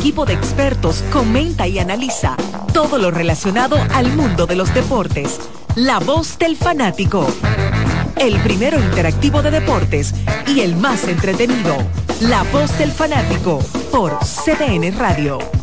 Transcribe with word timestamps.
equipo 0.00 0.24
de 0.24 0.32
expertos 0.32 1.04
comenta 1.12 1.68
y 1.68 1.78
analiza 1.78 2.34
todo 2.72 2.96
lo 2.96 3.10
relacionado 3.10 3.76
al 3.92 4.10
mundo 4.16 4.46
de 4.46 4.56
los 4.56 4.72
deportes. 4.72 5.38
La 5.74 5.98
voz 5.98 6.38
del 6.38 6.56
fanático. 6.56 7.26
El 8.16 8.40
primero 8.40 8.80
interactivo 8.80 9.42
de 9.42 9.50
deportes 9.50 10.14
y 10.46 10.60
el 10.60 10.74
más 10.74 11.04
entretenido. 11.04 11.76
La 12.22 12.44
voz 12.44 12.78
del 12.78 12.90
fanático 12.90 13.58
por 13.92 14.18
CDN 14.20 14.98
Radio. 14.98 15.59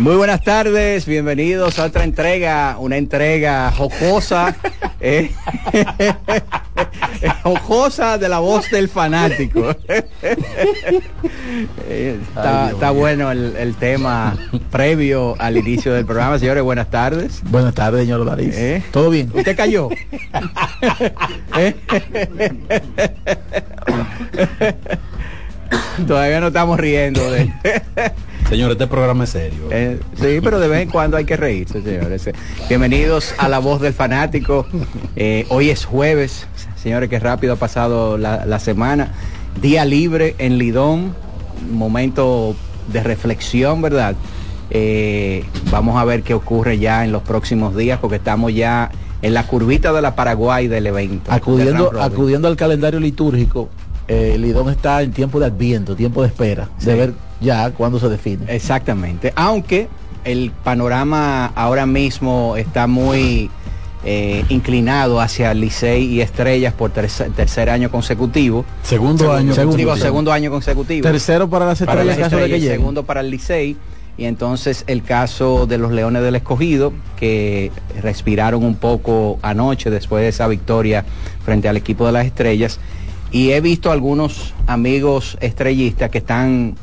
Muy 0.00 0.16
buenas 0.16 0.42
tardes, 0.42 1.04
bienvenidos 1.04 1.78
a 1.78 1.84
otra 1.84 2.04
entrega, 2.04 2.76
una 2.78 2.96
entrega 2.96 3.70
jocosa, 3.70 4.56
eh, 5.00 5.30
jocosa 7.42 8.16
de 8.16 8.30
la 8.30 8.38
voz 8.38 8.70
del 8.70 8.88
fanático. 8.88 9.76
Eh, 11.88 12.18
está, 12.28 12.70
está 12.70 12.90
bueno 12.92 13.30
el, 13.32 13.56
el 13.56 13.74
tema 13.74 14.36
previo 14.70 15.34
al 15.38 15.56
inicio 15.56 15.92
del 15.92 16.06
programa. 16.06 16.38
Señores, 16.38 16.62
buenas 16.62 16.88
tardes. 16.90 17.42
Buenas 17.50 17.74
tardes, 17.74 18.02
señor 18.02 18.24
Daris. 18.24 18.56
¿Eh? 18.56 18.82
¿Todo 18.92 19.10
bien? 19.10 19.30
¿Usted 19.34 19.56
cayó? 19.56 19.88
Todavía 26.06 26.40
no 26.40 26.48
estamos 26.48 26.78
riendo 26.78 27.30
de... 27.30 27.52
Señor, 28.48 28.72
este 28.72 28.86
programa 28.86 29.24
es 29.24 29.30
serio. 29.30 29.68
Eh, 29.70 30.00
sí, 30.16 30.40
pero 30.42 30.58
de 30.58 30.66
vez 30.66 30.82
en 30.82 30.90
cuando 30.90 31.16
hay 31.16 31.24
que 31.24 31.36
reírse, 31.36 31.82
señores. 31.82 32.26
Eh, 32.26 32.32
Bienvenidos 32.68 33.32
a 33.38 33.48
La 33.48 33.60
Voz 33.60 33.80
del 33.80 33.92
Fanático. 33.92 34.66
Eh, 35.14 35.46
hoy 35.50 35.70
es 35.70 35.84
jueves, 35.84 36.48
señores, 36.76 37.08
que 37.08 37.20
rápido 37.20 37.52
ha 37.52 37.56
pasado 37.56 38.18
la, 38.18 38.46
la 38.46 38.58
semana. 38.58 39.12
Día 39.60 39.84
libre 39.84 40.34
en 40.38 40.58
Lidón, 40.58 41.14
momento 41.70 42.56
de 42.92 43.02
reflexión, 43.04 43.82
¿verdad? 43.82 44.16
Eh, 44.70 45.44
vamos 45.70 45.96
a 45.96 46.04
ver 46.04 46.22
qué 46.22 46.34
ocurre 46.34 46.78
ya 46.78 47.04
en 47.04 47.12
los 47.12 47.22
próximos 47.22 47.76
días, 47.76 47.98
porque 48.00 48.16
estamos 48.16 48.52
ya 48.52 48.90
en 49.22 49.34
la 49.34 49.46
curvita 49.46 49.92
de 49.92 50.02
la 50.02 50.16
Paraguay 50.16 50.66
del 50.66 50.86
evento. 50.86 51.30
Acudiendo, 51.30 51.92
acudiendo 52.00 52.48
al 52.48 52.56
calendario 52.56 52.98
litúrgico, 52.98 53.68
eh, 54.12 54.36
Lidón 54.38 54.68
está 54.70 55.02
en 55.02 55.12
tiempo 55.12 55.38
de 55.38 55.46
adviento, 55.46 55.94
tiempo 55.94 56.22
de 56.22 56.28
espera, 56.28 56.68
Sí. 56.78 56.86
de 56.86 56.94
ver 56.96 57.14
ya 57.40 57.70
cuándo 57.70 58.00
se 58.00 58.08
define. 58.08 58.44
Exactamente. 58.48 59.32
Aunque 59.36 59.88
el 60.24 60.50
panorama 60.64 61.46
ahora 61.54 61.86
mismo 61.86 62.56
está 62.56 62.88
muy 62.88 63.48
eh, 64.04 64.44
inclinado 64.48 65.20
hacia 65.20 65.54
Licey 65.54 66.04
y 66.06 66.20
Estrellas 66.22 66.74
por 66.74 66.90
tercer, 66.90 67.30
tercer 67.32 67.70
año 67.70 67.88
consecutivo. 67.90 68.64
Segundo 68.82 69.32
año. 69.32 69.54
segundo. 69.54 69.76
Digo, 69.76 69.96
segundo 69.96 70.32
año 70.32 70.50
consecutivo. 70.50 71.02
Tercero 71.08 71.48
para 71.48 71.66
las 71.66 71.78
para 71.78 72.02
estrellas 72.02 72.06
las 72.06 72.16
en 72.16 72.22
caso 72.24 72.36
de 72.36 72.50
que 72.60 72.66
segundo 72.68 73.04
para 73.04 73.20
el 73.20 73.30
Licey. 73.30 73.76
Y 74.18 74.24
entonces 74.26 74.84
el 74.86 75.02
caso 75.02 75.66
de 75.66 75.78
los 75.78 75.92
Leones 75.92 76.22
del 76.22 76.34
Escogido, 76.34 76.92
que 77.16 77.70
respiraron 78.02 78.64
un 78.64 78.74
poco 78.74 79.38
anoche 79.40 79.88
después 79.88 80.22
de 80.22 80.28
esa 80.28 80.46
victoria 80.46 81.04
frente 81.44 81.68
al 81.68 81.76
equipo 81.78 82.04
de 82.06 82.12
las 82.12 82.26
Estrellas. 82.26 82.80
Y 83.32 83.50
he 83.50 83.60
visto 83.60 83.92
algunos 83.92 84.54
amigos 84.66 85.36
estrellistas 85.40 86.10
que 86.10 86.18
están, 86.18 86.74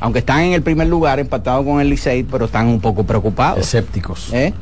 aunque 0.00 0.20
están 0.20 0.40
en 0.40 0.52
el 0.52 0.62
primer 0.62 0.86
lugar, 0.86 1.18
empatados 1.18 1.64
con 1.64 1.80
el 1.80 1.90
Licey, 1.90 2.22
pero 2.22 2.44
están 2.44 2.68
un 2.68 2.80
poco 2.80 3.04
preocupados. 3.04 3.60
Escépticos. 3.60 4.32
¿Eh? 4.32 4.52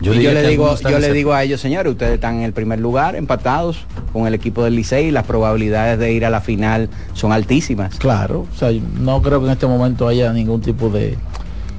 Yo 0.00 0.14
le 0.14 0.48
digo, 0.48 0.76
yo 0.78 0.98
le 0.98 1.12
digo 1.12 1.34
a 1.34 1.42
ellos, 1.42 1.60
señores, 1.60 1.92
ustedes 1.92 2.14
están 2.14 2.36
en 2.36 2.42
el 2.44 2.54
primer 2.54 2.80
lugar, 2.80 3.16
empatados 3.16 3.84
con 4.14 4.26
el 4.26 4.32
equipo 4.32 4.64
del 4.64 4.74
Licey 4.74 5.08
y 5.08 5.10
las 5.10 5.26
probabilidades 5.26 5.98
de 5.98 6.12
ir 6.12 6.24
a 6.24 6.30
la 6.30 6.40
final 6.40 6.88
son 7.12 7.32
altísimas. 7.32 7.96
Claro, 7.98 8.46
o 8.50 8.58
sea, 8.58 8.70
no 8.98 9.20
creo 9.20 9.40
que 9.40 9.46
en 9.46 9.52
este 9.52 9.66
momento 9.66 10.08
haya 10.08 10.32
ningún 10.32 10.62
tipo 10.62 10.88
de, 10.88 11.18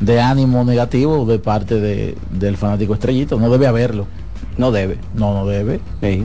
de 0.01 0.21
ánimo 0.21 0.63
negativo 0.63 1.25
de 1.25 1.39
parte 1.39 1.79
de, 1.79 2.15
del 2.29 2.57
fanático 2.57 2.93
estrellito. 2.93 3.39
No 3.39 3.49
debe 3.49 3.65
haberlo. 3.65 4.05
No 4.55 4.71
debe. 4.71 4.97
No, 5.15 5.33
no 5.33 5.47
debe. 5.47 5.79
Sí. 6.01 6.23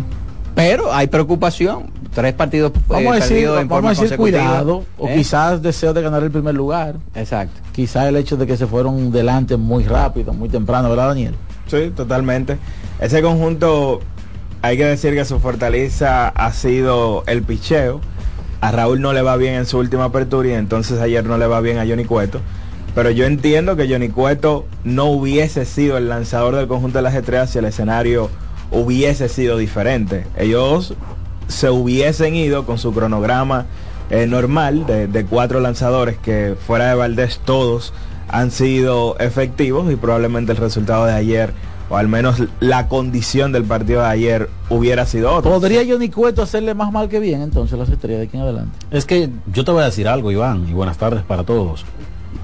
Pero 0.55 0.93
hay 0.93 1.07
preocupación. 1.07 1.96
Tres 2.17 2.33
partidos 2.33 2.73
eh, 2.75 2.81
Vamos 2.89 3.13
a 3.13 3.15
decir, 3.17 3.47
vamos 3.47 3.69
forma 3.69 3.91
a 3.91 3.93
decir 3.93 4.17
cuidado, 4.17 4.87
o 4.97 5.07
¿Eh? 5.07 5.17
quizás 5.17 5.61
deseo 5.61 5.93
de 5.93 6.01
ganar 6.01 6.23
el 6.23 6.31
primer 6.31 6.55
lugar. 6.55 6.97
Exacto. 7.15 7.61
Quizás 7.73 8.07
el 8.07 8.17
hecho 8.17 8.39
de 8.39 8.47
que 8.47 8.57
se 8.57 8.67
fueron 8.67 9.13
delante 9.13 9.59
muy 9.59 9.85
rápido, 9.85 10.33
muy 10.33 10.49
temprano, 10.49 10.89
¿verdad, 10.89 11.09
Daniel? 11.09 11.35
Sí, 11.67 11.93
totalmente. 11.95 12.57
Ese 13.01 13.21
conjunto, 13.21 14.01
hay 14.63 14.79
que 14.79 14.87
decir 14.87 15.13
que 15.13 15.27
su 15.27 15.41
fortaleza 15.41 16.29
ha 16.29 16.53
sido 16.55 17.23
el 17.27 17.43
picheo. 17.43 18.01
A 18.63 18.73
Raúl 18.73 19.03
no 19.03 19.13
le 19.13 19.21
va 19.21 19.37
bien 19.37 19.53
en 19.53 19.67
su 19.67 19.77
última 19.77 20.05
apertura 20.05 20.49
y 20.49 20.53
entonces 20.53 20.99
ayer 21.03 21.23
no 21.23 21.37
le 21.37 21.47
va 21.47 21.61
bien 21.61 21.77
a 21.77 21.87
Johnny 21.87 22.07
Cueto. 22.07 22.41
Pero 22.95 23.11
yo 23.11 23.27
entiendo 23.27 23.77
que 23.77 23.91
Johnny 23.91 24.09
Cueto 24.09 24.65
no 24.85 25.05
hubiese 25.05 25.67
sido 25.67 25.99
el 25.99 26.09
lanzador 26.09 26.57
del 26.57 26.67
conjunto 26.67 26.97
de 26.97 27.03
las 27.03 27.15
estrellas 27.15 27.51
si 27.51 27.59
el 27.59 27.67
escenario 27.67 28.31
hubiese 28.71 29.29
sido 29.29 29.59
diferente. 29.59 30.25
Ellos 30.39 30.97
se 31.49 31.71
hubiesen 31.71 32.35
ido 32.35 32.67
con 32.67 32.79
su 32.79 32.93
cronograma 32.93 33.67
eh, 34.11 34.27
normal 34.27 34.87
de, 34.87 35.07
de 35.09 35.25
cuatro 35.25 35.61
lanzadores 35.61 36.17
que 36.19 36.55
fuera 36.67 36.89
de 36.89 36.95
Valdés 36.95 37.41
todos 37.45 37.93
han 38.29 38.51
sido 38.51 39.17
efectivos 39.19 39.91
y 39.93 39.97
probablemente 39.97 40.53
el 40.53 40.59
resultado 40.59 41.05
de 41.07 41.13
ayer 41.13 41.53
o 41.89 41.97
al 41.97 42.09
menos 42.09 42.43
la 42.59 42.89
condición 42.89 43.53
del 43.53 43.63
partido 43.63 44.01
de 44.01 44.09
ayer 44.09 44.51
hubiera 44.71 45.07
sido 45.07 45.33
otro. 45.33 45.53
¿Podría 45.53 45.83
Johnny 45.89 46.09
Cueto 46.09 46.43
hacerle 46.43 46.75
más 46.75 46.91
mal 46.91 47.09
que 47.09 47.21
bien 47.21 47.43
entonces 47.43 47.79
las 47.79 47.89
estrellas 47.89 48.21
de 48.23 48.27
aquí 48.27 48.37
en 48.37 48.43
adelante? 48.43 48.77
Es 48.91 49.05
que 49.05 49.31
yo 49.53 49.65
te 49.65 49.71
voy 49.71 49.83
a 49.83 49.87
decir 49.87 50.09
algo, 50.09 50.33
Iván, 50.33 50.67
y 50.69 50.73
buenas 50.73 50.99
tardes 50.99 51.23
para 51.23 51.45
todos. 51.45 51.85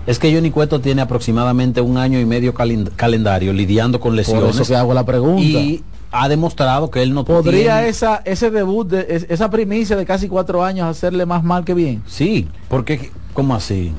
Es 0.06 0.20
que 0.20 0.32
Johnny 0.32 0.52
Cueto 0.52 0.80
tiene 0.80 1.02
aproximadamente 1.02 1.80
un 1.80 1.96
año 1.96 2.20
y 2.20 2.24
medio 2.24 2.54
calen- 2.54 2.90
calendario 2.94 3.52
lidiando 3.52 3.98
con 3.98 4.10
Por 4.10 4.16
lesiones 4.16 4.54
eso 4.54 4.64
que 4.64 4.76
hago 4.76 4.94
la 4.94 5.04
pregunta. 5.04 5.42
y 5.42 5.82
ha 6.12 6.28
demostrado 6.28 6.90
que 6.90 7.02
él 7.02 7.14
no 7.14 7.24
¿Podría 7.24 7.76
tiene- 7.78 7.88
esa, 7.88 8.22
ese 8.24 8.50
debut, 8.50 8.86
de, 8.88 9.06
es- 9.08 9.26
esa 9.28 9.50
primicia 9.50 9.96
de 9.96 10.04
casi 10.04 10.28
cuatro 10.28 10.62
años 10.64 10.86
hacerle 10.88 11.26
más 11.26 11.42
mal 11.42 11.64
que 11.64 11.74
bien? 11.74 12.02
Sí, 12.06 12.48
porque 12.68 13.10
¿cómo 13.32 13.54
así? 13.54 13.92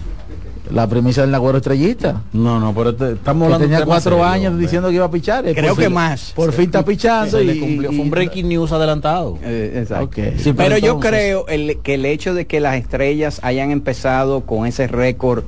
La 0.72 0.88
primicia 0.88 1.24
del 1.24 1.32
Nagüero 1.32 1.58
Estrellita. 1.58 2.22
No, 2.32 2.58
no, 2.60 2.74
pero 2.74 2.96
te- 2.96 3.12
estamos 3.14 3.46
hablando 3.46 3.66
de 3.68 3.72
tenía 3.74 3.86
cuatro 3.86 4.12
serio, 4.16 4.26
años 4.26 4.52
hombre. 4.52 4.66
diciendo 4.66 4.88
que 4.90 4.96
iba 4.96 5.06
a 5.06 5.12
pichar. 5.12 5.46
eh, 5.46 5.54
Creo 5.54 5.70
por 5.76 5.78
que 5.84 5.86
fin- 5.90 5.94
más. 5.94 6.32
Por 6.36 6.54
fin 6.54 6.66
está 6.66 6.86
pichando 6.86 7.42
y, 7.42 7.60
cumplió, 7.60 7.92
fue 7.92 8.00
un 8.00 8.10
breaking 8.10 8.48
news 8.48 8.72
adelantado. 8.72 9.38
Eh, 9.44 9.80
exacto. 9.82 10.22
Sí, 10.38 10.54
Pero 10.54 10.78
yo 10.78 10.94
entonces- 10.94 11.10
creo 11.12 11.48
el- 11.48 11.80
que 11.84 11.96
el 11.96 12.06
hecho 12.06 12.34
de 12.34 12.48
que 12.48 12.60
las 12.62 12.76
estrellas 12.78 13.40
hayan 13.44 13.72
empezado 13.72 14.42
con 14.42 14.66
ese 14.66 14.88
récord 14.88 15.44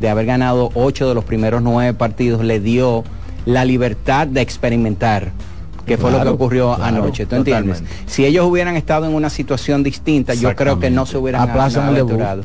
de 0.00 0.08
haber 0.08 0.26
ganado 0.26 0.70
ocho 0.74 1.08
de 1.08 1.14
los 1.14 1.24
primeros 1.24 1.60
nueve 1.62 1.92
partidos 1.92 2.44
le 2.44 2.60
dio 2.60 3.02
la 3.46 3.64
libertad 3.64 4.26
de 4.28 4.42
experimentar 4.42 5.32
que 5.86 5.98
fue 5.98 6.10
lo 6.10 6.22
que 6.22 6.28
ocurrió 6.28 6.74
claro, 6.74 6.96
anoche, 6.96 7.26
¿tú 7.26 7.36
entiendes? 7.36 7.78
totalmente. 7.78 8.10
Si 8.10 8.24
ellos 8.24 8.46
hubieran 8.46 8.76
estado 8.76 9.06
en 9.06 9.14
una 9.14 9.30
situación 9.30 9.82
distinta, 9.82 10.34
yo 10.34 10.54
creo 10.54 10.78
que 10.78 10.90
no 10.90 11.06
se 11.06 11.18
hubieran 11.18 11.48
aventurado. 11.50 12.44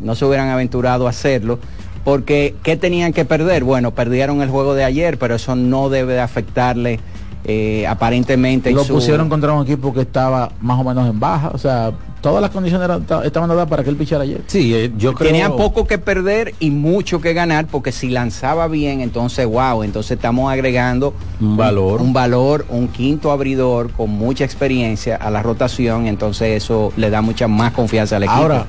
No 0.00 0.14
se 0.14 0.24
hubieran 0.24 0.48
aventurado 0.48 1.06
a 1.06 1.10
hacerlo. 1.10 1.58
Porque, 2.04 2.54
¿qué 2.62 2.76
tenían 2.76 3.14
que 3.14 3.24
perder? 3.24 3.64
Bueno, 3.64 3.92
perdieron 3.92 4.42
el 4.42 4.50
juego 4.50 4.74
de 4.74 4.84
ayer, 4.84 5.16
pero 5.18 5.36
eso 5.36 5.56
no 5.56 5.88
debe 5.88 6.12
de 6.12 6.20
afectarle 6.20 7.00
eh, 7.44 7.86
aparentemente. 7.86 8.70
en 8.70 8.76
lo 8.76 8.84
su- 8.84 8.94
pusieron 8.94 9.28
contra 9.28 9.52
un 9.52 9.62
equipo 9.64 9.92
que 9.92 10.00
estaba 10.00 10.50
más 10.60 10.80
o 10.80 10.84
menos 10.84 11.08
en 11.08 11.20
baja. 11.20 11.50
O 11.52 11.58
sea, 11.58 11.92
todas 12.22 12.40
las 12.40 12.50
condiciones 12.50 12.86
eran- 12.86 13.04
estaban 13.24 13.48
dadas 13.50 13.68
para 13.68 13.84
que 13.84 13.90
él 13.90 13.96
pichara 13.96 14.22
ayer. 14.24 14.40
Sí, 14.46 14.74
eh, 14.74 14.90
yo 14.96 15.12
creo 15.12 15.28
Tenían 15.30 15.54
poco 15.56 15.86
que 15.86 15.98
perder 15.98 16.54
y 16.58 16.70
mucho 16.70 17.20
que 17.20 17.34
ganar 17.34 17.66
porque 17.66 17.92
si 17.92 18.08
lanzaba 18.08 18.66
bien, 18.66 19.02
entonces 19.02 19.46
wow, 19.46 19.82
entonces 19.82 20.12
estamos 20.12 20.50
agregando 20.50 21.12
Un 21.38 21.56
valor. 21.58 22.00
un, 22.00 22.14
valor, 22.14 22.64
un 22.70 22.88
quinto 22.88 23.30
abridor 23.30 23.90
con 23.90 24.08
mucha 24.10 24.44
experiencia 24.44 25.16
a 25.16 25.30
la 25.30 25.42
rotación, 25.42 26.06
entonces 26.06 26.62
eso 26.62 26.92
le 26.96 27.10
da 27.10 27.20
mucha 27.20 27.46
más 27.46 27.72
confianza 27.72 28.16
al 28.16 28.22
equipo. 28.22 28.38
Ahora, 28.40 28.66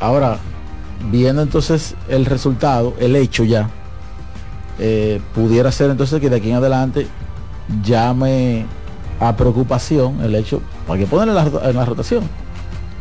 ahora, 0.00 0.38
viendo 1.12 1.42
entonces 1.42 1.94
el 2.08 2.24
resultado, 2.26 2.94
el 2.98 3.14
hecho 3.14 3.44
ya, 3.44 3.70
eh, 4.80 5.20
pudiera 5.36 5.70
ser 5.70 5.90
entonces 5.90 6.20
que 6.20 6.28
de 6.28 6.36
aquí 6.36 6.50
en 6.50 6.56
adelante 6.56 7.06
llame 7.84 8.64
a 9.20 9.36
preocupación 9.36 10.20
el 10.22 10.34
hecho, 10.34 10.60
para 10.86 10.98
que 11.00 11.06
ponen 11.06 11.30
en 11.30 11.34
la, 11.36 11.50
en 11.70 11.76
la 11.76 11.84
rotación. 11.84 12.24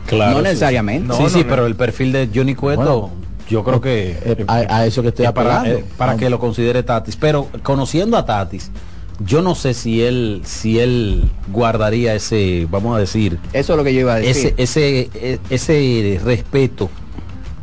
Claro. 0.08 0.32
no 0.34 0.38
sí. 0.38 0.44
necesariamente. 0.44 1.08
No, 1.08 1.16
sí, 1.18 1.30
sí, 1.30 1.40
no. 1.44 1.48
pero 1.50 1.66
el 1.66 1.76
perfil 1.76 2.12
de 2.12 2.30
Johnny 2.34 2.54
Cueto, 2.56 2.82
Bueno, 3.02 3.12
yo 3.50 3.64
creo 3.64 3.82
que 3.82 4.18
Eh, 4.24 4.46
a, 4.48 4.56
a 4.78 4.86
eso 4.86 5.02
que 5.02 5.10
estoy 5.10 5.26
es 5.26 5.32
para, 5.32 5.60
apelando. 5.62 5.80
eh, 5.80 5.86
para 5.98 6.16
que 6.16 6.30
lo 6.30 6.40
considere 6.40 6.84
Tatis. 6.84 7.16
Pero 7.16 7.48
conociendo 7.64 8.16
a 8.18 8.26
Tatis, 8.26 8.72
yo 9.20 9.42
no 9.42 9.56
sé 9.56 9.74
si 9.74 10.02
él, 10.04 10.42
si 10.46 10.80
él 10.80 11.30
guardaría 11.52 12.14
ese, 12.16 12.68
vamos 12.70 12.96
a 12.96 13.00
decir, 13.00 13.40
Eso 13.54 13.74
es 13.74 13.78
lo 13.78 13.84
que 13.84 13.94
yo 13.94 14.02
iba 14.02 14.14
a 14.14 14.20
decir. 14.20 14.54
ese, 14.58 15.10
ese, 15.10 15.40
ese 15.50 16.20
respeto 16.24 16.90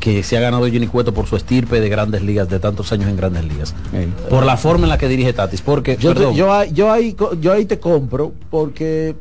que 0.03 0.25
se 0.25 0.37
ha 0.37 0.41
ganado 0.41 0.65
Johnny 0.65 0.89
Cueto 0.89 1.15
por 1.15 1.29
su 1.29 1.37
estirpe 1.37 1.81
de 1.81 1.89
grandes 1.89 2.23
ligas, 2.23 2.49
de 2.49 2.59
tantos 2.59 2.91
años 2.91 3.09
en 3.09 3.17
grandes 3.17 3.45
ligas. 3.45 3.73
Por 4.29 4.45
la 4.45 4.57
forma 4.57 4.83
en 4.87 4.89
la 4.89 4.99
que 4.99 5.07
dirige 5.07 5.33
Tatis. 5.33 5.61
Porque, 5.63 5.97
Yo, 5.97 6.13
te- 6.13 6.35
yo, 6.35 6.53
ahí- 6.53 6.73
yo, 6.73 6.91
ahí, 6.91 7.13
co- 7.13 7.35
yo 7.41 7.53
ahí 7.53 7.67
te 7.67 7.79
compro 7.79 8.33
porque 8.51 9.15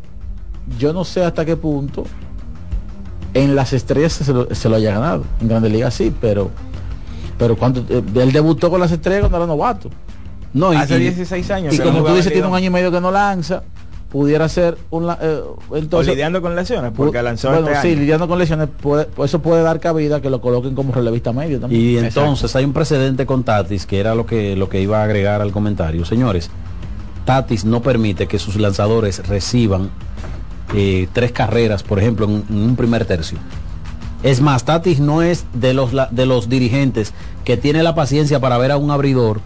yo 0.80 0.92
no 0.92 1.06
sé 1.06 1.24
hasta 1.24 1.46
qué 1.46 1.56
punto 1.56 2.04
en 3.36 3.56
las 3.56 3.74
estrellas 3.74 4.14
se 4.14 4.34
lo, 4.34 4.54
se 4.56 4.70
lo 4.70 4.76
haya 4.78 4.92
ganado. 4.94 5.24
En 5.40 5.50
Grandes 5.50 5.72
Ligas 5.72 5.94
sí, 5.94 6.12
pero 6.20 6.50
pero 7.38 7.56
cuando 7.56 7.82
eh, 7.88 8.02
él 8.16 8.32
debutó 8.32 8.72
con 8.72 8.80
las 8.80 8.92
estrellas 8.92 9.22
cuando 9.22 9.38
era 9.38 9.46
novato. 9.48 9.90
no, 10.54 10.72
Hace 10.72 10.96
y- 10.98 11.02
16 11.02 11.52
años. 11.52 11.76
Y 11.76 11.80
como 11.80 12.00
tú 12.04 12.10
dices, 12.10 12.26
en 12.28 12.34
tiene 12.34 12.48
un 12.48 12.56
año 12.56 12.66
y 12.66 12.70
medio 12.72 12.92
que 12.92 13.00
no 13.00 13.12
lanza, 13.12 13.62
pudiera 14.12 14.50
ser 14.50 14.78
un 14.90 15.10
eh, 15.22 15.40
O 15.70 15.78
entonces 15.78 16.14
lidiando 16.14 16.42
con 16.42 16.56
lesiones, 16.56 16.92
porque 16.96 17.20
pu- 17.20 17.24
lanzó 17.24 17.50
bueno, 17.50 17.70
este 17.70 17.82
sí, 17.82 17.88
año. 17.94 18.00
lidiando 18.02 18.28
con 18.28 18.38
lesiones, 18.40 18.68
puede- 18.82 19.06
pues 19.06 19.32
eso 19.32 19.40
puede 19.42 19.64
dar 19.64 19.80
cabida 19.80 20.18
a 20.18 20.22
que 20.22 20.30
lo 20.30 20.42
coloquen 20.42 20.76
como 20.76 20.92
relevista 20.94 21.32
medio 21.32 21.60
también. 21.60 21.82
Y 21.82 21.98
entonces 21.98 22.54
hay 22.56 22.66
un 22.66 22.74
precedente 22.74 23.26
con 23.26 23.44
Tatis, 23.44 23.86
que 23.86 24.00
era 24.00 24.14
lo 24.14 24.26
que, 24.26 24.56
lo 24.58 24.68
que 24.68 24.82
iba 24.82 25.00
a 25.00 25.04
agregar 25.06 25.42
al 25.42 25.52
comentario. 25.52 26.04
Señores, 26.06 26.50
Tatis 27.26 27.64
no 27.66 27.82
permite 27.82 28.28
que 28.28 28.38
sus 28.40 28.58
lanzadores 28.58 29.26
reciban 29.28 29.90
eh, 30.76 31.08
tres 31.14 31.32
carreras, 31.32 31.84
por 31.84 32.00
ejemplo, 32.00 32.26
en, 32.26 32.44
en 32.50 32.56
un 32.58 32.76
primer 32.76 33.06
tercio. 33.06 33.38
Es 34.24 34.42
más, 34.42 34.66
Tatis 34.66 35.00
no 35.00 35.22
es 35.22 35.46
de 35.54 35.74
los, 35.74 35.94
la- 35.94 36.08
de 36.12 36.26
los 36.26 36.50
dirigentes 36.50 37.14
que 37.46 37.58
tiene 37.58 37.82
la 37.84 37.96
paciencia 37.96 38.40
para 38.40 38.58
ver 38.58 38.72
a 38.72 38.78
un 38.78 38.92
abridor 38.92 39.40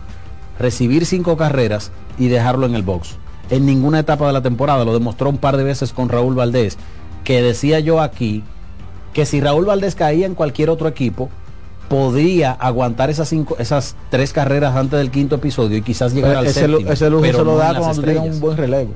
recibir 0.59 1.05
cinco 1.05 1.37
carreras 1.37 1.91
y 2.17 2.27
dejarlo 2.29 2.65
en 2.65 2.75
el 2.75 2.81
box. 2.83 3.15
En 3.49 3.65
ninguna 3.65 3.99
etapa 3.99 4.25
de 4.27 4.33
la 4.33 4.41
temporada, 4.41 4.83
lo 4.85 4.93
demostró 4.93 5.29
un 5.29 5.37
par 5.37 5.57
de 5.57 5.63
veces 5.63 5.93
con 5.93 6.09
Raúl 6.09 6.35
Valdés, 6.35 6.77
que 7.23 7.41
decía 7.41 7.79
yo 7.79 8.01
aquí 8.01 8.43
que 9.13 9.25
si 9.25 9.39
Raúl 9.39 9.65
Valdés 9.65 9.95
caía 9.95 10.25
en 10.25 10.35
cualquier 10.35 10.69
otro 10.69 10.87
equipo, 10.87 11.29
podría 11.89 12.51
aguantar 12.51 13.09
esas 13.09 13.29
cinco, 13.29 13.55
esas 13.59 13.95
tres 14.09 14.33
carreras 14.33 14.75
antes 14.75 14.97
del 14.99 15.11
quinto 15.11 15.35
episodio 15.35 15.77
y 15.77 15.81
quizás 15.81 16.13
llegar 16.13 16.35
al 16.37 16.45
ese, 16.47 16.61
séptimo. 16.61 16.91
ese 16.91 17.09
lujo 17.09 17.21
pero 17.21 17.37
se 17.39 17.43
lo 17.43 17.51
no 17.51 17.51
en 17.53 17.59
da 17.73 17.79
cuando 17.79 18.01
estrellas. 18.01 18.35
un 18.35 18.39
buen 18.41 18.57
relevo. 18.57 18.91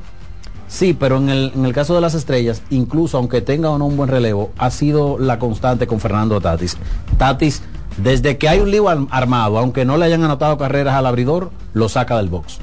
Sí, 0.67 0.93
pero 0.93 1.17
en 1.17 1.29
el, 1.29 1.51
en 1.55 1.65
el 1.65 1.73
caso 1.73 1.95
de 1.95 2.01
las 2.01 2.13
estrellas, 2.13 2.61
incluso 2.69 3.17
aunque 3.17 3.41
tenga 3.41 3.69
o 3.69 3.77
no 3.77 3.85
un 3.85 3.97
buen 3.97 4.09
relevo, 4.09 4.51
ha 4.57 4.69
sido 4.71 5.17
la 5.17 5.39
constante 5.39 5.87
con 5.87 5.99
Fernando 5.99 6.39
Tatis. 6.41 6.77
Tatis, 7.17 7.61
desde 7.97 8.37
que 8.37 8.49
hay 8.49 8.59
un 8.59 8.69
lío 8.71 8.87
ar- 8.89 8.99
armado, 9.09 9.57
aunque 9.57 9.83
no 9.85 9.97
le 9.97 10.05
hayan 10.05 10.23
anotado 10.23 10.57
carreras 10.57 10.95
al 10.95 11.05
abridor, 11.07 11.51
lo 11.73 11.89
saca 11.89 12.17
del 12.17 12.29
box. 12.29 12.59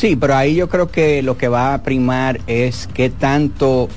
Sí, 0.00 0.16
pero 0.16 0.34
ahí 0.34 0.54
yo 0.54 0.70
creo 0.70 0.88
que 0.88 1.22
lo 1.22 1.36
que 1.36 1.48
va 1.48 1.74
a 1.74 1.82
primar 1.82 2.40
es 2.46 2.88
qué 2.94 3.10
tanto 3.10 3.90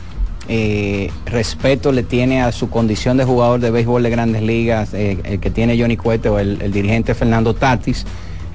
eh, 0.49 1.09
respeto 1.25 1.93
le 1.93 2.03
tiene 2.03 2.41
a 2.41 2.51
su 2.51 2.69
condición 2.69 3.15
de 3.15 3.23
jugador 3.23 3.61
de 3.61 3.71
béisbol 3.71 4.03
de 4.03 4.09
grandes 4.09 4.41
ligas, 4.41 4.93
eh, 4.93 5.17
el 5.23 5.39
que 5.39 5.49
tiene 5.49 5.79
Johnny 5.79 5.95
Cueto, 5.95 6.39
el, 6.39 6.61
el 6.61 6.73
dirigente 6.73 7.13
Fernando 7.13 7.53
Tatis, 7.53 8.05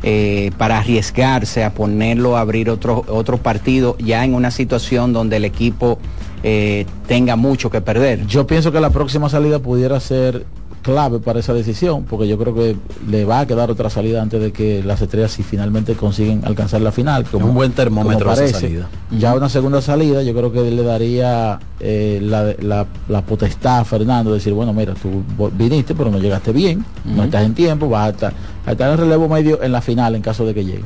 eh, 0.03 0.50
para 0.59 0.79
arriesgarse 0.79 1.65
a 1.65 1.73
ponerlo 1.73 2.37
a 2.37 2.41
abrir 2.43 2.71
otro, 2.71 3.05
otro 3.09 3.39
partido 3.39 3.97
ya 3.99 4.25
en 4.25 4.35
una 4.35 4.53
situación 4.53 5.12
donde 5.12 5.39
el 5.39 5.45
equipo 5.45 5.99
eh, 6.45 6.87
tenga 7.06 7.35
mucho 7.35 7.69
que 7.69 7.81
perder. 7.81 8.25
Yo 8.27 8.47
pienso 8.47 8.71
que 8.71 8.79
la 8.79 8.91
próxima 8.91 9.29
salida 9.29 9.59
pudiera 9.59 9.99
ser 9.99 10.45
clave 10.83 11.19
para 11.19 11.41
esa 11.41 11.53
decisión, 11.55 12.05
porque 12.05 12.27
yo 12.29 12.39
creo 12.39 12.55
que 12.55 12.77
le 13.11 13.25
va 13.25 13.41
a 13.41 13.47
quedar 13.47 13.71
otra 13.71 13.91
salida 13.91 14.23
antes 14.23 14.41
de 14.41 14.53
que 14.53 14.83
las 14.83 15.01
estrellas 15.03 15.33
si 15.33 15.43
finalmente 15.43 15.95
consiguen 15.95 16.43
alcanzar 16.45 16.81
la 16.81 16.93
final. 16.93 17.25
Como, 17.25 17.47
un 17.47 17.55
buen 17.55 17.73
termómetro 17.73 18.31
esa 18.33 18.41
parece. 18.41 18.61
salida. 18.61 18.89
Ya 19.19 19.35
una 19.35 19.49
segunda 19.49 19.83
salida, 19.83 20.23
yo 20.23 20.35
creo 20.35 20.53
que 20.53 20.71
le 20.71 20.83
daría 20.83 21.59
eh, 21.81 22.21
la, 22.23 22.55
la- 22.61 22.87
la 23.09 23.23
potestad 23.23 23.81
a 23.81 23.85
Fernando 23.85 24.31
de 24.31 24.39
decir, 24.39 24.53
bueno, 24.53 24.73
mira, 24.73 24.95
tú 24.95 25.23
viniste, 25.53 25.95
pero 25.95 26.11
no 26.11 26.19
llegaste 26.19 26.53
bien, 26.53 26.85
no 27.05 27.25
estás 27.25 27.45
en 27.45 27.55
tiempo, 27.55 27.89
vas 27.89 28.07
a 28.07 28.11
estar, 28.11 28.33
a 28.67 28.73
estar 28.73 28.91
en 28.91 28.99
relevo 28.99 29.29
medio 29.29 29.63
en 29.63 29.73
la 29.73 29.81
final 29.81 30.15
en 30.15 30.23
caso 30.23 30.47
de 30.47 30.55
que 30.55 30.65
llegue. 30.65 30.85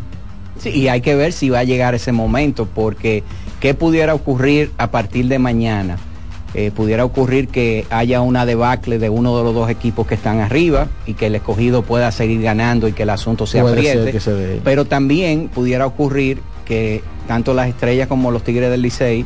Sí, 0.58 0.70
y 0.70 0.88
hay 0.88 1.00
que 1.00 1.14
ver 1.16 1.32
si 1.32 1.50
va 1.50 1.60
a 1.60 1.64
llegar 1.64 1.94
ese 1.94 2.12
momento, 2.12 2.66
porque 2.72 3.24
¿qué 3.60 3.74
pudiera 3.74 4.14
ocurrir 4.14 4.70
a 4.78 4.90
partir 4.90 5.26
de 5.28 5.38
mañana? 5.38 5.96
Eh, 6.54 6.70
pudiera 6.74 7.04
ocurrir 7.04 7.48
que 7.48 7.86
haya 7.88 8.20
una 8.20 8.44
debacle 8.44 8.98
de 8.98 9.08
uno 9.08 9.36
de 9.38 9.42
los 9.44 9.54
dos 9.54 9.70
equipos 9.70 10.06
que 10.06 10.14
están 10.16 10.40
arriba 10.40 10.86
y 11.06 11.14
que 11.14 11.26
el 11.28 11.34
escogido 11.34 11.80
pueda 11.82 12.12
seguir 12.12 12.42
ganando 12.42 12.88
y 12.88 12.92
que 12.92 13.04
el 13.04 13.10
asunto 13.10 13.46
se 13.46 13.60
Puede 13.62 13.74
apriete. 13.90 14.20
se. 14.20 14.60
Pero 14.62 14.84
también 14.84 15.48
pudiera 15.48 15.86
ocurrir 15.86 16.40
que 16.66 17.02
tanto 17.26 17.54
las 17.54 17.68
estrellas 17.68 18.06
como 18.06 18.30
los 18.30 18.42
Tigres 18.44 18.70
del 18.70 18.82
Licey 18.82 19.24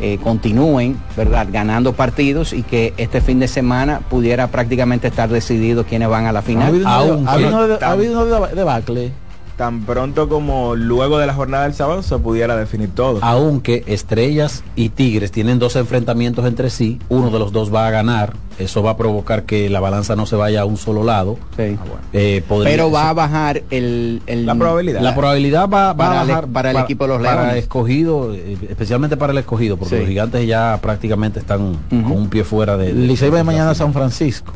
eh, 0.00 0.18
continúen, 0.20 0.96
¿verdad?, 1.16 1.46
ganando 1.52 1.92
partidos 1.92 2.52
y 2.52 2.64
que 2.64 2.92
este 2.96 3.20
fin 3.20 3.38
de 3.38 3.46
semana 3.46 4.00
pudiera 4.10 4.48
prácticamente 4.48 5.06
estar 5.06 5.28
decidido 5.28 5.84
quiénes 5.84 6.08
van 6.08 6.26
a 6.26 6.32
la 6.32 6.40
Ha 6.40 6.42
final. 6.42 6.68
habido 6.68 6.86
una- 6.88 6.94
Aunque- 6.96 7.28
ha 7.28 7.32
habido 7.34 7.48
una 7.76 7.86
ha 7.86 7.90
habido 7.92 8.46
debacle. 8.56 9.12
Tan 9.56 9.82
pronto 9.82 10.28
como 10.28 10.74
luego 10.74 11.18
de 11.18 11.28
la 11.28 11.32
jornada 11.34 11.62
del 11.62 11.74
sábado 11.74 12.02
se 12.02 12.18
pudiera 12.18 12.56
definir 12.56 12.90
todo. 12.92 13.20
Aunque 13.22 13.84
Estrellas 13.86 14.64
y 14.74 14.88
Tigres 14.88 15.30
tienen 15.30 15.60
dos 15.60 15.76
enfrentamientos 15.76 16.44
entre 16.44 16.70
sí, 16.70 16.98
uno 17.08 17.30
de 17.30 17.38
los 17.38 17.52
dos 17.52 17.72
va 17.72 17.86
a 17.86 17.90
ganar, 17.92 18.32
eso 18.58 18.82
va 18.82 18.90
a 18.90 18.96
provocar 18.96 19.44
que 19.44 19.70
la 19.70 19.78
balanza 19.78 20.16
no 20.16 20.26
se 20.26 20.34
vaya 20.34 20.62
a 20.62 20.64
un 20.64 20.76
solo 20.76 21.04
lado. 21.04 21.38
Sí. 21.56 21.76
Eh, 22.12 22.42
podría- 22.48 22.72
Pero 22.72 22.90
va 22.90 23.10
a 23.10 23.12
bajar 23.12 23.62
el, 23.70 24.22
el- 24.26 24.44
La 24.44 24.56
probabilidad. 24.56 25.00
La 25.02 25.14
probabilidad 25.14 25.68
va, 25.68 25.92
va 25.92 25.96
Para 25.96 26.18
a 26.18 26.22
el- 26.22 26.28
bajar 26.28 26.46
para 26.48 26.70
el 26.72 26.76
equipo 26.78 27.04
de 27.04 27.08
los 27.14 27.22
Para 27.22 27.42
Leones. 27.44 27.62
escogido, 27.62 28.34
eh, 28.34 28.56
especialmente 28.68 29.16
para 29.16 29.32
el 29.32 29.38
escogido, 29.38 29.76
porque 29.76 29.94
Sí. 29.94 30.00
los 30.00 30.08
gigantes 30.08 30.48
ya 30.48 30.80
prácticamente 30.82 31.38
están 31.38 31.76
con 31.90 32.10
un 32.10 32.28
pie 32.28 32.42
fuera 32.42 32.76
de. 32.76 32.86
de- 32.92 33.06
Licey 33.06 33.30
va 33.30 33.36
de- 33.38 33.44
mañana 33.44 33.70
a 33.70 33.74
San 33.76 33.92
Francisco, 33.92 34.52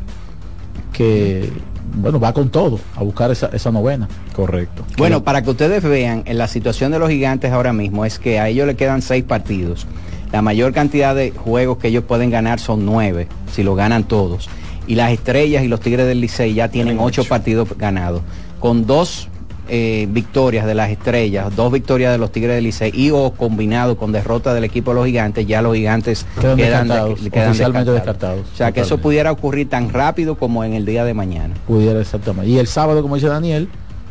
que 0.92 1.52
bueno, 1.94 2.20
va 2.20 2.32
con 2.32 2.50
todo 2.50 2.78
a 2.96 3.02
buscar 3.02 3.30
esa, 3.30 3.46
esa 3.48 3.70
novena. 3.70 4.08
Correcto. 4.34 4.84
Bueno, 4.96 5.22
para 5.24 5.42
que 5.42 5.50
ustedes 5.50 5.82
vean, 5.82 6.22
en 6.26 6.38
la 6.38 6.48
situación 6.48 6.92
de 6.92 6.98
los 6.98 7.10
gigantes 7.10 7.52
ahora 7.52 7.72
mismo 7.72 8.04
es 8.04 8.18
que 8.18 8.38
a 8.38 8.48
ellos 8.48 8.66
le 8.66 8.76
quedan 8.76 9.02
seis 9.02 9.24
partidos. 9.24 9.86
La 10.32 10.42
mayor 10.42 10.72
cantidad 10.72 11.14
de 11.14 11.30
juegos 11.30 11.78
que 11.78 11.88
ellos 11.88 12.04
pueden 12.04 12.30
ganar 12.30 12.60
son 12.60 12.84
nueve, 12.84 13.28
si 13.52 13.62
lo 13.62 13.74
ganan 13.74 14.04
todos. 14.04 14.48
Y 14.86 14.94
las 14.94 15.12
estrellas 15.12 15.64
y 15.64 15.68
los 15.68 15.80
tigres 15.80 16.06
del 16.06 16.20
Licey 16.20 16.54
ya 16.54 16.68
tienen 16.68 16.94
Tienen 16.94 17.04
ocho 17.06 17.22
ocho. 17.22 17.28
partidos 17.28 17.68
ganados. 17.76 18.22
Con 18.60 18.86
dos 18.86 19.28
eh, 19.68 20.06
victorias 20.10 20.66
de 20.66 20.74
las 20.74 20.90
estrellas, 20.90 21.54
dos 21.54 21.70
victorias 21.72 22.10
de 22.12 22.18
los 22.18 22.32
tigres 22.32 22.54
del 22.56 22.64
Licey 22.64 22.90
y 22.94 23.10
o 23.10 23.32
combinado 23.32 23.96
con 23.96 24.12
derrota 24.12 24.54
del 24.54 24.64
equipo 24.64 24.90
de 24.92 24.94
los 24.96 25.06
gigantes, 25.06 25.46
ya 25.46 25.60
los 25.62 25.74
gigantes 25.74 26.26
Quedan 26.40 26.56
quedan, 26.56 26.88
de- 26.88 26.94
descartados, 26.94 27.20
quedan 27.30 27.48
oficialmente 27.50 27.90
descartados. 27.92 28.40
O 28.52 28.56
sea 28.56 28.72
que 28.72 28.80
eso 28.80 28.98
pudiera 28.98 29.30
ocurrir 29.32 29.68
tan 29.68 29.90
rápido 29.90 30.36
como 30.36 30.64
en 30.64 30.74
el 30.74 30.84
día 30.86 31.04
de 31.04 31.14
mañana. 31.14 31.54
Pudiera 31.66 32.00
exactamente. 32.00 32.50
Y 32.50 32.58
el 32.58 32.66
sábado, 32.66 33.02
como 33.02 33.14
dice 33.16 33.28
Daniel, 33.28 33.68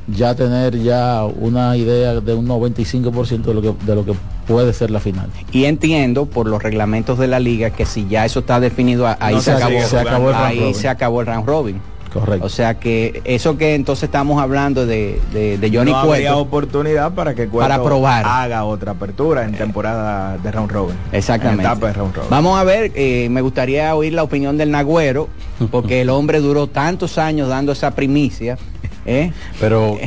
ya 0.07 0.35
tener 0.35 0.77
ya 0.81 1.25
una 1.25 1.75
idea 1.75 2.21
de 2.21 2.33
un 2.33 2.47
95% 2.47 3.41
de 3.41 3.53
lo 3.53 3.61
que 3.61 3.73
de 3.85 3.95
lo 3.95 4.05
que 4.05 4.13
puede 4.47 4.71
ser 4.71 4.89
la 4.91 5.01
final. 5.01 5.27
Y 5.51 5.65
entiendo 5.65 6.25
por 6.25 6.47
los 6.47 6.63
reglamentos 6.63 7.19
de 7.19 7.27
la 7.27 7.39
liga 7.41 7.71
que 7.71 7.85
si 7.85 8.07
ya 8.07 8.23
eso 8.25 8.39
está 8.39 8.59
definido, 8.61 9.05
ahí 9.19 9.35
No 9.35 9.41
se, 9.41 9.51
se 9.51 9.57
acabó, 9.57 9.69
sigue 9.71 9.83
se 9.85 9.99
acabó 9.99 10.29
el 10.29 10.35
round 10.35 10.47
ahí 10.47 10.59
robin. 10.59 10.75
se 10.75 10.87
acabó 10.87 11.21
el 11.21 11.27
round 11.27 11.45
robin. 11.47 11.81
Correcto. 12.19 12.45
O 12.45 12.49
sea 12.49 12.79
que 12.79 13.21
eso 13.25 13.57
que 13.57 13.75
entonces 13.75 14.03
estamos 14.05 14.41
hablando 14.41 14.85
de, 14.85 15.19
de, 15.33 15.57
de 15.57 15.69
Johnny 15.69 15.91
no 15.91 15.97
habría 15.97 16.29
Cueto. 16.31 16.39
oportunidad 16.39 17.13
para 17.13 17.35
que 17.35 17.47
Cueto 17.47 17.67
Para 17.69 17.83
probar. 17.83 18.25
haga 18.25 18.63
otra 18.63 18.93
apertura 18.93 19.43
en 19.45 19.53
temporada 19.53 20.37
de 20.37 20.51
round 20.51 20.71
robin. 20.71 20.95
Exactamente. 21.11 21.63
En 21.63 21.69
etapa 21.71 21.87
de 21.87 21.93
round 21.93 22.15
robin. 22.15 22.29
Vamos 22.29 22.59
a 22.59 22.63
ver, 22.63 22.91
eh, 22.95 23.27
me 23.29 23.41
gustaría 23.41 23.93
oír 23.95 24.13
la 24.13 24.23
opinión 24.23 24.57
del 24.57 24.71
Nagüero, 24.71 25.27
porque 25.71 26.01
el 26.01 26.09
hombre 26.09 26.39
duró 26.39 26.67
tantos 26.67 27.17
años 27.17 27.49
dando 27.49 27.71
esa 27.71 27.91
primicia, 27.91 28.57
¿eh? 29.05 29.31
Pero 29.59 29.97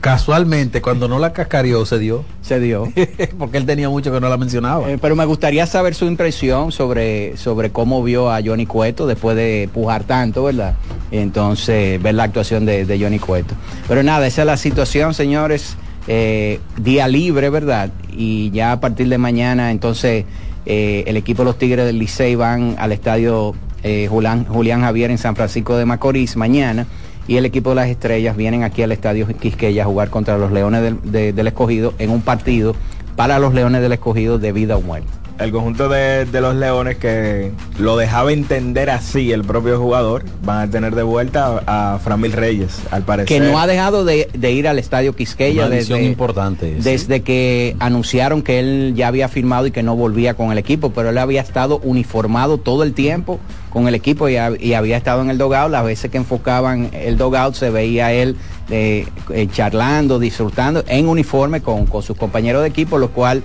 casualmente, 0.00 0.82
cuando 0.82 1.08
no 1.08 1.18
la 1.18 1.32
cascarió, 1.32 1.84
se 1.86 1.98
dio. 1.98 2.24
se 2.42 2.60
dio. 2.60 2.88
porque 3.38 3.58
él 3.58 3.66
tenía 3.66 3.88
mucho 3.88 4.12
que 4.12 4.20
no 4.20 4.28
la 4.28 4.36
mencionaba. 4.36 4.90
Eh, 4.90 4.98
pero 5.00 5.16
me 5.16 5.24
gustaría 5.24 5.66
saber 5.66 5.94
su 5.94 6.06
impresión 6.06 6.72
sobre, 6.72 7.36
sobre 7.36 7.70
cómo 7.70 8.02
vio 8.02 8.30
a 8.30 8.40
Johnny 8.44 8.66
Cueto 8.66 9.06
después 9.06 9.36
de 9.36 9.68
pujar 9.72 10.04
tanto, 10.04 10.44
¿verdad? 10.44 10.74
Entonces, 11.10 12.02
ver 12.02 12.14
la 12.14 12.24
actuación 12.24 12.66
de, 12.66 12.84
de 12.84 12.98
Johnny 13.00 13.18
Cueto. 13.18 13.54
Pero 13.88 14.02
nada, 14.02 14.26
esa 14.26 14.42
es 14.42 14.46
la 14.46 14.56
situación, 14.56 15.14
señores. 15.14 15.76
Eh, 16.12 16.60
día 16.76 17.06
libre, 17.06 17.50
¿verdad? 17.50 17.90
Y 18.10 18.50
ya 18.50 18.72
a 18.72 18.80
partir 18.80 19.08
de 19.08 19.18
mañana, 19.18 19.70
entonces, 19.70 20.24
eh, 20.66 21.04
el 21.06 21.16
equipo 21.16 21.42
de 21.42 21.46
los 21.46 21.58
Tigres 21.58 21.86
del 21.86 21.98
Licey 21.98 22.34
van 22.34 22.74
al 22.78 22.92
estadio 22.92 23.54
eh, 23.82 24.08
Julián, 24.10 24.44
Julián 24.44 24.80
Javier 24.80 25.10
en 25.10 25.18
San 25.18 25.36
Francisco 25.36 25.76
de 25.76 25.84
Macorís 25.84 26.36
mañana. 26.36 26.86
Y 27.30 27.36
el 27.36 27.44
equipo 27.44 27.70
de 27.70 27.76
las 27.76 27.88
estrellas 27.88 28.36
vienen 28.36 28.64
aquí 28.64 28.82
al 28.82 28.90
estadio 28.90 29.24
Quisqueya 29.24 29.84
a 29.84 29.86
jugar 29.86 30.10
contra 30.10 30.36
los 30.36 30.50
Leones 30.50 31.00
del, 31.04 31.46
Escogido 31.46 31.94
en 32.00 32.10
un 32.10 32.22
partido 32.22 32.74
para 33.14 33.38
los 33.38 33.54
Leones 33.54 33.82
del 33.82 33.92
Escogido 33.92 34.40
de 34.40 34.50
vida 34.50 34.76
o 34.76 34.80
muerte 34.80 35.19
el 35.40 35.52
conjunto 35.52 35.88
de, 35.88 36.26
los 36.32 36.54
Leones 36.54 36.98
que 36.98 37.52
lo 37.78 37.96
dejaba 37.96 38.32
entender 38.32 38.90
así 38.90 39.32
el 39.32 39.42
propio 39.42 39.78
jugador, 39.78 40.24
van 40.44 40.68
a 40.68 40.70
tener 40.70 40.94
de 40.94 41.02
vuelta 41.02 41.62
a, 41.66 41.98
Framil 41.98 42.32
Reyes, 42.32 42.80
al 42.90 43.02
parecer. 43.02 43.26
Que 43.26 43.40
no 43.40 43.58
ha 43.58 43.66
dejado 43.66 44.04
de, 44.04 44.28
ir 44.34 44.68
al 44.68 44.78
estadio 44.78 45.16
Quisqueya 45.16 45.68
desde, 45.68 46.02
importante, 46.02 46.76
desde 46.80 47.22
que 47.22 47.74
anunciaron 47.78 48.42
que 48.42 48.60
él 48.60 48.92
ya 48.94 49.08
había 49.08 49.28
firmado 49.28 49.66
y 49.66 49.70
que 49.70 49.82
no 49.82 49.96
volvía 49.96 50.34
con 50.34 50.52
el 50.52 50.58
equipo, 50.58 50.90
pero 50.90 51.08
él 51.08 51.18
había 51.18 51.40
estado 51.40 51.80
uniformado 51.82 52.58
todo 52.58 52.82
el 52.82 52.92
tiempo 52.92 53.40
con 53.70 53.88
el 53.88 53.94
equipo 53.94 54.28
y, 54.28 54.36
había 54.36 54.96
estado 54.96 55.22
en 55.22 55.30
el 55.30 55.38
dogout. 55.38 55.70
Las 55.70 55.84
veces 55.84 56.10
que 56.10 56.18
enfocaban 56.18 56.90
el 56.92 57.16
dogout 57.16 57.54
se 57.54 57.70
veía 57.70 58.12
él 58.12 58.36
eh, 58.68 59.06
eh, 59.32 59.48
charlando, 59.50 60.18
disfrutando 60.18 60.84
en 60.86 61.08
uniforme 61.08 61.60
con, 61.62 61.86
con 61.86 62.02
sus 62.02 62.16
compañeros 62.16 62.62
de 62.62 62.68
equipo, 62.68 62.98
lo 62.98 63.10
cual 63.10 63.42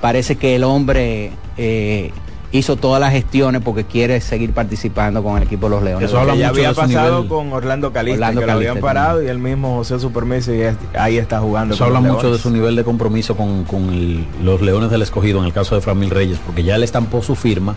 parece 0.00 0.36
que 0.36 0.56
el 0.56 0.64
hombre 0.64 1.32
eh, 1.56 2.12
hizo 2.52 2.76
todas 2.76 3.00
las 3.00 3.12
gestiones 3.12 3.62
porque 3.62 3.84
quiere 3.84 4.20
seguir 4.20 4.52
participando 4.52 5.22
con 5.22 5.36
el 5.36 5.44
equipo 5.44 5.66
de 5.66 5.70
los 5.70 5.82
Leones. 5.82 6.08
Eso 6.08 6.34
ya 6.34 6.48
había 6.48 6.72
pasado 6.72 7.28
con 7.28 7.52
Orlando 7.52 7.92
Calista, 7.92 8.32
que 8.32 8.46
lo 8.46 8.52
habían 8.52 8.78
parado 8.78 9.22
y 9.22 9.28
él 9.28 9.38
mismo 9.38 9.76
José 9.76 9.98
su 9.98 10.12
permiso 10.12 10.54
y 10.54 10.62
ahí 10.98 11.18
está 11.18 11.40
jugando. 11.40 11.74
Eso 11.74 11.84
habla 11.84 12.00
mucho 12.00 12.32
de 12.32 12.38
su 12.38 12.50
nivel 12.50 12.76
de 12.76 12.84
compromiso 12.84 13.36
con, 13.36 13.66
los 14.42 14.60
Leones 14.62 14.90
del 14.90 15.02
Escogido 15.02 15.40
en 15.40 15.46
el 15.46 15.52
caso 15.52 15.74
de 15.74 15.80
Framil 15.80 16.10
Reyes, 16.10 16.38
porque 16.44 16.62
ya 16.62 16.78
le 16.78 16.84
estampó 16.84 17.22
su 17.22 17.34
firma 17.34 17.74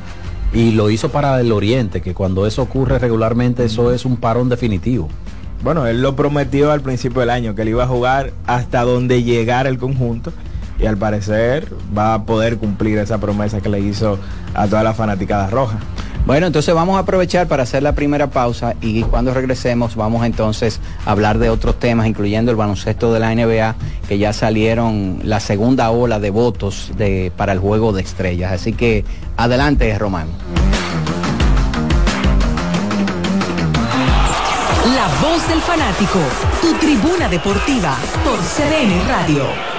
y 0.54 0.72
lo 0.72 0.90
hizo 0.90 1.10
para 1.10 1.40
el 1.40 1.52
Oriente, 1.52 2.02
que 2.02 2.14
cuando 2.14 2.48
eso 2.48 2.62
ocurre 2.62 3.00
regularmente 3.00 3.66
eso 3.66 3.92
es 3.92 4.06
un 4.06 4.18
parón 4.18 4.50
definitivo. 4.50 5.10
Bueno, 5.64 5.86
él 5.88 6.02
lo 6.02 6.16
prometió 6.16 6.72
al 6.72 6.82
principio 6.82 7.20
del 7.20 7.30
año, 7.30 7.54
que 7.54 7.64
él 7.64 7.70
iba 7.70 7.84
a 7.84 7.88
jugar 7.88 8.32
hasta 8.48 8.84
donde 8.84 9.24
llegara 9.24 9.68
el 9.68 9.78
conjunto 9.78 10.32
y 10.80 10.86
al 10.86 10.98
parecer 10.98 11.68
va 11.96 12.14
a 12.14 12.24
poder 12.24 12.58
cumplir 12.58 12.98
esa 12.98 13.18
promesa 13.18 13.62
que 13.62 13.70
le 13.70 13.80
hizo 13.80 14.18
a 14.54 14.68
toda 14.68 14.84
la 14.84 14.94
fanaticada 14.94 15.50
roja. 15.50 15.78
Bueno, 16.26 16.48
entonces 16.48 16.76
vamos 16.76 16.98
a 16.98 17.00
aprovechar 17.00 17.48
para 17.48 17.64
hacer 17.64 17.82
la 17.82 17.94
primera 17.94 18.28
pausa 18.28 18.76
y 18.82 19.02
cuando 19.04 19.34
regresemos 19.34 19.96
vamos 19.96 20.26
entonces 20.26 20.80
a 21.06 21.12
hablar 21.12 21.40
de 21.40 21.50
otros 21.50 21.80
temas, 21.80 22.08
incluyendo 22.08 22.52
el 22.52 22.58
baloncesto 22.58 23.12
de 23.14 23.20
la 23.20 23.34
NBA, 23.34 23.76
que 24.08 24.18
ya 24.18 24.32
salieron 24.32 25.20
la 25.24 25.40
segunda 25.40 25.90
ola 25.90 26.20
de 26.20 26.30
votos 26.30 26.92
de, 26.98 27.32
para 27.36 27.54
el 27.54 27.60
juego 27.60 27.94
de 27.94 28.02
estrellas. 28.02 28.52
Así 28.52 28.74
que 28.74 29.06
adelante, 29.38 29.98
Román. 29.98 30.28
La 34.96 35.08
voz 35.28 35.48
del 35.48 35.62
fanático, 35.62 36.20
tu 36.62 36.74
tribuna 36.74 37.28
deportiva 37.28 37.96
por 38.24 38.38
CDN 38.38 39.08
Radio. 39.08 39.79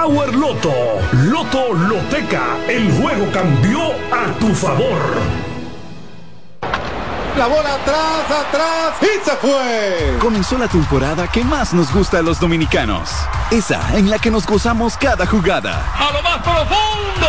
Power 0.01 0.33
Loto. 0.33 0.73
Loto 1.11 1.73
Loteca. 1.73 2.57
El 2.67 2.91
juego 2.99 3.31
cambió 3.31 3.79
a 4.11 4.33
tu 4.39 4.51
favor. 4.55 4.99
La 7.37 7.45
bola 7.45 7.75
atrás, 7.75 8.31
atrás 8.47 8.93
y 8.99 9.23
se 9.23 9.35
fue. 9.37 10.17
Comenzó 10.19 10.57
la 10.57 10.67
temporada 10.67 11.27
que 11.27 11.43
más 11.43 11.75
nos 11.75 11.93
gusta 11.93 12.17
a 12.17 12.21
los 12.23 12.39
dominicanos. 12.39 13.11
Esa 13.51 13.95
en 13.95 14.09
la 14.09 14.17
que 14.17 14.31
nos 14.31 14.47
gozamos 14.47 14.97
cada 14.97 15.27
jugada. 15.27 15.85
A 15.93 16.11
lo 16.11 16.23
más 16.23 16.39
profundo, 16.39 17.27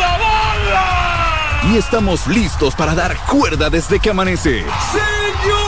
la 0.00 0.16
bola. 0.16 1.70
Y 1.70 1.76
estamos 1.76 2.26
listos 2.26 2.74
para 2.74 2.94
dar 2.94 3.18
cuerda 3.26 3.68
desde 3.68 4.00
que 4.00 4.08
amanece. 4.08 4.64
¡Señores! 4.92 5.67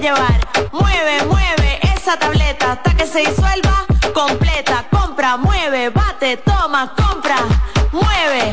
llevar. 0.00 0.48
Mueve, 0.72 1.24
mueve 1.26 1.78
esa 1.94 2.18
tableta 2.18 2.72
hasta 2.72 2.94
que 2.96 3.06
se 3.06 3.20
disuelva 3.20 3.86
completa. 4.14 4.86
Compra, 4.90 5.36
mueve, 5.36 5.90
bate, 5.90 6.38
toma, 6.38 6.94
compra, 6.96 7.36
mueve, 7.92 8.50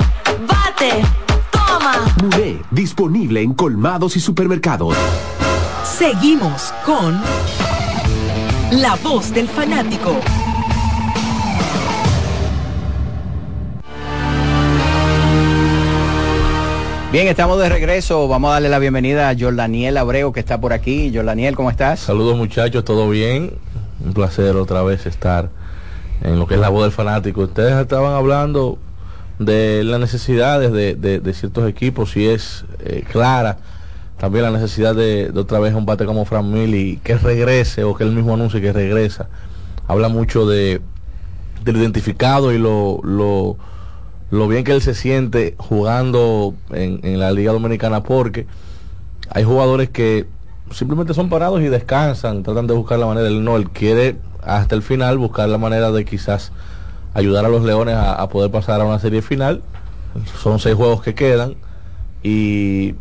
bate, 0.48 1.04
toma. 1.52 2.06
Muné, 2.22 2.62
disponible 2.72 3.42
en 3.42 3.54
colmados 3.54 4.16
y 4.18 4.20
supermercados. 4.20 4.96
Seguimos 5.84 6.74
con 6.86 7.20
La 8.72 8.96
Voz 8.96 9.34
del 9.34 9.48
Fanático. 9.48 10.20
Bien, 17.18 17.30
estamos 17.30 17.60
de 17.60 17.68
regreso. 17.68 18.28
Vamos 18.28 18.50
a 18.50 18.54
darle 18.54 18.70
la 18.70 18.78
bienvenida 18.78 19.28
a 19.28 19.36
Jordaniel 19.36 19.98
Abreu 19.98 20.32
que 20.32 20.40
está 20.40 20.62
por 20.62 20.72
aquí. 20.72 21.12
Jordaniel, 21.12 21.56
¿cómo 21.56 21.72
estás? 21.72 22.00
Saludos 22.02 22.38
muchachos, 22.38 22.86
¿todo 22.86 23.10
bien? 23.10 23.54
Un 24.06 24.14
placer 24.14 24.56
otra 24.56 24.84
vez 24.84 25.08
estar 25.08 25.50
en 26.22 26.38
lo 26.38 26.46
que 26.46 26.54
es 26.54 26.60
la 26.60 26.70
voz 26.70 26.84
del 26.84 26.92
fanático. 26.92 27.42
Ustedes 27.42 27.74
estaban 27.82 28.14
hablando 28.14 28.78
de 29.40 29.84
las 29.84 30.00
necesidades 30.00 30.72
de, 30.72 30.94
de- 30.94 31.20
de 31.20 31.34
ciertos 31.34 31.68
equipos 31.68 32.16
y 32.18 32.28
es 32.28 32.66
eh, 32.86 33.04
clara 33.12 33.58
también 34.20 34.44
la 34.44 34.52
necesidad 34.52 34.94
de, 34.94 35.32
otra 35.36 35.58
vez 35.58 35.74
un 35.74 35.88
bate 35.88 36.06
como 36.06 36.24
Fran 36.24 36.54
Mili 36.54 37.00
que 37.04 37.18
regrese 37.18 37.84
o 37.84 37.96
que 37.96 38.04
él 38.04 38.12
mismo 38.12 38.36
anuncie 38.36 38.62
que 38.62 38.72
regresa. 38.72 39.28
Habla 39.88 40.08
mucho 40.08 40.46
de, 40.46 40.82
de 41.64 41.74
lo 41.74 41.80
identificado 41.80 42.54
y 42.54 42.60
lo, 42.60 43.00
lo, 43.02 43.58
lo 44.32 44.48
bien 44.48 44.64
que 44.64 44.74
él 44.74 44.82
se 44.82 44.94
siente 44.94 45.56
jugando 45.58 46.54
en, 46.72 47.00
en 47.04 47.20
la 47.20 47.32
Liga 47.32 47.54
Dominicana 47.54 48.04
porque 48.04 48.46
hay 49.30 49.44
jugadores 49.44 49.90
que 49.90 50.28
simplemente 50.72 51.14
son 51.14 51.30
parados 51.30 51.62
y 51.62 51.66
descansan, 51.66 52.44
tratan 52.44 52.68
de 52.68 52.74
buscar 52.74 53.00
la 53.00 53.06
manera, 53.06 53.28
él 53.28 53.44
no, 53.44 53.56
él 53.58 53.70
quiere 53.70 54.18
hasta 54.44 54.76
el 54.76 54.82
final 54.82 55.18
buscar 55.18 55.48
la 55.50 55.58
manera 55.58 55.92
de 55.92 56.06
quizás 56.06 56.52
ayudar 57.14 57.46
a 57.46 57.50
los 57.50 57.64
Leones 57.64 57.96
a, 57.96 58.28
poder 58.30 58.52
pasar 58.52 58.82
a 58.82 58.86
una 58.86 59.00
serie 59.00 59.22
final. 59.22 59.62
Son 60.42 60.60
seis 60.60 60.76
juegos 60.76 61.02
que 61.02 61.16
quedan 61.16 61.56
y 62.24 62.96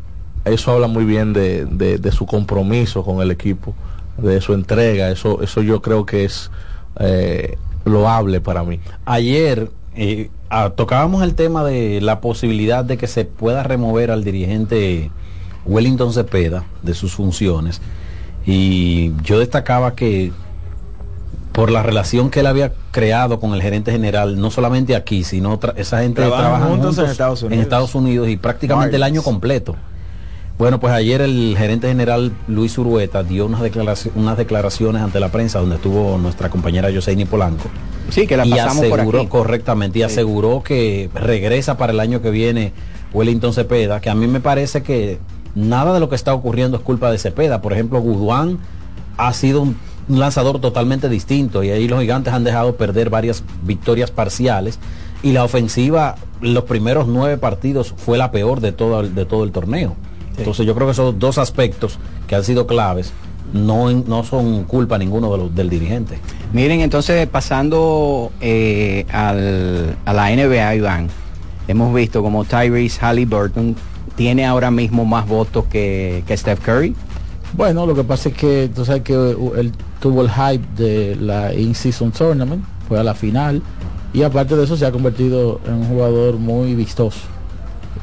eso 0.44 0.72
habla 0.72 0.86
muy 0.86 1.04
bien 1.04 1.32
de, 1.32 1.64
de- 1.66 1.98
de 1.98 2.12
su 2.12 2.26
compromiso 2.26 3.04
con 3.04 3.20
el 3.20 3.30
equipo, 3.30 3.74
de 4.16 4.40
su 4.40 4.54
entrega, 4.54 5.10
eso, 5.10 5.42
eso 5.42 5.62
yo 5.62 5.82
creo 5.82 6.06
que 6.06 6.24
es 6.24 6.50
eh, 7.00 7.56
loable 7.84 8.40
para 8.40 8.62
mí. 8.64 8.80
Ayer 9.04 9.70
eh, 9.94 10.30
ah, 10.50 10.70
tocábamos 10.70 11.22
el 11.22 11.34
tema 11.34 11.64
de 11.64 12.00
la 12.00 12.20
posibilidad 12.20 12.84
de 12.84 12.96
que 12.96 13.06
se 13.06 13.24
pueda 13.24 13.62
remover 13.62 14.10
al 14.10 14.24
dirigente 14.24 15.10
Wellington 15.64 16.12
Cepeda 16.12 16.64
de 16.82 16.94
sus 16.94 17.14
funciones 17.14 17.80
y 18.46 19.12
yo 19.22 19.38
destacaba 19.38 19.94
que 19.94 20.32
por 21.52 21.70
la 21.70 21.82
relación 21.82 22.30
que 22.30 22.40
él 22.40 22.46
había 22.46 22.74
creado 22.90 23.40
con 23.40 23.54
el 23.54 23.62
gerente 23.62 23.90
general, 23.90 24.38
no 24.38 24.50
solamente 24.50 24.94
aquí, 24.94 25.24
sino 25.24 25.58
esa 25.76 26.02
gente 26.02 26.20
trabaja 26.20 26.66
juntos 26.66 26.98
en. 26.98 27.06
Estados 27.54 27.94
Unidos 27.94 28.28
y 28.28 28.36
prácticamente 28.36 28.96
el 28.96 29.02
año 29.02 29.22
completo. 29.22 29.74
Bueno, 30.58 30.80
pues 30.80 30.92
ayer 30.94 31.20
el 31.20 31.54
gerente 31.58 31.86
general 31.88 32.32
Luis 32.48 32.78
Urueta 32.78 33.22
dio 33.22 33.44
unas, 33.44 33.60
declaraci- 33.60 34.10
unas 34.14 34.38
declaraciones 34.38 35.02
ante 35.02 35.20
la 35.20 35.28
prensa 35.28 35.58
donde 35.60 35.76
estuvo 35.76 36.16
nuestra 36.16 36.48
compañera 36.48 36.88
Yoseini 36.88 37.26
Polanco. 37.26 37.64
Sí, 38.08 38.26
que 38.26 38.38
la 38.38 38.46
y 38.46 38.50
pasamos 38.50 38.86
por 38.86 39.00
aseguró 39.00 39.18
aquí. 39.20 39.28
correctamente 39.28 39.98
y 39.98 40.02
Sí. 40.02 40.06
aseguró 40.06 40.62
que 40.62 41.10
regresa 41.14 41.76
para 41.76 41.92
el 41.92 42.00
año 42.00 42.22
que 42.22 42.30
viene 42.30 42.72
Wellington 43.12 43.52
Cepeda, 43.52 44.00
que 44.00 44.08
a 44.08 44.14
mí 44.14 44.26
me 44.28 44.40
parece 44.40 44.82
que 44.82 45.18
nada 45.54 45.92
de 45.92 46.00
lo 46.00 46.08
que 46.08 46.14
está 46.16 46.32
ocurriendo 46.32 46.78
es 46.78 46.82
culpa 46.82 47.10
de 47.10 47.18
Cepeda. 47.18 47.60
Por 47.60 47.74
ejemplo, 47.74 48.00
Guduán 48.00 48.58
ha 49.18 49.32
sido 49.32 49.62
un 49.62 49.76
un 50.08 50.20
lanzador 50.20 50.60
totalmente 50.60 51.08
distinto 51.08 51.64
y 51.64 51.70
ahí 51.70 51.88
los 51.88 51.98
gigantes 52.00 52.32
han 52.32 52.44
dejado 52.44 52.76
perder 52.76 53.10
varias 53.10 53.42
victorias 53.64 54.12
parciales 54.12 54.78
y 55.20 55.32
la 55.32 55.42
ofensiva 55.42 56.14
los 56.40 56.62
primeros 56.62 57.08
nueve 57.08 57.38
partidos 57.38 57.92
fue 57.96 58.16
la 58.16 58.30
peor 58.30 58.60
de 58.60 58.70
todo 58.70 59.00
el, 59.00 59.16
de 59.16 59.24
todo 59.24 59.42
el 59.42 59.50
torneo. 59.50 59.96
Entonces 60.38 60.66
yo 60.66 60.74
creo 60.74 60.86
que 60.86 60.92
esos 60.92 61.18
dos 61.18 61.38
aspectos 61.38 61.98
que 62.26 62.34
han 62.34 62.44
sido 62.44 62.66
claves 62.66 63.12
no, 63.52 63.90
no 63.90 64.24
son 64.24 64.64
culpa 64.64 64.98
ninguno 64.98 65.30
de 65.32 65.38
los, 65.38 65.54
del 65.54 65.70
dirigente. 65.70 66.18
Miren, 66.52 66.80
entonces 66.80 67.26
pasando 67.28 68.32
eh, 68.40 69.06
al- 69.10 69.96
a 70.04 70.12
la 70.12 70.30
NBA, 70.30 70.74
Iván, 70.76 71.08
hemos 71.68 71.94
visto 71.94 72.22
como 72.22 72.44
Tyrese 72.44 72.98
Halliburton 73.04 73.74
tiene 74.16 74.44
ahora 74.46 74.70
mismo 74.70 75.04
más 75.04 75.26
votos 75.28 75.64
que, 75.66 76.22
que 76.26 76.36
Steph 76.36 76.60
Curry. 76.60 76.94
Bueno, 77.52 77.86
lo 77.86 77.94
que 77.94 78.02
pasa 78.04 78.28
es 78.30 78.34
que 78.34 78.70
tú 78.74 78.84
sabes 78.84 79.02
que 79.02 79.16
uh, 79.16 79.54
él 79.56 79.72
tuvo 80.00 80.22
el 80.22 80.30
hype 80.30 80.64
de 80.76 81.16
la 81.16 81.54
In-Season 81.54 82.10
Tournament, 82.12 82.64
fue 82.88 82.98
a 82.98 83.02
la 83.04 83.14
final 83.14 83.62
y 84.12 84.22
aparte 84.22 84.56
de 84.56 84.64
eso 84.64 84.76
se 84.76 84.84
ha 84.86 84.92
convertido 84.92 85.60
en 85.66 85.74
un 85.74 85.84
jugador 85.88 86.36
muy 86.36 86.74
vistoso. 86.74 87.20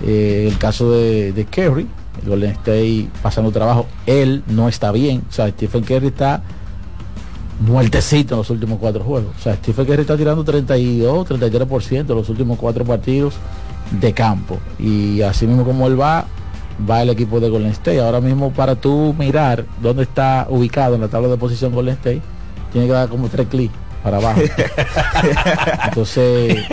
Eh, 0.04 0.48
el 0.50 0.58
caso 0.58 0.92
de, 0.92 1.32
de 1.34 1.46
Curry, 1.46 1.82
el 1.82 1.88
Golden 2.26 2.52
State 2.52 3.10
pasando 3.22 3.52
trabajo, 3.52 3.88
él 4.06 4.44
no 4.48 4.70
está 4.70 4.92
bien. 4.92 5.24
O 5.30 5.32
sea, 5.32 5.50
Stephen 5.50 5.84
Curry 5.84 6.08
está 6.08 6.42
muertecito 7.60 8.36
en 8.36 8.40
los 8.40 8.50
últimos 8.50 8.80
cuatro 8.80 9.04
juegos. 9.04 9.36
O 9.38 9.42
sea, 9.42 9.56
Stephen 9.56 9.86
Curry 9.86 10.02
está 10.02 10.18
tirando 10.18 10.44
32, 10.44 11.28
33% 11.28 12.00
en 12.00 12.08
los 12.08 12.30
últimos 12.30 12.58
cuatro 12.58 12.86
partidos 12.86 13.36
de 14.00 14.14
campo. 14.14 14.60
Y 14.80 15.22
así 15.22 15.48
mismo 15.48 15.64
como 15.64 15.88
él 15.88 16.00
va, 16.00 16.26
va 16.90 17.02
el 17.02 17.10
equipo 17.10 17.40
de 17.40 17.50
Golden 17.50 17.72
State. 17.72 18.00
Ahora 18.00 18.22
mismo 18.22 18.52
para 18.52 18.76
tú 18.76 19.16
mirar 19.18 19.66
dónde 19.82 20.04
está 20.04 20.48
ubicado 20.50 20.96
en 20.96 21.02
la 21.02 21.08
tabla 21.08 21.30
de 21.30 21.38
posición 21.38 21.74
Golden 21.74 21.96
State, 21.96 22.22
tiene 22.72 22.88
que 22.88 22.94
dar 22.94 23.10
como 23.10 23.28
tres 23.28 23.48
clics 23.48 23.83
para 24.04 24.18
abajo. 24.18 24.42
entonces, 25.86 26.66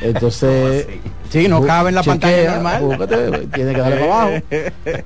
entonces... 0.00 0.86
Sí, 1.30 1.46
no 1.46 1.62
cabe 1.62 1.90
en 1.90 1.94
la 1.94 2.02
pantalla 2.02 2.52
normal. 2.54 2.82
búscate, 2.82 3.16
tiene 3.54 3.74
que 3.74 3.80
darle 3.80 3.96
para 3.96 4.22
abajo. 4.22 4.42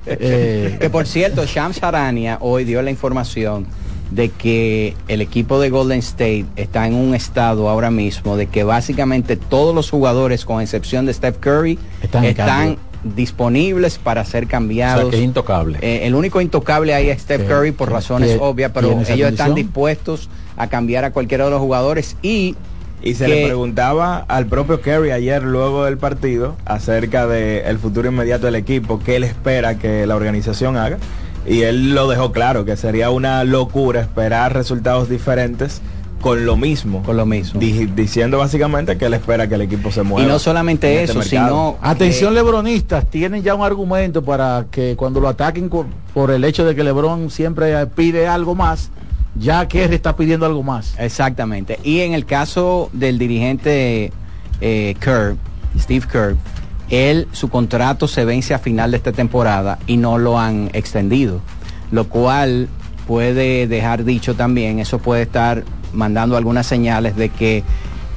Eh, 0.05 0.77
que 0.79 0.89
por 0.89 1.05
cierto, 1.07 1.45
Shams 1.45 1.81
Arania 1.83 2.37
hoy 2.39 2.63
dio 2.63 2.81
la 2.81 2.91
información 2.91 3.67
de 4.11 4.29
que 4.29 4.95
el 5.07 5.21
equipo 5.21 5.59
de 5.59 5.69
Golden 5.69 5.99
State 5.99 6.45
está 6.55 6.87
en 6.87 6.93
un 6.93 7.15
estado 7.15 7.67
ahora 7.69 7.89
mismo 7.91 8.37
de 8.37 8.47
que 8.47 8.63
básicamente 8.63 9.37
todos 9.37 9.73
los 9.73 9.89
jugadores, 9.89 10.45
con 10.45 10.61
excepción 10.61 11.05
de 11.05 11.13
Steph 11.13 11.37
Curry, 11.39 11.79
Están 12.01 12.77
disponibles 13.03 13.97
para 13.97 14.23
ser 14.23 14.47
cambiados. 14.47 14.99
O 14.99 15.01
sea, 15.03 15.11
que 15.11 15.17
es 15.17 15.23
intocable. 15.23 15.79
Eh, 15.81 16.01
el 16.07 16.15
único 16.15 16.39
intocable 16.41 16.93
ahí 16.93 17.09
es 17.09 17.21
Steph 17.21 17.41
Que- 17.41 17.47
Curry 17.47 17.71
por 17.71 17.89
que 17.89 17.95
razones 17.95 18.37
obvias, 18.39 18.71
pero 18.73 19.01
ellos 19.07 19.31
están 19.31 19.55
dispuestos 19.55 20.29
a 20.57 20.67
cambiar 20.67 21.05
a 21.05 21.11
cualquiera 21.11 21.45
de 21.45 21.51
los 21.51 21.59
jugadores 21.59 22.15
y 22.21 22.55
Y 23.01 23.15
se 23.15 23.25
que- 23.25 23.35
le 23.35 23.45
preguntaba 23.47 24.23
al 24.27 24.45
propio 24.45 24.79
Kerry 24.81 25.11
ayer 25.11 25.43
luego 25.43 25.85
del 25.85 25.97
partido 25.97 26.55
acerca 26.65 27.27
del 27.27 27.77
futuro 27.79 28.07
inmediato 28.09 28.45
del 28.45 28.55
equipo, 28.55 28.99
qué 29.03 29.17
él 29.17 29.23
espera 29.25 29.77
que 29.77 30.05
la 30.07 30.15
organización 30.15 30.77
haga. 30.77 30.97
Y 31.45 31.63
él 31.63 31.93
lo 31.93 32.07
dejó 32.07 32.31
claro, 32.31 32.63
que 32.63 32.77
sería 32.77 33.09
una 33.09 33.43
locura 33.43 33.99
esperar 33.99 34.53
resultados 34.53 35.09
diferentes 35.09 35.81
con 36.21 36.45
lo 36.45 36.55
mismo. 36.55 37.03
Con 37.03 37.17
lo 37.17 37.25
mismo. 37.25 37.59
Di- 37.59 37.85
diciendo 37.87 38.37
básicamente 38.37 38.97
que 38.97 39.07
él 39.07 39.13
espera 39.13 39.49
que 39.49 39.55
el 39.55 39.61
equipo 39.63 39.91
se 39.91 40.03
mueva. 40.03 40.25
y 40.25 40.31
no 40.31 40.39
solamente 40.39 40.89
en 40.93 40.99
este 41.01 41.11
eso, 41.19 41.21
sino 41.23 41.75
Atención 41.81 42.29
que- 42.29 42.35
lebronistas, 42.35 43.09
tienen 43.09 43.43
ya 43.43 43.55
un 43.55 43.65
argumento 43.65 44.21
para 44.23 44.67
que 44.71 44.95
cuando 44.95 45.19
lo 45.19 45.27
ataquen 45.27 45.69
por 46.13 46.31
el 46.31 46.45
hecho 46.45 46.63
de 46.63 46.75
que 46.75 46.83
Lebron 46.85 47.29
siempre 47.29 47.85
pide 47.87 48.25
algo 48.25 48.55
más, 48.55 48.89
ya 49.35 49.67
Kerry 49.67 49.95
está 49.95 50.15
pidiendo 50.15 50.45
algo 50.45 50.63
más. 50.63 50.95
Exactamente. 50.99 51.79
Y 51.83 52.01
en 52.01 52.13
el 52.13 52.25
caso 52.25 52.89
del 52.93 53.17
dirigente 53.17 54.11
eh, 54.61 54.95
Kerr, 54.99 55.35
Steve 55.77 56.05
Kerr, 56.11 56.35
él, 56.89 57.27
su 57.31 57.49
contrato 57.49 58.07
se 58.07 58.25
vence 58.25 58.53
a 58.53 58.59
final 58.59 58.91
de 58.91 58.97
esta 58.97 59.11
temporada 59.11 59.79
y 59.87 59.97
no 59.97 60.17
lo 60.17 60.39
han 60.39 60.69
extendido, 60.73 61.41
lo 61.91 62.07
cual 62.07 62.67
puede 63.07 63.67
dejar 63.67 64.03
dicho 64.03 64.35
también, 64.35 64.79
eso 64.79 64.99
puede 64.99 65.23
estar 65.23 65.63
mandando 65.93 66.37
algunas 66.37 66.67
señales 66.67 67.15
de 67.15 67.29
que 67.29 67.63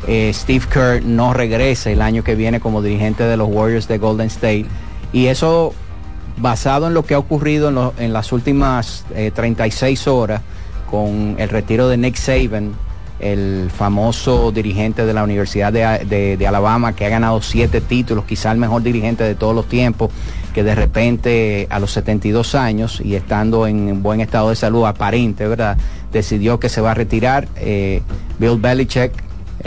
eh, 0.07 0.31
Steve 0.35 0.66
Kerr 0.70 1.02
no 1.05 1.33
regrese 1.33 1.92
el 1.92 2.02
año 2.02 2.22
que 2.22 2.35
viene 2.35 2.61
como 2.61 2.83
dirigente 2.83 3.24
de 3.24 3.37
los 3.37 3.48
Warriors 3.48 3.88
de 3.88 3.98
Golden 3.98 4.26
State. 4.26 4.66
Y 5.12 5.26
eso 5.26 5.72
basado 6.38 6.87
en 6.87 6.94
lo 6.94 7.05
que 7.05 7.14
ha 7.14 7.18
ocurrido 7.18 7.70
en, 7.70 8.05
en 8.05 8.12
las 8.12 8.33
últimas 8.33 9.05
eh, 9.14 9.31
36 9.35 10.07
horas 10.07 10.42
con 10.90 11.37
el 11.38 11.49
retiro 11.49 11.88
de 11.88 11.96
Nick 11.96 12.16
Saban, 12.16 12.72
el 13.18 13.70
famoso 13.75 14.53
dirigente 14.53 15.07
de 15.07 15.14
la 15.14 15.25
Universidad 15.25 15.72
de, 15.72 16.37
de- 16.37 16.46
Alabama 16.46 16.94
que 16.94 17.07
ha 17.07 17.09
ganado 17.09 17.40
siete 17.40 17.81
títulos, 17.81 18.25
quizá 18.27 18.53
el 18.53 18.59
mejor 18.59 18.83
dirigente 18.83 19.25
de 19.25 19.35
todos 19.35 19.55
los 19.55 19.66
tiempos, 19.68 20.11
que 20.53 20.62
de 20.62 20.75
repente 20.75 21.66
a 21.70 21.79
los 21.79 21.92
72 21.92 22.55
años 22.55 23.01
y 23.03 23.14
estando 23.14 23.66
en 23.66 24.03
buen 24.03 24.20
estado 24.20 24.51
de 24.51 24.57
salud 24.57 24.85
aparente, 24.85 25.46
¿verdad? 25.49 25.79
Decidió 26.12 26.61
que 26.61 26.68
se 26.68 26.81
va 26.83 26.90
a 26.90 26.94
retirar. 26.94 27.49
Eh, 27.57 28.03
Bill 28.38 28.59
Belichick 28.59 29.12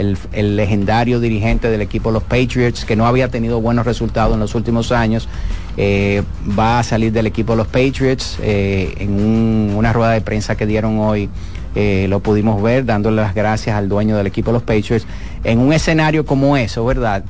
el, 0.00 0.18
el 0.32 0.56
legendario 0.56 1.20
dirigente 1.20 1.68
del 1.70 1.80
equipo 1.82 2.10
Los 2.10 2.22
Patriots, 2.24 2.84
que 2.84 2.96
no 2.96 3.06
había 3.06 3.28
tenido 3.28 3.60
buenos 3.60 3.84
resultados 3.86 4.34
en 4.34 4.40
los 4.40 4.54
últimos 4.54 4.90
años, 4.92 5.28
eh, 5.76 6.22
va 6.58 6.78
a 6.80 6.82
salir 6.82 7.12
del 7.12 7.26
equipo 7.26 7.54
Los 7.54 7.66
Patriots. 7.68 8.38
eh, 8.42 8.94
en 8.98 9.12
un- 9.14 9.72
una 9.76 9.92
rueda 9.92 10.10
de 10.12 10.20
prensa 10.20 10.56
que 10.56 10.66
dieron 10.66 10.98
hoy, 10.98 11.28
eh, 11.74 12.06
lo 12.08 12.20
pudimos 12.20 12.60
ver, 12.62 12.84
dándole 12.84 13.22
las 13.22 13.34
gracias 13.34 13.76
al 13.76 13.88
dueño 13.88 14.16
del 14.16 14.26
equipo 14.26 14.50
Los 14.52 14.62
Patriots. 14.62 15.06
En 15.44 15.58
un 15.60 15.72
escenario 15.72 16.24
como 16.26 16.56
eso, 16.56 16.84
¿verdad? 16.84 17.24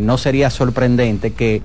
No 0.00 0.16
sería 0.16 0.48
sorprendente 0.48 1.32
que 1.34 1.60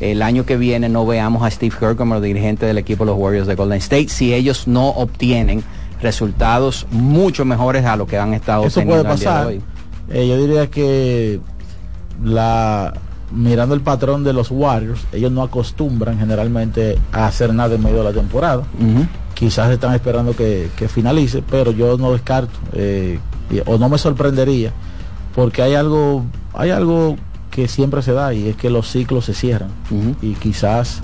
el 0.00 0.22
año 0.22 0.44
que 0.44 0.56
viene 0.56 0.88
no 0.88 1.06
veamos 1.06 1.44
a 1.44 1.50
Steve 1.52 1.74
Kerr 1.78 1.94
como 1.94 2.20
dirigente 2.20 2.66
del 2.66 2.78
equipo 2.78 3.04
Los 3.04 3.16
Warriors 3.16 3.46
de 3.46 3.54
Golden 3.54 3.78
State 3.78 4.08
si 4.08 4.34
ellos 4.34 4.66
no 4.66 4.88
obtienen 4.88 5.62
resultados 6.02 6.86
mucho 6.90 7.44
mejores 7.44 7.84
a 7.86 7.96
lo 7.96 8.06
que 8.06 8.18
han 8.18 8.34
estado 8.34 8.66
Eso 8.66 8.80
teniendo 8.80 9.02
puede 9.04 9.12
al 9.14 9.18
día 9.20 9.28
de 9.30 9.34
pasar. 9.34 9.46
hoy. 9.46 9.62
Eh, 10.10 10.28
yo 10.28 10.36
diría 10.36 10.70
que 10.70 11.40
la 12.22 12.92
mirando 13.32 13.74
el 13.74 13.80
patrón 13.80 14.22
de 14.22 14.32
los 14.32 14.50
Warriors, 14.50 15.06
ellos 15.12 15.32
no 15.32 15.42
acostumbran 15.42 16.18
generalmente 16.18 16.98
a 17.10 17.26
hacer 17.26 17.52
nada 17.52 17.74
en 17.74 17.82
medio 17.82 17.98
de 17.98 18.04
la 18.04 18.12
temporada. 18.12 18.62
Quizás 19.34 19.70
están 19.70 19.94
esperando 19.94 20.36
que, 20.36 20.70
que 20.76 20.88
finalice, 20.88 21.42
pero 21.42 21.72
yo 21.72 21.98
no 21.98 22.12
descarto 22.12 22.56
eh, 22.72 23.18
o 23.66 23.78
no 23.78 23.88
me 23.88 23.98
sorprendería 23.98 24.72
porque 25.34 25.62
hay 25.62 25.74
algo, 25.74 26.24
hay 26.52 26.70
algo 26.70 27.16
que 27.50 27.68
siempre 27.68 28.02
se 28.02 28.12
da 28.12 28.32
y 28.34 28.48
es 28.48 28.56
que 28.56 28.70
los 28.70 28.90
ciclos 28.90 29.24
se 29.26 29.34
cierran 29.34 29.70
y 30.22 30.34
quizás 30.34 31.00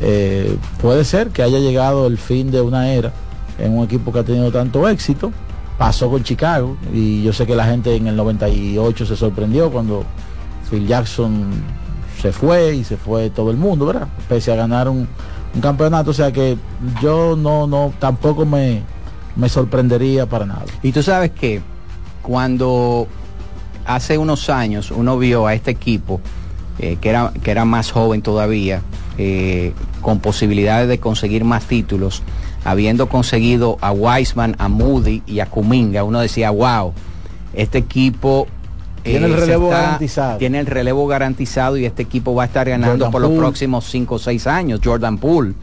eh, 0.00 0.56
puede 0.80 1.04
ser 1.04 1.30
que 1.30 1.42
haya 1.42 1.58
llegado 1.58 2.06
el 2.06 2.18
fin 2.18 2.50
de 2.50 2.60
una 2.60 2.92
era 2.92 3.12
en 3.58 3.76
un 3.76 3.84
equipo 3.84 4.12
que 4.12 4.20
ha 4.20 4.24
tenido 4.24 4.52
tanto 4.52 4.88
éxito. 4.88 5.32
Pasó 5.78 6.10
con 6.10 6.24
Chicago 6.24 6.76
y 6.92 7.22
yo 7.22 7.32
sé 7.32 7.46
que 7.46 7.54
la 7.54 7.64
gente 7.64 7.94
en 7.94 8.08
el 8.08 8.16
98 8.16 9.06
se 9.06 9.16
sorprendió 9.16 9.70
cuando 9.70 10.04
Phil 10.68 10.86
Jackson 10.86 11.46
se 12.20 12.32
fue 12.32 12.74
y 12.74 12.84
se 12.84 12.96
fue 12.96 13.30
todo 13.30 13.50
el 13.50 13.56
mundo, 13.56 13.86
¿verdad? 13.86 14.08
Pese 14.28 14.52
a 14.52 14.56
ganar 14.56 14.88
un, 14.88 15.08
un 15.54 15.60
campeonato, 15.60 16.10
o 16.10 16.14
sea 16.14 16.32
que 16.32 16.58
yo 17.00 17.36
no, 17.36 17.66
no, 17.66 17.92
tampoco 18.00 18.44
me, 18.44 18.82
me 19.36 19.48
sorprendería 19.48 20.26
para 20.26 20.46
nada. 20.46 20.64
Y 20.82 20.92
tú 20.92 21.02
sabes 21.02 21.30
que 21.30 21.62
cuando 22.22 23.06
hace 23.86 24.18
unos 24.18 24.50
años 24.50 24.90
uno 24.90 25.16
vio 25.18 25.46
a 25.46 25.54
este 25.54 25.70
equipo, 25.70 26.20
eh, 26.78 26.98
que, 27.00 27.08
era, 27.10 27.32
que 27.42 27.50
era 27.50 27.64
más 27.64 27.90
joven 27.90 28.20
todavía, 28.20 28.82
eh, 29.16 29.72
con 30.00 30.20
posibilidades 30.20 30.88
de 30.88 30.98
conseguir 30.98 31.44
más 31.44 31.64
títulos, 31.64 32.22
habiendo 32.64 33.08
conseguido 33.08 33.78
a 33.80 33.92
Wiseman, 33.92 34.56
a 34.58 34.68
Moody 34.68 35.22
y 35.26 35.40
a 35.40 35.46
Kuminga, 35.46 36.04
uno 36.04 36.20
decía, 36.20 36.50
wow, 36.50 36.92
este 37.54 37.78
equipo... 37.78 38.46
eh, 39.04 39.10
Tiene 39.12 39.26
el 39.26 39.32
se 39.32 39.40
relevo 39.40 39.68
garantizado. 39.70 40.38
Tiene 40.38 40.60
el 40.60 40.66
relevo 40.66 41.06
garantizado 41.06 41.76
y 41.76 41.84
este 41.84 42.02
equipo 42.02 42.34
va 42.34 42.44
a 42.44 42.46
estar 42.46 42.68
ganando 42.68 43.06
Jordan 43.06 43.10
por 43.12 43.20
los 43.22 43.30
próximos 43.32 43.84
5 43.90 44.14
o 44.14 44.18
6 44.18 44.46
años. 44.46 44.80
Jordan 44.84 45.18
Poole, 45.18 45.54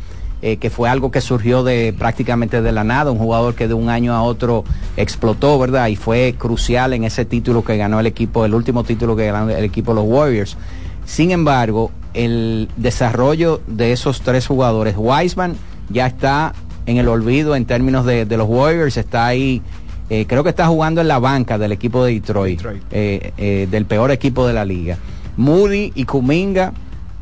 eh, 0.42 0.58
que 0.58 0.70
fue 0.70 0.90
algo 0.90 1.12
que 1.12 1.22
surgió 1.22 1.64
de 1.64 1.94
prácticamente 1.98 2.62
de 2.62 2.72
la 2.72 2.84
nada, 2.84 3.12
un 3.12 3.18
jugador 3.18 3.56
que 3.56 3.68
de 3.68 3.74
un 3.74 3.90
año 3.90 4.14
a 4.14 4.22
otro 4.24 4.64
explotó, 4.98 5.58
¿verdad? 5.60 5.88
Y 5.88 5.96
fue 5.96 6.36
crucial 6.38 6.94
en 6.94 7.04
ese 7.04 7.26
título 7.26 7.64
que 7.64 7.78
ganó 7.78 8.00
el 8.00 8.06
equipo, 8.08 8.46
el 8.46 8.54
último 8.54 8.84
título 8.84 9.16
que 9.16 9.32
ganó 9.32 9.50
el 9.50 9.64
equipo 9.64 9.92
de 9.94 10.02
los 10.02 10.06
Warriors. 10.10 10.58
Sin 11.06 11.32
embargo, 11.32 11.92
el 12.14 12.68
desarrollo 12.78 13.62
de 13.68 13.92
esos 13.92 14.22
tres 14.22 14.48
jugadores, 14.48 14.96
Wiseman 14.98 15.56
ya 15.90 16.08
está 16.08 16.54
en 16.86 16.98
el 16.98 17.08
olvido 17.08 17.56
en 17.56 17.66
términos 17.66 18.06
de, 18.06 18.26
de 18.26 18.38
los 18.38 18.48
Warriors, 18.48 18.98
está 18.98 19.26
ahí, 19.26 19.62
eh, 20.10 20.26
creo 20.28 20.44
que 20.44 20.50
está 20.50 20.68
jugando 20.68 21.02
en 21.02 21.08
la 21.08 21.20
banca 21.20 21.58
del 21.58 21.72
equipo 21.72 22.04
de 22.04 22.14
Detroit, 22.14 22.62
eh, 22.92 23.32
eh, 23.38 23.68
del 23.70 23.86
peor 23.86 24.12
equipo 24.12 24.48
de 24.48 24.54
la 24.54 24.66
liga. 24.66 24.98
Moody 25.38 25.92
y 25.96 26.06
Kuminga, 26.06 26.74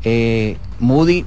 eh, 0.04 0.56
Moody 0.80 1.24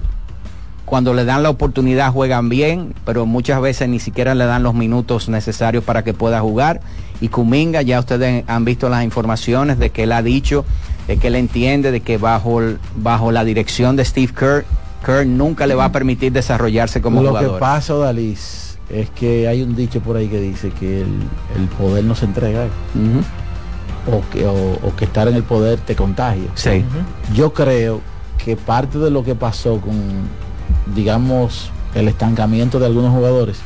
cuando 0.85 1.13
le 1.13 1.25
dan 1.25 1.43
la 1.43 1.49
oportunidad 1.49 2.13
juegan 2.13 2.47
bien, 2.47 2.93
pero 3.05 3.25
muchas 3.25 3.59
veces 3.59 3.89
ni 3.89 3.99
siquiera 3.99 4.33
le 4.35 4.45
dan 4.45 4.63
los 4.63 4.73
minutos 4.73 5.27
necesarios 5.27 5.83
para 5.83 6.05
que 6.05 6.13
pueda 6.13 6.39
jugar. 6.39 6.79
Y 7.19 7.27
Kuminga, 7.27 7.81
ya 7.81 7.99
ustedes 7.99 8.45
han 8.47 8.63
visto 8.63 8.87
las 8.87 9.03
informaciones 9.03 9.79
de 9.79 9.89
que 9.89 10.03
él 10.03 10.13
ha 10.13 10.21
dicho, 10.21 10.63
de 11.07 11.17
que 11.17 11.27
él 11.27 11.35
entiende 11.35 11.91
de 11.91 11.99
que 11.99 12.17
bajo, 12.17 12.61
bajo 12.95 13.33
la 13.33 13.43
dirección 13.43 13.97
de 13.97 14.05
Steve 14.05 14.31
Kerr, 14.33 14.63
Kerr 15.07 15.25
nunca 15.25 15.65
le 15.65 15.73
va 15.73 15.85
a 15.85 15.91
permitir 15.91 16.33
desarrollarse 16.33 17.01
como 17.01 17.21
Lo 17.23 17.29
jugador. 17.29 17.53
que 17.53 17.59
pasa, 17.59 17.93
Dalis, 17.95 18.77
es 18.89 19.09
que 19.11 19.47
hay 19.47 19.61
un 19.63 19.73
dicho 19.73 20.01
por 20.01 20.17
ahí 20.17 20.27
que 20.27 20.39
dice 20.41 20.69
que 20.71 21.01
el, 21.01 21.07
el 21.57 21.67
poder 21.79 22.03
no 22.03 22.13
se 22.13 22.25
entrega 22.25 22.65
o, 24.11 24.21
que, 24.31 24.45
o, 24.45 24.73
o 24.85 24.95
que 24.97 25.05
estar 25.05 25.27
en 25.29 25.35
el 25.35 25.43
poder 25.43 25.79
te 25.79 25.95
contagia. 25.95 26.49
Sí. 26.55 26.83
Yo 27.33 27.53
creo 27.53 28.01
que 28.43 28.57
parte 28.57 28.97
de 28.97 29.09
lo 29.09 29.23
que 29.23 29.33
pasó 29.33 29.79
con, 29.79 29.95
digamos, 30.93 31.71
el 31.95 32.09
estancamiento 32.09 32.77
de 32.77 32.87
algunos 32.87 33.11
jugadores 33.13 33.59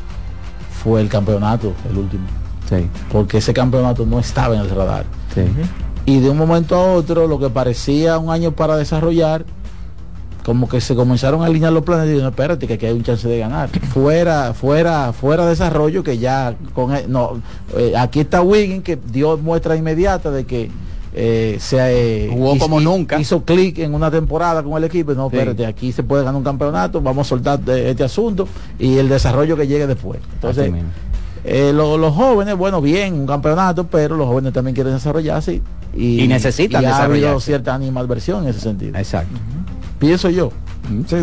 fue 0.83 1.01
el 1.01 1.09
campeonato, 1.09 1.73
el 1.89 1.97
último. 1.97 2.23
Sí. 2.69 2.87
Porque 3.11 3.39
ese 3.39 3.53
campeonato 3.53 4.05
no 4.05 4.19
estaba 4.19 4.55
en 4.55 4.61
el 4.61 4.69
radar. 4.69 5.05
Y 6.05 6.19
de 6.19 6.29
un 6.29 6.37
momento 6.37 6.75
a 6.75 6.93
otro, 6.93 7.27
lo 7.27 7.39
que 7.39 7.49
parecía 7.49 8.17
un 8.19 8.31
año 8.31 8.51
para 8.51 8.75
desarrollar, 8.77 9.45
como 10.43 10.67
que 10.67 10.81
se 10.81 10.95
comenzaron 10.95 11.43
a 11.43 11.45
alinear 11.45 11.71
los 11.71 11.83
planes 11.83 12.05
y 12.07 12.09
dijeron, 12.09 12.29
espérate, 12.31 12.65
que 12.67 12.73
aquí 12.73 12.85
hay 12.87 12.93
un 12.93 13.03
chance 13.03 13.27
de 13.27 13.37
ganar. 13.39 13.69
Fuera, 13.93 14.53
fuera, 14.53 15.13
fuera 15.13 15.45
desarrollo, 15.45 16.03
que 16.03 16.17
ya 16.17 16.55
con 16.73 16.95
e- 16.95 17.05
no, 17.07 17.41
eh, 17.77 17.93
aquí 17.97 18.21
está 18.21 18.41
Wiggins 18.41 18.83
que 18.83 18.95
dio 18.97 19.37
muestra 19.37 19.75
inmediata 19.75 20.31
de 20.31 20.45
que 20.45 20.71
eh, 21.13 21.57
se 21.59 21.77
eh, 22.25 22.29
Jugó 22.31 22.57
como 22.57 22.79
nunca. 22.79 23.19
Hizo 23.19 23.43
clic 23.43 23.79
en 23.79 23.93
una 23.93 24.09
temporada 24.09 24.63
con 24.63 24.73
el 24.77 24.83
equipo. 24.85 25.13
No, 25.13 25.29
Sí. 25.29 25.35
espérate, 25.35 25.65
aquí 25.65 25.91
se 25.91 26.03
puede 26.03 26.23
ganar 26.23 26.37
un 26.37 26.43
campeonato, 26.43 27.01
vamos 27.01 27.27
a 27.27 27.29
soltar 27.29 27.59
este 27.69 28.03
asunto 28.03 28.47
y 28.79 28.97
el 28.97 29.09
desarrollo 29.09 29.55
que 29.57 29.67
llegue 29.67 29.85
después. 29.87 30.19
Entonces, 30.35 30.71
eh, 31.43 31.71
lo- 31.73 31.97
los 31.97 32.13
jóvenes, 32.15 32.55
bueno, 32.55 32.81
bien, 32.81 33.13
un 33.13 33.27
campeonato, 33.27 33.85
pero 33.87 34.15
los 34.15 34.25
jóvenes 34.27 34.53
también 34.53 34.73
quieren 34.73 34.93
desarrollarse 34.93 35.61
y, 35.95 36.21
Y 36.21 36.27
necesitan 36.27 36.81
y 36.83 36.85
ha 36.85 37.03
habido 37.03 37.39
cierta 37.41 37.73
animadversión 37.75 38.43
en 38.43 38.49
ese 38.51 38.59
sentido. 38.61 38.97
Exacto. 38.97 39.37
Pienso 40.01 40.29
yo. 40.29 40.51
Sí, 41.07 41.15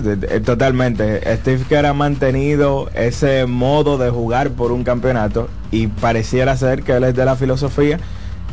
totalmente. 0.45 1.21
Steve 1.39 1.65
Kerr 1.69 1.87
ha 1.87 1.93
mantenido 1.93 2.89
ese 2.95 3.45
modo 3.47 3.99
de 3.99 4.09
jugar 4.09 4.51
por 4.51 4.73
un 4.73 4.85
campeonato 4.85 5.49
y 5.71 5.89
pareciera 5.89 6.57
ser 6.57 6.85
que 6.85 6.93
él 6.93 7.05
es 7.05 7.15
de 7.15 7.25
la 7.25 7.35
filosofía 7.37 7.99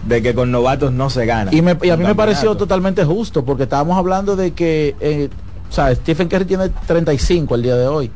de 0.08 0.22
que 0.22 0.34
con 0.36 0.52
novatos 0.52 0.92
no 0.92 1.10
se 1.10 1.26
gana. 1.26 1.54
Y, 1.54 1.62
me- 1.62 1.78
y 1.82 1.90
a 1.92 1.98
mí 1.98 2.04
me 2.04 2.16
pareció 2.16 2.50
campeonato. 2.50 2.58
totalmente 2.58 3.06
justo, 3.06 3.46
porque 3.46 3.64
estábamos 3.64 3.98
hablando 3.98 4.36
de 4.36 4.52
que, 4.54 4.96
eh, 5.00 5.30
o 5.70 5.74
sea, 5.74 5.94
Stephen 5.96 6.28
Curry 6.28 6.46
tiene 6.46 6.70
35 6.70 7.56
el 7.56 7.62
día 7.64 7.76
de 7.76 7.88
hoy. 7.88 8.12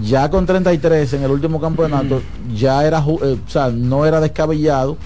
Ya 0.00 0.30
con 0.30 0.46
33 0.46 1.12
en 1.14 1.24
el 1.24 1.30
último 1.32 1.60
campeonato, 1.60 2.22
ya 2.54 2.84
era, 2.86 2.98
eh, 3.00 3.36
o 3.46 3.50
sea, 3.50 3.68
no 3.68 4.06
era 4.06 4.20
descabellado 4.20 4.96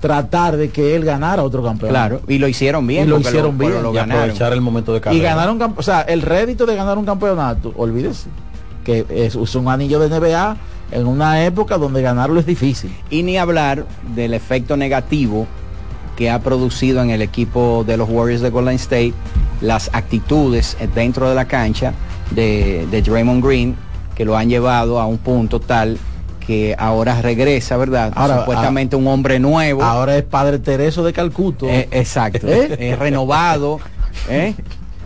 tratar 0.00 0.56
de 0.56 0.70
que 0.70 0.96
él 0.96 1.04
ganara 1.04 1.42
otro 1.42 1.62
campeonato. 1.62 1.92
Claro, 1.92 2.20
y 2.26 2.38
lo 2.38 2.48
hicieron 2.48 2.86
bien. 2.86 3.04
Y 3.04 3.08
lo 3.08 3.18
hicieron 3.18 3.56
bien. 3.56 3.82
lo 3.82 3.92
Y 3.92 3.96
ganaron. 3.96 4.22
aprovechar 4.22 4.52
el 4.52 4.60
momento 4.60 4.92
de 4.92 5.14
Y 5.14 5.20
ganaron, 5.20 5.74
o 5.76 5.82
sea, 5.82 6.00
el 6.02 6.22
rédito 6.22 6.66
de 6.66 6.74
ganar 6.76 6.98
un 6.98 7.04
campeonato, 7.04 7.72
olvídese, 7.76 8.28
que 8.84 9.04
es, 9.10 9.34
es 9.34 9.54
un 9.54 9.68
anillo 9.68 9.98
de 10.00 10.08
NBA 10.08 10.56
en 10.92 11.06
una 11.06 11.44
época 11.44 11.78
donde 11.78 12.02
ganarlo 12.02 12.40
es 12.40 12.46
difícil. 12.46 12.92
Y 13.10 13.22
ni 13.22 13.38
hablar 13.38 13.84
del 14.14 14.34
efecto 14.34 14.76
negativo 14.76 15.46
que 16.16 16.30
ha 16.30 16.40
producido 16.40 17.02
en 17.02 17.10
el 17.10 17.22
equipo 17.22 17.84
de 17.86 17.96
los 17.96 18.08
Warriors 18.08 18.42
de 18.42 18.50
Golden 18.50 18.74
State 18.74 19.14
las 19.60 19.90
actitudes 19.92 20.76
dentro 20.94 21.28
de 21.28 21.34
la 21.34 21.46
cancha 21.46 21.92
de, 22.30 22.86
de 22.90 23.02
Draymond 23.02 23.44
Green 23.44 23.76
que 24.14 24.24
lo 24.24 24.36
han 24.36 24.48
llevado 24.48 25.00
a 25.00 25.06
un 25.06 25.18
punto 25.18 25.60
tal 25.60 25.98
que 26.50 26.74
ahora 26.76 27.22
regresa, 27.22 27.76
¿verdad? 27.76 28.12
Ahora, 28.16 28.40
Supuestamente 28.40 28.96
un 28.96 29.06
hombre 29.06 29.38
nuevo. 29.38 29.84
Ahora 29.84 30.16
es 30.16 30.24
Padre 30.24 30.58
Tereso 30.58 31.04
de 31.04 31.12
Calcuto. 31.12 31.68
Eh, 31.68 31.86
exacto. 31.92 32.48
¿Eh? 32.48 32.76
Es 32.90 32.98
renovado. 32.98 33.78
¿eh? 34.28 34.56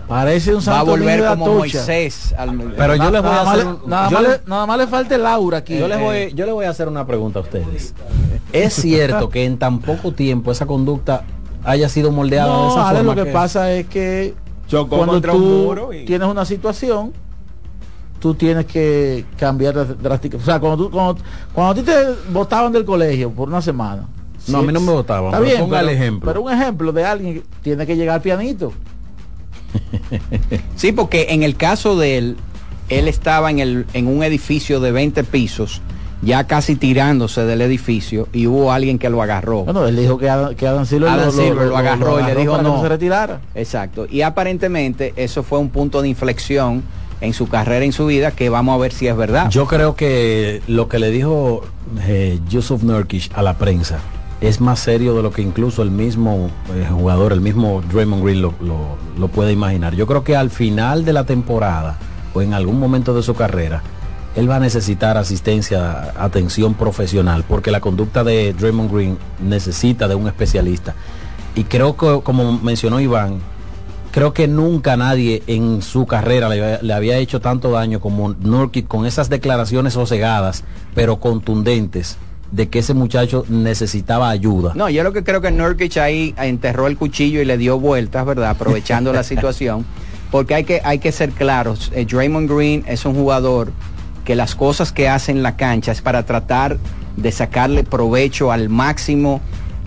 Parece 0.09 0.51
un 0.55 0.57
Va 0.57 0.61
a 0.61 0.65
santo 0.65 0.87
volver 0.93 1.21
de 1.23 1.29
como 1.29 1.45
Atocha. 1.45 1.59
Moisés. 1.59 2.35
al- 2.39 2.59
Pero 2.79 2.97
yo 2.97 3.11
les 3.11 3.23
voy 3.23 3.31
a 3.31 3.41
hacer 3.43 3.67
un- 3.67 3.79
nada, 3.87 4.09
yo 4.09 4.21
más 4.21 4.23
le- 4.23 4.41
nada 4.47 4.67
más 4.67 4.79
le 4.79 4.87
falta 4.87 5.15
el 5.17 5.27
aura 5.27 5.59
aquí. 5.59 5.79
Yo 5.79 5.87
les, 5.87 5.99
Eh, 5.99 6.03
voy, 6.03 6.33
yo 6.35 6.47
les 6.47 6.55
voy 6.55 6.65
a 6.65 6.71
hacer 6.71 6.89
una 6.89 7.07
pregunta 7.07 7.41
a 7.41 7.43
ustedes. 7.43 7.93
¿Es 8.55 8.73
cierto 8.73 9.29
que 9.29 9.45
en 9.45 9.59
tan 9.59 9.81
poco 9.81 10.13
tiempo 10.13 10.51
esa 10.51 10.65
conducta 10.65 11.25
haya 11.63 11.91
sido 11.91 12.11
moldeada 12.11 12.47
de 12.53 12.53
no, 12.59 12.71
esa 12.71 12.89
Ale, 12.89 12.99
forma? 13.01 13.15
lo 13.15 13.25
que, 13.25 13.31
pasa 13.33 13.71
es 13.73 13.87
que 13.87 14.35
Chocó 14.67 14.97
cuando 14.97 15.13
contra 15.13 15.33
tú 15.33 15.39
un 15.39 15.65
muro 15.65 15.93
y- 15.93 16.07
tienes 16.07 16.27
una 16.27 16.47
situación, 16.47 17.13
tú 18.25 18.35
tienes 18.35 18.65
que 18.65 19.27
cambiar 19.37 19.75
dr- 19.75 19.97
drásticamente. 19.99 20.51
O 20.51 20.51
sea, 20.51 20.59
cuando, 20.59 20.85
tú, 20.87 20.91
cuando, 20.91 21.19
cuando 21.53 21.73
a 21.73 21.75
ti 21.75 21.83
te 21.83 22.31
botaban 22.33 22.73
del 22.73 22.87
colegio 22.87 23.31
por 23.31 23.49
una 23.51 23.61
semana. 23.61 24.07
No, 24.49 24.59
a 24.59 24.63
mí 24.63 24.73
no 24.73 24.81
me 24.81 24.93
botaban, 24.93 25.27
Está 25.27 25.37
pero 25.41 25.51
bien, 25.51 25.61
ponga 25.61 25.81
el 25.81 25.87
pero- 25.89 25.99
ejemplo. 26.01 26.31
Pero 26.33 26.41
un 26.43 26.51
ejemplo 26.53 26.91
de 26.93 27.05
alguien 27.05 27.35
que 27.35 27.43
tiene 27.61 27.87
que 27.87 27.97
llegar 27.97 28.23
pianito. 28.23 28.73
Sí, 30.77 30.93
porque 30.93 31.27
en 31.31 31.43
el 31.43 31.57
caso 31.57 31.99
de 31.99 32.17
él, 32.17 32.37
él 32.89 33.09
estaba 33.09 33.51
en, 33.51 33.59
el, 33.59 33.85
en 33.93 34.07
un 34.07 34.23
edificio 34.23 34.81
de 34.81 34.91
20 34.91 35.23
pisos, 35.25 35.83
ya 36.23 36.45
casi 36.45 36.77
tirándose 36.77 37.45
del 37.45 37.61
edificio, 37.61 38.29
y 38.33 38.47
hubo 38.47 38.73
alguien 38.73 38.99
que 38.99 39.11
lo 39.11 39.21
agarró. 39.21 39.65
Bueno, 39.65 39.87
él 39.87 39.97
dijo 39.97 40.17
que 40.17 40.31
Adam, 40.31 40.55
que 40.55 40.67
Adam 40.67 40.87
Silver, 40.87 41.11
Adam 41.11 41.27
lo, 41.27 41.33
Silver 41.33 41.67
lo 41.69 41.77
agarró 41.77 42.21
y 42.21 42.23
le 42.25 42.35
dijo 42.35 42.53
para 42.53 42.63
que 42.65 42.69
no. 42.71 42.81
se 42.83 42.89
retirara. 42.89 43.41
Exacto. 43.55 44.07
Y 44.11 44.23
aparentemente 44.23 45.13
eso 45.17 45.43
fue 45.43 45.59
un 45.59 45.69
punto 45.69 46.01
de 46.01 46.09
inflexión 46.09 46.83
en 47.21 47.33
su 47.35 47.49
carrera, 47.49 47.85
en 47.85 47.93
su 47.93 48.07
vida, 48.07 48.31
que 48.33 48.49
vamos 48.49 48.75
a 48.75 48.79
ver 48.79 48.93
si 48.93 49.07
es 49.09 49.17
verdad. 49.17 49.51
Yo 49.51 49.67
creo 49.67 49.95
que 49.97 50.63
lo 50.67 50.89
que 50.89 50.99
le 50.99 51.11
dijo 51.11 51.63
eh, 52.03 52.39
Yusuf 52.49 52.83
a 53.35 53.43
la 53.43 53.55
prensa 53.59 53.99
es 54.41 54.61
más 54.61 54.79
serio 54.81 55.15
de 55.15 55.23
lo 55.23 55.31
que 55.31 55.41
incluso 55.43 55.83
el 55.83 55.91
mismo 55.91 56.51
eh, 56.75 56.87
jugador, 56.91 57.33
el 57.33 57.41
mismo 57.41 57.83
Draymond 57.93 58.23
Green 58.25 58.43
lo- 58.43 58.55
lo 59.19 59.29
puede 59.29 59.53
imaginar. 59.53 59.95
Yo 59.95 60.07
creo 60.07 60.23
que 60.25 60.37
al 60.37 60.51
final 60.51 61.05
de 61.05 61.13
la 61.13 61.25
temporada 61.25 61.99
o 62.35 62.43
en 62.43 62.53
algún 62.53 62.79
momento 62.79 63.15
de 63.15 63.23
su 63.23 63.35
carrera, 63.35 63.83
él 64.37 64.51
va 64.51 64.57
a 64.57 64.61
necesitar 64.61 65.17
asistencia, 65.17 66.13
atención 66.19 66.75
profesional, 66.75 67.45
porque 67.49 67.71
la 67.71 67.81
conducta 67.81 68.25
de 68.25 68.53
Draymond 68.53 68.93
Green 68.93 69.19
necesita 69.41 70.09
de 70.09 70.17
un 70.17 70.27
especialista. 70.27 70.95
Y 71.55 71.63
creo 71.65 71.97
que, 71.97 72.21
como 72.25 72.59
mencionó 72.59 72.99
Iván, 73.01 73.39
creo 74.15 74.33
que 74.33 74.47
nunca 74.47 74.97
nadie 74.97 75.43
en 75.49 75.83
su 75.83 76.07
carrera 76.07 76.49
le, 76.49 76.63
había- 76.63 76.79
le 76.83 76.93
había 76.95 77.17
hecho 77.19 77.41
tanto 77.41 77.73
daño 77.73 77.99
como 77.99 78.33
Nurkic 78.33 78.87
con 78.87 79.07
esas 79.07 79.29
declaraciones 79.29 79.95
sosegadas, 79.95 80.63
pero 80.95 81.19
contundentes, 81.19 82.17
de 82.53 82.69
que 82.69 82.79
ese 82.79 82.95
muchacho 82.95 83.45
necesitaba 83.49 84.31
ayuda. 84.31 84.71
No, 84.77 84.89
yo 84.89 85.03
lo 85.03 85.13
que 85.13 85.25
creo 85.25 85.41
que 85.41 85.51
Nurkic 85.51 85.97
ahí 85.97 86.33
enterró 86.39 86.87
el 86.87 86.97
cuchillo 86.97 87.43
y 87.43 87.45
le 87.45 87.59
dio 87.59 87.81
vueltas, 87.81 88.25
¿verdad? 88.25 88.51
Aprovechando 88.51 89.13
la 89.13 89.25
situación. 89.33 89.85
Porque 90.31 90.55
hay 90.55 90.63
que, 90.65 90.81
hay 90.85 91.01
que 91.01 91.11
ser 91.11 91.31
claros. 91.31 91.91
eh, 91.93 92.07
Draymond 92.07 92.49
Green 92.49 92.85
es 92.87 93.05
un 93.07 93.15
jugador 93.17 93.73
que 94.25 94.37
las 94.37 94.55
cosas 94.55 94.93
que 94.93 95.09
hace 95.09 95.33
en 95.33 95.43
la 95.43 95.57
cancha 95.57 95.91
es 95.91 96.01
para 96.03 96.25
tratar 96.25 96.79
de 97.17 97.33
sacarle 97.33 97.83
provecho 97.83 98.53
al 98.53 98.69
máximo 98.69 99.41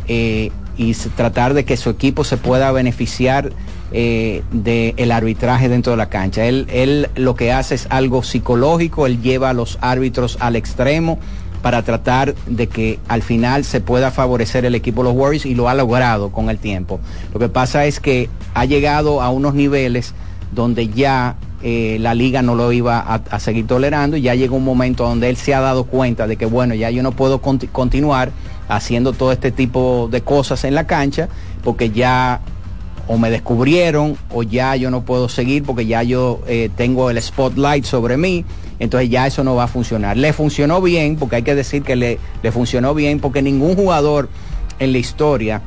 eh, 0.10 0.52
y 0.78 0.94
tratar 0.94 1.54
de 1.54 1.66
que 1.66 1.76
su 1.78 1.90
equipo 1.90 2.24
se 2.24 2.38
pueda 2.38 2.72
beneficiar 2.72 3.52
eh, 3.92 4.44
del 4.52 5.12
arbitraje 5.12 5.70
dentro 5.70 5.92
de 5.92 5.98
la 5.98 6.10
cancha. 6.10 6.46
Él, 6.46 6.68
él 6.70 7.10
lo 7.16 7.36
que 7.36 7.52
hace 7.52 7.76
es 7.76 7.88
algo 7.90 8.24
psicológico, 8.24 9.06
él 9.08 9.22
lleva 9.22 9.50
a 9.50 9.54
los 9.54 9.78
árbitros 9.82 10.38
al 10.40 10.56
extremo 10.56 11.20
para 11.62 11.82
tratar 11.82 12.36
de 12.46 12.68
que 12.68 13.00
al 13.08 13.24
final 13.24 13.63
se 13.63 13.82
pueda 13.82 14.12
favorecer 14.12 14.66
el 14.66 14.76
equipo 14.76 15.02
de 15.02 15.10
los 15.10 15.18
Warriors 15.18 15.46
y 15.46 15.56
lo 15.56 15.68
ha 15.68 15.74
logrado 15.74 16.32
con 16.32 16.50
el 16.50 16.60
tiempo. 16.60 17.00
Lo 17.34 17.40
que 17.40 17.50
pasa 17.50 17.86
es 17.86 18.00
que 18.00 18.30
ha 18.54 18.66
llegado 18.66 19.22
a 19.22 19.30
unos 19.30 19.56
niveles 19.56 20.13
donde 20.54 20.90
ya 20.90 21.36
eh, 21.63 21.98
la 22.00 22.13
liga 22.13 22.44
no 22.44 22.54
lo 22.54 22.72
iba 22.72 23.00
a, 23.00 23.40
seguir 23.40 23.66
tolerando 23.66 24.16
y 24.16 24.22
ya 24.22 24.36
llegó 24.36 24.58
un 24.58 24.63
momento 24.63 25.04
donde 25.08 25.30
él 25.30 25.38
se 25.38 25.56
ha 25.56 25.60
dado 25.60 25.86
cuenta 25.86 26.28
de 26.28 26.38
que 26.38 26.46
bueno, 26.46 26.76
ya 26.76 26.92
yo 26.92 27.02
no 27.02 27.12
puedo 27.12 27.42
conti- 27.42 27.68
continuar 27.68 28.32
haciendo 28.67 29.13
todo 29.13 29.32
este 29.32 29.51
tipo 29.51 30.10
de 30.12 30.21
cosas 30.21 30.63
en 30.63 30.75
la 30.75 30.88
cancha 30.88 31.30
porque 31.63 31.91
ya 31.91 32.41
o 33.08 33.17
me 33.17 33.30
descubrieron 33.30 34.17
o 34.34 34.43
ya 34.43 34.75
yo 34.75 34.91
no 34.91 35.03
puedo 35.03 35.30
seguir 35.30 35.63
porque 35.63 35.86
ya 35.86 36.03
yo 36.03 36.41
eh, 36.47 36.69
tengo 36.75 37.10
el 37.10 37.21
spotlight 37.21 37.86
sobre 37.86 38.17
mí, 38.17 38.43
entonces 38.80 39.10
ya 39.10 39.25
eso 39.27 39.43
no 39.43 39.56
va 39.56 39.63
a 39.63 39.67
funcionar. 39.67 40.17
Le 40.17 40.34
funcionó 40.34 40.82
bien, 40.82 41.15
porque 41.15 41.38
hay 41.38 41.43
que 41.43 41.56
decir 41.56 41.84
que 41.84 41.95
le, 41.95 42.19
le 42.43 42.51
funcionó 42.51 42.93
bien, 42.93 43.19
porque 43.19 43.41
ningún 43.41 43.75
jugador 43.75 44.30
en 44.80 44.91
la 44.91 44.97
historia 44.97 45.62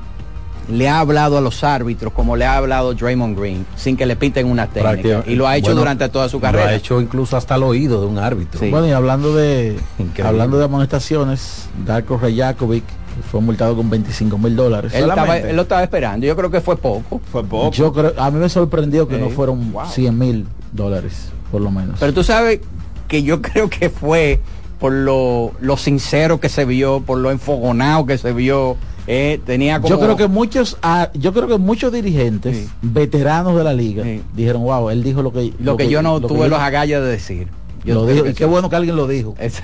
le 0.71 0.89
ha 0.89 1.01
hablado 1.01 1.37
a 1.39 1.41
los 1.41 1.65
árbitros 1.65 2.13
como 2.13 2.37
le 2.37 2.45
ha 2.47 2.57
hablado 2.57 2.95
Draymond 2.95 3.39
Green, 3.39 3.67
sin 3.77 3.97
que 3.97 4.07
le 4.07 4.17
piten 4.17 4.47
una 4.47 4.67
técnica. 4.69 5.23
Y 5.27 5.35
lo 5.35 5.47
ha 5.49 5.57
hecho 5.57 5.67
Bueno, 5.69 5.81
durante 5.81 6.09
toda 6.09 6.29
su 6.29 6.37
Lo 6.39 6.43
carrera. 6.43 6.69
ha 6.71 6.75
hecho 6.75 7.01
incluso 7.01 7.37
hasta 7.37 7.57
el 7.57 7.63
oído 7.63 8.01
de 8.01 8.07
un 8.07 8.19
árbitro. 8.19 8.61
Bueno, 8.71 8.87
y 8.87 8.93
hablando 8.93 9.35
de 9.35 9.77
Increíble. 9.99 10.29
hablando 10.29 10.59
de 10.59 10.65
amonestaciones, 10.65 11.69
Darko 11.87 12.19
Rejakovic 12.19 12.85
fue 13.31 13.41
multado 13.41 13.77
con 13.77 13.91
25 13.91 14.39
mil 14.39 14.55
dólares. 14.57 14.93
Él, 14.95 15.09
estaba- 15.09 15.39
él 15.39 15.57
lo 15.57 15.63
estaba 15.63 15.83
esperando, 15.83 16.27
yo 16.27 16.37
creo 16.37 16.51
que 16.51 16.61
fue 16.61 16.77
poco. 16.77 17.21
Fue 17.33 17.43
poco. 17.45 17.71
Yo 17.73 17.93
creo, 17.93 18.13
a 18.17 18.31
mí 18.31 18.39
me 18.39 18.49
sorprendió 18.49 19.09
que 19.09 19.19
no 19.19 19.31
fueron 19.31 19.75
100 19.91 20.17
mil 20.19 20.47
dólares, 20.73 21.31
por 21.51 21.61
lo 21.61 21.71
menos. 21.71 21.97
Pero 21.99 22.15
tú 22.15 22.23
sabes 22.25 22.61
que 23.09 23.23
yo 23.23 23.43
creo 23.43 23.69
que 23.69 23.91
fue 23.91 24.41
por 24.79 24.93
lo, 24.93 25.53
lo 25.61 25.77
sincero 25.77 26.41
que 26.41 26.49
se 26.49 26.65
vio, 26.65 27.01
por 27.01 27.19
lo 27.19 27.31
enfogonado 27.31 28.07
que 28.07 28.17
se 28.17 28.33
vio. 28.33 28.77
Eh, 29.07 29.41
tenía 29.45 29.81
como... 29.81 29.89
Yo 29.95 30.01
creo 30.01 30.17
que 30.17 30.29
muchos, 30.29 30.77
ah, 30.83 31.11
yo 31.15 31.33
creo 31.33 31.49
que 31.49 31.59
muchos 31.59 31.93
dirigentes 31.93 32.57
Sí. 32.57 32.69
veteranos 32.83 33.57
de 33.57 33.65
la 33.65 33.73
liga 33.73 34.05
Sí. 34.05 34.23
dijeron, 34.35 34.63
wow, 34.63 34.91
él 34.91 35.03
dijo 35.03 35.23
lo 35.23 35.33
que 35.33 35.53
lo 35.59 35.77
que 35.77 35.89
yo 35.89 36.03
no 36.03 36.19
lo 36.21 36.29
tuve 36.29 36.41
yo- 36.41 36.49
los 36.49 36.59
agallas 36.61 37.03
de 37.03 37.09
decir. 37.09 37.49
Yo 37.85 37.95
lo 37.95 38.07
dijo, 38.07 38.27
y 38.27 38.35
qué 38.35 38.45
bueno 38.45 38.69
que 38.69 38.77
alguien 38.77 38.95
lo 38.97 39.07
dijo. 39.09 39.35
Es- 39.39 39.63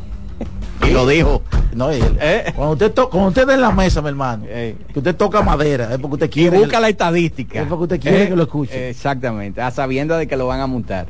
y 0.88 0.90
lo 0.92 1.06
dijo. 1.06 1.42
No, 1.74 1.92
y 1.92 1.96
él- 2.00 2.18
Eh. 2.20 2.52
cuando 2.56 2.72
usted 2.72 2.92
to- 2.92 3.08
cuando 3.10 3.28
usted 3.28 3.48
en 3.50 3.60
la 3.60 3.70
mesa, 3.70 4.00
mi 4.02 4.08
hermano, 4.08 4.44
Eh. 4.48 4.76
que 4.92 4.98
usted 4.98 5.14
toca 5.14 5.42
madera, 5.42 5.92
es 5.92 5.98
porque 5.98 6.14
usted 6.14 6.26
Y 6.26 6.30
quiere. 6.30 6.58
busca 6.58 6.76
que- 6.76 6.80
la 6.82 6.88
estadística. 6.88 7.60
Es 7.62 7.68
porque 7.68 7.82
usted 7.84 8.00
quiere 8.00 8.28
que 8.28 8.36
lo 8.36 8.42
escuche. 8.44 8.88
Exactamente, 8.90 9.60
a 9.60 9.70
sabiendo 9.70 10.16
de 10.16 10.26
que 10.26 10.36
lo 10.36 10.46
van 10.46 10.60
a 10.60 10.66
montar. 10.66 11.06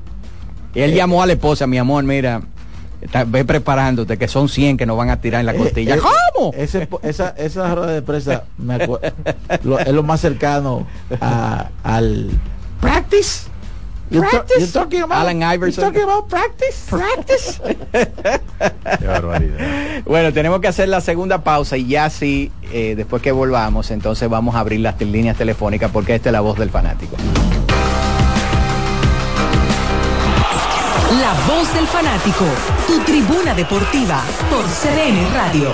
Y 0.74 0.80
él 0.80 0.92
llamó 0.94 1.22
a 1.22 1.26
la 1.26 1.32
esposa, 1.32 1.66
mi 1.66 1.78
amor, 1.78 2.04
mira, 2.04 2.42
está- 3.00 3.24
ve 3.24 3.44
preparándote, 3.44 4.16
que 4.18 4.28
son 4.28 4.48
100 4.48 4.76
que 4.76 4.86
nos 4.86 4.96
van 4.96 5.10
a 5.10 5.20
tirar 5.20 5.40
en 5.40 5.46
la 5.46 5.54
Eh, 5.54 5.58
costilla. 5.58 5.96
eh, 5.96 6.00
¿Cómo? 6.34 6.52
ese 6.54 6.88
esa, 7.02 7.30
esa 7.36 7.74
rueda 7.74 7.92
de 7.92 8.02
prensa 8.02 8.44
me 8.58 8.78
lo- 8.86 9.00
es 9.78 9.88
lo 9.92 10.02
más 10.02 10.20
cercano 10.20 10.86
a- 11.20 11.68
al 11.82 12.30
practice. 12.80 13.48
You 14.10 14.22
ta- 14.22 14.30
Practice. 14.30 14.72
talking 14.72 15.02
about- 15.02 15.18
Allen 15.18 15.42
Iverson. 15.42 15.84
talking 15.84 16.02
about 16.08 16.28
practice? 16.28 16.88
Practice. 16.88 17.60
Qué 18.98 19.06
barbaridad. 19.06 19.58
Bueno, 20.06 20.32
tenemos 20.32 20.60
que 20.60 20.68
hacer 20.68 20.88
la 20.88 21.02
segunda 21.02 21.44
pausa 21.44 21.76
y 21.76 21.88
ya 21.88 22.08
sí, 22.08 22.50
eh, 22.72 22.94
después 22.96 23.20
que 23.20 23.32
volvamos, 23.32 23.90
entonces 23.90 24.26
vamos 24.30 24.54
a 24.54 24.60
abrir 24.60 24.80
las 24.80 24.98
líneas 24.98 25.36
telefónicas 25.36 25.90
porque 25.90 26.14
esta 26.14 26.30
es 26.30 26.32
la 26.32 26.40
voz 26.40 26.58
del 26.58 26.70
fanático. 26.70 27.16
La 31.10 31.32
voz 31.46 31.72
del 31.72 31.86
fanático, 31.86 32.44
tu 32.86 32.98
tribuna 33.00 33.54
deportiva 33.54 34.22
por 34.50 34.62
CDN 34.66 35.32
Radio. 35.32 35.70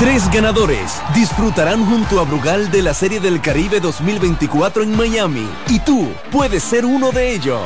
Tres 0.00 0.28
ganadores 0.32 1.00
disfrutarán 1.14 1.86
junto 1.86 2.18
a 2.18 2.24
Brugal 2.24 2.72
de 2.72 2.82
la 2.82 2.92
Serie 2.92 3.20
del 3.20 3.40
Caribe 3.40 3.78
2024 3.78 4.82
en 4.82 4.96
Miami 4.96 5.48
y 5.68 5.78
tú 5.78 6.08
puedes 6.32 6.64
ser 6.64 6.84
uno 6.84 7.12
de 7.12 7.32
ellos. 7.32 7.62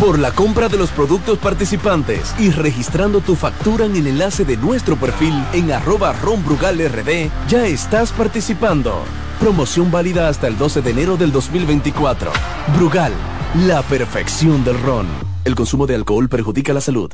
Por 0.00 0.18
la 0.18 0.32
compra 0.32 0.70
de 0.70 0.78
los 0.78 0.88
productos 0.88 1.38
participantes 1.38 2.34
y 2.38 2.48
registrando 2.48 3.20
tu 3.20 3.36
factura 3.36 3.84
en 3.84 3.94
el 3.94 4.06
enlace 4.06 4.46
de 4.46 4.56
nuestro 4.56 4.96
perfil 4.96 5.34
en 5.52 5.70
arroba 5.70 6.14
ronbrugalrd, 6.14 7.30
ya 7.46 7.66
estás 7.66 8.10
participando. 8.10 9.04
Promoción 9.42 9.90
válida 9.90 10.28
hasta 10.28 10.46
el 10.46 10.56
12 10.56 10.82
de 10.82 10.90
enero 10.92 11.16
del 11.16 11.32
2024. 11.32 12.30
Brugal, 12.76 13.12
la 13.66 13.82
perfección 13.82 14.62
del 14.62 14.80
ron. 14.80 15.08
El 15.44 15.56
consumo 15.56 15.88
de 15.88 15.96
alcohol 15.96 16.28
perjudica 16.28 16.72
la 16.72 16.80
salud. 16.80 17.10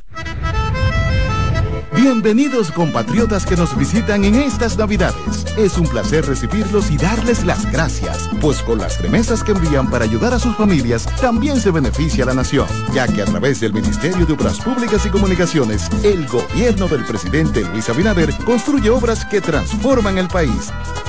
Bienvenidos 1.96 2.70
compatriotas 2.70 3.46
que 3.46 3.56
nos 3.56 3.74
visitan 3.78 4.24
en 4.24 4.34
estas 4.34 4.76
Navidades. 4.76 5.46
Es 5.56 5.78
un 5.78 5.86
placer 5.86 6.26
recibirlos 6.26 6.90
y 6.90 6.98
darles 6.98 7.46
las 7.46 7.64
gracias, 7.72 8.28
pues 8.42 8.60
con 8.60 8.76
las 8.76 9.00
remesas 9.00 9.42
que 9.42 9.52
envían 9.52 9.88
para 9.88 10.04
ayudar 10.04 10.34
a 10.34 10.38
sus 10.38 10.54
familias 10.54 11.06
también 11.22 11.58
se 11.58 11.70
beneficia 11.70 12.26
la 12.26 12.34
nación, 12.34 12.66
ya 12.92 13.08
que 13.08 13.22
a 13.22 13.24
través 13.24 13.60
del 13.60 13.72
Ministerio 13.72 14.26
de 14.26 14.34
Obras 14.34 14.60
Públicas 14.60 15.06
y 15.06 15.08
Comunicaciones, 15.08 15.88
el 16.04 16.26
gobierno 16.26 16.88
del 16.88 17.06
presidente 17.06 17.62
Luis 17.72 17.88
Abinader 17.88 18.36
construye 18.44 18.90
obras 18.90 19.24
que 19.24 19.40
transforman 19.40 20.18
el 20.18 20.28
país. 20.28 20.70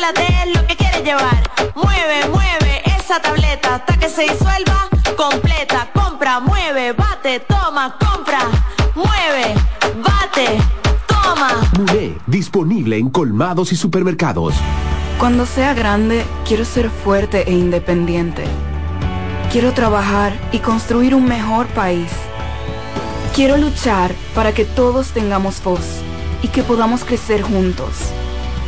Chocolate 0.00 0.28
es 0.44 0.56
lo 0.56 0.66
que 0.66 0.76
quieres 0.76 1.04
llevar. 1.04 1.50
Mueve, 1.74 2.26
mueve 2.30 2.82
esa 2.86 3.20
tableta 3.20 3.74
hasta 3.74 3.98
que 3.98 4.08
se 4.08 4.22
disuelva 4.22 4.88
completa. 5.14 5.90
Compra, 5.92 6.40
mueve, 6.40 6.92
bate, 6.92 7.40
toma, 7.40 7.98
compra, 7.98 8.38
mueve, 8.94 9.54
bate, 10.02 10.58
toma. 11.06 11.70
Muné, 11.76 12.16
disponible 12.26 12.96
en 12.96 13.10
colmados 13.10 13.72
y 13.72 13.76
supermercados. 13.76 14.54
Cuando 15.18 15.44
sea 15.44 15.74
grande, 15.74 16.24
quiero 16.46 16.64
ser 16.64 16.88
fuerte 16.88 17.46
e 17.46 17.52
independiente. 17.52 18.44
Quiero 19.52 19.74
trabajar 19.74 20.32
y 20.50 20.60
construir 20.60 21.14
un 21.14 21.26
mejor 21.26 21.66
país. 21.66 22.10
Quiero 23.34 23.58
luchar 23.58 24.14
para 24.34 24.52
que 24.52 24.64
todos 24.64 25.08
tengamos 25.08 25.62
voz 25.62 26.00
y 26.40 26.48
que 26.48 26.62
podamos 26.62 27.04
crecer 27.04 27.42
juntos. 27.42 28.14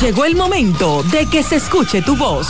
Llegó 0.00 0.24
el 0.24 0.34
momento 0.36 1.02
de 1.04 1.26
que 1.26 1.42
se 1.42 1.56
escuche 1.56 2.00
tu 2.02 2.16
voz. 2.16 2.46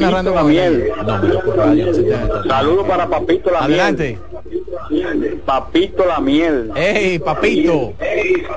Narrando 0.00 0.34
la 0.34 0.42
miel. 0.44 0.84
No, 1.04 2.44
Saludos 2.48 2.86
para 2.86 3.08
Papito 3.08 3.50
la 3.50 3.60
Adelante. 3.60 4.18
miel. 4.44 4.59
Papito 5.46 6.04
la 6.06 6.20
miel. 6.20 6.70
¡Ey, 6.76 7.18
papito! 7.18 7.94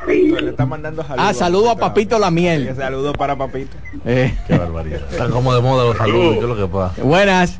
Le 0.08 0.50
está 0.50 0.66
mandando 0.66 1.04
saludos. 1.04 1.26
Ah, 1.30 1.34
saludo 1.34 1.70
a 1.70 1.76
Papito 1.76 2.18
la 2.20 2.32
miel. 2.32 2.74
Saludos 2.76 3.16
para 3.18 3.36
Papito. 3.38 3.76
Eh, 4.06 4.36
Qué 4.48 4.58
barbaridad. 4.58 5.02
Están 5.12 5.32
como 5.32 5.54
de 5.54 5.62
moda 5.62 5.84
los 5.86 5.98
saludos. 5.98 6.34
¿Qué 6.34 6.40
es 6.40 6.46
lo 6.46 6.56
que 6.56 6.68
pasa? 6.68 7.02
buenas. 7.04 7.60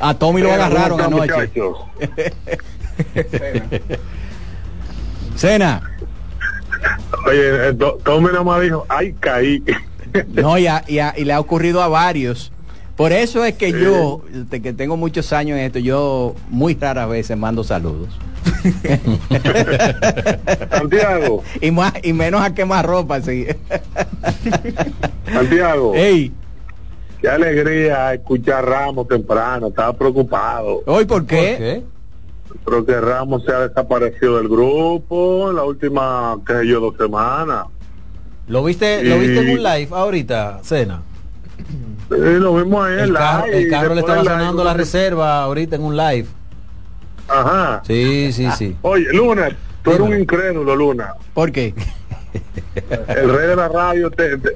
A 0.00 0.14
Tommy 0.14 0.42
lo 0.42 0.52
agarraron 0.52 0.98
¿Cómo 0.98 1.22
anoche. 1.22 1.50
Cena. 5.36 5.82
Oye, 7.26 7.68
eh, 7.68 7.72
to- 7.74 7.98
Tommy 8.04 8.28
nomás 8.32 8.60
dijo, 8.62 8.86
ay, 8.88 9.14
caí. 9.20 9.62
No, 10.34 10.56
y, 10.56 10.66
a- 10.66 10.84
y 10.86 10.98
a- 10.98 11.14
y 11.16 11.24
le 11.24 11.32
ha 11.32 11.40
ocurrido 11.40 11.82
a 11.82 11.88
varios. 11.88 12.52
Por 12.96 13.12
eso 13.12 13.44
es 13.44 13.54
que 13.54 13.72
yo, 13.72 14.22
que 14.50 14.72
tengo 14.72 14.96
muchos 14.96 15.32
años 15.34 15.58
en 15.58 15.64
esto, 15.66 15.78
yo 15.78 16.34
muy 16.48 16.74
raras 16.74 17.08
veces 17.08 17.36
mando 17.36 17.62
saludos. 17.62 18.08
Santiago, 20.70 21.42
y 21.60 21.70
más 21.70 21.92
y 22.02 22.12
menos 22.14 22.40
a 22.40 22.54
quemar 22.54 22.86
ropa, 22.86 23.20
sí. 23.20 23.46
Santiago, 25.30 25.92
Ey, 25.94 26.32
qué 27.20 27.28
alegría 27.28 28.14
escuchar 28.14 28.56
a 28.56 28.62
Ramos 28.62 29.06
temprano, 29.08 29.66
estaba 29.68 29.92
preocupado. 29.92 30.82
¿hoy 30.86 31.04
por 31.04 31.18
¿Por 31.18 31.26
qué? 31.26 31.54
qué? 31.58 31.82
Creo 32.64 32.86
que 32.86 32.98
Ramos 32.98 33.44
se 33.44 33.52
ha 33.52 33.68
desaparecido 33.68 34.38
del 34.38 34.48
grupo 34.48 35.50
en 35.50 35.56
la 35.56 35.64
última, 35.64 36.38
qué 36.46 36.60
sé 36.60 36.68
yo, 36.68 36.80
dos 36.80 36.96
semanas. 36.96 37.66
¿Lo 38.48 38.64
viste, 38.64 39.04
¿Lo 39.04 39.18
viste 39.18 39.40
en 39.40 39.50
un 39.50 39.62
live 39.62 39.88
ahorita, 39.90 40.60
Cena? 40.62 41.02
Sí, 42.08 42.14
lo 42.38 42.54
vimos 42.54 42.86
ahí 42.86 42.94
en 42.94 42.98
El, 43.00 43.06
live, 43.08 43.18
carro, 43.18 43.46
el 43.46 43.68
carro 43.70 43.94
le 43.94 44.00
estaba 44.00 44.22
sonando 44.24 44.62
la 44.64 44.74
reserva 44.74 45.42
ahorita 45.42 45.76
en 45.76 45.82
un 45.82 45.96
live. 45.96 46.26
Ajá. 47.28 47.82
Sí, 47.86 48.32
sí, 48.32 48.48
sí. 48.56 48.76
Oye, 48.82 49.06
Luna, 49.12 49.48
tú 49.82 49.90
eres 49.90 50.00
un 50.02 50.18
incrédulo, 50.20 50.76
Luna. 50.76 51.14
¿Por 51.34 51.50
qué? 51.50 51.74
El 53.08 53.30
rey 53.34 53.48
de 53.48 53.56
la 53.56 53.68
radio 53.68 54.10
te- 54.10 54.36
te- 54.38 54.54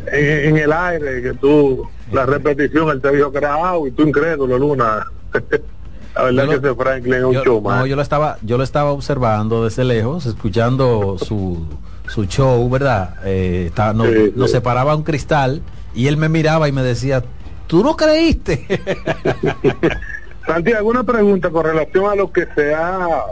en, 0.49 0.51
en 0.57 0.63
el 0.63 0.73
aire, 0.73 1.23
que 1.23 1.33
tú, 1.35 1.89
la 2.13 2.27
repetición, 2.27 2.91
él 2.91 3.01
te 3.01 3.11
dijo 3.13 3.33
que 3.33 3.39
era 3.39 3.55
agua 3.55 3.89
y 3.89 3.93
tú 3.93 4.03
incrédulo, 4.07 4.59
Luna. 4.59 5.05
la 6.15 6.23
verdad 6.23 6.49
que 6.49 6.55
ese 6.57 6.75
Franklin 6.75 7.15
es 7.15 7.25
un 7.25 7.35
show, 7.43 7.63
no, 7.63 7.87
yo 7.87 7.97
lo 7.97 8.03
estaba, 8.03 8.37
yo 8.43 8.59
lo 8.59 8.65
estaba 8.65 8.91
observando 8.93 9.65
desde 9.65 9.85
lejos, 9.85 10.27
escuchando 10.27 11.17
su, 11.19 11.65
su 12.09 12.25
show, 12.27 12.69
¿verdad? 12.69 13.15
Eh, 13.25 13.71
nos, 13.95 14.07
Sí, 14.09 14.15
sí. 14.15 14.33
nos 14.37 14.51
separaba 14.51 14.95
un 14.95 15.03
cristal 15.03 15.63
y 15.95 16.07
él 16.09 16.17
me 16.17 16.29
miraba 16.29 16.69
y 16.69 16.73
me 16.73 16.83
decía, 16.83 17.25
¿tú 17.71 17.83
no 17.85 17.97
creíste? 17.97 18.67
Santiago, 20.47 20.89
una 20.91 21.05
pregunta 21.05 21.51
con 21.51 21.65
relación 21.65 22.11
a 22.11 22.17
lo 22.17 22.33
que 22.33 22.47
se 22.55 22.75
ha 22.75 23.25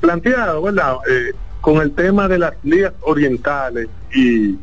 planteado, 0.00 0.62
¿verdad? 0.62 0.94
Eh, 1.08 1.34
con 1.60 1.76
el 1.82 1.92
tema 1.94 2.26
de 2.26 2.38
las 2.38 2.54
ligas 2.62 2.94
orientales 3.02 3.88
y, 4.14 4.56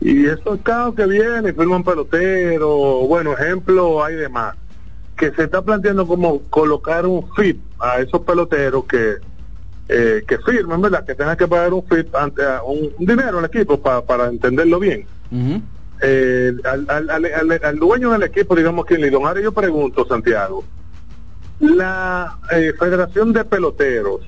y 0.00 0.26
esos 0.26 0.60
casos 0.62 0.94
que 0.96 1.06
vienen, 1.06 1.54
firman 1.54 1.84
pelotero, 1.84 2.68
bueno, 3.06 3.32
ejemplo, 3.34 4.02
hay 4.04 4.16
demás, 4.16 4.56
que 5.16 5.30
se 5.32 5.44
está 5.44 5.62
planteando 5.62 6.04
como 6.06 6.42
colocar 6.50 7.06
un 7.06 7.28
FIT 7.36 7.60
a 7.78 8.00
esos 8.00 8.22
peloteros 8.22 8.84
que 8.86 9.14
eh, 9.88 10.24
que 10.26 10.38
firmen, 10.38 10.80
¿verdad? 10.80 11.06
Que 11.06 11.14
tengan 11.14 11.36
que 11.36 11.46
pagar 11.46 11.72
un 11.72 11.86
FIT 11.86 12.12
ante 12.16 12.42
a 12.44 12.60
un, 12.64 12.90
un 12.98 13.06
dinero 13.06 13.38
al 13.38 13.44
equipo 13.44 13.80
pa- 13.80 14.04
para 14.04 14.26
entenderlo 14.26 14.80
bien 14.80 15.06
Ujú. 15.30 15.62
Eh, 16.02 16.52
al, 16.64 16.86
al, 16.88 17.10
al- 17.10 17.60
al- 17.64 17.78
dueño 17.78 18.10
del 18.10 18.22
equipo, 18.24 18.54
digamos 18.54 18.84
que 18.86 18.98
Lidón. 18.98 19.26
Ahora 19.26 19.40
yo 19.40 19.52
pregunto, 19.52 20.06
Santiago, 20.06 20.64
la 21.60 22.38
eh, 22.50 22.72
Federación 22.78 23.32
de 23.32 23.44
Peloteros, 23.44 24.20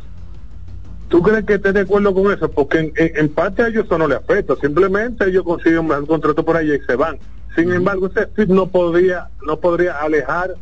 ¿tú 1.09 1.23
crees 1.23 1.45
que 1.45 1.55
estés 1.55 1.75
de 1.75 1.81
acuerdo 1.81 2.15
con 2.15 2.33
eso? 2.33 2.51
Porque 2.51 2.79
en, 2.79 2.93
en- 2.97 3.13
en 3.17 3.29
parte 3.29 3.63
a 3.63 3.69
ellos 3.69 3.85
eso 3.87 3.99
no 3.99 4.09
le 4.09 4.15
afecta, 4.17 4.55
simplemente 4.57 5.29
ellos 5.29 5.45
consiguen 5.45 5.91
un 5.91 6.07
contrato 6.07 6.45
por 6.45 6.57
ahí 6.57 6.73
y 6.73 6.81
se 6.87 6.97
van. 6.97 7.19
Sin 7.55 7.73
embargo, 7.73 8.07
ese 8.07 8.27
FIT 8.29 8.49
no 8.51 8.69
podría, 8.69 9.29
no 9.45 9.59
podría 9.59 9.95
alejar 10.01 10.55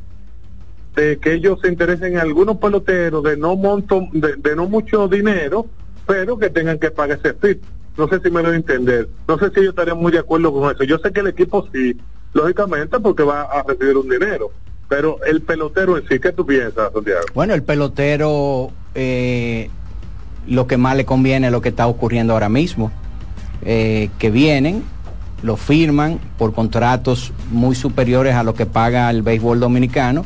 de 0.95 1.19
que 1.19 1.35
ellos 1.35 1.59
se 1.61 1.69
interesen 1.69 2.15
en 2.15 2.19
algunos 2.21 2.57
peloteros 2.57 3.23
de 3.23 3.37
no 3.37 3.55
monto, 3.55 4.09
de, 4.13 4.35
de 4.37 4.57
no 4.57 4.67
mucho 4.67 5.07
dinero, 5.09 5.67
pero 6.07 6.39
que 6.39 6.49
tengan 6.49 6.79
que 6.79 6.91
pagar 6.91 7.19
ese 7.23 7.35
fee. 7.35 7.61
No 7.97 8.09
sé 8.09 8.21
si 8.21 8.31
me 8.31 8.43
lo 8.43 8.53
entender. 8.53 9.09
No 9.27 9.39
sé 9.39 9.51
si 9.51 9.63
yo 9.63 9.71
estaría 9.71 9.95
muy 9.95 10.13
de 10.13 10.19
acuerdo 10.19 10.53
con 10.53 10.71
eso. 10.71 10.85
Yo 10.85 10.99
sé 10.99 11.13
que 11.13 11.21
el 11.21 11.29
equipo 11.29 11.67
sí, 11.73 11.97
lógicamente, 12.33 13.01
porque 13.01 13.23
va 13.23 13.43
a 13.43 13.63
recibir 13.63 13.97
un 13.97 14.09
dinero. 14.09 14.51
Pero 14.89 15.19
el 15.25 15.43
pelotero 15.43 15.97
en 15.97 16.07
sí, 16.07 16.19
¿qué 16.21 16.33
tú 16.33 16.47
piensas, 16.47 16.93
Santiago? 16.93 17.23
Bueno, 17.35 17.55
el 17.55 17.63
pelotero, 17.63 18.71
eh, 18.95 19.71
lo 20.47 20.67
que 20.67 20.77
más 20.77 20.97
le 20.97 21.05
conviene 21.05 21.47
es 21.47 21.53
lo 21.53 21.61
que 21.61 21.71
está 21.71 21.87
ocurriendo 21.87 22.35
ahora 22.35 22.49
mismo. 22.49 22.93
Eh, 23.63 24.11
que 24.19 24.31
vienen, 24.31 24.85
lo 25.43 25.57
firman 25.57 26.21
por 26.39 26.53
contratos 26.53 27.33
muy 27.51 27.75
superiores 27.75 28.35
a 28.35 28.43
lo 28.43 28.55
que 28.55 28.67
paga 28.67 29.11
el 29.11 29.23
béisbol 29.23 29.59
dominicano 29.59 30.25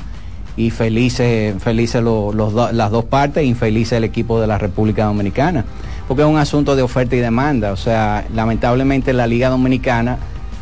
y 0.56 0.70
felices, 0.70 1.54
felices 1.62 2.02
lo- 2.02 2.32
los 2.32 2.52
do- 2.52 2.72
las 2.72 2.90
dos 2.90 3.04
partes, 3.04 3.44
infelices 3.44 3.92
el 3.98 4.04
equipo 4.04 4.40
de 4.40 4.46
la 4.46 4.58
República 4.58 5.04
Dominicana. 5.04 5.64
Porque 6.08 6.22
es 6.22 6.28
un 6.28 6.38
asunto 6.38 6.74
de 6.76 6.82
oferta 6.82 7.14
y 7.16 7.20
demanda. 7.20 7.72
O 7.72 7.76
sea, 7.76 8.26
lamentablemente 8.34 9.12
la 9.12 9.26
Liga 9.26 9.48
Dominicana 9.48 10.18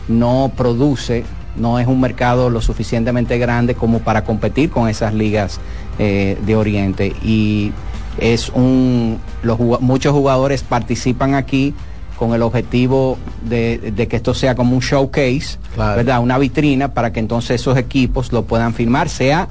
no 0.08 0.52
produce, 0.56 1.24
no 1.56 1.78
es 1.78 1.86
un 1.86 2.00
mercado 2.00 2.50
lo 2.50 2.60
suficientemente 2.60 3.38
grande 3.38 3.74
como 3.74 4.00
para 4.00 4.24
competir 4.24 4.70
con 4.70 4.88
esas 4.88 5.14
ligas 5.14 5.58
eh, 5.98 6.36
de 6.44 6.54
Oriente. 6.56 7.14
Y 7.22 7.72
es 8.18 8.50
un, 8.50 9.18
los, 9.42 9.58
muchos 9.80 10.12
jugadores 10.12 10.62
participan 10.62 11.34
aquí 11.34 11.74
con 12.18 12.34
el 12.34 12.42
objetivo 12.42 13.16
de, 13.48 13.92
de 13.94 14.08
que 14.08 14.16
esto 14.16 14.34
sea 14.34 14.54
como 14.56 14.74
un 14.74 14.80
showcase, 14.80 15.56
¿verdad? 15.76 16.20
Una 16.20 16.36
vitrina 16.36 16.92
para 16.92 17.12
que 17.12 17.20
entonces 17.20 17.60
esos 17.60 17.78
equipos 17.78 18.32
lo 18.32 18.42
puedan 18.42 18.74
firmar, 18.74 19.08
sea 19.08 19.48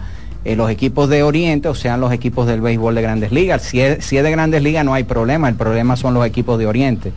eh, 0.48 0.56
los 0.56 0.70
equipos 0.70 1.10
de 1.10 1.24
Oriente 1.24 1.68
o 1.68 1.76
sean 1.76 2.00
los 2.00 2.14
equipos 2.14 2.48
del 2.48 2.62
béisbol 2.62 2.96
de 2.96 3.02
grandes 3.02 3.34
ligas. 3.34 3.64
Si 3.64 3.82
es, 3.82 4.06
si 4.06 4.16
es 4.16 4.24
de 4.24 4.32
grandes 4.32 4.64
ligas 4.64 4.86
no 4.86 4.94
hay 4.94 5.04
problema, 5.04 5.50
el 5.50 5.56
problema 5.56 5.98
son 5.98 6.14
los 6.14 6.26
equipos 6.26 6.58
de 6.58 6.66
Oriente. 6.66 7.12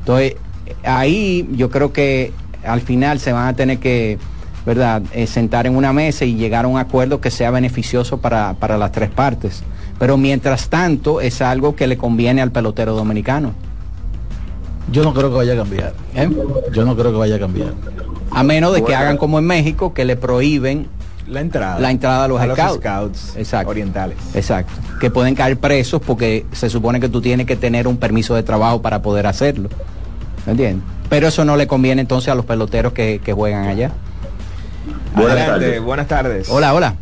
Entonces, 0.00 0.34
ahí 0.82 1.48
yo 1.52 1.70
creo 1.70 1.92
que 1.92 2.32
al 2.64 2.80
final 2.80 3.20
se 3.20 3.32
van 3.32 3.46
a 3.46 3.54
tener 3.54 3.78
que, 3.78 4.18
¿verdad?, 4.66 5.00
Eh, 5.12 5.28
sentar 5.28 5.68
en 5.68 5.76
una 5.76 5.92
mesa 5.92 6.24
y 6.24 6.34
llegar 6.34 6.64
a 6.64 6.68
un 6.68 6.76
acuerdo 6.76 7.20
que 7.20 7.30
sea 7.30 7.52
beneficioso 7.52 8.18
para, 8.18 8.54
para 8.54 8.76
las 8.76 8.90
tres 8.90 9.10
partes. 9.10 9.62
Pero 10.00 10.16
mientras 10.16 10.68
tanto 10.68 11.20
es 11.20 11.40
algo 11.40 11.76
que 11.76 11.86
le 11.86 11.96
conviene 11.96 12.42
al 12.42 12.50
pelotero 12.50 12.96
dominicano. 12.96 13.52
Yo 14.90 15.04
no 15.04 15.14
creo 15.14 15.30
que 15.30 15.36
vaya 15.36 15.52
a 15.52 15.56
cambiar. 15.56 15.94
¿Eh? 16.16 16.28
Yo 16.72 16.84
no 16.84 16.96
creo 16.96 17.12
que 17.12 17.18
vaya 17.18 17.36
a 17.36 17.38
cambiar. 17.38 17.74
A 18.32 18.42
menos 18.42 18.74
de 18.74 18.82
que 18.82 18.92
hagan 18.96 19.18
como 19.18 19.38
en 19.38 19.44
México, 19.44 19.94
que 19.94 20.04
le 20.04 20.16
prohíben 20.16 20.88
la 21.28 21.40
entrada, 21.40 21.78
la 21.78 21.90
entrada 21.90 22.24
a 22.24 22.28
los, 22.28 22.40
a 22.40 22.46
los 22.46 22.58
scouts. 22.58 23.36
Exacto. 23.36 23.70
orientales. 23.70 24.16
Exacto. 24.34 24.72
Que 25.00 25.10
pueden 25.10 25.34
caer 25.34 25.58
presos 25.58 26.00
porque 26.00 26.46
se 26.52 26.68
supone 26.68 27.00
que 27.00 27.08
tú 27.08 27.20
tienes 27.20 27.46
que 27.46 27.56
tener 27.56 27.86
un 27.88 27.96
permiso 27.96 28.34
de 28.34 28.42
trabajo 28.42 28.82
para 28.82 29.02
poder 29.02 29.26
hacerlo. 29.26 29.68
¿Me 30.46 30.52
entiendes? 30.52 30.84
Pero 31.08 31.28
eso 31.28 31.44
no 31.44 31.56
le 31.56 31.66
conviene 31.66 32.00
entonces 32.02 32.30
a 32.30 32.34
los 32.34 32.44
peloteros 32.44 32.92
que, 32.92 33.20
que 33.22 33.32
juegan 33.32 33.66
allá. 33.66 33.92
Adelante, 35.14 35.78
buenas 35.78 36.08
tardes. 36.08 36.48
Hola, 36.48 36.74
hola. 36.74 36.94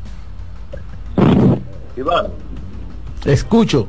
Iván, 1.97 2.27
Escucho. 3.25 3.87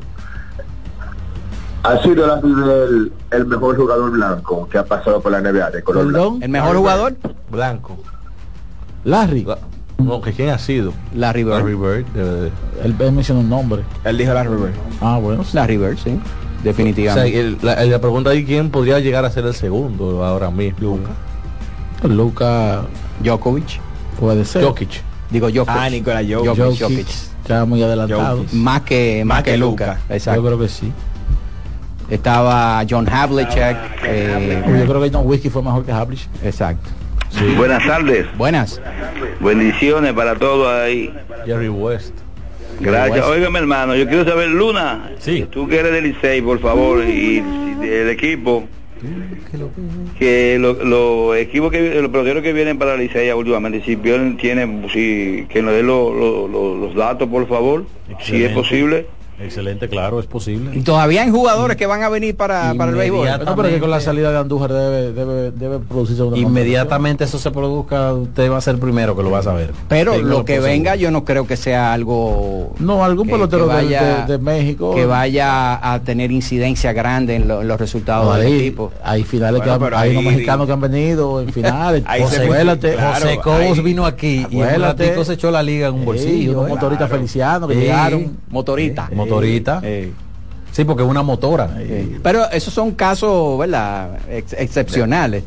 ha 1.84 1.98
sido 2.04 2.36
el, 2.36 3.12
el 3.32 3.46
mejor 3.46 3.76
jugador 3.78 4.12
blanco 4.12 4.68
que 4.70 4.78
ha 4.78 4.86
pasado 4.86 5.22
por 5.22 5.32
la 5.32 5.42
NBA 5.42 5.72
de 5.72 5.84
color 5.84 6.08
blanco. 6.08 6.38
¿El 6.42 6.50
mejor 6.50 6.78
jugador? 6.78 7.16
Blanco. 7.50 7.98
Larry. 9.04 9.48
No, 10.06 10.22
que 10.22 10.32
quién 10.34 10.50
ha 10.50 10.58
sido. 10.58 10.94
Larry 11.16 11.44
Bird. 11.44 11.58
Larry 11.60 11.76
Bird. 11.76 12.06
de- 12.14 12.48
Él, 12.84 12.96
él 13.00 13.12
mencionó 13.12 13.42
un 13.42 13.50
nombre. 13.50 13.84
Él 14.04 14.18
dijo 14.18 14.34
Larry 14.34 14.56
Bird. 14.56 14.74
Ah, 15.02 15.18
bueno. 15.22 15.44
Larry 15.54 15.78
Bird, 15.78 15.98
sí. 15.98 16.10
O 16.12 16.64
sea, 16.64 16.64
Definitivamente. 16.64 17.40
el- 17.40 17.58
la, 17.62 17.84
la 17.86 18.00
pregunta 18.00 18.30
ahí 18.30 18.46
quién 18.46 18.70
podría 18.70 19.00
llegar 19.00 19.26
a 19.26 19.30
ser 19.32 19.46
el 19.46 19.54
segundo 19.56 20.24
ahora 20.24 20.52
mismo. 20.52 20.80
Luca. 20.80 21.10
Luca 22.04 22.82
Djokovic. 23.24 23.80
puede 24.20 24.46
ser. 24.46 24.64
Jokic. 24.64 25.02
Digo 25.30 25.48
Jokic. 25.48 25.70
Ah, 25.70 25.90
Nikola 25.90 26.22
Jokic. 26.28 26.80
Jokic, 26.82 27.08
está 27.42 27.66
muy 27.66 27.82
adelantado. 27.82 28.38
Jokic. 28.40 28.54
Más 28.54 28.82
que, 28.82 29.24
más 29.26 29.44
que 29.44 29.58
Luca. 29.58 30.00
Exacto. 30.10 30.42
Yo 30.42 30.48
creo 30.48 30.60
que 30.60 30.68
sí. 30.68 30.92
Estaba 32.10 32.84
John 32.90 33.08
Havlicek. 33.10 33.78
eh, 34.06 34.64
Yo 34.68 34.86
creo 34.86 35.02
que 35.02 35.10
John 35.14 35.26
Whisky 35.26 35.50
fue 35.50 35.62
mejor 35.64 35.86
que 35.86 35.92
Havlicek. 35.92 36.30
exacto. 36.44 36.90
Buenas 37.58 37.86
tardes. 37.86 38.26
Buenas. 38.38 38.82
Bendiciones 39.40 40.14
para 40.14 40.36
todos 40.36 40.68
ahí. 40.68 41.14
Jerry 41.46 41.70
West. 41.70 42.14
Gracias. 42.80 43.26
Óigame, 43.26 43.60
hermano, 43.60 43.96
yo 43.96 44.08
quiero 44.08 44.26
saber, 44.26 44.50
Luna, 44.50 45.12
Sí. 45.20 45.46
tú 45.50 45.68
que 45.68 45.80
eres 45.80 45.92
del 45.92 46.06
Licey, 46.06 46.42
por 46.42 46.60
favor, 46.60 47.04
y 47.04 47.40
del 47.80 48.10
equipo, 48.10 48.64
que 50.18 50.58
lo- 50.60 50.74
los 50.84 51.38
equipos 51.38 51.72
que 51.72 52.02
los 52.02 52.10
peloteros 52.12 52.42
que 52.44 52.54
vienen 52.54 52.78
para 52.78 52.92
la 52.96 52.98
Licey 53.04 53.32
últimamente, 53.32 53.84
si 53.86 53.96
Pion 53.96 54.38
tiene, 54.38 54.88
si, 54.92 55.46
que 55.50 55.62
nos 55.62 55.74
dé 55.74 55.84
lo- 55.84 56.14
lo- 56.14 56.48
lo- 56.48 56.76
los 56.78 56.96
datos, 56.96 57.28
por 57.30 57.48
favor, 57.48 57.86
si 58.22 58.44
es 58.44 58.52
posible. 58.52 59.06
Excelente, 59.44 59.90
claro, 59.90 60.20
es 60.20 60.26
posible. 60.26 60.78
Y 60.78 60.82
todavía 60.82 61.24
hay 61.24 61.32
jugadores 61.32 61.78
que 61.78 61.86
van 61.86 62.04
a 62.04 62.10
venir 62.10 62.36
para, 62.36 62.74
para 62.76 62.92
el 62.92 62.98
béisbol. 62.98 63.28
No, 63.46 63.56
pero 63.56 63.70
que 63.70 63.80
con 63.80 63.90
la 63.90 64.00
salida 64.00 64.32
de 64.32 64.38
Andújar 64.38 64.72
debe, 64.74 65.12
debe, 65.14 65.52
debe 65.52 65.80
producirse 65.80 66.24
una 66.24 66.38
Inmediatamente 66.38 67.24
eso 67.24 67.40
se 67.40 67.52
produzca, 67.52 68.14
usted 68.14 68.52
va 68.52 68.58
a 68.58 68.62
ser 68.62 68.76
el 68.76 68.80
primero 68.80 69.16
que 69.16 69.24
lo 69.24 69.32
va 69.32 69.40
a 69.40 69.44
saber. 69.44 69.72
Pero 69.88 70.18
lo 70.20 70.46
que 70.46 70.60
venga 70.60 70.96
yo 70.96 71.12
no 71.12 71.26
creo 71.26 71.48
que 71.48 71.58
sea 71.58 71.94
algo 71.94 72.74
No, 72.80 73.04
algún 73.04 73.28
que- 73.28 73.34
pelotero 73.34 73.68
que 73.68 73.74
de- 73.76 73.84
vaya- 73.84 74.26
de, 74.26 74.34
de 74.34 74.38
México. 74.38 74.94
que 74.96 75.06
vaya 75.06 75.94
a 75.94 76.00
tener 76.02 76.32
incidencia 76.32 76.94
grande 76.94 77.36
en, 77.36 77.48
lo- 77.48 77.62
en 77.62 77.68
los 77.68 77.80
resultados 77.80 78.26
No, 78.28 78.34
del 78.42 78.54
equipo. 78.60 78.92
hay 79.04 79.24
finales 79.24 79.62
Bueno, 79.62 79.80
que 79.80 79.86
han- 79.86 79.94
hay 80.02 80.12
unos 80.12 80.24
mexicanos 80.32 80.68
que 80.68 80.74
han 80.74 80.82
venido 80.82 81.42
en 81.42 81.50
finales. 81.54 82.04
Ahí 82.06 82.22
José, 82.22 82.36
se- 82.38 82.44
acuérdate, 82.44 82.94
claro, 82.94 83.14
José 83.16 83.38
Cobos 83.44 83.78
ahí- 83.78 83.82
vino 83.82 84.06
aquí 84.06 84.46
y 84.50 84.62
ratico 84.64 85.24
se 85.26 85.34
echó 85.34 85.52
la 85.52 85.64
liga 85.64 85.88
en 85.88 85.94
un 85.96 86.00
Sí, 86.02 86.06
bolsillo. 86.06 86.52
unos 86.52 86.64
¿no? 86.70 86.76
motoristas 86.76 87.10
felicianos 87.10 87.68
que 87.70 87.76
Sí. 87.76 87.82
llegaron. 87.82 88.38
Motorita. 88.50 89.10
Motorita. 89.32 89.82
Sí, 90.72 90.86
porque 90.86 91.04
es 91.04 91.10
una 91.10 91.22
motora. 91.24 91.70
Pero 92.24 92.50
esos 92.52 92.74
son 92.74 92.92
casos, 92.92 93.58
¿verdad? 93.60 94.20
Ex- 94.30 94.54
excepcionales. 94.54 95.44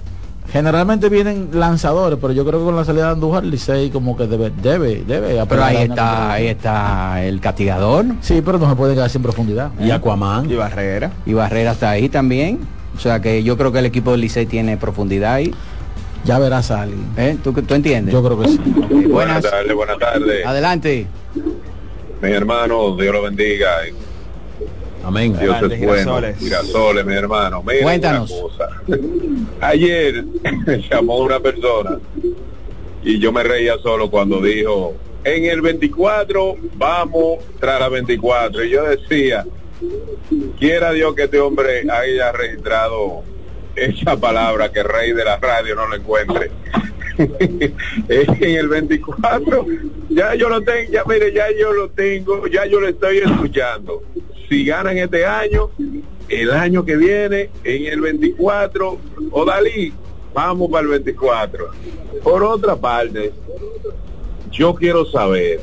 Generalmente 0.53 1.09
vienen 1.09 1.49
lanzadores, 1.55 2.19
pero 2.21 2.35
yo 2.35 2.45
creo 2.45 2.59
que 2.59 2.67
con 2.67 2.77
la 2.77 2.85
salida 2.85 3.07
de 3.07 3.13
Andújar, 3.13 3.45
Licey 3.45 3.89
como 3.89 4.15
que 4.15 4.27
debe, 4.27 4.53
debe, 4.63 5.03
debe. 5.07 5.43
Pero 5.49 5.65
ahí 5.65 5.77
está, 5.79 6.33
ahí 6.33 6.47
está 6.49 7.25
el 7.25 7.41
castigador 7.41 8.05
Sí, 8.21 8.43
pero 8.45 8.59
no 8.59 8.69
se 8.69 8.77
puede 8.77 8.95
quedar 8.95 9.09
sin 9.09 9.23
profundidad. 9.23 9.71
Y 9.81 9.91
Aquaman. 9.91 10.51
Y 10.51 10.55
Barrera. 10.55 11.11
y 11.25 11.33
Barrera 11.33 11.73
está 11.73 11.91
ahí 11.91 12.11
también. 12.11 12.61
O 12.95 13.01
sea 13.01 13.21
que 13.21 13.43
yo 13.43 13.57
creo 13.57 13.73
que 13.73 13.79
el 13.79 13.87
equipo 13.87 14.11
del 14.13 14.21
Licey 14.21 14.45
tiene 14.45 14.77
profundidad 14.77 15.33
ahí. 15.33 15.53
Ya 16.27 16.39
verás 16.39 16.71
a 16.71 16.83
alguien. 16.83 17.07
¿Eh? 17.17 17.39
¿Tú, 17.43 17.53
¿Tú 17.53 17.75
entiendes? 17.75 18.13
Yo 18.13 18.23
creo 18.23 18.39
que 18.41 18.49
sí. 18.49 18.59
Buenas. 19.11 19.43
tardes, 19.43 19.75
buenas 19.75 19.99
tardes. 19.99 20.45
Adelante. 20.47 21.07
Mi 22.25 22.33
hermano, 22.33 22.97
Dios 22.97 23.13
lo 23.13 23.23
bendiga. 23.23 23.81
Amén. 25.05 25.37
Dios 25.39 25.59
Grande, 25.59 25.75
es 25.75 25.85
bueno. 25.85 26.21
girasoles. 26.39 27.05
Mi 27.05 27.15
hermano. 27.15 27.63
Mira 27.63 27.83
Cuéntanos. 27.83 28.33
cosa. 28.33 28.69
Ayer 29.61 30.25
me 30.67 30.79
llamó 30.91 31.19
una 31.19 31.39
persona 31.39 31.99
y 33.03 33.19
yo 33.19 33.31
me 33.31 33.43
reía 33.43 33.77
solo 33.83 34.11
cuando 34.11 34.41
dijo, 34.41 34.95
en 35.23 35.45
el 35.45 35.61
24 35.61 36.57
vamos 36.77 37.41
tras 37.61 37.79
la 37.79 37.91
24. 37.91 38.65
Y 38.65 38.71
yo 38.71 38.85
decía, 38.85 39.45
quiera 40.59 40.93
Dios 40.93 41.15
que 41.15 41.25
este 41.25 41.41
hombre 41.41 41.83
haya 41.91 42.33
registrado 42.33 43.23
esa 43.77 44.17
palabra 44.17 44.73
que 44.73 44.83
rey 44.83 45.13
de 45.13 45.25
la 45.27 45.37
radio 45.37 45.75
no 45.75 45.89
lo 45.89 45.97
encuentre. 45.97 46.51
en 48.09 48.57
el 48.57 48.69
24 48.69 49.67
ya 50.09 50.35
yo 50.35 50.49
lo 50.49 50.61
tengo 50.63 50.93
ya 50.93 51.05
mire 51.05 51.33
ya 51.33 51.47
yo 51.59 51.73
lo 51.73 51.91
tengo 51.91 52.47
ya 52.47 52.67
yo 52.67 52.81
lo 52.81 52.89
estoy 52.89 53.19
escuchando. 53.19 54.03
Si 54.49 54.65
ganan 54.65 54.99
este 54.99 55.25
año 55.25 55.71
el 56.29 56.51
año 56.51 56.85
que 56.85 56.97
viene 56.97 57.51
en 57.65 57.87
el 57.87 58.01
24 58.01 58.99
o 59.31 59.45
Dalí 59.45 59.93
vamos 60.33 60.71
para 60.71 60.83
el 60.83 60.89
24 60.89 61.71
por 62.23 62.43
otra 62.43 62.77
parte 62.77 63.33
yo 64.51 64.75
quiero 64.75 65.05
saber 65.07 65.61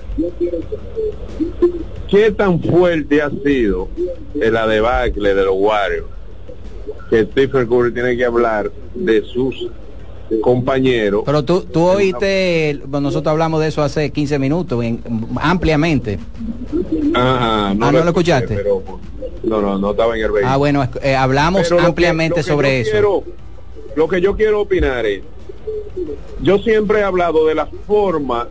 qué 2.10 2.32
tan 2.32 2.62
fuerte 2.62 3.22
ha 3.22 3.30
sido 3.30 3.90
en 4.36 4.54
la 4.54 4.68
debacle 4.68 5.34
de 5.34 5.46
los 5.46 5.56
Warriors 5.56 6.08
que 7.10 7.26
Stephen 7.26 7.68
Curry 7.68 7.94
tiene 7.94 8.16
que 8.16 8.26
hablar 8.26 8.72
de 8.96 9.22
sus 9.24 9.70
compañeros 10.40 11.24
Pero 11.26 11.44
tú, 11.44 11.62
tú 11.62 11.84
oíste, 11.84 12.80
nosotros 12.88 13.28
hablamos 13.32 13.60
de 13.62 13.68
eso 13.68 13.84
hace 13.84 14.12
15 14.12 14.40
minutos, 14.40 14.84
en- 14.84 15.02
ampliamente. 15.42 16.20
Ajá, 17.14 17.70
Ah, 17.70 17.74
¿no 17.76 17.92
lo 17.92 18.00
escuchaste? 18.08 18.56
pero- 18.56 18.82
no, 19.44 19.62
no, 19.62 19.78
no 19.78 19.92
estaba 19.92 20.16
en 20.16 20.24
el 20.24 20.32
vehículo. 20.32 20.54
Ah, 20.54 20.58
bueno, 20.58 20.88
eh, 21.02 21.16
hablamos 21.16 21.68
Pero 21.68 21.82
ampliamente 21.82 22.36
que 22.36 22.44
sobre 22.44 22.82
eso. 22.82 22.92
quiero- 22.92 23.24
lo 23.96 24.08
que 24.08 24.22
yo 24.22 24.36
quiero 24.36 24.62
opinar 24.62 25.06
es, 25.06 25.22
yo 26.42 26.60
siempre 26.60 27.00
he 27.00 27.04
hablado 27.04 27.46
de 27.48 27.56
la 27.56 27.66
forma 27.66 28.48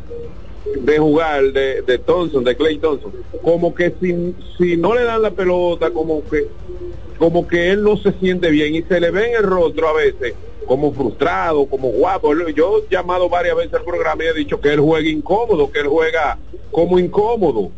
de 0.64 0.98
jugar 0.98 1.52
de, 1.52 1.82
de 1.82 1.98
Thompson, 1.98 2.44
de 2.44 2.56
Clay 2.56 2.78
Thompson, 2.78 3.12
como 3.42 3.74
que 3.74 3.94
si, 4.00 4.34
si 4.58 4.76
no 4.76 4.94
le 4.94 5.04
dan 5.04 5.22
la 5.22 5.30
pelota, 5.30 5.90
como 5.90 6.22
que 6.28 6.46
como 7.18 7.46
que 7.46 7.70
él 7.70 7.82
no 7.82 7.98
se 7.98 8.12
siente 8.12 8.50
bien 8.50 8.74
y 8.74 8.82
se 8.82 8.98
le 8.98 9.10
ve 9.10 9.28
en 9.28 9.36
el 9.36 9.42
rostro 9.42 9.88
a 9.88 9.92
veces 9.92 10.34
como 10.66 10.90
frustrado, 10.94 11.66
como 11.66 11.88
guapo. 11.88 12.32
Yo 12.50 12.78
he 12.78 12.92
llamado 12.94 13.28
varias 13.28 13.56
veces 13.56 13.74
al 13.74 13.84
programa 13.84 14.24
y 14.24 14.28
he 14.28 14.32
dicho 14.32 14.58
que 14.58 14.72
él 14.72 14.80
juega 14.80 15.06
incómodo, 15.06 15.70
que 15.70 15.80
él 15.80 15.88
juega 15.88 16.38
como 16.70 16.98
incómodo. 16.98 17.72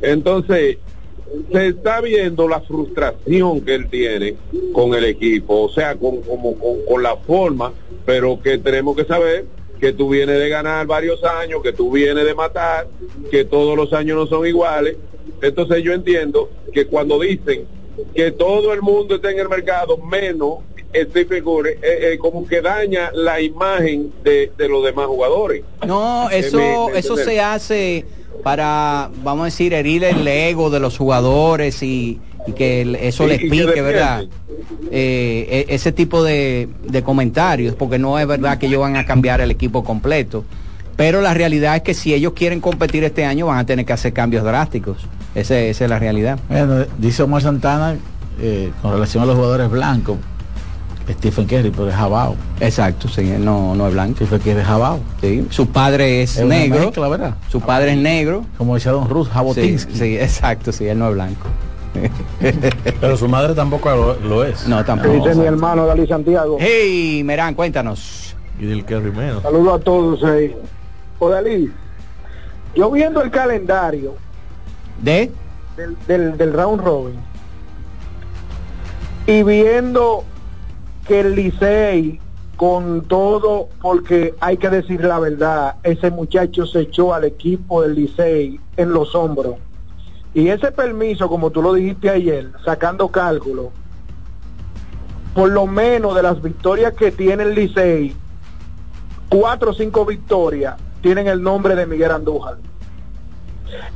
Entonces, 0.00 0.78
se 1.52 1.66
está 1.68 2.00
viendo 2.00 2.48
la 2.48 2.60
frustración 2.60 3.60
que 3.60 3.74
él 3.74 3.88
tiene 3.88 4.34
con 4.72 4.94
el 4.94 5.04
equipo, 5.04 5.62
o 5.62 5.68
sea, 5.68 5.94
con, 5.94 6.22
como, 6.22 6.58
con, 6.58 6.84
con 6.84 7.02
la 7.02 7.16
forma, 7.16 7.72
pero 8.04 8.40
que 8.42 8.58
tenemos 8.58 8.96
que 8.96 9.04
saber 9.04 9.46
que 9.82 9.92
tú 9.92 10.10
vienes 10.10 10.38
de 10.38 10.48
ganar 10.48 10.86
varios 10.86 11.24
años, 11.24 11.60
que 11.60 11.72
tú 11.72 11.90
vienes 11.90 12.24
de 12.24 12.36
matar, 12.36 12.86
que 13.32 13.44
todos 13.44 13.76
los 13.76 13.92
años 13.92 14.16
no 14.16 14.26
son 14.28 14.46
iguales. 14.46 14.96
Entonces 15.40 15.82
yo 15.82 15.92
entiendo 15.92 16.50
que 16.72 16.86
cuando 16.86 17.18
dicen 17.18 17.66
que 18.14 18.30
todo 18.30 18.72
el 18.72 18.80
mundo 18.80 19.16
está 19.16 19.32
en 19.32 19.40
el 19.40 19.48
mercado, 19.48 19.98
menos 19.98 20.58
Stephen 20.94 21.42
Curry, 21.42 21.70
eh, 21.82 22.12
eh, 22.12 22.18
como 22.18 22.46
que 22.46 22.60
daña 22.60 23.10
la 23.12 23.40
imagen 23.40 24.12
de, 24.22 24.52
de 24.56 24.68
los 24.68 24.84
demás 24.84 25.06
jugadores. 25.06 25.64
No, 25.84 26.30
eso, 26.30 26.58
me- 26.58 26.92
me 26.92 26.98
eso 27.00 27.16
se 27.16 27.40
hace 27.40 28.06
para, 28.44 29.10
vamos 29.24 29.42
a 29.42 29.44
decir, 29.46 29.74
herir 29.74 30.04
el 30.04 30.28
ego 30.28 30.70
de 30.70 30.78
los 30.78 30.96
jugadores 30.96 31.82
y, 31.82 32.20
y 32.46 32.52
que 32.52 32.82
el- 32.82 32.96
eso 32.96 33.24
Y- 33.24 33.28
les 33.28 33.36
y 33.38 33.40
que 33.44 33.50
pique, 33.50 33.62
defienden. 33.66 33.84
¿verdad? 33.94 34.24
Eh, 34.90 35.66
e- 35.68 35.74
ese 35.74 35.92
tipo 35.92 36.22
de, 36.22 36.68
de 36.88 37.02
comentarios, 37.02 37.74
porque 37.74 37.98
no 37.98 38.18
es 38.18 38.26
verdad 38.26 38.58
que 38.58 38.66
ellos 38.66 38.80
van 38.80 38.96
a 38.96 39.04
cambiar 39.06 39.40
el 39.40 39.50
equipo 39.50 39.84
completo. 39.84 40.44
Pero 40.96 41.20
la 41.22 41.32
realidad 41.34 41.76
es 41.76 41.82
que 41.82 41.94
si 41.94 42.12
ellos 42.12 42.32
quieren 42.34 42.60
competir 42.60 43.02
este 43.04 43.24
año 43.24 43.46
van 43.46 43.58
a 43.58 43.66
tener 43.66 43.86
que 43.86 43.92
hacer 43.94 44.12
cambios 44.12 44.44
drásticos. 44.44 44.98
Ese- 45.34 45.70
esa 45.70 45.84
es 45.84 45.90
la 45.90 45.98
realidad. 45.98 46.38
Bueno, 46.48 46.84
dice 46.98 47.22
Omar 47.22 47.42
Santana 47.42 47.96
eh, 48.40 48.70
con 48.82 48.92
relación 48.92 49.22
a 49.22 49.26
los 49.26 49.36
jugadores 49.36 49.70
blancos, 49.70 50.18
Stephen 51.10 51.46
Curry, 51.46 51.70
pero 51.70 51.88
es 51.88 51.94
jabao. 51.94 52.36
Exacto, 52.60 53.08
sí, 53.08 53.22
él 53.22 53.44
no, 53.44 53.74
no 53.74 53.86
es 53.88 53.92
blanco. 53.92 54.16
Stephen 54.16 54.38
Curry 54.40 54.60
es 54.60 54.66
jabao. 54.66 55.00
Sí, 55.20 55.46
su 55.50 55.66
padre 55.68 56.22
es, 56.22 56.42
negro. 56.44 56.80
mezcla, 56.86 57.08
¿verdad? 57.08 57.34
Su 57.50 57.60
padre 57.60 57.92
es 57.92 57.98
negro. 57.98 58.44
Como 58.58 58.74
decía 58.74 58.92
Don 58.92 59.08
Ruth, 59.08 59.26
Sí, 59.26 59.32
Jabotinsky. 59.32 59.94
sí, 59.98 60.16
exacto, 60.18 60.70
sí, 60.72 60.86
él 60.86 60.98
no 60.98 61.08
es 61.08 61.14
blanco. 61.14 61.46
Pero 63.00 63.16
su 63.16 63.28
madre 63.28 63.54
tampoco 63.54 63.90
lo, 63.90 64.14
lo 64.20 64.44
es. 64.44 64.66
No, 64.66 64.84
tampoco. 64.84 65.12
Dice 65.12 65.34
mi 65.34 65.46
hermano 65.46 65.86
Dalí 65.86 66.06
Santiago. 66.06 66.56
Hey, 66.58 67.22
Merán, 67.24 67.54
cuéntanos. 67.54 68.34
Y 68.58 68.66
del 68.66 68.84
Kerry 68.84 69.10
menos. 69.10 69.42
Saludos 69.42 69.80
a 69.80 69.84
todos 69.84 70.24
ahí. 70.24 70.54
O 71.18 71.28
Dalí, 71.28 71.70
yo 72.74 72.90
viendo 72.90 73.22
el 73.22 73.30
calendario 73.30 74.14
¿De? 75.00 75.30
del, 75.76 75.96
del, 76.06 76.36
del 76.36 76.52
round 76.52 76.82
robin 76.82 77.16
y 79.26 79.42
viendo 79.42 80.24
que 81.06 81.20
el 81.20 81.34
Licey 81.34 82.20
con 82.56 83.02
todo, 83.02 83.68
porque 83.80 84.34
hay 84.40 84.56
que 84.56 84.68
decir 84.68 85.04
la 85.04 85.18
verdad, 85.18 85.76
ese 85.82 86.10
muchacho 86.10 86.66
se 86.66 86.80
echó 86.80 87.12
al 87.14 87.24
equipo 87.24 87.82
del 87.82 87.94
Licey 87.94 88.60
en 88.76 88.92
los 88.92 89.14
hombros. 89.14 89.56
Y 90.34 90.48
ese 90.48 90.72
permiso, 90.72 91.28
como 91.28 91.50
tú 91.50 91.60
lo 91.62 91.74
dijiste 91.74 92.08
ayer, 92.08 92.50
sacando 92.64 93.08
cálculo, 93.08 93.70
por 95.34 95.50
lo 95.50 95.66
menos 95.66 96.14
de 96.14 96.22
las 96.22 96.40
victorias 96.40 96.94
que 96.94 97.10
tiene 97.10 97.42
el 97.42 97.54
Licey, 97.54 98.14
cuatro 99.28 99.70
o 99.70 99.74
cinco 99.74 100.04
victorias 100.04 100.76
tienen 101.00 101.26
el 101.26 101.42
nombre 101.42 101.74
de 101.74 101.86
Miguel 101.86 102.12
Andújar. 102.12 102.58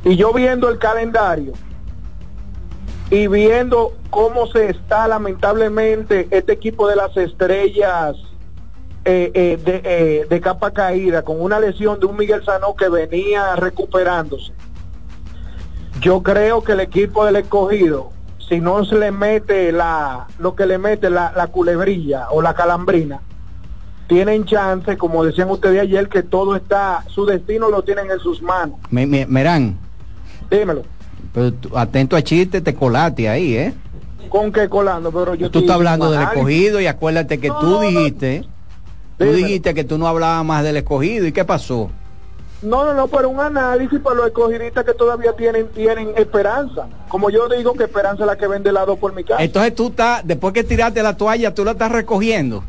Y 0.03 0.15
yo 0.15 0.33
viendo 0.33 0.69
el 0.69 0.77
calendario 0.77 1.53
y 3.09 3.27
viendo 3.27 3.93
cómo 4.09 4.47
se 4.47 4.69
está 4.69 5.07
lamentablemente 5.07 6.27
este 6.31 6.53
equipo 6.53 6.87
de 6.87 6.95
las 6.95 7.15
estrellas 7.15 8.15
eh, 9.05 9.31
eh, 9.33 9.57
de, 9.63 9.81
eh, 9.85 10.27
de 10.29 10.41
capa 10.41 10.71
caída 10.71 11.21
con 11.21 11.39
una 11.39 11.59
lesión 11.59 11.99
de 11.99 12.07
un 12.07 12.17
Miguel 12.17 12.43
Sanó 12.43 12.75
que 12.75 12.89
venía 12.89 13.55
recuperándose. 13.55 14.51
Yo 16.01 16.21
creo 16.21 16.63
que 16.63 16.73
el 16.73 16.79
equipo 16.79 17.25
del 17.25 17.37
escogido, 17.37 18.11
si 18.37 18.59
no 18.59 18.85
se 18.85 18.95
le 18.95 19.11
mete 19.11 19.71
la, 19.71 20.27
lo 20.39 20.55
que 20.55 20.65
le 20.65 20.77
mete 20.77 21.09
la, 21.09 21.33
la 21.35 21.47
culebrilla 21.47 22.27
o 22.31 22.41
la 22.41 22.53
calambrina, 22.53 23.21
tienen 24.07 24.45
chance, 24.45 24.95
como 24.97 25.23
decían 25.25 25.49
ustedes 25.49 25.81
ayer, 25.81 26.07
que 26.07 26.23
todo 26.23 26.55
está, 26.55 27.03
su 27.07 27.25
destino 27.25 27.69
lo 27.69 27.83
tienen 27.83 28.09
en 28.11 28.19
sus 28.19 28.41
manos. 28.41 28.77
Me- 28.89 29.05
me- 29.07 29.25
Merán, 29.25 29.77
Dímelo. 30.49 30.83
pero 31.33 31.51
tú- 31.53 31.77
atento 31.77 32.15
a 32.15 32.21
chiste, 32.21 32.61
te 32.61 32.73
colate 32.73 33.27
ahí, 33.27 33.55
¿eh? 33.55 33.73
¿Con 34.29 34.51
qué 34.51 34.69
colando? 34.69 35.11
Pero 35.11 35.35
yo 35.35 35.49
Tú 35.49 35.59
estás 35.59 35.75
hablando 35.75 36.11
del 36.11 36.21
escogido 36.21 36.79
y 36.79 36.87
acuérdate 36.87 37.39
que 37.39 37.49
tú 37.49 37.79
dijiste, 37.81 38.43
tú 39.17 39.25
Dímelo. 39.25 39.37
dijiste 39.37 39.73
que 39.73 39.83
tú 39.83 39.97
no 39.97 40.07
hablabas 40.07 40.45
más 40.45 40.63
del 40.63 40.77
escogido. 40.77 41.25
¿Y 41.25 41.31
qué 41.31 41.43
pasó? 41.43 41.89
No, 42.61 42.85
no, 42.85 42.93
no, 42.93 43.07
pero 43.07 43.29
un 43.29 43.39
análisis 43.39 43.99
para 43.99 44.15
los 44.15 44.27
escogidistas 44.27 44.83
que 44.83 44.93
todavía 44.93 45.33
tienen 45.33 45.67
tienen 45.69 46.13
esperanza. 46.17 46.87
Como 47.07 47.29
yo 47.29 47.47
digo 47.47 47.73
que 47.75 47.83
esperanza 47.83 48.23
es 48.23 48.27
la 48.27 48.35
que 48.35 48.47
vende 48.47 48.71
helado 48.71 48.95
por 48.97 49.13
mi 49.13 49.23
casa. 49.23 49.43
Entonces 49.43 49.75
tú 49.75 49.87
estás, 49.87 50.25
después 50.25 50.53
que 50.53 50.63
tiraste 50.63 51.03
la 51.03 51.15
toalla, 51.15 51.53
tú 51.53 51.63
la 51.63 51.71
estás 51.71 51.91
recogiendo. 51.91 52.63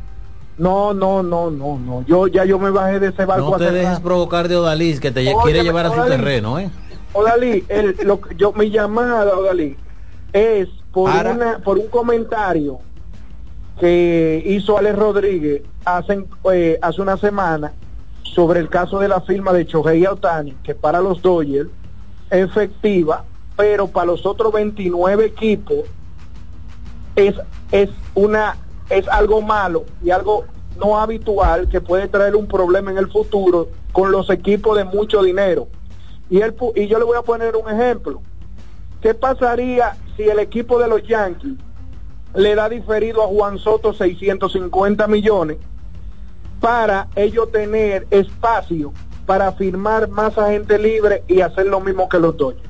No, 0.59 0.93
no, 0.93 1.23
no, 1.23 1.51
no, 1.51 1.79
no. 1.79 2.03
Yo 2.07 2.27
ya 2.27 2.45
yo 2.45 2.59
me 2.59 2.71
bajé 2.71 2.99
de 3.01 3.09
ese 3.09 3.25
barco 3.25 3.51
No 3.51 3.57
te 3.57 3.71
dejes 3.71 3.91
rato. 3.93 4.03
provocar 4.03 4.49
de 4.49 4.57
Odalís, 4.57 5.01
que 5.01 5.11
te 5.11 5.25
quiere 5.45 5.63
llevar 5.63 5.87
a 5.87 5.91
su 5.91 6.01
Odalí. 6.01 6.11
terreno, 6.17 6.59
¿eh? 6.59 6.69
Odalí, 7.15 7.65
el, 7.69 7.97
lo, 8.03 8.21
que- 8.21 8.35
yo, 8.35 8.53
mi 8.53 8.69
llamada, 8.71 9.39
Odalí, 9.39 9.77
es 10.33 10.69
por, 10.93 11.11
Para. 11.11 11.31
una, 11.33 11.59
por 11.61 11.79
un 11.79 11.87
comentario 11.89 12.81
que 13.81 14.43
hizo 14.45 14.77
Alex 14.77 14.99
Rodríguez 14.99 15.63
hace, 15.85 16.25
eh, 16.53 16.79
hace 16.83 17.01
una 17.01 17.17
semana 17.17 17.73
sobre 18.39 18.61
el 18.61 18.69
caso 18.69 19.01
de 19.01 19.09
la 19.09 19.21
firma 19.21 19.53
de 19.53 19.67
Chohei 19.67 20.07
Otani, 20.07 20.53
que 20.63 20.73
para 20.73 21.01
los 21.01 21.21
Dodgers 21.21 21.69
efectiva, 22.31 23.25
pero 23.57 23.89
para 23.89 24.07
los 24.07 24.25
otros 24.25 24.53
29 24.53 25.25
equipos 25.25 25.79
es, 27.17 27.35
es 27.73 27.91
una 28.15 28.57
es 28.91 29.09
algo 29.09 29.43
malo 29.43 29.87
y 30.05 30.11
algo 30.11 30.45
no 30.79 31.01
habitual 31.01 31.69
que 31.69 31.81
puede 31.81 32.07
traer 32.07 32.37
un 32.37 32.47
problema 32.47 32.93
en 32.93 32.99
el 32.99 33.11
futuro 33.11 33.71
con 33.91 34.13
los 34.13 34.31
equipos 34.31 34.77
de 34.79 34.85
mucho 34.85 35.21
dinero. 35.25 35.67
Y, 36.31 36.39
pu- 36.39 36.73
y 36.77 36.87
yo 36.87 37.01
le 37.01 37.05
voy 37.07 37.17
a 37.19 37.23
poner 37.23 37.57
un 37.57 37.69
ejemplo. 37.69 38.21
¿Qué 39.03 39.15
pasaría 39.15 39.97
si 40.17 40.23
el 40.29 40.39
equipo 40.39 40.79
de 40.79 40.87
los 40.87 41.03
Yankees 41.03 41.55
le 42.37 42.55
da 42.55 42.69
diferido 42.69 43.25
a 43.25 43.27
Juan 43.27 43.59
Soto 43.59 43.93
650 43.93 45.09
millones 45.09 45.57
para 46.61 47.09
ellos 47.17 47.51
tener 47.51 48.07
espacio 48.11 48.93
para 49.27 49.53
firmar 49.53 50.09
más 50.09 50.39
agente 50.39 50.79
libre 50.79 51.23
y 51.29 51.43
hacer 51.43 51.67
lo 51.67 51.81
mismo 51.81 52.09
que 52.09 52.19
los 52.19 52.37
Dodgers? 52.37 52.69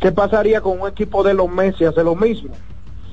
¿Qué 0.00 0.12
pasaría 0.12 0.60
con 0.60 0.80
un 0.80 0.88
equipo 0.88 1.22
de 1.22 1.34
los 1.34 1.48
Messi 1.48 1.84
hace 1.84 2.02
lo 2.02 2.14
mismo? 2.14 2.54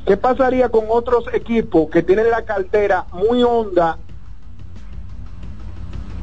¿Qué 0.06 0.18
pasaría 0.18 0.70
con 0.70 0.86
otros 0.90 1.26
equipos 1.34 1.90
que 1.90 2.02
tienen 2.02 2.30
la 2.30 2.44
cartera 2.44 3.06
muy 3.12 3.44
honda 3.44 3.98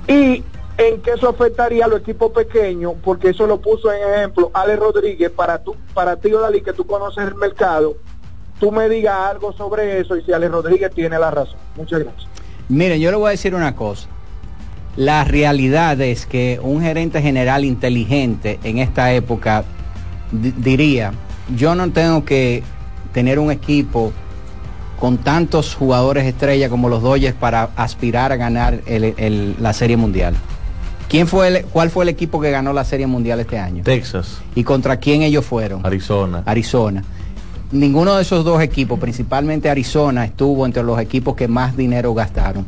y 0.08 0.42
en 0.78 1.02
qué 1.02 1.12
eso 1.12 1.28
afectaría 1.28 1.84
a 1.84 1.88
los 1.88 2.00
equipos 2.00 2.32
pequeños? 2.32 2.94
Porque 3.04 3.30
eso 3.30 3.46
lo 3.46 3.60
puso 3.60 3.92
en 3.92 4.02
ejemplo 4.14 4.50
Ale 4.54 4.76
Rodríguez 4.76 5.30
para 5.30 5.62
tú, 5.62 5.76
para 5.94 6.16
ti, 6.16 6.32
Odalí, 6.32 6.62
que 6.62 6.72
tú 6.72 6.86
conoces 6.86 7.26
el 7.28 7.34
mercado, 7.36 7.96
tú 8.58 8.72
me 8.72 8.88
digas 8.88 9.16
algo 9.18 9.52
sobre 9.52 10.00
eso 10.00 10.16
y 10.16 10.22
si 10.22 10.32
Ale 10.32 10.48
Rodríguez 10.48 10.92
tiene 10.92 11.18
la 11.18 11.30
razón. 11.30 11.58
Muchas 11.76 12.00
gracias. 12.00 12.35
Miren, 12.68 13.00
yo 13.00 13.10
le 13.10 13.16
voy 13.16 13.28
a 13.28 13.30
decir 13.30 13.54
una 13.54 13.74
cosa. 13.74 14.08
La 14.96 15.24
realidad 15.24 16.00
es 16.00 16.26
que 16.26 16.58
un 16.62 16.80
gerente 16.82 17.20
general 17.20 17.64
inteligente 17.64 18.58
en 18.64 18.78
esta 18.78 19.12
época 19.12 19.64
di- 20.32 20.52
diría, 20.56 21.12
yo 21.54 21.74
no 21.74 21.90
tengo 21.90 22.24
que 22.24 22.62
tener 23.12 23.38
un 23.38 23.50
equipo 23.50 24.12
con 24.98 25.18
tantos 25.18 25.74
jugadores 25.74 26.24
estrella 26.24 26.70
como 26.70 26.88
los 26.88 27.02
Dodgers 27.02 27.34
para 27.36 27.68
aspirar 27.76 28.32
a 28.32 28.36
ganar 28.36 28.80
el- 28.86 29.14
el- 29.18 29.56
la 29.60 29.72
Serie 29.74 29.98
Mundial. 29.98 30.34
¿Quién 31.08 31.28
fue 31.28 31.48
el- 31.48 31.64
¿Cuál 31.66 31.90
fue 31.90 32.04
el 32.04 32.08
equipo 32.08 32.40
que 32.40 32.50
ganó 32.50 32.72
la 32.72 32.82
Serie 32.84 33.06
Mundial 33.06 33.38
este 33.38 33.58
año? 33.58 33.84
Texas, 33.84 34.38
¿Y 34.54 34.64
contra 34.64 34.96
quién 34.96 35.22
ellos 35.22 35.44
fueron? 35.44 35.84
Arizona. 35.86 36.42
Arizona. 36.46 37.04
Ninguno 37.72 38.14
de 38.14 38.22
esos 38.22 38.44
dos 38.44 38.62
equipos, 38.62 38.98
principalmente 39.00 39.68
Arizona, 39.68 40.24
estuvo 40.24 40.66
entre 40.66 40.84
los 40.84 41.00
equipos 41.00 41.34
que 41.34 41.48
más 41.48 41.76
dinero 41.76 42.14
gastaron. 42.14 42.64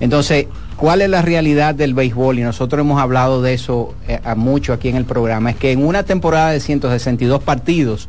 Entonces, 0.00 0.46
¿cuál 0.76 1.02
es 1.02 1.10
la 1.10 1.22
realidad 1.22 1.74
del 1.74 1.92
béisbol? 1.92 2.38
Y 2.38 2.42
nosotros 2.42 2.80
hemos 2.80 3.00
hablado 3.00 3.42
de 3.42 3.52
eso 3.52 3.94
eh, 4.06 4.20
a 4.24 4.34
mucho 4.34 4.72
aquí 4.72 4.88
en 4.88 4.96
el 4.96 5.04
programa. 5.04 5.50
Es 5.50 5.56
que 5.56 5.72
en 5.72 5.84
una 5.84 6.04
temporada 6.04 6.50
de 6.50 6.60
162 6.60 7.42
partidos, 7.42 8.08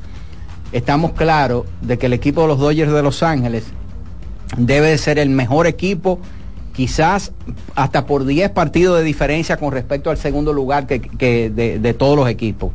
estamos 0.72 1.12
claros 1.12 1.66
de 1.82 1.98
que 1.98 2.06
el 2.06 2.14
equipo 2.14 2.44
de 2.44 2.48
los 2.48 2.60
Dodgers 2.60 2.92
de 2.92 3.04
Los 3.04 3.22
Ángeles 3.24 3.66
debe 4.56 4.88
de 4.92 4.98
ser 4.98 5.20
el 5.20 5.30
mejor 5.30 5.68
equipo 5.68 6.20
quizás 6.74 7.34
hasta 7.76 8.06
por 8.06 8.26
10 8.26 8.52
partidos 8.52 8.98
de 8.98 9.04
diferencia 9.04 9.58
con 9.58 9.74
respecto 9.74 10.10
al 10.10 10.18
segundo 10.18 10.54
lugar 10.54 10.88
que, 10.88 11.50
de 11.50 11.94
todos 11.94 12.16
los 12.16 12.30
equipos, 12.30 12.72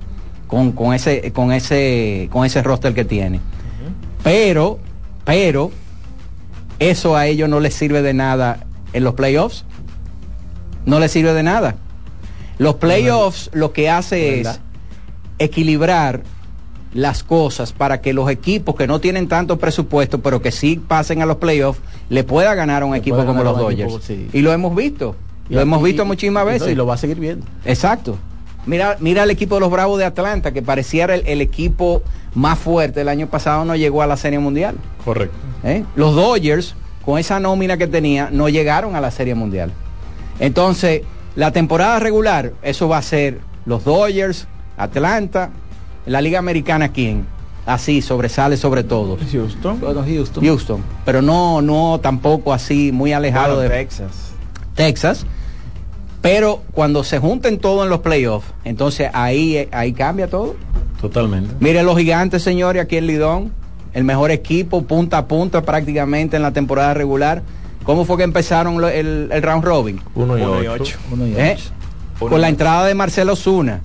con, 0.47 0.73
con, 0.73 0.93
ese, 0.93 1.33
con, 1.33 1.53
ese, 1.53 2.29
con 2.31 2.45
ese 2.45 2.63
roster 2.63 2.93
que 2.93 3.07
tiene. 3.07 3.41
Pero, 4.25 4.81
pero, 5.25 5.71
eso 6.81 7.15
a 7.15 7.27
ellos 7.29 7.49
no 7.49 7.61
les 7.61 7.75
sirve 7.75 8.03
de 8.03 8.15
nada 8.15 8.67
en 8.93 9.05
los 9.05 9.15
playoffs. 9.15 9.65
No 10.87 10.99
les 10.99 11.13
sirve 11.13 11.33
de 11.33 11.45
nada. 11.45 11.77
Los 12.59 12.77
playoffs 12.77 13.51
lo 13.53 13.73
que 13.73 13.91
hace 13.91 14.41
es 14.41 14.61
equilibrar 15.39 16.23
las 16.95 17.25
cosas 17.25 17.73
para 17.73 18.01
que 18.01 18.13
los 18.13 18.31
equipos 18.31 18.77
que 18.77 18.87
no 18.87 19.01
tienen 19.01 19.29
tanto 19.29 19.59
presupuesto, 19.59 20.21
pero 20.21 20.41
que 20.41 20.53
sí 20.53 20.77
pasen 20.77 21.23
a 21.23 21.27
los 21.27 21.37
playoffs, 21.37 21.81
le 22.09 22.25
pueda 22.25 22.55
ganar 22.55 22.83
a 22.83 22.87
un 22.87 22.95
equipo 22.95 23.25
como 23.27 23.43
los 23.43 23.59
Dodgers. 23.59 23.95
equipo, 23.95 24.01
sí. 24.01 24.29
Y 24.33 24.41
lo 24.43 24.53
hemos 24.53 24.75
visto. 24.75 25.17
Y 25.49 25.55
lo 25.55 25.61
hemos 25.61 25.83
visto 25.83 26.05
muchísimas 26.05 26.47
veces. 26.47 26.71
y 26.71 26.75
lo 26.75 26.87
va 26.87 26.95
a 26.95 26.97
seguir 26.97 27.19
viendo. 27.19 27.45
Exacto. 27.65 28.17
Mira, 28.67 28.97
mira 29.01 29.25
el 29.25 29.31
equipo 29.31 29.57
de 29.57 29.61
los 29.61 29.71
Bravos 29.71 29.99
de 29.99 30.05
Atlanta, 30.05 30.53
que 30.53 30.63
pareciera 30.63 31.15
el, 31.15 31.27
el 31.27 31.41
equipo 31.41 32.03
más 32.35 32.59
fuerte 32.59 33.03
el 33.03 33.09
año 33.09 33.29
pasado, 33.29 33.65
no 33.65 33.77
llegó 33.77 34.03
a 34.03 34.07
la 34.07 34.17
Serie 34.17 34.39
Mundial. 34.39 34.77
Correcto. 35.05 35.37
¿eh? 35.63 35.85
Los 35.97 36.15
Dodgers, 36.15 36.75
con 37.05 37.19
esa 37.19 37.39
nómina 37.41 37.77
que 37.77 37.87
tenía, 37.87 38.29
no 38.31 38.49
llegaron 38.49 38.97
a 38.97 39.01
la 39.01 39.11
Serie 39.11 39.35
Mundial. 39.35 39.71
Entonces, 40.39 41.03
la 41.37 41.53
temporada 41.53 41.99
regular, 41.99 42.53
eso 42.63 42.89
va 42.89 42.99
a 42.99 43.03
ser 43.03 43.41
los 43.67 43.85
Dodgers, 43.85 44.47
Atlanta, 44.77 45.51
la 46.07 46.21
Liga 46.21 46.39
Americana, 46.39 46.91
¿quién? 46.91 47.27
Así, 47.67 48.03
sobresale 48.03 48.57
sobre 48.57 48.85
todo. 48.85 49.17
Houston. 49.33 49.81
Bueno, 49.81 50.05
Houston. 50.07 50.45
Houston. 50.45 50.85
Pero 51.05 51.23
no, 51.23 51.63
no 51.63 51.99
tampoco 52.03 52.53
así, 52.53 52.93
muy 52.93 53.13
alejado 53.13 53.57
Bueno, 53.57 53.71
de 53.71 53.79
Texas. 53.79 54.33
Texas. 54.75 55.27
Pero 56.25 56.63
cuando 56.73 57.05
se 57.05 57.19
junten 57.19 57.59
todos 57.59 57.85
en 57.85 57.91
los 57.91 58.01
playoffs, 58.01 58.47
entonces 58.65 59.11
ahí, 59.13 59.69
ahí 59.73 59.93
cambia 59.93 60.27
todo. 60.27 60.57
Totalmente. 60.99 61.55
Mire 61.61 61.83
los 61.83 61.99
gigantes, 61.99 62.43
señores, 62.43 62.83
aquí 62.83 62.97
en 62.97 63.07
Lidón, 63.07 63.53
el 63.93 64.05
mejor 64.05 64.31
equipo, 64.31 64.85
punta 64.85 65.19
a 65.19 65.27
punta 65.29 65.61
prácticamente 65.61 66.37
en 66.37 66.43
la 66.43 66.53
temporada 66.53 66.95
regular. 66.95 67.43
¿Cómo 67.85 68.07
fue 68.07 68.17
que 68.17 68.23
empezaron 68.23 68.81
lo- 68.81 68.89
el, 68.89 69.29
el 69.31 69.43
round 69.43 69.63
robin? 69.65 70.01
Uno 70.15 70.39
y 70.39 70.41
Uno 70.41 70.63
y 70.63 70.67
ocho. 70.67 70.83
ocho. 70.83 70.99
Uno 71.13 71.27
y 71.27 71.35
¿Eh? 71.37 71.57
ocho. 71.59 72.29
Con 72.31 72.41
la 72.41 72.49
entrada 72.49 72.87
de 72.87 72.95
Marcelo 72.95 73.37
Zuna. 73.37 73.83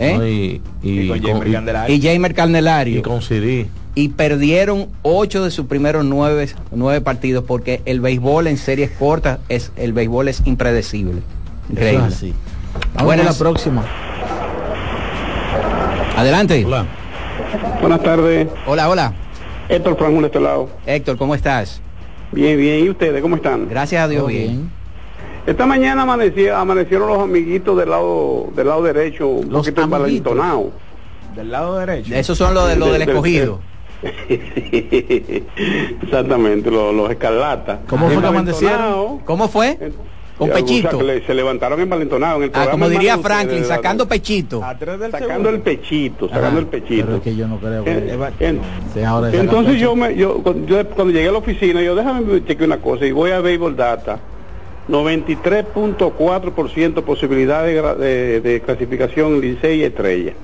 ¿eh? 0.00 0.14
No, 0.18 0.26
y, 0.26 0.60
y, 0.82 1.00
Y 1.02 1.08
con 1.08 1.22
Jamer 1.22 1.46
y- 1.48 1.52
Candelario. 1.52 1.94
Y 1.96 2.00
Jamer 2.02 2.34
Carnelario. 2.34 2.98
y 2.98 3.02
con 3.02 3.22
Siri. 3.22 3.68
Y 3.94 4.10
perdieron 4.10 4.88
ocho 5.02 5.44
de 5.44 5.50
sus 5.50 5.66
primeros 5.66 6.04
nueve, 6.04 6.48
nueve 6.70 7.00
partidos 7.00 7.44
porque 7.44 7.82
el 7.84 8.00
béisbol 8.00 8.46
en 8.46 8.56
series 8.56 8.90
cortas 8.90 9.38
es 9.48 9.72
el 9.76 9.92
béisbol 9.92 10.28
es 10.28 10.42
impredecible. 10.46 11.18
Eso 11.20 11.72
Increíble. 11.72 12.06
es 12.08 12.14
así. 12.14 12.34
Vamos 12.94 13.04
Buenas. 13.04 13.26
a 13.26 13.32
la 13.32 13.38
próxima. 13.38 13.84
Adelante. 16.16 16.64
Hola. 16.64 16.86
Buenas 17.80 18.02
tardes, 18.02 18.48
Hola, 18.66 18.88
hola. 18.88 19.12
Héctor 19.68 19.96
Franco 19.96 20.20
de 20.20 20.26
este 20.26 20.40
lado. 20.40 20.68
Héctor, 20.86 21.16
¿cómo 21.16 21.34
estás? 21.34 21.80
Bien, 22.32 22.56
bien. 22.58 22.84
¿Y 22.84 22.90
ustedes 22.90 23.22
cómo 23.22 23.36
están? 23.36 23.68
Gracias 23.68 24.02
a 24.02 24.08
Dios 24.08 24.26
bien. 24.26 24.70
Esta 25.46 25.64
mañana 25.66 26.04
amanecí- 26.04 26.50
amanecieron 26.52 27.08
los 27.08 27.20
amiguitos 27.22 27.76
del 27.78 27.88
lado 27.90 28.48
del 28.54 28.66
lado 28.66 28.82
derecho, 28.82 29.28
un 29.28 29.48
Los 29.50 29.66
poquito 29.66 29.82
amiguitos. 29.82 30.32
envalentonados. 30.32 30.66
Del 31.36 31.50
lado 31.50 31.78
derecho. 31.78 32.14
Esos 32.14 32.36
son 32.36 32.52
los 32.54 32.68
de 32.68 32.76
los 32.76 32.90
del 32.90 33.00
Del- 33.00 33.08
escogido. 33.10 33.60
Exactamente, 36.02 36.70
los, 36.70 36.94
los 36.94 37.10
escarlatas. 37.10 37.80
¿Cómo 37.88 38.08
fue 38.10 38.20
que 38.20 38.26
amanecieron? 38.28 39.18
¿cómo 39.24 39.48
fue? 39.48 39.78
Con 40.36 40.48
Ya, 40.48 40.54
o 40.54 40.58
sea, 40.58 40.64
pechito. 40.66 41.02
le- 41.02 41.26
se 41.26 41.34
levantaron 41.34 41.80
envalentonados 41.80 42.36
en 42.38 42.42
el 42.44 42.48
Ah, 42.50 42.52
programa 42.52 42.70
como 42.72 42.88
diría 42.88 43.18
Franklin, 43.18 43.64
sacando 43.64 44.06
pechito. 44.06 44.62
Atrás 44.62 45.00
del 45.00 45.10
sacando 45.10 45.48
el 45.48 45.60
pechito, 45.62 46.28
sacando 46.28 46.48
Ajá, 46.50 46.58
el 46.60 46.66
pechito. 46.68 47.06
Pero 47.06 47.16
es 47.16 47.22
que 47.24 47.34
yo 47.34 47.48
no 47.48 47.58
creo 47.58 47.82
que... 47.82 47.90
En- 47.90 48.08
en- 48.38 48.60
Sí, 48.94 49.02
ahora 49.02 49.32
saca 49.32 49.42
entonces 49.42 49.80
yo, 49.80 49.96
me, 49.96 50.14
yo, 50.14 50.40
cuando 50.44 50.64
yo 50.66 50.86
cuando 50.90 51.12
llegué 51.12 51.26
a 51.28 51.32
la 51.32 51.38
oficina, 51.38 51.82
yo 51.82 51.96
déjame 51.96 52.44
chequear 52.44 52.68
una 52.68 52.80
cosa 52.80 53.04
y 53.04 53.10
voy 53.10 53.32
a 53.32 53.40
Baseball 53.40 53.74
Data. 53.74 54.20
93.4% 54.88 57.02
posibilidad 57.02 57.64
de, 57.64 57.82
de, 57.82 58.40
de 58.40 58.60
clasificación 58.60 59.40
Licey 59.40 59.80
y 59.80 59.82
Estrella. 59.82 60.34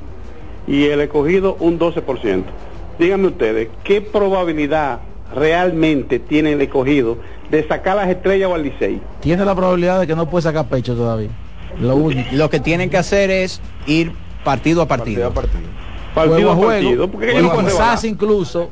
Y 0.67 0.87
el 0.87 1.03
escogido 1.03 1.57
un 1.61 1.79
12%. 1.79 2.43
Díganme 2.99 3.29
ustedes, 3.29 3.69
¿qué 3.83 4.01
probabilidad 4.01 5.01
realmente 5.35 6.19
tiene 6.19 6.53
el 6.53 6.61
escogido 6.61 7.19
de 7.51 7.67
sacar 7.67 7.97
las 7.97 8.09
estrellas 8.09 8.49
o 8.51 8.55
al 8.55 8.63
Licey? 8.63 9.01
Tiene 9.21 9.45
la 9.45 9.55
probabilidad 9.55 10.01
de 10.01 10.07
que 10.07 10.15
no 10.15 10.29
puede 10.29 10.43
sacar 10.43 10.69
pecho 10.69 10.95
todavía. 10.95 11.31
Lo 11.81 11.97
único. 11.97 12.29
Lo 12.33 12.49
que 12.51 12.61
tienen 12.61 12.91
que 12.91 12.97
hacer 12.97 13.31
es 13.31 13.61
ir 13.87 14.13
partido 14.45 14.83
a 14.83 14.89
partido. 14.89 15.29
Partido 15.29 15.29
a 15.29 15.35
partido. 15.35 15.85
Partido 16.15 16.55
juego 16.55 16.71
a 16.71 16.75
partido, 16.75 17.11
porque 17.11 17.33
quizás 17.65 18.05
incluso, 18.05 18.71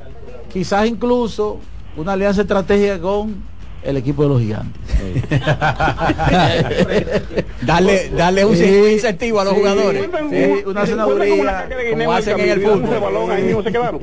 quizás 0.53 0.87
incluso 0.87 1.59
una 1.97 2.13
alianza 2.13 2.43
estratégica 2.43 3.01
con 3.01 3.43
el 3.85 3.97
equipo 3.97 4.23
de 4.25 4.29
los 4.29 4.41
gigantes. 4.41 4.81
Darle, 7.63 8.11
darle 8.17 8.45
un, 8.45 8.57
Sí, 8.57 8.65
un 8.65 8.91
incentivo 8.91 9.41
a 9.41 9.45
los 9.45 9.55
sí, 9.55 9.61
jugadores. 9.61 10.09
sí, 10.31 10.63
una 10.67 10.87
senaduría, 10.87 11.69
como 11.91 12.13
hacen 12.13 12.41
en 12.41 12.51
el 12.51 12.61
fútbol. 12.63 13.31
Ahí 13.31 13.43
mismo 13.45 13.63
se 13.63 13.73
quedaron. 13.73 14.01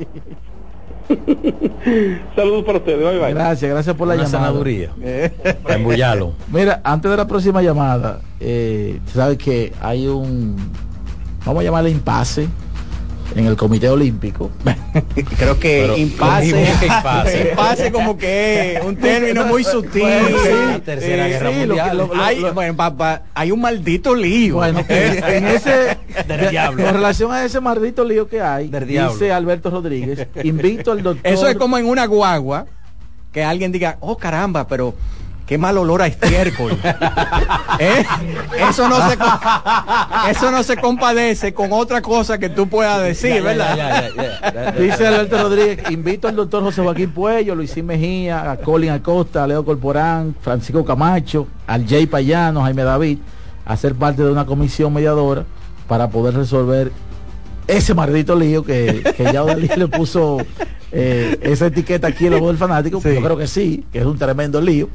Saludos 2.36 2.64
para 2.64 2.78
ustedes, 2.78 2.98
bye 3.00 3.18
bye. 3.18 3.34
Gracias, 3.34 3.70
gracias 3.70 3.96
por 3.96 4.06
la 4.08 4.14
Una 4.14 4.24
llamada. 4.24 4.46
senaduría. 4.46 4.90
Para 5.62 5.74
embullarlo. 5.74 6.34
Mira, 6.52 6.80
antes 6.84 7.10
de 7.10 7.16
la 7.16 7.26
próxima 7.26 7.62
llamada, 7.62 8.20
eh, 8.38 9.00
sabes 9.12 9.36
que 9.38 9.72
hay 9.80 10.06
un, 10.06 10.56
vamos 11.44 11.62
a 11.62 11.64
llamarle 11.64 11.90
impasse 11.90 12.48
en 13.36 13.46
el 13.46 13.56
Comité 13.56 13.88
Olímpico. 13.88 14.50
Creo 15.38 15.58
que 15.58 15.86
Pero, 16.18 17.92
como 17.92 18.18
que 18.18 18.80
un 18.84 18.96
término 18.96 19.44
muy 19.46 19.64
sutil. 19.64 20.02
Bueno, 20.02 20.28
sí. 20.42 20.48
La 20.70 20.78
tercera 20.80 21.24
Sí, 21.24 21.30
guerra 21.30 21.50
sí, 21.50 21.54
lo 21.54 21.66
mundial. 21.66 21.90
que- 21.90 21.96
lo- 21.96 22.06
lo- 22.14 22.22
Hay, 22.22 22.40
lo- 22.40 22.54
bueno, 22.54 22.76
papá, 22.76 23.22
hay 23.34 23.50
un 23.52 23.60
maldito 23.60 24.14
lío. 24.14 24.56
Bueno, 24.56 24.84
en, 24.88 25.24
en 25.24 25.46
ese 25.46 25.98
Del 26.28 26.50
diablo. 26.50 26.84
con 26.84 26.94
relación 26.94 27.32
a 27.32 27.44
ese 27.44 27.60
maldito 27.60 28.04
lío 28.04 28.28
que 28.28 28.40
hay, 28.40 28.68
Del 28.68 28.86
diablo. 28.86 29.12
dice 29.12 29.32
Alberto 29.32 29.70
Rodríguez, 29.70 30.26
invito 30.42 30.92
al 30.92 31.02
doctor. 31.02 31.32
Eso 31.32 31.48
es 31.48 31.56
como 31.56 31.78
en 31.78 31.86
una 31.86 32.06
guagua 32.06 32.66
que 33.32 33.44
alguien 33.44 33.70
diga, 33.72 33.96
oh 34.00 34.16
caramba, 34.16 34.66
pero 34.66 34.94
qué 35.50 35.58
mal 35.58 35.76
olor 35.78 36.00
a 36.00 36.06
estiércol. 36.06 36.70
¿Eh? 37.80 38.04
Eso 38.70 38.88
no 38.88 39.10
se 39.10 39.18
eso 40.30 40.52
no 40.52 40.62
se 40.62 40.76
compadece 40.76 41.52
con 41.52 41.72
otra 41.72 42.00
cosa 42.02 42.38
que 42.38 42.48
tú 42.48 42.68
puedas 42.68 43.02
decir, 43.02 43.30
Ya, 43.30 43.36
ya, 43.38 43.42
¿verdad? 43.42 43.76
ya, 43.76 44.00
ya, 44.00 44.14
ya, 44.14 44.40
ya, 44.40 44.72
ya. 44.76 44.80
Dice 44.80 45.08
Alberto 45.08 45.42
Rodríguez, 45.42 45.90
invito 45.90 46.28
al 46.28 46.36
doctor 46.36 46.62
José 46.62 46.82
Joaquín 46.82 47.10
Puello, 47.10 47.56
Luisín 47.56 47.86
Mejía, 47.86 48.48
a 48.48 48.58
Colin 48.58 48.90
Acosta, 48.90 49.42
a 49.42 49.48
Leo 49.48 49.64
Corporán, 49.64 50.36
Francisco 50.40 50.84
Camacho, 50.84 51.48
al 51.66 51.84
Jay 51.84 52.06
Payano, 52.06 52.62
Jaime 52.62 52.84
David, 52.84 53.18
a 53.64 53.76
ser 53.76 53.96
parte 53.96 54.22
de 54.22 54.30
una 54.30 54.46
comisión 54.46 54.94
mediadora 54.94 55.46
para 55.88 56.10
poder 56.10 56.34
resolver 56.34 56.92
ese 57.66 57.92
maldito 57.92 58.36
lío 58.36 58.62
que, 58.62 59.02
que 59.16 59.32
ya 59.32 59.42
Odalí 59.42 59.66
le 59.66 59.88
puso 59.88 60.38
eh, 60.92 61.38
esa 61.42 61.66
etiqueta 61.66 62.06
aquí 62.06 62.26
en 62.26 62.34
la 62.34 62.38
voz 62.38 62.50
del 62.50 62.56
fanático. 62.56 63.00
Sí. 63.00 63.14
Yo 63.14 63.20
creo 63.20 63.36
que 63.36 63.48
sí, 63.48 63.84
que 63.92 63.98
es 63.98 64.06
un 64.06 64.16
tremendo 64.16 64.60
lío. 64.60 64.88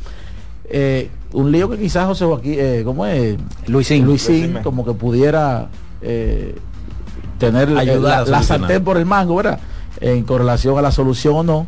Eh, 0.70 1.10
un 1.34 1.52
lío 1.52 1.70
que 1.70 1.78
quizás 1.78 2.06
José 2.08 2.26
Joaquín, 2.26 2.56
eh, 2.58 2.82
¿cómo 2.86 3.06
es? 3.06 3.38
Luisín. 3.68 4.06
Luisín, 4.06 4.42
Luisín. 4.42 4.60
como 4.64 4.86
que 4.86 4.94
pudiera 4.94 5.68
eh, 6.02 6.56
tener 7.40 7.70
la- 7.70 7.82
Ayudar 7.82 8.28
la, 8.28 8.42
sartén 8.44 8.84
por 8.84 8.98
el 8.98 9.06
mango, 9.06 9.36
¿verdad? 9.36 9.60
En 10.02 10.24
correlación 10.24 10.78
a 10.78 10.82
la 10.82 10.92
solución 10.92 11.36
o 11.36 11.44
no. 11.44 11.68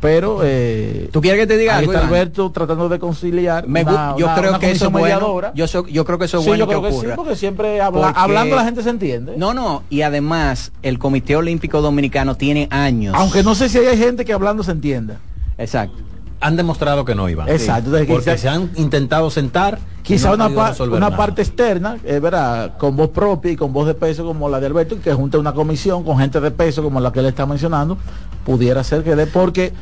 Pero 0.00 0.40
eh, 0.42 1.08
¿Tú 1.12 1.22
quieres 1.22 1.40
que 1.40 1.46
te 1.46 1.56
diga 1.56 1.74
ahí 1.76 1.78
algo, 1.84 1.92
está 1.92 2.02
Iván? 2.04 2.12
Alberto 2.14 2.50
tratando 2.50 2.90
de 2.90 2.98
conciliar. 2.98 3.66
Me 3.66 3.82
una- 3.84 4.14
yo 4.18 4.26
una- 4.26 4.34
creo 4.34 4.50
una 4.50 4.58
que 4.58 4.70
eso 4.72 4.90
bueno. 4.90 5.40
Yo, 5.54 5.66
so- 5.66 5.86
yo 5.86 6.04
creo 6.04 6.18
que 6.18 6.26
eso 6.26 6.38
es 6.38 6.42
Sí, 6.44 6.50
bueno 6.50 6.64
yo 6.64 6.68
creo 6.68 6.82
que 6.82 6.88
que 6.88 6.94
sí, 7.00 7.06
porque 7.16 7.36
siempre 7.36 7.80
habla- 7.80 8.08
Porque- 8.08 8.20
hablando 8.20 8.54
la 8.56 8.64
gente 8.64 8.82
se 8.82 8.90
entiende. 8.90 9.32
No, 9.38 9.54
no, 9.54 9.82
y 9.88 10.02
además 10.02 10.72
el 10.82 10.98
Comité 10.98 11.36
Olímpico 11.36 11.80
Dominicano 11.80 12.34
tiene 12.34 12.68
años. 12.70 13.14
Aunque 13.16 13.42
no 13.42 13.54
sé 13.54 13.70
si 13.70 13.78
hay 13.78 13.96
gente 13.96 14.26
que 14.26 14.34
hablando 14.34 14.62
se 14.62 14.72
entienda. 14.72 15.16
Exacto. 15.56 15.96
Han 16.44 16.56
demostrado 16.56 17.06
que 17.06 17.14
no 17.14 17.26
iban. 17.28 17.48
Exacto, 17.48 17.86
entonces 17.86 18.06
Porque 18.06 18.30
quizá- 18.32 18.36
se 18.36 18.48
han 18.50 18.70
intentado 18.76 19.30
sentar. 19.30 19.78
Quizá 20.02 20.36
no 20.36 20.46
una, 20.46 20.98
nada. 21.00 21.16
parte 21.16 21.40
externa, 21.40 21.96
es 22.04 22.20
verdad, 22.20 22.76
con 22.76 22.94
voz 22.94 23.08
propia 23.08 23.52
y 23.52 23.56
con 23.56 23.72
voz 23.72 23.86
de 23.86 23.94
peso 23.94 24.26
como 24.26 24.50
la 24.50 24.60
de 24.60 24.66
Alberto, 24.66 24.94
y 24.96 24.98
que 24.98 25.14
junte 25.14 25.38
una 25.38 25.54
comisión 25.54 26.04
con 26.04 26.18
gente 26.18 26.40
de 26.42 26.50
peso 26.50 26.82
como 26.82 27.00
la 27.00 27.10
que 27.10 27.20
él 27.20 27.26
está 27.26 27.46
mencionando, 27.46 27.96
pudiera 28.44 28.84
ser 28.84 29.02
que 29.02 29.16
dé, 29.16 29.26
porque 29.26 29.72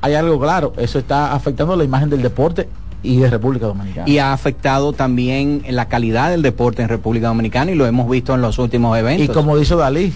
hay 0.00 0.14
algo 0.14 0.40
claro, 0.40 0.72
eso 0.78 0.98
está 0.98 1.32
afectando 1.32 1.76
la 1.76 1.84
imagen 1.84 2.10
del 2.10 2.22
deporte 2.22 2.68
y 3.04 3.18
de 3.18 3.30
República 3.30 3.66
Dominicana. 3.66 4.08
Y 4.08 4.18
ha 4.18 4.32
afectado 4.32 4.92
también 4.92 5.62
la 5.70 5.86
calidad 5.86 6.30
del 6.30 6.42
deporte 6.42 6.82
en 6.82 6.88
República 6.88 7.28
Dominicana 7.28 7.70
y 7.70 7.76
lo 7.76 7.86
hemos 7.86 8.10
visto 8.10 8.34
en 8.34 8.40
los 8.40 8.58
últimos 8.58 8.98
eventos. 8.98 9.26
Y 9.26 9.28
como 9.28 9.56
dice 9.56 9.76
Dalí, 9.76 10.12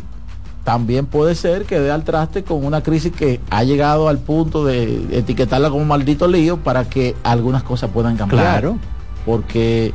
también 0.64 1.06
puede 1.06 1.34
ser 1.34 1.64
que 1.64 1.80
dé 1.80 1.90
al 1.90 2.04
traste 2.04 2.44
con 2.44 2.64
una 2.64 2.82
crisis 2.82 3.12
que 3.12 3.40
ha 3.50 3.64
llegado 3.64 4.08
al 4.08 4.18
punto 4.18 4.64
de 4.64 5.06
etiquetarla 5.18 5.70
como 5.70 5.82
un 5.82 5.88
maldito 5.88 6.28
lío 6.28 6.58
para 6.58 6.84
que 6.84 7.16
algunas 7.24 7.62
cosas 7.62 7.90
puedan 7.92 8.16
cambiar. 8.16 8.42
Claro. 8.60 8.78
Porque 9.26 9.92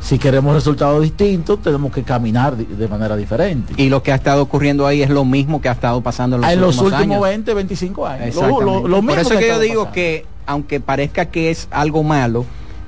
si 0.00 0.18
queremos 0.18 0.54
resultados 0.54 1.02
distintos, 1.02 1.60
tenemos 1.62 1.90
que 1.92 2.02
caminar 2.02 2.56
de, 2.56 2.88
manera 2.88 3.16
diferente. 3.16 3.74
Y 3.76 3.88
lo 3.88 4.02
que 4.02 4.12
ha 4.12 4.16
estado 4.16 4.42
ocurriendo 4.42 4.86
ahí 4.86 5.02
es 5.02 5.10
lo 5.10 5.24
mismo 5.24 5.60
que 5.60 5.68
ha 5.68 5.72
estado 5.72 6.00
pasando 6.00 6.36
en 6.36 6.42
los 6.42 6.50
en 6.50 6.60
los 6.60 6.78
últimos, 6.78 6.92
últimos 6.92 7.16
años. 7.16 7.28
20, 7.30 7.54
25 7.54 8.06
años. 8.06 8.34
Lo, 8.36 8.60
lo- 8.60 8.88
lo 8.88 8.96
Por 8.96 9.02
mismo 9.04 9.20
eso 9.20 9.34
es 9.34 9.40
que 9.40 9.48
yo 9.48 9.58
digo 9.58 9.74
pasando. 9.84 9.92
que, 9.94 10.26
aunque 10.46 10.80
parezca 10.80 11.26
que 11.26 11.50
es 11.50 11.68
algo 11.70 12.02
malo, 12.02 12.44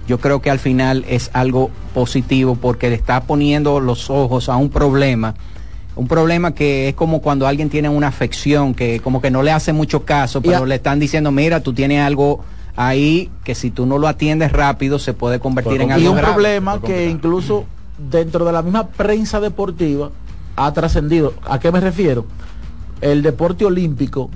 yo 0.07 0.19
creo 0.19 0.41
que 0.41 0.51
al 0.51 0.59
final 0.61 1.05
es 1.09 1.31
algo 1.33 1.71
positivo 1.95 2.55
porque 2.55 2.89
le 2.91 2.95
está 2.97 3.23
poniendo 3.23 3.81
los 3.81 4.11
ojos 4.11 4.49
a 4.49 4.57
un 4.57 4.69
problema. 4.69 5.35
Un 5.97 6.07
problema 6.09 6.53
que 6.55 6.89
es 6.91 6.95
como 6.95 7.21
cuando 7.23 7.47
alguien 7.47 7.71
tiene 7.71 7.89
una 7.89 8.09
afección, 8.09 8.75
que 8.75 9.01
como 9.01 9.21
que 9.23 9.31
no 9.31 9.43
le 9.43 9.51
hace 9.51 9.73
mucho 9.73 10.05
caso, 10.05 10.41
Y 10.41 10.49
pero 10.49 10.65
a- 10.65 10.67
le 10.67 10.75
están 10.77 11.01
diciendo, 11.01 11.33
mira, 11.33 11.61
tú 11.61 11.73
tienes 11.73 12.03
algo 12.03 12.41
ahí 12.77 13.31
que 13.45 13.55
si 13.55 13.71
tú 13.71 13.87
no 13.87 13.97
lo 13.99 14.07
atiendes 14.07 14.53
rápido 14.53 14.99
se 14.99 15.15
puede 15.15 15.41
convertir 15.41 15.81
en 15.81 15.89
y 15.89 15.93
algo 15.93 16.11
un 16.11 16.17
grave. 16.19 16.33
problema 16.35 16.81
que 16.83 17.09
incluso 17.09 17.65
dentro 17.97 18.45
de 18.45 18.53
la 18.53 18.61
misma 18.63 18.89
prensa 18.89 19.41
deportiva 19.41 20.11
ha 20.57 20.73
trascendido. 20.75 21.33
¿A 21.49 21.59
qué 21.59 21.73
me 21.73 21.81
refiero? 21.81 22.27
El 23.01 23.23
deporte 23.23 23.65
olímpico, 23.65 24.29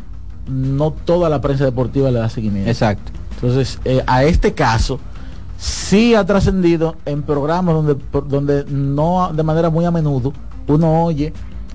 no 0.48 0.92
toda 0.92 1.28
la 1.28 1.42
prensa 1.42 1.64
deportiva 1.66 2.10
le 2.10 2.18
da 2.20 2.30
seguimiento. 2.30 2.70
Exacto. 2.70 3.12
Entonces, 3.34 3.78
eh, 3.84 4.02
a 4.06 4.24
este 4.24 4.54
caso, 4.54 4.98
sí 5.58 6.14
ha 6.14 6.24
trascendido 6.24 6.96
en 7.04 7.22
programas 7.22 7.74
donde, 7.74 7.96
donde 8.28 8.64
no 8.70 9.30
de 9.34 9.42
manera 9.42 9.68
muy 9.68 9.84
a 9.84 9.90
menudo 9.90 10.32
uno 10.68 11.04
oye 11.04 11.32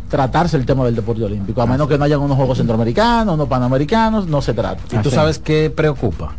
tratarse 0.10 0.56
el 0.58 0.66
tema 0.66 0.86
del 0.86 0.96
deporte 0.96 1.24
olímpico, 1.24 1.62
a 1.62 1.66
menos 1.66 1.88
que 1.88 1.98
no 1.98 2.04
hayan 2.06 2.20
unos 2.22 2.38
Juegos 2.38 2.58
Centroamericanos, 2.58 3.34
unos 3.36 3.48
Panamericanos, 3.48 4.28
no 4.28 4.42
se 4.42 4.54
trata. 4.54 4.82
¿Y 4.96 5.02
tú 5.02 5.10
sabes 5.12 5.40
qué 5.40 5.70
preocupa? 5.70 6.34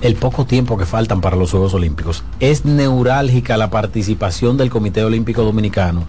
El 0.00 0.14
poco 0.16 0.46
tiempo 0.46 0.78
que 0.78 0.86
faltan 0.86 1.20
para 1.20 1.36
los 1.36 1.50
Juegos 1.50 1.74
Olímpicos. 1.74 2.24
Es 2.40 2.64
neurálgica 2.64 3.56
la 3.58 3.68
participación 3.68 4.56
del 4.56 4.70
Comité 4.70 5.04
Olímpico 5.04 5.42
Dominicano. 5.42 6.04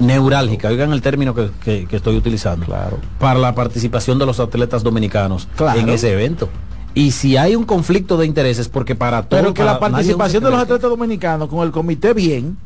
Neurálgica, 0.00 0.68
oigan 0.68 0.92
el 0.92 1.02
término 1.02 1.34
que, 1.34 1.50
que- 1.62 1.86
que 1.86 1.96
estoy 1.96 2.16
utilizando. 2.16 2.64
Claro. 2.66 2.98
Para 3.18 3.38
la 3.38 3.54
participación 3.54 4.18
de 4.18 4.26
los 4.26 4.40
atletas 4.40 4.82
dominicanos 4.82 5.46
Claro. 5.56 5.78
en 5.78 5.88
ese 5.90 6.12
evento. 6.12 6.48
Y 6.94 7.12
si 7.12 7.36
hay 7.36 7.54
un 7.54 7.64
conflicto 7.64 8.16
de 8.16 8.26
intereses, 8.26 8.68
porque 8.68 8.94
para 8.94 9.22
todo. 9.22 9.40
Pero 9.40 9.54
que 9.54 9.62
la 9.64 9.78
para- 9.78 9.92
participación 9.92 10.42
de 10.42 10.50
los 10.50 10.60
atletas 10.60 10.90
dominicanos 10.90 11.48
con 11.48 11.60
el 11.66 11.70
comité 11.70 12.14
bien, 12.14 12.56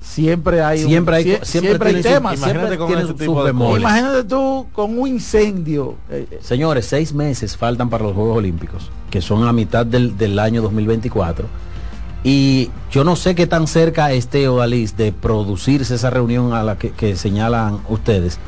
siempre 0.00 0.62
hay 0.62 0.82
un- 0.84 0.88
Siempre 0.88 1.16
hay- 1.16 1.24
sie- 1.24 1.28
siempre 1.44 1.46
siempre 1.46 1.88
hay 1.88 1.94
tiene 1.94 2.02
su- 2.08 2.14
temas. 2.14 2.36
imagínate 2.38 2.66
siempre 2.68 2.78
con 2.78 2.98
ese 3.04 3.14
tipo 3.14 3.40
de 3.40 3.44
bemoles. 3.52 3.80
Imagínate 3.80 4.24
tú 4.24 4.66
con 4.72 4.98
un 4.98 5.08
incendio. 5.08 5.96
eh, 6.10 6.26
eh, 6.30 6.38
Señores, 6.42 6.86
seis 6.86 7.12
meses 7.12 7.56
faltan 7.56 7.90
para 7.90 8.04
los 8.04 8.14
Juegos 8.14 8.38
Olímpicos, 8.38 8.90
que 9.10 9.20
son 9.20 9.46
a 9.46 9.52
mitad 9.52 9.84
del, 9.86 10.16
del 10.16 10.38
año 10.38 10.62
2024. 10.62 11.46
Y 12.22 12.70
yo 12.90 13.02
no 13.04 13.16
sé 13.16 13.34
qué 13.34 13.46
tan 13.46 13.66
cerca 13.66 14.12
esté 14.12 14.46
Odalis 14.48 14.96
de 14.96 15.10
producirse 15.12 15.94
esa 15.94 16.10
reunión 16.10 16.52
a 16.52 16.62
la 16.62 16.76
que, 16.76 16.90
que 16.90 17.16
señalan 17.16 17.80
ustedes. 17.88 18.38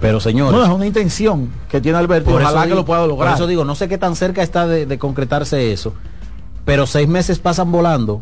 Pero 0.00 0.18
señores, 0.20 0.52
no, 0.52 0.64
es 0.64 0.70
una 0.70 0.86
intención 0.86 1.50
que 1.68 1.80
tiene 1.80 1.98
Alberto 1.98 2.30
ojalá 2.34 2.66
que 2.66 2.74
lo 2.74 2.84
pueda 2.84 3.06
lograr. 3.06 3.32
Por 3.32 3.36
eso 3.36 3.46
digo, 3.46 3.64
no 3.64 3.74
sé 3.74 3.88
qué 3.88 3.98
tan 3.98 4.16
cerca 4.16 4.42
está 4.42 4.66
de, 4.66 4.86
de 4.86 4.98
concretarse 4.98 5.72
eso. 5.72 5.92
Pero 6.64 6.86
seis 6.86 7.08
meses 7.08 7.38
pasan 7.38 7.70
volando 7.72 8.20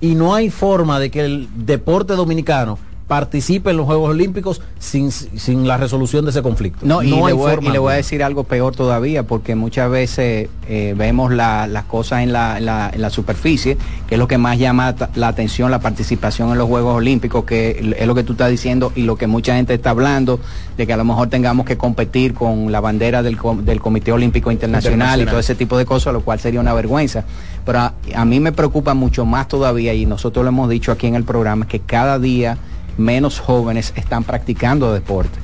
y 0.00 0.14
no 0.14 0.34
hay 0.34 0.50
forma 0.50 1.00
de 1.00 1.10
que 1.10 1.24
el 1.24 1.48
deporte 1.54 2.14
dominicano 2.14 2.78
participe 3.08 3.70
en 3.70 3.78
los 3.78 3.86
Juegos 3.86 4.10
Olímpicos 4.10 4.60
sin, 4.78 5.10
sin 5.10 5.66
la 5.66 5.78
resolución 5.78 6.26
de 6.26 6.30
ese 6.30 6.42
conflicto. 6.42 6.84
No, 6.84 7.02
y, 7.02 7.06
le 7.10 7.32
voy, 7.32 7.52
y 7.62 7.68
le 7.70 7.78
voy 7.78 7.94
a 7.94 7.96
decir 7.96 8.22
algo 8.22 8.44
peor 8.44 8.76
todavía, 8.76 9.22
porque 9.22 9.54
muchas 9.54 9.90
veces 9.90 10.48
eh, 10.68 10.94
vemos 10.96 11.32
la- 11.32 11.66
las 11.66 11.84
cosas 11.84 12.22
en 12.22 12.32
la, 12.34 12.58
en 12.58 12.66
la- 12.66 12.90
en 12.92 13.00
la 13.00 13.08
superficie, 13.08 13.78
que 14.06 14.16
es 14.16 14.18
lo 14.18 14.28
que 14.28 14.36
más 14.36 14.58
llama 14.58 14.94
la 15.14 15.28
atención, 15.28 15.70
la 15.70 15.80
participación 15.80 16.52
en 16.52 16.58
los 16.58 16.68
Juegos 16.68 16.96
Olímpicos, 16.96 17.44
que 17.44 17.94
es 17.98 18.06
lo 18.06 18.14
que 18.14 18.24
tú 18.24 18.32
estás 18.32 18.50
diciendo 18.50 18.92
y 18.94 19.02
lo 19.02 19.16
que 19.16 19.26
mucha 19.26 19.56
gente 19.56 19.72
está 19.72 19.90
hablando, 19.90 20.38
de 20.76 20.86
que 20.86 20.92
a 20.92 20.96
lo 20.98 21.04
mejor 21.06 21.28
tengamos 21.30 21.64
que 21.64 21.78
competir 21.78 22.34
con 22.34 22.70
la 22.70 22.80
bandera 22.80 23.22
del, 23.22 23.38
del 23.64 23.80
Comité 23.80 24.12
Olímpico 24.12 24.52
Internacional, 24.52 25.22
y 25.22 25.24
todo 25.24 25.40
ese 25.40 25.54
tipo 25.54 25.78
de 25.78 25.86
cosas, 25.86 26.12
lo 26.12 26.20
cual 26.20 26.40
sería 26.40 26.60
una 26.60 26.74
vergüenza. 26.74 27.24
Pero 27.64 27.78
a, 27.80 27.94
a 28.14 28.24
mí 28.26 28.38
me 28.38 28.52
preocupa 28.52 28.92
mucho 28.92 29.24
más 29.24 29.48
todavía, 29.48 29.94
y 29.94 30.04
nosotros 30.04 30.44
lo 30.44 30.50
hemos 30.50 30.68
dicho 30.68 30.92
aquí 30.92 31.06
en 31.06 31.14
el 31.14 31.24
programa, 31.24 31.66
que 31.66 31.80
cada 31.80 32.18
día 32.18 32.58
menos 32.98 33.40
jóvenes 33.40 33.92
están 33.96 34.24
practicando 34.24 34.92
deporte 34.92 35.38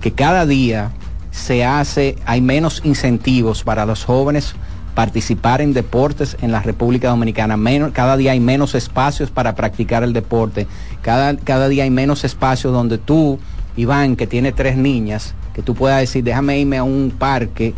que 0.00 0.12
cada 0.12 0.46
día 0.46 0.90
se 1.30 1.64
hace, 1.64 2.16
hay 2.26 2.40
menos 2.40 2.82
incentivos 2.84 3.62
para 3.62 3.86
los 3.86 4.04
jóvenes 4.04 4.54
participar 4.94 5.60
en 5.60 5.72
deportes 5.72 6.36
en 6.42 6.52
la 6.52 6.60
República 6.60 7.08
Dominicana. 7.08 7.56
Menos, 7.56 7.92
cada 7.92 8.16
día 8.16 8.32
hay 8.32 8.40
menos 8.40 8.74
espacios 8.74 9.30
para 9.30 9.54
practicar 9.54 10.02
el 10.02 10.12
deporte. 10.12 10.66
Cada, 11.02 11.36
cada 11.36 11.68
día 11.68 11.84
hay 11.84 11.90
menos 11.90 12.24
espacios 12.24 12.72
donde 12.72 12.98
tú, 12.98 13.38
Iván, 13.76 14.16
que 14.16 14.26
tiene 14.26 14.52
tres 14.52 14.76
niñas, 14.76 15.34
que 15.54 15.62
tú 15.62 15.74
puedas 15.74 16.00
decir, 16.00 16.24
déjame 16.24 16.58
irme 16.58 16.78
a 16.78 16.82
un 16.82 17.12
parque 17.16 17.74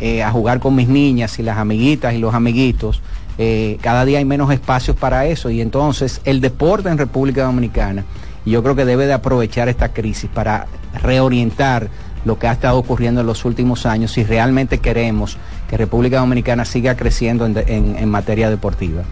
eh, 0.00 0.22
a 0.22 0.30
jugar 0.30 0.58
con 0.58 0.74
mis 0.74 0.88
niñas 0.88 1.38
y 1.38 1.42
las 1.42 1.58
amiguitas 1.58 2.14
y 2.14 2.18
los 2.18 2.34
amiguitos. 2.34 3.02
Eh, 3.38 3.78
cada 3.80 4.04
día 4.04 4.18
hay 4.18 4.24
menos 4.24 4.50
espacios 4.50 4.96
para 4.96 5.26
eso 5.26 5.48
y 5.48 5.60
entonces 5.60 6.20
el 6.24 6.40
deporte 6.40 6.88
en 6.88 6.98
República 6.98 7.44
Dominicana 7.44 8.04
y 8.48 8.52
yo 8.52 8.62
creo 8.62 8.74
que 8.74 8.86
debe 8.86 9.06
de 9.06 9.12
aprovechar 9.12 9.68
esta 9.68 9.90
crisis 9.90 10.30
para 10.32 10.68
reorientar 11.02 11.88
lo 12.24 12.38
que 12.38 12.48
ha 12.48 12.52
estado 12.52 12.78
ocurriendo 12.78 13.20
en 13.20 13.26
los 13.26 13.44
últimos 13.44 13.84
años 13.84 14.12
si 14.12 14.24
realmente 14.24 14.78
queremos 14.78 15.36
que 15.68 15.76
República 15.76 16.20
Dominicana 16.20 16.64
siga 16.64 16.96
creciendo 16.96 17.44
en, 17.44 17.52
de- 17.52 17.64
en- 17.68 17.96
en 17.98 18.08
materia 18.10 18.48
deportiva. 18.48 19.02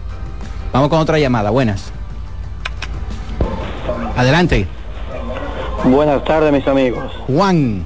Vamos 0.73 0.89
con 0.89 0.97
otra 0.97 1.19
llamada, 1.19 1.51
buenas. 1.51 1.91
Adelante. 4.15 4.65
Buenas 5.83 6.23
tardes, 6.23 6.51
mis 6.51 6.67
amigos. 6.67 7.03
Juan, 7.27 7.85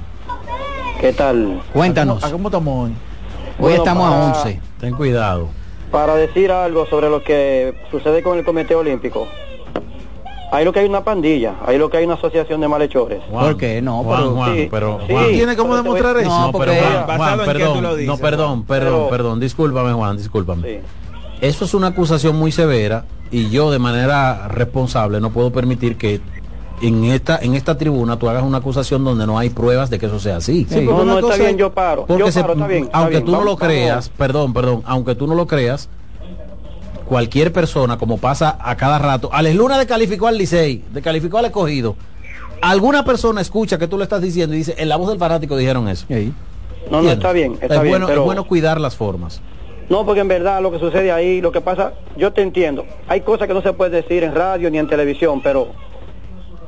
¿Qué 1.02 1.12
tal? 1.12 1.60
cuéntanos. 1.74 2.24
¿A 2.24 2.30
cómo 2.30 2.48
estamos 2.48 2.84
hoy? 2.86 2.90
Hoy 2.92 2.96
Bueno, 3.58 3.76
estamos 3.76 4.06
a 4.06 4.10
para- 4.10 4.24
11. 4.40 4.60
Ten 4.80 4.94
cuidado. 4.94 5.48
Para 5.90 6.14
decir 6.14 6.50
algo 6.50 6.86
sobre 6.86 7.10
lo 7.10 7.22
que 7.22 7.74
sucede 7.90 8.22
con 8.22 8.38
el 8.38 8.44
Comité 8.44 8.74
Olímpico. 8.74 9.28
Ahí 10.52 10.64
lo 10.66 10.72
que 10.72 10.80
hay 10.80 10.86
una 10.88 11.02
pandilla, 11.02 11.54
ahí 11.66 11.78
lo 11.78 11.88
que 11.88 11.96
hay 11.96 12.04
una 12.04 12.14
asociación 12.14 12.60
de 12.60 12.68
malhechores. 12.68 13.22
¿Por 13.30 13.56
qué? 13.56 13.80
No, 13.80 14.02
Juan, 14.04 14.18
pero- 14.20 14.34
Juan, 14.34 14.54
Sí, 14.54 14.68
pero 14.70 14.98
sí. 15.06 15.12
Juan, 15.12 15.28
¿Tiene 15.30 15.56
cómo 15.56 15.76
demostrar 15.76 16.16
eso? 16.18 16.28
No, 16.28 16.52
pero 16.58 16.72
Juan, 16.74 17.06
¿Basado 17.06 17.16
Juan, 17.16 17.32
en 17.32 17.38
qué 17.38 17.44
tú 17.52 17.58
perdón, 17.58 17.82
lo 17.82 17.96
dices, 17.96 18.06
no, 18.06 18.18
perdón, 18.18 18.62
perdón, 18.64 18.92
Pero- 18.92 19.08
perdón, 19.08 19.40
discúlpame 19.40 19.92
Juan, 19.94 20.16
discúlpame. 20.18 20.68
Sí. 20.68 20.78
Eso 21.40 21.64
es 21.64 21.72
una 21.74 21.86
acusación 21.88 22.36
muy 22.36 22.52
severa 22.52 23.06
y 23.30 23.48
yo 23.48 23.70
de 23.70 23.78
manera 23.78 24.46
responsable 24.48 25.20
no 25.20 25.30
puedo 25.30 25.50
permitir 25.50 25.96
que 25.96 26.20
en 26.82 27.04
esta 27.04 27.38
en 27.38 27.54
esta 27.54 27.78
tribuna 27.78 28.18
tú 28.18 28.28
hagas 28.28 28.42
una 28.42 28.58
acusación 28.58 29.04
donde 29.04 29.26
no 29.26 29.38
hay 29.38 29.48
pruebas 29.50 29.88
de 29.88 29.98
que 29.98 30.06
eso 30.06 30.20
sea 30.20 30.36
así. 30.36 30.66
Sí, 30.68 30.82
No, 30.82 31.02
no, 31.04 31.18
está 31.18 31.36
bien, 31.36 31.56
yo 31.56 31.72
paro. 31.72 32.04
Porque 32.06 32.24
yo 32.24 32.30
se- 32.30 32.40
paro, 32.42 32.52
está 32.54 32.66
bien. 32.66 32.84
está 32.84 32.98
aunque 32.98 33.12
bien. 33.16 33.24
tú 33.24 33.32
no 33.32 33.38
lo 33.38 33.44
vamos- 33.56 33.60
creas, 33.60 34.08
perdón, 34.10 34.52
perdón, 34.52 34.82
aunque 34.84 35.14
tú 35.14 35.26
no 35.26 35.34
lo 35.34 35.46
creas, 35.46 35.88
cualquier 37.12 37.52
persona, 37.52 37.98
como 37.98 38.16
pasa 38.16 38.56
a 38.58 38.74
cada 38.74 38.98
rato, 38.98 39.28
Alex 39.30 39.54
Luna 39.54 39.76
descalificó 39.76 40.28
al 40.28 40.38
Licey, 40.38 40.82
descalificó 40.94 41.36
al 41.36 41.44
escogido. 41.44 41.94
Alguna 42.62 43.04
persona 43.04 43.42
escucha 43.42 43.76
que 43.76 43.86
tú 43.86 43.98
le 43.98 44.04
estás 44.04 44.22
diciendo 44.22 44.54
y 44.54 44.58
dice, 44.58 44.74
en 44.78 44.88
la 44.88 44.96
voz 44.96 45.10
del 45.10 45.18
fanático 45.18 45.54
dijeron 45.58 45.88
eso. 45.88 46.06
No, 46.90 47.02
no, 47.02 47.10
está 47.10 47.32
bien, 47.34 47.52
está 47.60 47.66
es 47.74 47.82
bien, 47.82 47.92
bueno, 47.92 48.06
pero- 48.06 48.20
es 48.22 48.24
bueno 48.24 48.44
cuidar 48.46 48.80
las 48.80 48.96
formas. 48.96 49.42
No, 49.90 50.06
porque 50.06 50.22
en 50.22 50.28
verdad 50.28 50.62
lo 50.62 50.72
que 50.72 50.78
sucede 50.78 51.12
ahí, 51.12 51.42
lo 51.42 51.52
que 51.52 51.60
pasa, 51.60 51.92
yo 52.16 52.32
te 52.32 52.40
entiendo. 52.40 52.86
Hay 53.08 53.20
cosas 53.20 53.46
que 53.46 53.52
no 53.52 53.60
se 53.60 53.74
puede 53.74 53.90
decir 54.00 54.24
en 54.24 54.34
radio 54.34 54.70
ni 54.70 54.78
en 54.78 54.88
televisión, 54.88 55.42
pero 55.42 55.66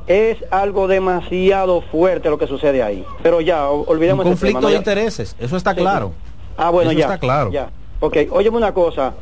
es 0.05 0.37
algo 0.51 0.87
demasiado 0.87 1.81
fuerte 1.81 2.29
lo 2.29 2.37
que 2.37 2.45
sucede 2.45 2.83
ahí. 2.83 3.03
Pero 3.23 3.41
ya, 3.41 3.67
Un 3.71 3.85
olvidemos 3.87 4.23
ese 4.27 4.29
conflicto 4.33 4.59
tema, 4.59 4.69
¿no? 4.69 4.73
de 4.73 4.77
intereses, 4.77 5.35
eso 5.39 5.57
está 5.57 5.71
Sí, 5.73 5.77
claro. 5.81 6.11
Ah, 6.55 6.69
bueno, 6.69 6.91
Eso 6.91 6.99
ya. 6.99 7.05
está 7.05 7.17
claro. 7.17 7.49
Ya. 7.51 7.69
Ok, 7.99 8.17
óyeme 8.29 8.57
una 8.57 8.73
cosa, 8.75 9.13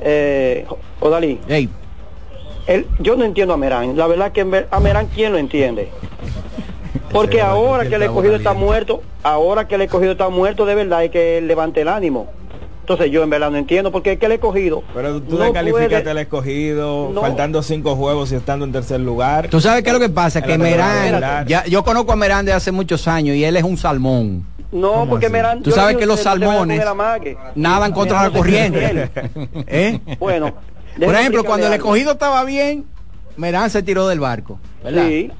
eh, 0.00 0.66
Odalí. 1.00 1.40
Yo 2.98 3.16
no 3.16 3.24
entiendo 3.24 3.54
a 3.54 3.56
Merán. 3.56 3.96
La 3.96 4.06
verdad 4.06 4.32
que 4.32 4.66
a 4.70 4.80
Merán, 4.80 5.06
¿quién 5.14 5.32
lo 5.32 5.38
entiende? 5.38 5.90
Porque 7.12 7.40
ahora 7.40 7.84
que 7.84 7.90
que 7.90 7.94
el 7.96 8.02
escogido 8.02 8.36
está 8.36 8.52
muerto, 8.52 9.02
ahora 9.22 9.68
que 9.68 9.76
el 9.76 9.82
escogido 9.82 10.12
está 10.12 10.28
muerto, 10.28 10.66
de 10.66 10.74
verdad 10.74 10.98
hay 11.00 11.08
que 11.10 11.40
levante 11.40 11.82
el 11.82 11.88
ánimo. 11.88 12.28
Entonces 12.80 13.10
yo 13.10 13.24
en 13.24 13.30
verdad 13.30 13.50
no 13.50 13.56
entiendo 13.56 13.90
porque 13.90 14.12
es 14.12 14.18
que 14.20 14.26
el 14.26 14.32
escogido 14.32 14.84
Pero 14.94 15.20
tú 15.20 15.36
no 15.38 15.44
descalificaste 15.44 16.08
al 16.08 16.18
escogido, 16.18 17.10
No. 17.12 17.20
faltando 17.20 17.60
cinco 17.60 17.96
juegos 17.96 18.30
y 18.30 18.36
estando 18.36 18.64
en 18.64 18.70
tercer 18.70 19.00
lugar. 19.00 19.48
tú 19.48 19.60
sabes 19.60 19.82
qué 19.82 19.90
es 19.90 19.94
lo 19.94 19.98
que 19.98 20.08
pasa, 20.08 20.40
que 20.40 20.56
Merán, 20.56 21.46
ya, 21.48 21.64
yo 21.66 21.82
conozco 21.82 22.12
a 22.12 22.16
Merán 22.16 22.46
de 22.46 22.52
hace 22.52 22.70
muchos 22.70 23.08
años 23.08 23.34
y 23.34 23.44
él 23.44 23.56
es 23.56 23.64
un 23.64 23.76
salmón. 23.76 24.46
No, 24.72 25.06
porque 25.08 25.28
Merán... 25.28 25.62
Tú 25.62 25.70
yo 25.70 25.76
sabes 25.76 25.96
que 25.96 26.06
los 26.06 26.20
salmones 26.20 26.82
nadan 27.54 27.92
contra 27.92 28.22
la 28.22 28.30
corriente. 28.30 29.10
¿Eh? 29.66 30.00
Bueno. 30.18 30.54
Por 30.98 31.14
ejemplo, 31.14 31.44
cuando 31.44 31.66
el 31.66 31.72
escogido 31.74 32.12
estaba 32.12 32.44
bien, 32.44 32.84
Merán 33.36 33.70
se 33.70 33.82
tiró 33.82 34.08
del 34.08 34.20
barco. 34.20 34.58
¿verdad? 34.82 35.06
Sí. 35.08 35.30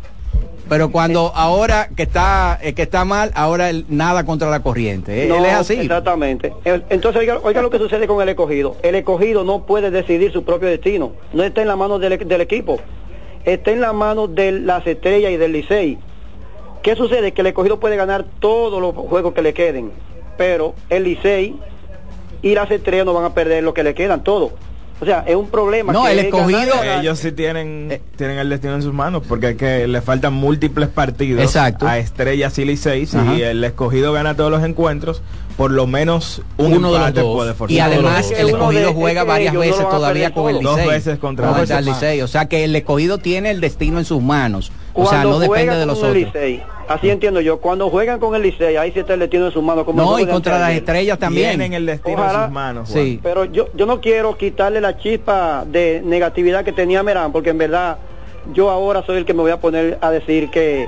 pero 0.68 0.90
cuando 0.90 1.32
ahora 1.34 1.88
que 1.94 2.02
está 2.02 2.58
eh, 2.60 2.74
que 2.74 2.82
está 2.82 3.04
mal, 3.04 3.30
ahora 3.34 3.70
él 3.70 3.86
nada 3.88 4.24
contra 4.24 4.50
la 4.50 4.60
corriente. 4.60 5.24
¿eh? 5.24 5.28
No, 5.28 5.36
él 5.36 5.46
es 5.46 5.54
así. 5.54 5.74
Exactamente. 5.74 6.52
Entonces, 6.64 7.20
oiga, 7.20 7.38
oiga 7.42 7.62
lo 7.62 7.70
que 7.70 7.78
sucede 7.78 8.06
con 8.06 8.20
el 8.20 8.28
escogido. 8.28 8.76
El 8.82 8.96
escogido 8.96 9.44
no 9.44 9.64
puede 9.66 9.90
decidir 9.90 10.32
su 10.32 10.44
propio 10.44 10.68
destino. 10.68 11.12
No 11.32 11.42
está 11.42 11.62
en 11.62 11.68
la 11.68 11.76
mano 11.76 11.98
del, 11.98 12.26
del 12.26 12.40
equipo. 12.40 12.80
Está 13.44 13.70
en 13.70 13.80
la 13.80 13.92
mano 13.92 14.26
de 14.26 14.52
las 14.52 14.86
estrellas 14.86 15.30
y 15.30 15.36
del 15.36 15.52
Licey. 15.52 15.98
¿Qué 16.86 16.94
sucede? 16.94 17.32
Que 17.32 17.40
el 17.40 17.48
escogido 17.48 17.80
puede 17.80 17.96
ganar 17.96 18.24
todos 18.38 18.80
los 18.80 18.94
juegos 18.94 19.34
que 19.34 19.42
le 19.42 19.52
queden. 19.52 19.90
Pero 20.38 20.76
el 20.88 21.02
Licey 21.02 21.56
y 22.42 22.54
las 22.54 22.70
estrellas 22.70 23.04
no 23.04 23.12
van 23.12 23.24
a 23.24 23.34
perder 23.34 23.64
lo 23.64 23.74
que 23.74 23.82
le 23.82 23.92
quedan, 23.92 24.22
todo. 24.22 24.52
O 25.00 25.04
sea, 25.04 25.24
es 25.26 25.34
un 25.34 25.48
problema. 25.48 25.92
No, 25.92 26.04
que 26.04 26.12
el 26.12 26.18
escogido- 26.20 26.76
ganar. 26.76 27.00
Ellos 27.00 27.18
sí 27.18 27.32
tienen, 27.32 28.00
tienen 28.14 28.38
el 28.38 28.48
destino 28.48 28.76
en 28.76 28.82
sus 28.82 28.94
manos 28.94 29.24
porque 29.28 29.48
es 29.50 29.56
que 29.56 29.88
le 29.88 30.00
faltan 30.00 30.32
múltiples 30.34 30.88
partidos 30.88 31.42
Exacto. 31.42 31.88
a 31.88 31.98
Estrellas 31.98 32.56
y 32.58 32.64
Licey. 32.64 33.04
Si 33.04 33.16
Ajá. 33.16 33.34
el 33.36 33.64
escogido 33.64 34.12
gana 34.12 34.36
todos 34.36 34.52
los 34.52 34.62
encuentros, 34.62 35.22
por 35.56 35.72
lo 35.72 35.88
menos 35.88 36.40
un 36.56 36.66
Uno 36.72 36.92
de 36.92 36.98
los 37.00 37.08
empate 37.08 37.20
dos. 37.20 37.34
puede 37.34 37.54
forzar. 37.54 37.76
Y 37.76 37.80
además 37.80 38.30
el 38.30 38.48
escogido 38.50 38.86
de- 38.90 38.94
juega 38.94 39.20
es 39.22 39.24
que 39.24 39.28
varias 39.32 39.54
no 39.54 39.60
veces 39.60 39.88
todavía 39.90 40.32
con 40.32 40.48
el. 40.50 40.58
Licey. 40.60 40.76
Dos 40.76 40.86
veces 40.86 41.18
contra 41.18 41.48
Contra 41.52 41.78
el. 41.80 41.84
Licey. 41.84 42.22
O 42.22 42.28
sea 42.28 42.46
que 42.46 42.62
el 42.62 42.76
escogido 42.76 43.18
tiene 43.18 43.50
el 43.50 43.60
destino 43.60 43.98
en 43.98 44.04
sus 44.04 44.22
manos. 44.22 44.70
O 44.94 45.04
sea, 45.06 45.24
no 45.24 45.40
depende 45.40 45.74
de 45.76 45.84
los 45.84 45.98
otros. 45.98 46.14
Licey, 46.14 46.62
así 46.88 47.10
entiendo 47.10 47.40
yo, 47.40 47.58
cuando 47.60 47.90
juegan 47.90 48.18
con 48.18 48.34
el 48.34 48.42
Licey, 48.42 48.76
ahí 48.76 48.92
sí 48.92 49.00
está 49.00 49.14
el 49.14 49.20
destino 49.20 49.46
en 49.46 49.52
sus 49.52 49.62
manos. 49.62 49.84
Como 49.84 50.02
No, 50.02 50.18
y 50.18 50.26
contra 50.26 50.58
las 50.58 50.72
estrellas 50.72 51.18
también. 51.18 51.50
Tienen 51.50 51.72
el 51.72 51.86
destino 51.86 52.18
Ojalá. 52.22 52.38
en 52.38 52.44
sus 52.44 52.52
manos. 52.52 52.90
Juan. 52.90 53.04
Sí. 53.04 53.20
Pero 53.22 53.44
yo, 53.46 53.68
yo 53.74 53.86
no 53.86 54.00
quiero 54.00 54.36
quitarle 54.36 54.80
la 54.80 54.96
chispa 54.98 55.64
de 55.66 56.02
negatividad 56.04 56.64
que 56.64 56.72
tenía 56.72 57.02
Merán, 57.02 57.32
porque 57.32 57.50
en 57.50 57.58
verdad 57.58 57.98
yo 58.52 58.70
ahora 58.70 59.02
soy 59.04 59.18
el 59.18 59.24
que 59.24 59.34
me 59.34 59.42
voy 59.42 59.50
a 59.50 59.60
poner 59.60 59.98
a 60.00 60.10
decir 60.10 60.50
que 60.50 60.86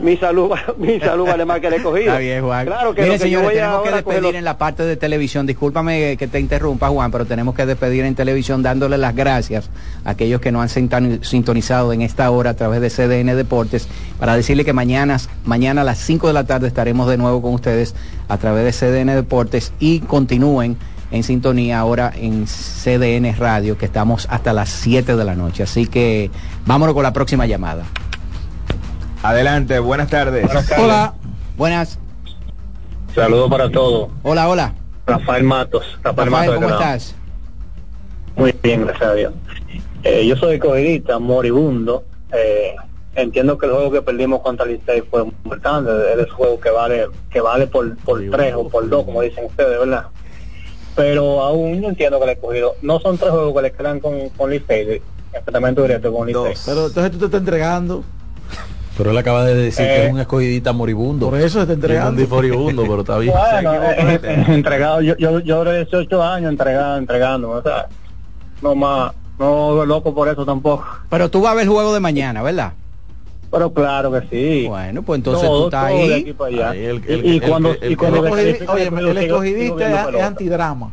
mi 0.00 0.16
salud 0.16 0.50
mi 0.78 0.98
salud 1.00 1.26
vale 1.26 1.44
más 1.44 1.60
que 1.60 1.68
el 1.68 1.74
escogido. 1.74 2.06
Está 2.08 2.18
bien, 2.18 2.44
Juan. 2.44 2.66
Claro 2.66 2.94
que 2.94 3.02
Mire, 3.02 3.14
que 3.14 3.18
señores, 3.18 3.50
tenemos 3.52 3.82
que 3.82 3.90
despedir 3.92 4.22
los- 4.22 4.34
en 4.34 4.44
la 4.44 4.58
parte 4.58 4.82
de 4.84 4.96
televisión. 4.96 5.46
Discúlpame 5.46 6.16
que 6.16 6.26
te 6.28 6.38
interrumpa, 6.40 6.88
Juan, 6.88 7.10
pero 7.10 7.24
tenemos 7.24 7.54
que 7.54 7.66
despedir 7.66 8.04
en 8.04 8.14
televisión 8.14 8.62
dándole 8.62 8.98
las 8.98 9.14
gracias 9.14 9.70
a 10.04 10.10
aquellos 10.10 10.40
que 10.40 10.52
nos 10.52 10.62
han 10.62 10.68
sinton- 10.68 11.24
sintonizado 11.24 11.92
en 11.92 12.02
esta 12.02 12.30
hora 12.30 12.50
a 12.50 12.54
través 12.54 12.80
de 12.80 12.90
CDN 12.90 13.34
Deportes 13.36 13.88
para 14.18 14.36
decirle 14.36 14.64
que 14.64 14.72
mañana, 14.72 15.18
mañana 15.44 15.80
a 15.80 15.84
las 15.84 15.98
5 15.98 16.26
de 16.28 16.32
la 16.34 16.44
tarde 16.44 16.68
estaremos 16.68 17.08
de 17.08 17.16
nuevo 17.16 17.42
con 17.42 17.54
ustedes 17.54 17.94
a 18.28 18.38
través 18.38 18.64
de 18.64 18.72
CDN 18.72 19.14
Deportes 19.14 19.72
y 19.78 20.00
continúen 20.00 20.76
en 21.12 21.22
sintonía 21.22 21.78
ahora 21.78 22.12
en 22.16 22.46
CDN 22.46 23.32
Radio, 23.38 23.78
que 23.78 23.86
estamos 23.86 24.26
hasta 24.28 24.52
las 24.52 24.68
7 24.68 25.14
de 25.14 25.24
la 25.24 25.36
noche. 25.36 25.62
Así 25.62 25.86
que 25.86 26.30
vámonos 26.66 26.94
con 26.94 27.04
la 27.04 27.12
próxima 27.12 27.46
llamada. 27.46 27.84
Adelante, 29.26 29.80
buenas 29.80 30.08
tardes. 30.08 30.48
Hola. 30.78 31.14
Buenas. 31.56 31.98
Saludos 33.12 33.50
para 33.50 33.68
todos. 33.68 34.08
Hola, 34.22 34.48
hola. 34.48 34.74
Rafael 35.04 35.42
Matos. 35.42 35.98
Rafael, 36.04 36.30
Rafael, 36.30 36.48
Matos 36.50 36.62
¿cómo 36.62 36.68
estás? 36.68 37.14
Muy 38.36 38.54
bien, 38.62 38.86
gracias 38.86 39.10
a 39.10 39.14
Dios. 39.14 39.32
Eh, 40.04 40.24
yo 40.28 40.36
soy 40.36 40.60
coherita, 40.60 41.18
moribundo. 41.18 42.04
Eh, 42.32 42.76
entiendo 43.16 43.58
que 43.58 43.66
el 43.66 43.72
juego 43.72 43.90
que 43.90 44.02
perdimos 44.02 44.42
contra 44.42 44.64
el 44.64 44.74
Licey 44.74 45.02
fue 45.10 45.24
muy 45.24 45.34
importante. 45.42 45.90
Es 46.12 46.18
el 46.20 46.30
juego 46.30 46.60
que 46.60 46.70
vale 46.70 47.06
que 47.28 47.40
vale 47.40 47.66
por, 47.66 47.96
por 47.96 48.22
tres 48.30 48.54
o 48.54 48.68
por 48.68 48.88
dos, 48.88 49.04
como 49.04 49.22
dicen 49.22 49.46
ustedes, 49.46 49.76
¿verdad? 49.76 50.06
Pero 50.94 51.42
aún 51.42 51.82
yo 51.82 51.88
entiendo 51.88 52.18
que 52.18 52.26
el 52.26 52.30
escogido 52.30 52.76
no 52.80 53.00
son 53.00 53.18
tres 53.18 53.32
juegos 53.32 53.56
que 53.56 53.62
le 53.62 53.72
quedan 53.72 53.98
con, 53.98 54.28
con 54.28 54.50
Licey, 54.50 55.02
enfrentamiento 55.32 55.82
directo 55.82 56.12
con 56.12 56.28
Licey. 56.28 56.54
Pero 56.64 56.86
entonces 56.86 57.10
tú 57.10 57.18
te 57.18 57.24
estás 57.24 57.40
entregando. 57.40 58.04
Pero 58.96 59.10
él 59.10 59.18
acaba 59.18 59.44
de 59.44 59.54
decir 59.54 59.84
que 59.86 59.96
Eh, 60.04 60.06
es 60.06 60.12
un 60.12 60.20
escogidita 60.20 60.72
moribundo. 60.72 61.28
Por 61.28 61.38
eso 61.38 61.60
está 61.60 61.74
entregando. 61.74 62.22
Un 62.22 62.28
moribundo, 62.30 62.82
pero 62.82 63.00
está 63.00 63.18
bien. 63.18 63.34
Bueno, 63.52 63.74
eh, 63.74 64.20
eh, 64.22 64.44
entregado, 64.48 65.00
yo, 65.02 65.16
yo, 65.18 65.40
yo 65.40 65.58
duré 65.58 65.84
18 65.84 66.22
años 66.22 66.50
entregado, 66.50 66.96
entregándome, 66.96 67.54
o 67.54 67.62
sea, 67.62 67.86
no 68.62 68.74
más, 68.74 69.12
no 69.38 69.84
loco 69.84 70.14
por 70.14 70.28
eso 70.28 70.46
tampoco. 70.46 70.84
Pero 71.10 71.30
tú 71.30 71.42
vas 71.42 71.52
a 71.52 71.54
ver 71.56 71.64
el 71.64 71.68
juego 71.68 71.92
de 71.92 72.00
mañana, 72.00 72.42
¿verdad? 72.42 72.72
Pero 73.50 73.72
claro 73.72 74.10
que 74.12 74.22
sí. 74.30 74.66
Bueno, 74.66 75.02
pues 75.02 75.18
entonces 75.18 75.46
Todo, 75.46 75.60
tú 75.60 75.66
estás 75.66 75.84
ahí. 75.84 76.10
el- 76.10 76.28
Y- 76.28 77.12
el- 77.12 77.26
y, 77.26 77.36
el- 77.36 77.42
cuando, 77.42 77.74
y 77.80 77.96
cuando 77.96 78.20
Oye, 78.22 78.56
el 79.10 79.18
escogidista 79.18 80.08
es, 80.10 80.14
es 80.16 80.22
antidrama. 80.22 80.90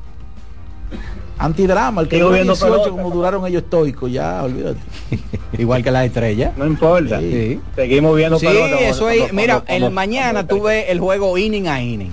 Antidrama, 1.37 2.01
el 2.01 2.07
que 2.07 2.15
Sigo 2.17 2.27
duró 2.27 2.35
viendo 2.35 2.53
18 2.53 2.71
pelota. 2.83 2.89
como 2.91 3.09
duraron 3.15 3.45
ellos 3.47 3.63
estoicos, 3.63 4.11
ya, 4.11 4.43
olvídate. 4.43 4.79
Igual 5.57 5.83
que 5.83 5.91
las 5.91 6.05
estrellas. 6.05 6.51
No 6.57 6.65
importa. 6.65 7.19
Sí. 7.19 7.59
Seguimos 7.75 8.15
viendo 8.15 8.39
Sí, 8.39 8.45
pelota. 8.45 8.79
eso 8.79 9.05
cuando- 9.05 9.25
es. 9.25 9.33
Mira, 9.33 9.59
cuando- 9.61 9.87
el 9.87 9.93
mañana 9.93 10.47
tú 10.47 10.61
ves 10.63 10.85
el 10.89 10.99
juego 10.99 11.37
inning 11.37 11.67
a 11.67 11.81
inning. 11.81 12.11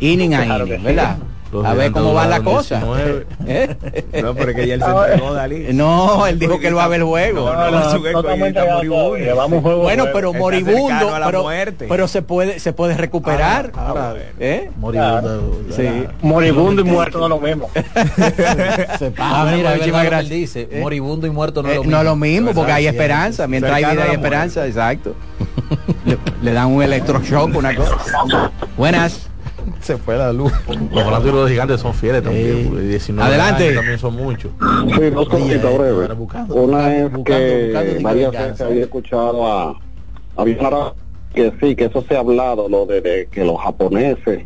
Inning 0.00 0.34
a 0.34 0.44
Claro 0.44 0.66
inning, 0.66 0.78
sí. 0.78 1.22
Los 1.52 1.64
A 1.64 1.74
ver 1.74 1.92
cómo 1.92 2.12
va 2.12 2.26
la 2.26 2.40
cosa. 2.40 2.76
19. 2.80 3.26
¿Eh? 3.46 3.76
No, 4.22 4.34
porque 4.34 4.66
ya 4.66 4.74
él 4.74 4.80
se 4.80 4.86
Ah, 4.86 5.04
entregó, 5.08 5.32
Dalí. 5.34 5.66
No, 5.72 6.26
él 6.26 6.38
dijo 6.38 6.58
que 6.58 6.68
él 6.68 6.76
va 6.76 6.84
a 6.84 6.88
ver 6.88 7.00
el 7.00 7.06
juego. 7.06 7.52
No, 7.52 7.70
no, 7.70 7.70
No, 7.70 7.92
no 7.92 8.00
moribundo. 8.36 9.60
juego 9.62 9.82
Bueno, 9.82 10.04
pero 10.12 10.28
Está 10.30 10.38
moribundo, 10.40 11.14
a 11.14 11.20
la 11.20 11.26
pero, 11.26 11.42
muerte. 11.42 11.86
pero 11.88 12.08
se 12.08 12.22
puede 12.22 12.58
se 12.58 12.72
puede 12.72 12.96
recuperar. 12.96 13.70
Ahora, 13.74 14.14
¿Eh? 14.40 14.70
moribundo. 14.76 15.60
Sí. 15.70 15.88
Moribundo 16.22 16.82
y 16.82 16.84
muerto 16.84 17.18
no 17.18 17.24
es 17.26 17.30
lo 17.30 17.40
mismo. 17.40 17.70
Se 18.98 19.12
Ah, 19.18 19.42
Ah, 19.46 19.50
mira, 19.54 19.74
él 20.20 20.28
dice, 20.28 20.68
¿Eh? 20.70 20.80
moribundo 20.80 21.26
y 21.26 21.30
muerto 21.30 21.62
no 21.62 21.68
es 21.68 21.74
Eh, 21.74 21.76
lo 21.76 21.82
no 21.82 21.86
mismo. 21.88 21.98
es 22.00 22.04
lo 22.06 22.16
mismo, 22.16 22.50
porque 22.54 22.72
hay 22.72 22.86
esperanza. 22.86 23.46
Mientras 23.46 23.74
hay 23.74 23.84
vida 23.84 24.04
hay 24.04 24.12
esperanza, 24.12 24.66
exacto. 24.66 25.14
Le, 26.04 26.18
le 26.42 26.52
dan 26.52 26.68
un 26.68 26.82
electroshock, 26.82 27.54
una 27.56 27.74
cosa. 27.74 27.96
Buenas. 28.76 29.28
Se 29.86 29.96
fue 29.98 30.16
la 30.16 30.32
luz. 30.32 30.52
Los 30.68 31.04
fanáticos 31.04 31.24
de 31.24 31.32
los 31.32 31.50
gigantes 31.50 31.80
son 31.80 31.94
fieles 31.94 32.22
también. 32.22 32.66
porque 32.70 32.82
19 32.82 33.28
Adelante. 33.28 33.72
también 33.74 33.98
son 33.98 34.16
muchos. 34.16 34.50
Sí, 34.94 35.10
dos 35.10 35.28
cositas 35.28 35.64
ahora 35.64 35.92
breves. 35.92 36.10
Una 36.50 36.96
es 36.96 37.10
que 37.24 37.98
varias 38.02 38.32
veces 38.32 38.60
había 38.62 38.82
escuchado 38.82 39.46
a, 39.46 39.78
a 40.36 40.44
que 41.34 41.52
sí, 41.60 41.76
que 41.76 41.84
eso 41.84 42.02
se 42.08 42.16
ha 42.16 42.20
hablado, 42.20 42.68
lo 42.68 42.84
de, 42.86 43.00
de 43.00 43.28
que 43.30 43.44
los 43.44 43.60
japoneses, 43.60 44.44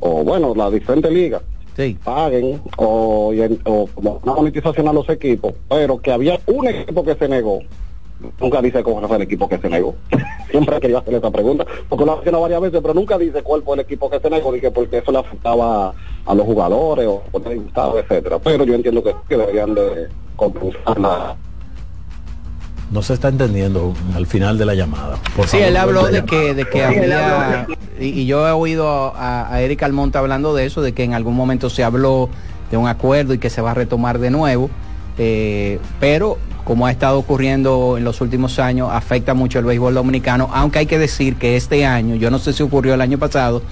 o 0.00 0.22
bueno, 0.24 0.54
las 0.54 0.72
diferentes 0.72 1.10
ligas, 1.12 1.42
Sí. 1.76 1.96
paguen 2.02 2.60
o, 2.76 3.32
o 3.64 3.86
como 3.94 4.20
una 4.24 4.34
monetización 4.34 4.88
a 4.88 4.92
los 4.92 5.08
equipos, 5.10 5.52
pero 5.68 5.98
que 6.00 6.10
había 6.12 6.40
un 6.46 6.66
equipo 6.66 7.04
que 7.04 7.14
se 7.14 7.28
negó. 7.28 7.60
Nunca 8.40 8.60
dice 8.60 8.82
cómo 8.82 9.06
fue 9.06 9.16
el 9.16 9.22
equipo 9.22 9.48
que 9.48 9.58
se 9.58 9.68
negó. 9.68 9.94
Siempre 10.50 10.76
he 10.76 10.80
querido 10.80 10.98
hacer 10.98 11.14
esta 11.14 11.30
pregunta, 11.30 11.64
porque 11.88 12.04
lo 12.04 12.12
ha 12.12 12.14
mencionado 12.16 12.42
varias 12.42 12.60
veces, 12.60 12.80
pero 12.82 12.94
nunca 12.94 13.16
dice 13.18 13.42
cuál 13.42 13.62
fue 13.62 13.74
el 13.74 13.80
equipo 13.80 14.10
que 14.10 14.18
se 14.18 14.28
negó, 14.30 14.50
ni 14.52 14.60
que 14.60 14.70
porque 14.70 14.98
eso 14.98 15.12
le 15.12 15.18
afectaba 15.18 15.94
a 16.26 16.34
los 16.34 16.44
jugadores 16.46 17.06
o 17.06 17.22
por 17.30 17.46
el 17.52 17.60
gustado, 17.60 17.98
etcétera. 17.98 18.38
Pero 18.40 18.64
yo 18.64 18.74
entiendo 18.74 19.02
que, 19.02 19.14
que 19.28 19.36
deberían 19.36 19.74
de 19.74 20.08
compensar 20.36 20.98
la, 20.98 21.36
No 22.90 23.02
se 23.02 23.14
está 23.14 23.28
entendiendo 23.28 23.92
al 24.14 24.26
final 24.26 24.56
de 24.58 24.64
la 24.64 24.74
llamada. 24.74 25.16
Por 25.36 25.46
Sí, 25.46 25.58
favor, 25.58 25.66
él 25.68 25.76
habló 25.76 26.06
de 26.06 26.24
que, 26.24 26.54
de 26.54 26.64
que 26.64 26.82
había, 26.84 27.66
y, 28.00 28.06
y 28.06 28.26
yo 28.26 28.48
he 28.48 28.52
oído 28.52 28.88
a, 28.88 29.52
a 29.52 29.60
Eric 29.62 29.82
Almonte 29.82 30.18
hablando 30.18 30.54
de 30.54 30.64
eso, 30.66 30.80
de 30.82 30.92
que 30.92 31.04
en 31.04 31.14
algún 31.14 31.36
momento 31.36 31.70
se 31.70 31.84
habló 31.84 32.28
de 32.70 32.76
un 32.76 32.88
acuerdo 32.88 33.34
y 33.34 33.38
que 33.38 33.50
se 33.50 33.60
va 33.60 33.70
a 33.72 33.74
retomar 33.74 34.18
de 34.18 34.30
nuevo, 34.30 34.70
eh, 35.18 35.78
pero 36.00 36.38
como 36.64 36.86
ha 36.86 36.90
estado 36.90 37.18
ocurriendo 37.18 37.96
en 37.96 38.04
los 38.04 38.20
últimos 38.20 38.58
años, 38.58 38.90
afecta 38.92 39.34
mucho 39.34 39.58
el 39.58 39.64
béisbol 39.64 39.94
dominicano, 39.94 40.50
aunque 40.52 40.80
hay 40.80 40.86
que 40.86 40.98
decir 40.98 41.36
que 41.36 41.56
este 41.56 41.86
año, 41.86 42.14
yo 42.14 42.30
no 42.30 42.38
sé 42.38 42.52
si 42.52 42.62
ocurrió 42.62 42.94
el 42.94 43.00
año 43.00 43.18
pasado, 43.18 43.62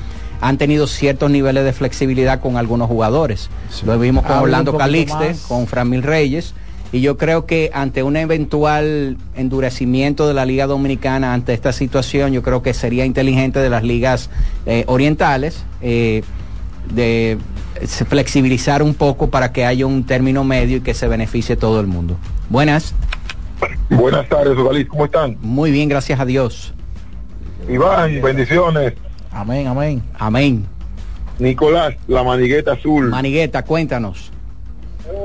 han 0.41 0.59
tenido 0.59 0.87
ciertos 0.87 1.31
niveles 1.31 1.65
de 1.65 1.73
flexibilidad 1.73 2.41
con 2.41 2.57
algunos 2.57 2.89
jugadores. 2.89 3.51
Lo 3.85 3.99
vimos 3.99 4.25
con 4.25 4.39
Orlando 4.39 4.77
Calixte, 4.77 5.29
más. 5.29 5.41
con 5.43 5.67
Fran 5.67 5.91
Mil 5.91 6.03
Reyes. 6.03 6.55
Y 6.93 7.01
yo 7.01 7.17
creo 7.17 7.47
que 7.47 7.71
ante 7.75 8.03
un 8.03 8.17
eventual 8.17 9.17
endurecimiento 9.35 10.29
de 10.29 10.35
la 10.35 10.47
Liga 10.47 10.67
Dominicana 10.67 11.35
ante 11.35 11.53
esta 11.53 11.73
situación, 11.73 12.33
yo 12.33 12.43
creo 12.43 12.63
que 12.63 12.75
sería 12.75 13.05
inteligente 13.05 13.59
de 13.59 13.69
las 13.69 13.83
ligas 13.83 14.31
eh, 14.67 14.85
orientales 14.87 15.65
eh, 15.83 16.23
de 16.93 17.39
flexibilizar 18.09 18.83
un 18.83 18.95
poco 18.95 19.29
para 19.31 19.53
que 19.53 19.65
haya 19.65 19.87
un 19.87 20.05
término 20.05 20.45
medio 20.45 20.79
y 20.79 20.81
que 20.81 20.95
se 20.95 21.09
beneficie 21.09 21.57
todo 21.57 21.81
el 21.81 21.87
mundo. 21.87 22.17
Buenas, 22.49 22.95
Buenas 23.91 24.29
tardes, 24.29 24.57
¿cómo 24.89 25.05
están? 25.05 25.37
muy 25.41 25.71
bien, 25.71 25.89
gracias 25.89 26.21
a 26.21 26.25
Dios. 26.25 26.75
Iván, 27.69 28.21
bendiciones. 28.21 28.95
Amén, 29.33 29.67
amén. 29.67 30.03
Amén. 30.19 30.67
Nicolás, 31.39 31.95
la 32.07 32.23
manigueta 32.23 32.73
azul, 32.73 33.09
Manigueta, 33.09 33.63
cuéntanos. 33.65 34.31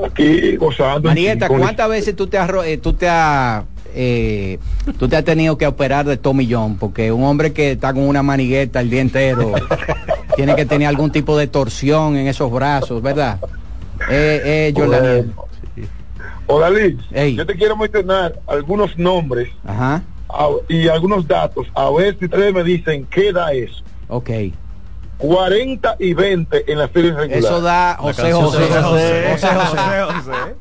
aquí 0.04 0.56
gozando. 0.56 1.08
Manigueta, 1.08 1.48
¿cuántas 1.48 1.88
veces 1.88 2.14
tú 2.16 2.26
te 2.26 2.36
has, 2.38 2.50
eh, 2.64 2.76
tú 2.78 2.92
te 2.92 3.08
has, 3.08 3.64
eh, 3.94 4.58
tú 4.98 5.08
te 5.08 5.16
has 5.16 5.24
tenido 5.24 5.56
que 5.56 5.66
operar 5.66 6.04
de 6.06 6.16
Tommy 6.16 6.48
John? 6.50 6.76
Porque 6.76 7.12
un 7.12 7.24
hombre 7.24 7.52
que 7.52 7.72
está 7.72 7.92
con 7.94 8.02
una 8.06 8.22
manigueta 8.22 8.80
el 8.80 8.90
día 8.90 9.00
entero 9.00 9.52
tiene 10.36 10.56
que 10.56 10.66
tener 10.66 10.88
algún 10.88 11.10
tipo 11.12 11.36
de 11.36 11.46
torsión 11.46 12.16
en 12.16 12.26
esos 12.26 12.50
brazos, 12.50 13.02
¿verdad? 13.02 13.38
Eh, 14.10 14.72
eh. 14.74 15.26
Odalí, 16.46 16.98
Ey. 17.12 17.36
yo 17.36 17.46
te 17.46 17.54
quiero 17.54 17.76
mencionar 17.76 18.34
algunos 18.46 18.98
nombres 18.98 19.48
Ajá. 19.64 20.02
a- 20.28 20.48
y 20.68 20.88
algunos 20.88 21.26
datos, 21.26 21.66
a 21.74 21.88
ver 21.90 22.16
si 22.18 22.24
ustedes 22.26 22.52
me 22.52 22.64
dicen 22.64 23.06
qué 23.06 23.32
da 23.32 23.52
eso. 23.52 23.82
Ok. 24.08 24.30
40 25.18 25.96
y 26.00 26.14
20 26.14 26.70
en 26.72 26.78
la 26.78 26.88
serie 26.88 27.12
regular. 27.12 27.38
Eso 27.38 27.60
da 27.60 27.96
José 27.98 28.32
José. 28.32 28.66
José 28.66 28.82
José. 28.82 30.56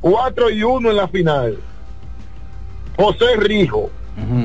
4 0.00 0.50
y 0.50 0.62
1 0.62 0.90
en 0.90 0.96
la 0.96 1.08
final. 1.08 1.58
José 2.96 3.36
Rijo, 3.38 3.90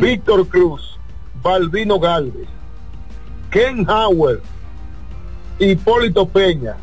Víctor 0.02 0.47
Cruz, 0.47 0.97
Balbino 1.43 2.00
Galvez, 2.00 2.47
Ken 3.50 3.86
Howard, 3.89 4.41
Hipólito 5.60 6.28
Peña, 6.28 6.78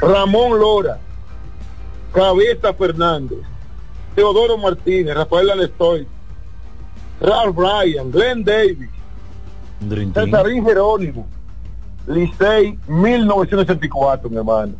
Ramón 0.00 0.58
Lora, 0.58 0.98
Cabeza 2.12 2.74
Fernández, 2.74 3.38
Teodoro 4.14 4.58
Martínez, 4.58 5.14
Rafael 5.14 5.50
Alestoy, 5.50 6.06
Ralph 7.20 7.54
Bryan, 7.54 8.10
Glenn 8.10 8.44
Davis, 8.44 8.90
Cesarín 10.14 10.64
Jerónimo, 10.64 11.26
Licey 12.06 12.78
1964, 12.88 14.28
mi 14.28 14.36
hermano. 14.36 14.74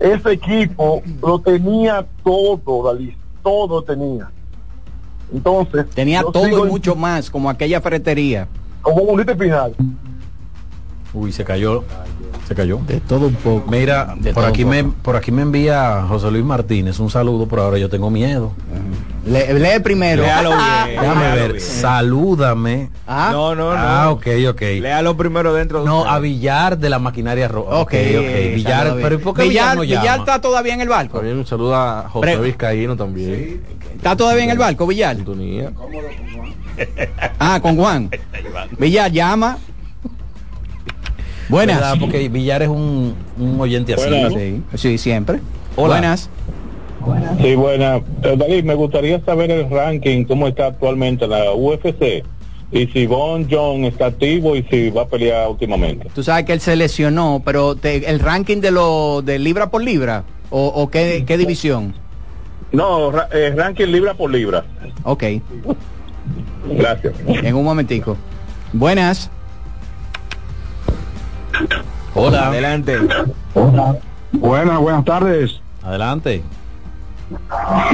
Ese 0.00 0.32
equipo 0.32 1.02
lo 1.22 1.38
tenía 1.38 2.04
todo, 2.24 2.82
Dalí, 2.84 3.16
todo 3.42 3.82
tenía. 3.82 4.30
Entonces, 5.32 5.88
Tenía 5.90 6.22
todo 6.22 6.66
y 6.66 6.70
mucho 6.70 6.94
más, 6.96 7.30
como 7.30 7.48
aquella 7.48 7.80
ferretería. 7.80 8.48
Como 8.84 9.02
un 9.02 9.24
final. 9.38 9.74
Uy, 11.12 11.32
se 11.32 11.42
cayó. 11.44 11.82
Se 12.46 12.54
cayó. 12.54 12.78
De 12.86 13.00
todo 13.00 13.28
un 13.28 13.34
poco. 13.34 13.70
Mira, 13.70 14.14
De 14.18 14.34
por 14.34 14.44
aquí 14.44 14.64
me 14.66 14.84
por 14.84 15.16
aquí 15.16 15.32
me 15.32 15.40
envía 15.42 16.04
José 16.06 16.30
Luis 16.30 16.44
Martínez 16.44 16.98
un 16.98 17.08
saludo, 17.08 17.46
por 17.46 17.60
ahora 17.60 17.78
yo 17.78 17.88
tengo 17.88 18.10
miedo. 18.10 18.52
Le- 19.26 19.54
lee 19.54 19.80
primero. 19.82 20.22
Léalo 20.24 20.50
bien, 20.50 21.00
Déjame 21.00 21.20
léalo 21.22 21.36
ver. 21.40 21.52
bien. 21.52 21.64
Salúdame. 21.64 22.90
Ah, 23.06 23.30
No, 23.32 23.54
no, 23.54 23.70
no. 23.72 23.76
Ah, 23.80 24.10
ok, 24.10 24.26
ok. 24.50 24.60
Léalo 24.60 25.16
primero 25.16 25.54
dentro 25.54 25.80
de 25.80 25.86
No, 25.86 26.00
usted. 26.00 26.10
a 26.12 26.18
Villar 26.18 26.76
de 26.78 26.90
la 26.90 26.98
maquinaria 26.98 27.48
roja. 27.48 27.76
Ok, 27.76 27.94
Ok. 27.94 28.54
Villar, 28.56 28.84
bien. 28.88 28.98
pero 29.02 29.14
¿y 29.14 29.18
por 29.18 29.34
qué 29.34 29.42
Villar, 29.44 29.52
Villar, 29.64 29.76
no 29.76 29.80
Villar 29.82 30.04
llama? 30.04 30.16
está 30.18 30.40
todavía 30.42 30.74
en 30.74 30.80
el 30.82 30.88
barco. 30.90 31.16
También 31.18 31.38
un 31.38 31.46
saludo 31.46 31.74
a 31.74 32.08
José 32.10 32.26
Pre- 32.36 32.38
Vizcaíno 32.44 32.94
también. 32.96 33.62
Está 33.96 34.14
todavía 34.14 34.44
en 34.44 34.50
el 34.50 34.58
barco, 34.58 34.86
Villar. 34.86 35.16
Ah, 37.38 37.58
con 37.60 37.76
Juan. 37.76 38.10
Villar, 38.78 39.10
llama. 39.12 39.58
Buenas. 41.48 41.76
¿Verdad? 41.78 41.94
Porque 42.00 42.28
Villar 42.28 42.62
es 42.62 42.68
un, 42.68 43.14
un 43.38 43.60
oyente 43.60 43.94
así. 43.94 44.08
Buenas. 44.08 44.32
Sí, 44.32 44.62
sí, 44.74 44.98
siempre. 44.98 45.40
Hola. 45.76 45.94
Buenas. 45.94 46.30
Sí, 47.42 47.54
buena. 47.54 47.96
Eh, 48.22 48.34
David, 48.36 48.64
me 48.64 48.74
gustaría 48.74 49.20
saber 49.24 49.50
el 49.50 49.68
ranking, 49.68 50.24
cómo 50.24 50.48
está 50.48 50.66
actualmente 50.68 51.26
la 51.26 51.52
UFC. 51.52 52.24
Y 52.72 52.86
si 52.88 53.06
Von 53.06 53.46
John 53.48 53.84
está 53.84 54.06
activo 54.06 54.56
y 54.56 54.62
si 54.64 54.88
va 54.90 55.02
a 55.02 55.06
pelear 55.08 55.48
últimamente. 55.48 56.08
Tú 56.14 56.22
sabes 56.22 56.44
que 56.46 56.54
él 56.54 56.60
se 56.60 56.74
lesionó, 56.76 57.42
pero 57.44 57.76
te- 57.76 58.08
el 58.08 58.20
ranking 58.20 58.60
de 58.62 58.70
lo 58.70 59.20
de 59.22 59.38
libra 59.38 59.70
por 59.70 59.82
libra 59.84 60.24
o, 60.50 60.66
o 60.68 60.88
qué, 60.90 61.24
qué 61.26 61.36
división. 61.36 61.94
No, 62.72 63.10
ra- 63.12 63.28
eh, 63.32 63.52
ranking 63.54 63.86
libra 63.86 64.14
por 64.14 64.30
libra. 64.32 64.64
Ok, 65.04 65.24
Gracias. 66.66 67.14
en 67.26 67.54
un 67.54 67.64
momentico. 67.64 68.16
Buenas. 68.72 69.30
Hola. 72.14 72.48
Adelante. 72.48 72.98
Buenas, 74.32 74.78
buenas 74.80 75.04
tardes. 75.04 75.60
Adelante. 75.82 76.42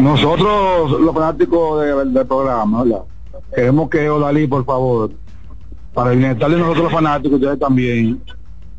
Nosotros, 0.01 1.01
los 1.01 1.15
fanáticos 1.15 1.81
de- 1.83 2.05
del 2.07 2.27
programa, 2.27 2.83
¿verdad? 2.85 3.03
queremos 3.55 3.89
que 3.91 4.09
Odalí, 4.09 4.47
por 4.47 4.65
favor, 4.65 5.11
para 5.93 6.13
el 6.13 6.19
bienestar 6.19 6.51
de 6.51 6.57
nosotros 6.57 6.85
los 6.85 6.93
fanáticos, 6.93 7.35
ustedes 7.41 7.59
también, 7.59 8.23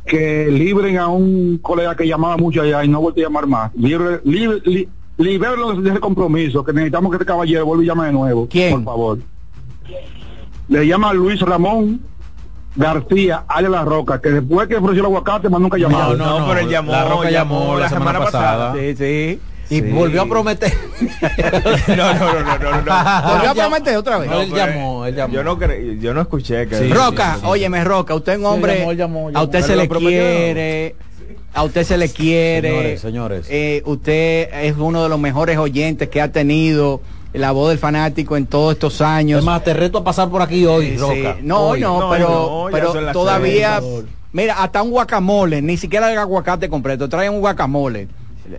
que 0.06 0.48
libren 0.50 0.98
a 0.98 1.08
un 1.08 1.58
colega 1.62 1.96
que 1.96 2.08
llamaba 2.08 2.38
mucho 2.38 2.62
allá 2.62 2.84
y 2.84 2.88
no 2.88 3.02
vuelve 3.02 3.22
a 3.22 3.26
llamar 3.26 3.48
más. 3.48 3.72
Libre, 3.76 4.22
libre, 4.24 4.62
li, 4.66 4.88
de 5.18 5.90
ese 5.90 6.00
compromiso, 6.00 6.64
que 6.64 6.74
necesitamos 6.74 7.12
que 7.12 7.16
este 7.18 7.26
caballero 7.26 7.66
vuelva 7.66 7.84
y 7.84 7.88
llame 7.88 8.06
de 8.06 8.12
nuevo. 8.14 8.48
¿Quién? 8.50 8.76
Por 8.76 8.94
favor. 8.94 9.20
Le 10.68 10.88
llama 10.88 11.14
Luis 11.14 11.40
Ramón 11.42 12.02
García, 12.76 13.44
allá 13.48 13.70
La 13.70 13.84
Roca, 13.84 14.22
que 14.22 14.30
después 14.30 14.68
que 14.68 14.76
ofreció 14.78 15.02
el 15.02 15.06
aguacate, 15.08 15.50
más 15.50 15.60
nunca 15.60 15.78
llamó. 15.78 15.98
No, 16.16 16.40
no, 16.40 16.48
pero 16.48 16.60
él 16.62 16.70
llamó, 16.70 16.92
La 16.92 17.04
Roca 17.06 17.30
llamó, 17.30 17.60
llamó 17.62 17.80
la 17.80 17.90
semana, 17.90 18.20
pasada. 18.20 18.74
Sí, 18.74 18.96
sí. 18.96 19.40
Y 19.70 19.80
volvió 19.82 20.22
a 20.24 20.26
prometer. 20.26 20.72
no, 21.88 21.96
no, 21.96 22.14
no, 22.14 22.44
no, 22.44 22.60
no, 22.60 22.82
no. 22.82 23.24
Volvió 23.34 23.52
a 23.52 23.54
prometer 23.56 23.96
otra 23.98 24.18
vez. 24.18 24.30
No, 24.30 24.42
él 24.42 24.52
llamó, 24.54 25.06
él 25.06 25.16
llamó. 25.16 25.34
Yo 25.34 25.44
no 25.46 25.58
cre- 25.58 26.00
yo 26.00 26.14
no 26.14 26.22
escuché 26.22 26.68
que 26.68 26.76
Sí. 26.78 26.90
Roca, 26.94 27.36
sí, 27.36 27.40
sí. 27.42 27.48
óyeme 27.48 27.84
Roca, 27.84 28.14
usted 28.16 28.34
es 28.34 28.40
un 28.40 28.46
hombre, 28.46 28.80
llamó, 28.80 28.94
llamó, 28.94 29.28
a 29.30 29.32
llamó. 29.32 29.44
usted 29.46 29.62
se 29.62 29.76
le 29.78 29.88
quiere, 29.88 30.96
a 31.54 31.64
usted 31.64 31.84
se 31.86 31.98
le 31.98 32.10
quiere. 32.10 32.70
Señores, 32.70 33.02
señores. 33.02 33.48
Eh, 33.50 33.82
usted 33.86 34.50
es 34.66 34.76
uno 34.78 35.04
de 35.04 35.10
los 35.10 35.20
mejores 35.20 35.58
oyentes 35.58 36.10
que 36.10 36.22
ha 36.22 36.32
tenido 36.34 37.02
la 37.34 37.52
voz 37.52 37.70
del 37.70 37.80
fanático 37.80 38.36
en 38.38 38.46
todos 38.48 38.74
estos 38.74 39.02
años. 39.02 39.40
Es 39.40 39.46
más, 39.46 39.64
te 39.64 39.74
reto 39.74 40.00
a 40.00 40.04
pasar 40.04 40.30
por 40.30 40.42
aquí 40.42 40.66
hoy, 40.66 40.92
Sí, 40.92 40.98
Roca. 40.98 41.14
sí. 41.38 41.40
No, 41.44 41.60
Hoy. 41.70 41.80
no, 41.82 42.00
No, 42.00 42.10
pero, 42.10 42.30
no, 42.30 42.68
pero 42.72 43.12
todavía, 43.14 43.80
seis. 43.82 44.04
mira, 44.34 44.62
hasta 44.62 44.82
un 44.82 44.92
guacamole, 44.92 45.62
ni 45.62 45.78
siquiera 45.78 46.12
el 46.12 46.18
aguacate 46.18 46.68
completo, 46.70 47.08
traen 47.10 47.34
un 47.34 47.40
guacamole. 47.40 48.08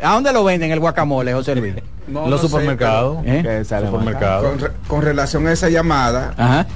¿A 0.03 0.15
dónde 0.15 0.33
lo 0.33 0.43
venden 0.45 0.71
el 0.71 0.81
guacamole, 0.81 1.33
José 1.35 1.55
Luis? 1.57 1.75
En 2.09 2.31
los 2.31 2.41
supermercados. 2.41 3.19
¿Eh? 3.25 3.63
Supermercado. 3.65 4.49
Con, 4.49 4.59
re- 4.59 4.71
con 4.89 5.03
relación 5.03 5.47
a 5.47 5.53
esa 5.53 5.69
llamada, 5.69 6.35
Ajá. 6.37 6.67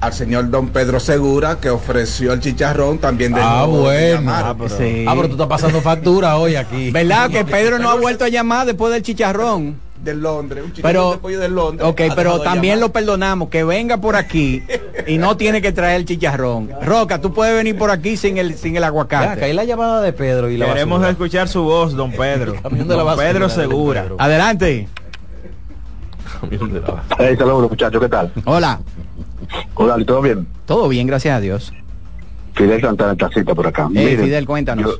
al 0.00 0.12
señor 0.14 0.48
don 0.50 0.68
Pedro 0.70 0.98
Segura, 0.98 1.58
que 1.60 1.68
ofreció 1.68 2.32
el 2.32 2.40
chicharrón 2.40 2.96
también 2.98 3.32
de 3.34 3.40
Ah, 3.42 3.64
nuevo 3.66 3.82
bueno. 3.82 4.32
Ah, 4.34 4.54
pero- 4.56 4.70
Sí. 4.74 5.04
Ah, 5.06 5.12
pero 5.14 5.26
tú 5.26 5.32
estás 5.34 5.46
pasando 5.48 5.80
factura 5.82 6.38
hoy 6.38 6.56
aquí. 6.56 6.90
¿Verdad 6.90 7.28
que 7.30 7.44
Pedro 7.44 7.78
no 7.78 7.90
ha 7.90 7.96
vuelto 7.96 8.24
a 8.24 8.28
llamar 8.28 8.66
después 8.66 8.92
del 8.94 9.02
chicharrón? 9.02 9.78
De 10.06 10.14
Londres, 10.14 10.64
un 10.64 10.72
chicharrón 10.72 10.90
Pero, 10.90 11.10
de 11.12 11.18
pollo 11.18 11.40
de 11.40 11.48
Londres. 11.50 11.86
ok, 11.88 12.00
pero 12.16 12.40
también 12.40 12.76
llamar. 12.76 12.88
lo 12.88 12.92
perdonamos, 12.92 13.48
que 13.50 13.62
venga 13.64 13.98
por 13.98 14.16
aquí 14.16 14.62
y 15.06 15.18
no 15.18 15.36
tiene 15.36 15.60
que 15.60 15.72
traer 15.72 15.96
el 16.00 16.06
chicharrón. 16.06 16.70
Roca, 16.82 17.20
tú 17.20 17.34
puedes 17.34 17.54
venir 17.54 17.76
por 17.76 17.90
aquí 17.90 18.16
sin 18.16 18.38
el, 18.38 18.54
sin 18.54 18.76
el 18.76 18.84
acá, 18.84 18.88
aguacate. 18.88 19.44
hay 19.44 19.52
la 19.52 19.64
llamada 19.64 20.00
de 20.00 20.12
Pedro 20.14 20.48
y 20.48 20.56
la 20.56 20.66
Queremos 20.66 21.00
basura. 21.00 21.10
escuchar 21.10 21.48
su 21.48 21.62
voz, 21.64 21.92
don 21.94 22.10
Pedro. 22.16 22.54
De 22.70 22.96
la 22.96 23.16
Pedro 23.16 23.48
Segura. 23.50 24.02
Pedro. 24.04 24.16
Adelante. 24.18 24.88
Hey, 27.18 27.34
saludos 27.38 27.70
muchachos, 27.70 28.00
¿qué 28.00 28.08
tal? 28.08 28.32
Hola. 28.44 28.80
Hola, 29.74 29.96
¿todo 30.04 30.22
bien? 30.22 30.46
Todo 30.66 30.88
bien, 30.88 31.06
gracias 31.06 31.36
a 31.36 31.40
Dios. 31.40 31.72
Fidel 32.54 32.80
Santana 32.80 33.14
Tacita 33.16 33.54
por 33.54 33.66
acá. 33.66 33.84
Eh, 33.86 33.88
Miren, 33.90 34.20
Fidel, 34.24 34.46
cuéntanos. 34.46 34.84
yo- 34.86 34.98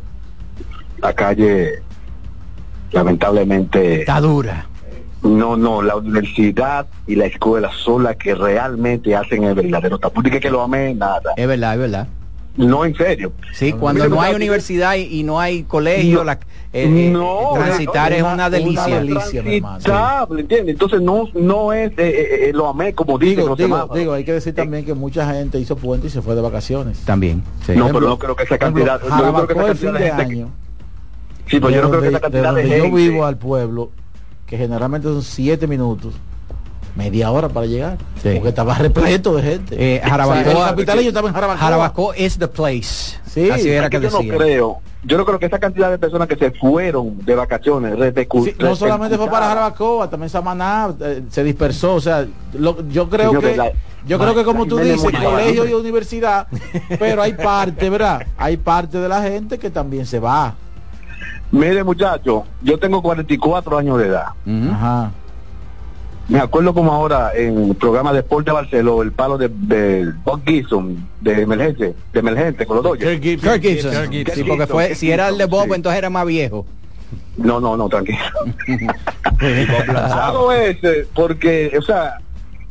la 0.99 1.13
calle, 1.13 1.83
lamentablemente, 2.93 4.01
Está 4.01 4.21
dura. 4.21 4.67
No, 5.27 5.57
no, 5.57 5.83
la 5.83 5.97
universidad 5.97 6.87
y 7.07 7.15
la 7.17 7.27
escuela 7.27 7.71
son 7.73 8.03
las 8.05 8.17
que 8.17 8.35
realmente 8.35 9.15
hacen 9.15 9.45
el 9.45 9.55
verdadero 9.55 9.99
tapón. 9.99 10.25
Dije 10.25 10.41
que 10.41 10.51
lo 10.51 10.63
amé, 10.63 10.95
nada. 10.95 11.33
Es 11.37 11.47
verdad, 11.47 11.75
es 11.75 11.81
verdad. 11.81 12.09
No, 12.57 12.87
en 12.87 12.95
serio. 12.97 13.33
Sí, 13.53 13.73
cuando 13.75 14.05
Mira, 14.05 14.15
no 14.17 14.23
hay 14.23 14.35
universidad 14.35 14.95
y, 14.95 15.21
y 15.21 15.23
no 15.25 15.39
hay 15.39 15.65
colegio, 15.65 16.19
No. 16.21 16.25
la- 16.25 16.39
eh, 16.73 16.85
eh, 16.85 17.11
no, 17.13 17.51
transitar 17.55 18.13
es 18.15 18.23
una 18.23 18.49
delicia. 18.51 18.99
delicia, 18.99 19.43
¿entiendes? 20.39 20.73
Entonces 20.75 21.01
no, 21.03 21.29
no 21.35 21.73
es, 21.75 21.91
eh, 21.93 21.95
eh, 21.99 22.49
eh, 22.49 22.53
lo 22.55 22.69
amé 22.69 22.95
como 22.95 23.19
dicen 23.19 23.37
Digo, 23.37 23.49
los 23.49 23.59
digo, 23.59 23.77
demás. 23.77 23.95
digo, 23.95 24.13
hay 24.15 24.25
que 24.25 24.33
decir 24.33 24.55
también 24.55 24.85
que 24.87 24.95
mucha 24.95 25.31
gente 25.33 25.59
hizo 25.59 25.77
puente 25.77 26.07
y 26.07 26.11
se 26.11 26.23
fue 26.23 26.35
de 26.35 26.41
vacaciones. 26.41 27.01
También. 27.05 27.43
sí. 27.67 27.73
No, 27.77 27.89
pero 27.89 28.01
no 28.01 28.19
creo 28.19 28.35
que 28.37 28.45
esa 28.45 28.57
Por 28.59 28.69
ejemplo, 28.69 28.85
cantidad, 28.87 29.19
yo 29.19 29.33
creo 29.35 29.47
que 29.47 29.53
esa 29.53 29.65
cantidad 29.67 29.93
de 29.93 29.99
de 29.99 30.05
gente, 30.13 30.23
año. 30.23 30.49
sí, 31.47 31.61
pero 31.61 31.71
yo 31.71 31.83
no 31.83 31.91
creo 31.91 32.01
que 32.03 32.09
esa 32.09 32.19
donde- 32.21 32.39
de 32.39 32.43
cantidad 32.43 32.55
de 32.55 32.63
donde 32.63 32.77
yo 32.79 32.85
gente, 32.85 32.97
vivo 32.97 33.25
al 33.27 33.37
pueblo, 33.37 33.91
que 34.47 34.57
generalmente 34.57 35.09
son 35.09 35.23
siete 35.23 35.67
minutos, 35.67 36.15
media 36.95 37.31
hora 37.31 37.49
para 37.49 37.67
llegar, 37.67 37.99
Sí. 38.23 38.31
porque 38.35 38.49
estaba 38.51 38.75
repleto 38.75 39.35
de 39.37 39.43
gente. 39.43 39.77
Eh, 39.79 40.01
O 40.03 40.07
sea, 40.07 40.17
Jarabacoa- 40.17 40.51
el 40.51 40.69
capitaleño 40.71 41.09
estaba 41.09 41.29
en 41.29 41.35
Jarabacoa. 41.35 41.61
Jarabacoa 41.61 42.17
is 42.19 42.39
the 42.39 42.49
place. 42.49 43.17
Sí, 43.27 43.51
Así 43.51 43.69
era 43.69 43.91
que 43.91 44.01
yo 44.01 44.09
no 44.11 44.19
creo, 44.21 44.79
yo 45.05 45.19
no 45.19 45.27
creo 45.27 45.39
que 45.39 45.47
esa 45.47 45.59
cantidad 45.59 45.91
de 45.91 45.99
personas 45.99 46.27
que 46.27 46.37
se 46.37 46.53
fueron 46.53 47.19
de 47.25 47.35
vacaciones, 47.35 47.99
de, 47.99 48.13
de- 48.13 48.23
Sí, 48.45 48.55
no 48.59 48.69
de- 48.71 48.77
solamente 48.77 49.19
fue 49.19 49.29
para 49.29 49.47
Jarabacoa, 49.49 50.09
también 50.09 50.31
Samaná 50.31 50.95
eh, 51.01 51.23
se 51.31 51.45
dispersó, 51.45 51.95
o 51.97 52.01
sea, 52.01 52.27
lo- 52.55 52.89
yo 52.89 53.09
creo 53.11 53.29
Señor, 53.31 53.43
que 53.45 53.57
la- 53.57 53.73
yo 54.07 54.19
creo 54.19 54.35
que 54.35 54.45
como 54.45 54.65
tú 54.67 54.79
dices, 54.79 55.03
colegio 55.03 55.67
y 55.67 55.75
universidad, 55.75 56.47
pero 56.99 57.21
hay 57.23 57.35
parte, 57.35 57.91
¿verdad? 57.91 58.25
Hay 58.39 58.57
parte 58.57 58.99
de 58.99 59.09
la 59.09 59.21
gente 59.23 59.59
que 59.59 59.69
también 59.69 60.07
se 60.07 60.19
va. 60.21 60.55
Mire 61.53 61.85
muchacho, 61.85 62.45
yo 62.63 62.79
tengo 62.79 63.03
44 63.03 63.79
años 63.79 63.99
de 63.99 64.07
edad. 64.07 64.27
Ajá. 64.73 65.13
Me 66.29 66.41
acuerdo 66.41 66.75
como 66.75 66.93
ahora 66.93 67.31
en 67.37 67.71
el 67.71 67.77
programa 67.77 68.11
de 68.11 68.17
Deporte 68.23 68.51
Barceló, 68.51 69.03
el 69.03 69.13
palo 69.13 69.39
de, 69.39 69.49
de 69.49 70.13
Bob 70.25 70.43
Gibson, 70.45 71.07
de 71.21 71.43
emergencia, 71.43 71.93
de 72.13 72.19
emergente 72.19 72.67
con 72.67 72.77
los 72.77 72.85
Dodgers. 72.85 73.21
Kirk 73.21 73.63
Gibson. 73.63 74.11
Kirk 74.11 74.33
Sí, 74.35 74.43
porque 74.43 74.67
fue, 74.67 74.95
si 74.97 75.13
era 75.13 75.29
el 75.29 75.39
de 75.39 75.45
Bob, 75.45 75.67
sí. 75.67 75.75
entonces 75.75 75.99
era 75.99 76.11
más 76.11 76.27
viejo. 76.27 76.67
No, 77.37 77.61
no, 77.61 77.77
no, 77.77 77.89
tranquilo. 77.89 78.19
Hago 80.13 80.51
ese 80.51 81.07
porque, 81.15 81.73
o 81.79 81.83
sea, 81.83 82.19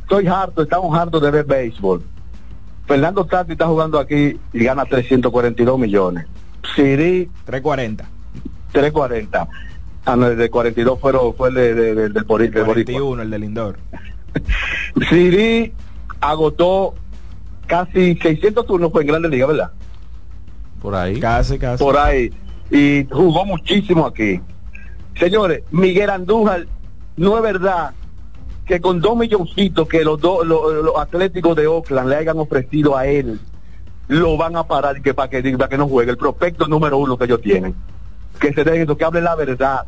estoy 0.02 0.26
harto, 0.26 0.62
estamos 0.62 0.96
hartos 0.98 1.22
de 1.22 1.30
ver 1.30 1.46
béisbol. 1.46 2.02
Fernando 2.86 3.24
Tati 3.24 3.52
está 3.52 3.66
jugando 3.66 3.98
aquí 3.98 4.38
y 4.52 4.64
gana 4.64 4.84
342 4.84 5.78
millones. 5.78 6.26
Siri 6.74 7.30
340. 7.46 8.15
340. 8.80 9.48
Ah, 10.04 10.16
no, 10.16 10.26
el 10.28 10.36
de 10.36 10.50
42 10.50 11.00
fueron, 11.00 11.34
fue 11.34 11.48
el 11.48 11.54
de, 11.54 11.74
de- 11.74 11.94
de- 11.94 12.08
del 12.10 12.26
Bori- 12.26 12.48
del 12.50 12.64
Boricua. 12.64 12.94
41, 12.94 13.22
el 13.22 13.30
del 13.30 13.40
Lindor. 13.40 13.78
Siri 15.08 15.72
agotó 16.20 16.94
casi 17.66 18.16
600 18.16 18.66
turnos 18.66 18.92
fue 18.92 19.02
en 19.02 19.08
Grandes 19.08 19.30
Ligas, 19.30 19.48
¿verdad? 19.48 19.70
Por 20.80 20.94
ahí. 20.94 21.18
Casi, 21.18 21.58
casi. 21.58 21.82
Por 21.82 21.96
ahí. 21.96 22.30
Y 22.70 23.06
jugó 23.10 23.44
muchísimo 23.44 24.06
aquí. 24.06 24.40
Señores, 25.18 25.62
Miguel 25.70 26.10
Andújar, 26.10 26.66
no 27.16 27.36
es 27.36 27.42
verdad 27.42 27.92
que 28.66 28.80
con 28.80 29.00
dos 29.00 29.16
milloncitos 29.16 29.88
que 29.88 30.04
los 30.04 30.20
dos 30.20 30.44
los, 30.46 30.84
los 30.84 30.96
atléticos 30.98 31.56
de 31.56 31.66
Oakland 31.66 32.08
le 32.10 32.16
hayan 32.16 32.38
ofrecido 32.38 32.96
a 32.96 33.06
él, 33.06 33.40
lo 34.08 34.36
van 34.36 34.56
a 34.56 34.64
parar 34.64 34.98
y 34.98 35.02
que 35.02 35.14
para 35.14 35.30
que, 35.30 35.42
para 35.56 35.68
que 35.68 35.78
no 35.78 35.88
juegue. 35.88 36.10
El 36.10 36.16
prospecto 36.16 36.66
número 36.68 36.98
uno 36.98 37.16
que 37.16 37.24
ellos 37.24 37.40
tienen. 37.40 37.74
Que 38.38 38.52
se 38.52 38.64
dejen 38.64 38.82
eso, 38.82 38.96
que 38.96 39.04
hable 39.04 39.20
la 39.20 39.34
verdad. 39.34 39.82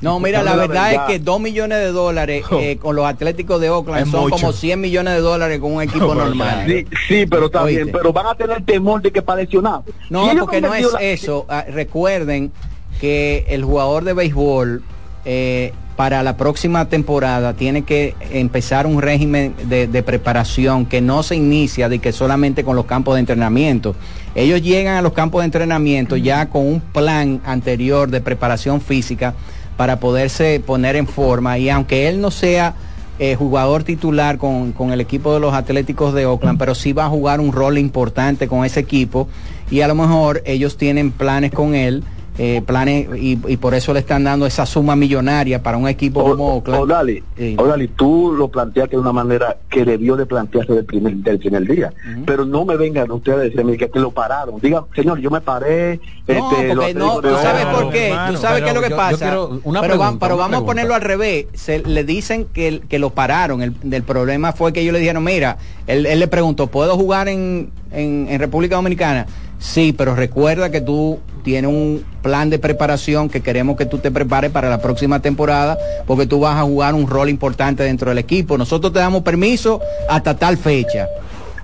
No, 0.00 0.20
mira, 0.20 0.42
la 0.42 0.52
hable 0.52 0.68
verdad, 0.68 0.92
es 0.92 1.00
que 1.06 1.18
2 1.18 1.40
millones 1.40 1.78
de 1.78 1.90
dólares 1.92 2.44
eh, 2.52 2.76
con 2.78 2.94
los 2.96 3.06
Atléticos 3.06 3.60
de 3.60 3.70
Oakland 3.70 4.04
Es 4.06 4.10
son 4.10 4.24
mucho. 4.24 4.36
como 4.36 4.52
100 4.52 4.80
millones 4.80 5.14
de 5.14 5.20
dólares 5.20 5.58
con 5.58 5.72
un 5.72 5.82
equipo 5.82 6.14
normal. 6.14 6.64
Sí, 6.66 6.86
sí, 7.08 7.26
pero 7.26 7.46
está 7.46 7.62
Oíste. 7.62 7.84
bien, 7.84 7.96
pero 7.96 8.12
van 8.12 8.26
a 8.26 8.34
tener 8.34 8.62
temor 8.64 9.00
de 9.00 9.10
que 9.10 9.22
para 9.22 9.40
lesionar. 9.42 9.80
No, 10.10 10.30
Si 10.30 10.36
porque 10.36 10.60
no 10.60 10.74
es 10.74 10.92
la- 10.92 10.98
eso. 11.00 11.46
Ah, 11.48 11.64
recuerden 11.70 12.52
que 13.00 13.46
el 13.48 13.64
jugador 13.64 14.04
de 14.04 14.12
béisbol 14.12 14.82
eh, 15.26 15.72
para 15.96 16.22
la 16.22 16.36
próxima 16.36 16.88
temporada 16.88 17.54
tiene 17.54 17.82
que 17.82 18.14
empezar 18.30 18.86
un 18.86 19.02
régimen 19.02 19.54
de, 19.64 19.86
de 19.86 20.02
preparación 20.02 20.86
que 20.86 21.00
no 21.00 21.22
se 21.22 21.36
inicia 21.36 21.88
de 21.88 21.98
que 21.98 22.12
solamente 22.12 22.64
con 22.64 22.76
los 22.76 22.84
campos 22.84 23.14
de 23.14 23.20
entrenamiento. 23.20 23.96
Ellos 24.34 24.62
llegan 24.62 24.96
a 24.96 25.02
los 25.02 25.12
campos 25.12 25.40
de 25.40 25.46
entrenamiento 25.46 26.16
ya 26.16 26.46
con 26.50 26.66
un 26.66 26.80
plan 26.80 27.40
anterior 27.44 28.10
de 28.10 28.20
preparación 28.20 28.80
física 28.80 29.34
para 29.76 29.98
poderse 29.98 30.60
poner 30.64 30.96
en 30.96 31.06
forma 31.06 31.58
y 31.58 31.70
aunque 31.70 32.08
él 32.08 32.20
no 32.20 32.30
sea 32.30 32.74
eh, 33.18 33.34
jugador 33.34 33.82
titular 33.82 34.36
con, 34.36 34.72
con 34.72 34.92
el 34.92 35.00
equipo 35.00 35.32
de 35.32 35.40
los 35.40 35.54
Atléticos 35.54 36.12
de 36.12 36.26
Oakland, 36.26 36.58
pero 36.58 36.74
sí 36.74 36.92
va 36.92 37.06
a 37.06 37.08
jugar 37.08 37.40
un 37.40 37.50
rol 37.50 37.78
importante 37.78 38.46
con 38.46 38.64
ese 38.64 38.80
equipo 38.80 39.28
y 39.70 39.80
a 39.80 39.88
lo 39.88 39.94
mejor 39.94 40.42
ellos 40.44 40.76
tienen 40.76 41.10
planes 41.10 41.50
con 41.50 41.74
él, 41.74 42.04
eh, 42.38 42.62
planes 42.66 43.08
y, 43.18 43.38
y 43.48 43.56
por 43.56 43.74
eso 43.74 43.92
le 43.92 44.00
están 44.00 44.24
dando 44.24 44.46
esa 44.46 44.66
suma 44.66 44.94
millonaria 44.96 45.62
para 45.62 45.76
un 45.76 45.88
equipo 45.88 46.22
como 46.22 46.56
Oakland. 46.56 46.82
Odali, 46.82 47.22
Odali, 47.56 47.88
tú 47.88 48.32
lo 48.36 48.48
planteaste 48.48 48.96
de 48.96 49.00
una 49.02 49.12
manera 49.12 49.56
que 49.70 49.84
debió 49.84 50.16
de 50.16 50.26
plantearse 50.26 50.72
del 50.72 50.84
primer, 50.84 51.14
del 51.16 51.38
primer 51.38 51.66
día. 51.66 51.92
Pero 52.26 52.44
no 52.44 52.64
me 52.64 52.76
vengan 52.76 53.10
ustedes 53.10 53.38
a 53.38 53.42
decirme 53.42 53.76
que, 53.76 53.88
que 53.88 53.98
lo 54.00 54.10
pararon. 54.10 54.60
Digan, 54.60 54.84
señor, 54.94 55.18
yo 55.20 55.30
me 55.30 55.40
paré. 55.40 56.00
No, 56.28 56.34
este, 56.52 56.74
lo 56.74 56.80
porque 56.82 56.94
no, 56.94 57.20
tú 57.20 57.28
sabes 57.28 57.64
Oakland". 57.64 57.82
por 57.84 57.92
qué, 57.92 58.14
tú 58.30 58.36
sabes 58.36 58.62
qué 58.62 58.68
es 58.68 58.74
lo 58.74 58.82
que 58.82 58.90
pasa. 58.90 59.16
quiero 59.18 59.60
una 59.64 59.80
pero, 59.80 59.94
va- 59.98 59.98
pregunta, 60.06 60.26
pero 60.26 60.34
una 60.36 60.44
vamos 60.44 60.62
a 60.62 60.66
ponerlo 60.66 60.94
al 60.94 61.00
revés. 61.02 61.46
Se 61.54 61.78
le 61.80 62.04
dicen 62.04 62.46
que, 62.52 62.80
que 62.88 62.98
lo 62.98 63.10
pararon. 63.10 63.62
El, 63.62 63.74
el 63.90 64.02
problema 64.02 64.52
fue 64.52 64.72
que 64.72 64.80
ellos 64.80 64.92
le 64.92 64.98
dijeron, 65.00 65.24
mira, 65.24 65.56
él, 65.86 66.04
él 66.06 66.18
le 66.20 66.28
preguntó, 66.28 66.66
¿puedo 66.66 66.96
jugar 66.96 67.28
en, 67.28 67.70
en, 67.92 68.26
en 68.28 68.40
República 68.40 68.76
Dominicana? 68.76 69.26
Sí, 69.58 69.92
pero 69.92 70.14
recuerda 70.14 70.70
que 70.70 70.80
tú 70.80 71.18
tienes 71.42 71.70
un 71.70 72.04
plan 72.22 72.50
de 72.50 72.58
preparación 72.58 73.28
que 73.28 73.40
queremos 73.40 73.76
que 73.76 73.86
tú 73.86 73.98
te 73.98 74.10
prepares 74.10 74.50
para 74.50 74.68
la 74.68 74.80
próxima 74.80 75.20
temporada 75.20 75.78
porque 76.06 76.26
tú 76.26 76.40
vas 76.40 76.56
a 76.56 76.62
jugar 76.62 76.94
un 76.94 77.06
rol 77.06 77.28
importante 77.28 77.82
dentro 77.82 78.10
del 78.10 78.18
equipo. 78.18 78.58
Nosotros 78.58 78.92
te 78.92 78.98
damos 78.98 79.22
permiso 79.22 79.80
hasta 80.08 80.36
tal 80.36 80.56
fecha. 80.56 81.08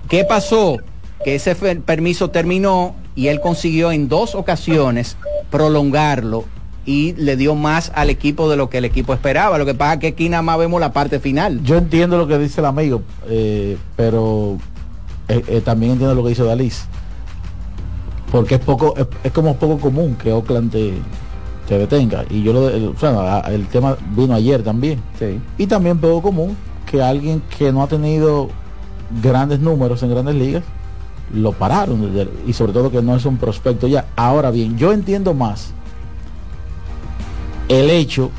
¿Qué 0.07 0.23
pasó? 0.23 0.77
Que 1.23 1.35
ese 1.35 1.55
permiso 1.55 2.29
terminó 2.29 2.95
y 3.15 3.27
él 3.27 3.39
consiguió 3.39 3.91
en 3.91 4.09
dos 4.09 4.35
ocasiones 4.35 5.17
prolongarlo 5.49 6.45
y 6.85 7.13
le 7.13 7.37
dio 7.37 7.55
más 7.55 7.91
al 7.95 8.09
equipo 8.09 8.49
de 8.49 8.57
lo 8.57 8.69
que 8.69 8.79
el 8.79 8.85
equipo 8.85 9.13
esperaba. 9.13 9.57
Lo 9.57 9.65
que 9.65 9.73
pasa 9.73 9.93
es 9.93 9.99
que 9.99 10.07
aquí 10.07 10.29
nada 10.29 10.43
más 10.43 10.57
vemos 10.57 10.81
la 10.81 10.91
parte 10.91 11.19
final. 11.19 11.63
Yo 11.63 11.77
entiendo 11.77 12.17
lo 12.17 12.27
que 12.27 12.37
dice 12.37 12.61
el 12.61 12.65
amigo, 12.65 13.03
eh, 13.29 13.77
pero 13.95 14.57
eh, 15.27 15.43
eh, 15.47 15.61
también 15.61 15.93
entiendo 15.93 16.15
lo 16.15 16.23
que 16.23 16.29
dice 16.29 16.43
Dalis. 16.43 16.87
Porque 18.33 18.55
es 18.55 18.61
poco, 18.61 18.93
es, 18.97 19.05
es 19.23 19.31
como 19.31 19.55
poco 19.55 19.77
común 19.79 20.15
que 20.15 20.33
Oakland 20.33 20.71
te, 20.71 20.93
te 21.67 21.77
detenga. 21.77 22.25
Y 22.29 22.41
yo 22.43 22.51
lo 22.51 22.67
el, 22.67 22.87
o 22.87 22.97
sea, 22.99 23.37
a- 23.37 23.53
el 23.53 23.67
tema 23.67 23.95
vino 24.15 24.33
ayer 24.33 24.61
también. 24.63 24.99
Y 25.57 25.67
también 25.67 25.99
poco 25.99 26.21
común 26.23 26.57
que 26.89 27.01
alguien 27.01 27.41
que 27.57 27.71
no 27.71 27.83
ha 27.83 27.87
tenido 27.87 28.49
grandes 29.21 29.59
números 29.59 30.01
en 30.03 30.09
grandes 30.09 30.33
ligas 30.35 30.63
lo 31.33 31.51
pararon 31.51 32.11
desde- 32.13 32.31
y 32.47 32.53
sobre 32.53 32.73
todo 32.73 32.89
que 32.91 33.01
no 33.03 33.15
es 33.15 33.23
un 33.25 33.37
prospecto 33.37 33.87
ya. 33.87 34.07
Ahora 34.15 34.49
bien, 34.51 34.77
yo 34.79 34.91
entiendo 34.91 35.33
más 35.35 35.71
el 37.69 37.89
hecho 37.89 38.29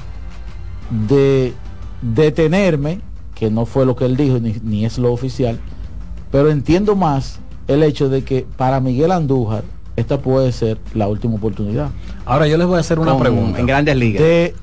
de 1.09 1.55
detenerme, 2.03 3.01
que 3.35 3.51
no 3.51 3.65
fue 3.67 3.87
lo 3.87 3.97
que 3.97 4.05
él 4.07 4.17
dijo 4.17 4.39
ni, 4.39 4.55
ni 4.63 4.85
es 4.85 4.99
lo 4.99 5.13
oficial, 5.13 5.59
pero 6.31 6.51
entiendo 6.51 6.95
más 6.95 7.39
el 7.69 7.83
hecho 7.83 8.09
de 8.09 8.23
que 8.25 8.47
para 8.57 8.81
Miguel 8.81 9.11
Andújar 9.13 9.65
esta 9.97 10.19
puede 10.19 10.53
ser 10.53 10.79
la 10.95 11.09
última 11.09 11.35
oportunidad. 11.37 11.91
Ahora 12.25 12.47
yo 12.49 12.57
les 12.59 12.67
voy 12.67 12.77
a 12.77 12.81
hacer 12.81 12.99
una 12.99 13.13
Con- 13.13 13.21
pregunta. 13.21 13.59
en 13.61 13.67
grandes 13.67 13.97
ligas. 13.97 14.23
De, 14.23 14.55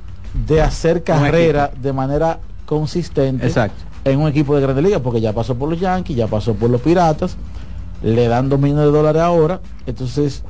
de 0.48 0.62
hacer 0.62 1.04
carrera 1.04 1.72
de 1.82 1.94
manera 1.94 2.40
consistente 2.66 3.48
Exacto. 3.48 3.84
en 4.06 4.20
un 4.20 4.28
equipo 4.30 4.56
de 4.56 4.62
grandes 4.62 4.84
ligas, 4.84 5.02
porque 5.02 5.22
ya 5.22 5.34
pasó 5.34 5.56
por 5.56 5.70
los 5.70 5.80
Yankees, 5.80 6.16
ya 6.18 6.28
pasó 6.28 6.54
por 6.54 6.70
los 6.70 6.82
Piratas, 6.82 7.36
le 8.04 8.28
dan 8.28 8.50
dos 8.50 8.60
millones 8.60 8.86
de 8.86 8.92
dólares 8.92 9.22
ahora, 9.22 9.60
entonces 9.86 10.44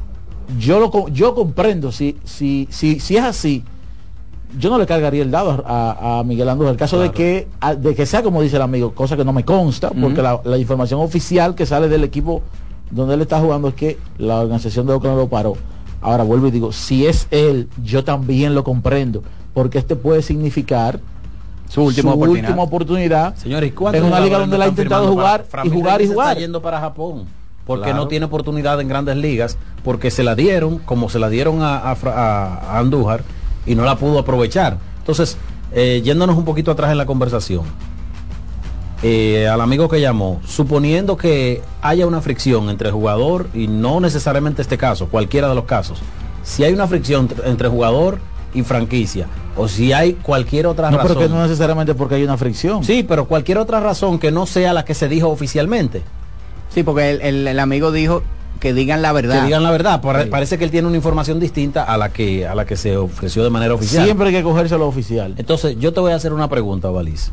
yo 0.59 0.79
lo 0.79 1.07
yo 1.09 1.33
comprendo 1.35 1.91
si 1.91 2.17
si 2.25 2.67
si 2.71 2.99
si 2.99 3.15
es 3.17 3.23
así 3.23 3.63
yo 4.57 4.69
no 4.69 4.77
le 4.77 4.85
cargaría 4.85 5.21
el 5.23 5.31
dado 5.31 5.63
a, 5.65 6.19
a- 6.19 6.23
Miguel 6.25 6.49
Andújar 6.49 6.73
el 6.73 6.77
caso 6.77 6.99
de 6.99 7.11
que 7.11 7.47
a- 7.61 7.73
de 7.75 7.95
que 7.95 8.05
sea 8.05 8.21
como 8.21 8.41
dice 8.41 8.57
el 8.57 8.61
amigo 8.61 8.93
cosa 8.93 9.15
que 9.15 9.23
no 9.23 9.31
me 9.31 9.45
consta 9.45 9.91
porque 9.91 10.21
la, 10.21 10.41
la 10.43 10.57
información 10.57 10.99
oficial 10.99 11.55
que 11.55 11.65
sale 11.65 11.87
del 11.87 12.03
equipo 12.03 12.41
donde 12.91 13.15
él 13.15 13.21
está 13.21 13.39
jugando 13.39 13.69
es 13.69 13.73
que 13.73 13.97
la 14.17 14.39
organización 14.39 14.85
de 14.87 14.93
Oakland 14.93 15.17
lo 15.17 15.27
paró 15.27 15.53
ahora 16.01 16.23
vuelvo 16.23 16.47
y 16.47 16.51
digo 16.51 16.71
si 16.71 17.05
es 17.05 17.27
él 17.31 17.67
yo 17.83 18.03
también 18.03 18.53
lo 18.55 18.63
comprendo 18.63 19.23
porque 19.53 19.77
este 19.77 19.95
puede 19.95 20.21
significar 20.21 20.99
su 21.69 21.83
última 21.83 22.13
oportunidad. 22.13 22.49
última 22.49 22.63
oportunidad 22.63 23.35
Señores, 23.35 23.69
¿y 23.69 23.73
cuántos 23.73 24.01
en 24.01 24.07
una 24.07 24.19
liga 24.19 24.39
donde 24.39 24.55
él 24.57 24.61
ha 24.63 24.67
intentado 24.67 25.07
jugar 25.07 25.43
para- 25.45 25.65
y 25.65 25.69
jugar 25.69 26.01
y 26.01 26.07
jugar 26.07 26.29
está 26.31 26.39
yendo 26.41 26.61
para 26.61 26.79
Japón 26.79 27.25
porque 27.65 27.85
Claro. 27.85 27.97
no 27.99 28.07
tiene 28.07 28.25
oportunidad 28.25 28.81
en 28.81 28.87
grandes 28.87 29.15
ligas 29.15 29.57
porque 29.83 30.11
se 30.11 30.23
la 30.23 30.35
dieron 30.35 30.79
como 30.79 31.09
se 31.09 31.19
la 31.19 31.29
dieron 31.29 31.59
a 31.61 32.77
Andújar 32.77 33.23
y 33.65 33.75
no 33.75 33.83
la 33.83 33.95
pudo 33.95 34.19
aprovechar 34.19 34.77
entonces 34.99 35.37
eh, 35.73 36.01
yéndonos 36.03 36.35
un 36.35 36.43
poquito 36.43 36.71
atrás 36.71 36.91
en 36.91 36.97
la 36.97 37.05
conversación 37.05 37.61
eh, 39.03 39.47
al 39.47 39.61
amigo 39.61 39.89
que 39.89 39.99
llamó 39.99 40.39
suponiendo 40.45 41.17
que 41.17 41.61
haya 41.81 42.05
una 42.05 42.21
fricción 42.21 42.69
entre 42.69 42.89
el 42.89 42.93
jugador 42.93 43.47
y 43.53 43.67
no 43.67 43.99
necesariamente 43.99 44.61
este 44.61 44.77
caso 44.77 45.07
cualquiera 45.07 45.49
de 45.49 45.55
los 45.55 45.65
casos 45.65 45.99
si 46.43 46.63
hay 46.63 46.73
una 46.73 46.87
fricción 46.87 47.27
entre- 47.45 47.67
jugador 47.69 48.19
y 48.53 48.61
franquicia 48.63 49.27
o 49.55 49.67
si 49.67 49.91
hay 49.93 50.13
cualquier 50.13 50.67
otra 50.67 50.91
no 50.91 50.97
razón 50.97 51.15
pero 51.15 51.27
que 51.27 51.33
no 51.33 51.41
necesariamente 51.41 51.95
porque 51.95 52.15
hay 52.15 52.23
una 52.23 52.37
fricción 52.37 52.83
Sí, 52.83 53.03
pero 53.07 53.25
cualquier 53.25 53.57
otra 53.57 53.79
razón 53.79 54.19
que 54.19 54.29
no 54.31 54.45
sea 54.45 54.73
la 54.73 54.85
que 54.85 54.93
se 54.93 55.07
dijo 55.07 55.29
oficialmente. 55.29 56.03
Sí, 56.73 56.83
porque 56.83 57.11
el, 57.11 57.21
el- 57.21 57.47
el 57.47 57.59
amigo 57.59 57.91
dijo 57.91 58.23
que 58.59 58.73
digan 58.73 59.01
la 59.01 59.11
verdad. 59.11 59.39
Que 59.39 59.45
digan 59.45 59.63
la 59.63 59.71
verdad. 59.71 60.01
Pare- 60.01 60.27
Parece 60.27 60.57
que 60.59 60.63
él 60.65 60.71
tiene 60.71 60.87
una 60.87 60.95
información 60.95 61.39
distinta 61.39 61.83
a 61.83 61.97
la 61.97 62.09
que 62.13 62.45
a 62.47 62.53
la 62.55 62.65
que 62.65 62.75
se 62.77 62.95
ofreció 62.95 63.43
de 63.43 63.49
manera 63.49 63.73
oficial. 63.73 64.03
siempre 64.05 64.27
hay 64.27 64.33
que 64.33 64.43
cogerse 64.43 64.77
lo 64.77 64.87
oficial 64.87 65.33
Entonces, 65.37 65.77
yo 65.79 65.93
te 65.93 65.99
voy 65.99 66.11
a 66.11 66.15
hacer 66.15 66.31
una 66.33 66.47
pregunta, 66.49 66.89
Valis. 66.91 67.31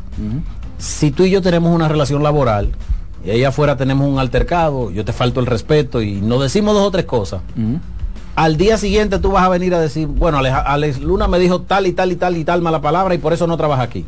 Si 0.79 1.11
tú 1.11 1.23
y 1.25 1.29
yo 1.29 1.41
tenemos 1.41 1.73
una 1.75 1.87
relación 1.87 2.23
laboral 2.23 2.71
y 3.23 3.29
ahí 3.31 3.43
afuera 3.43 3.75
tenemos 3.77 4.07
un 4.07 4.17
altercado, 4.17 4.89
yo 4.91 5.05
te 5.05 5.13
falto 5.13 5.39
el 5.41 5.45
respeto 5.45 6.01
y 6.01 6.13
nos 6.21 6.41
decimos 6.41 6.73
dos 6.73 6.87
o 6.87 6.91
tres 6.91 7.05
cosas. 7.05 7.41
Al 8.35 8.55
día 8.57 8.77
siguiente 8.77 9.19
tú 9.19 9.31
vas 9.31 9.43
a 9.43 9.49
venir 9.49 9.73
a 9.75 9.79
decir, 9.81 10.07
bueno, 10.07 10.37
Alex, 10.37 10.55
Alex 10.65 10.99
Luna 11.01 11.27
me 11.27 11.37
dijo 11.39 11.61
tal 11.61 11.85
y 11.87 11.91
tal 11.91 12.11
y 12.11 12.15
tal 12.15 12.37
y 12.37 12.45
tal 12.45 12.61
mala 12.61 12.79
palabra 12.81 13.13
y 13.13 13.17
por 13.17 13.33
eso 13.33 13.45
no 13.45 13.57
trabaja 13.57 13.83
aquí. 13.83 14.05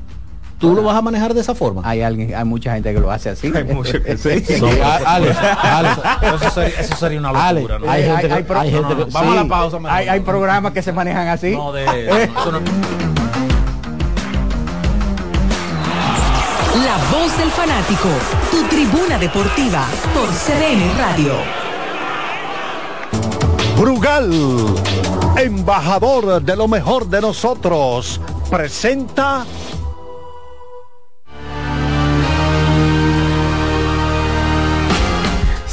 ¿Tú 0.58 0.76
lo 0.76 0.84
vas 0.84 0.96
a 0.96 1.02
manejar 1.02 1.34
de 1.34 1.42
esa 1.42 1.56
forma? 1.56 1.82
Hay 1.84 2.02
alguien, 2.04 2.36
hay 2.36 2.46
mucha 2.46 2.74
gente 2.76 2.94
que 2.94 3.00
lo 3.00 3.10
hace 3.12 3.32
así. 3.32 3.52
Hay 3.54 3.64
muchos 3.64 4.00
que 4.00 4.16
sí. 4.46 4.64
Alex, 5.06 5.36
Alex, 5.40 5.98
Eso 6.22 6.50
sería, 6.52 6.80
eso 6.80 6.96
sería 6.96 7.20
una 7.20 7.52
locura. 7.52 7.80
¿no? 7.80 7.90
hay 7.90 8.04
hay 8.04 8.28
gente 8.30 8.46
que- 8.96 9.12
Vamos 9.12 9.32
a 9.38 9.44
la 9.44 9.46
pausa. 9.48 9.80
Hay, 9.90 10.08
hay 10.08 10.20
programas 10.20 10.72
que 10.72 10.84
se 10.84 10.94
manejan 10.94 11.28
así. 11.30 11.52
No, 11.56 11.74
de, 11.74 11.84
eso 12.24 12.52
no- 12.52 12.60
voz 17.22 17.38
del 17.38 17.52
fanático, 17.52 18.10
tu 18.50 18.64
tribuna 18.64 19.20
deportiva 19.20 19.86
por 20.12 20.28
CDN 20.30 20.98
Radio. 20.98 21.34
Brugal, 23.78 24.32
embajador 25.38 26.42
de 26.42 26.56
lo 26.56 26.68
mejor 26.68 27.08
de 27.10 27.22
nosotros, 27.22 28.20
presenta 28.50 29.46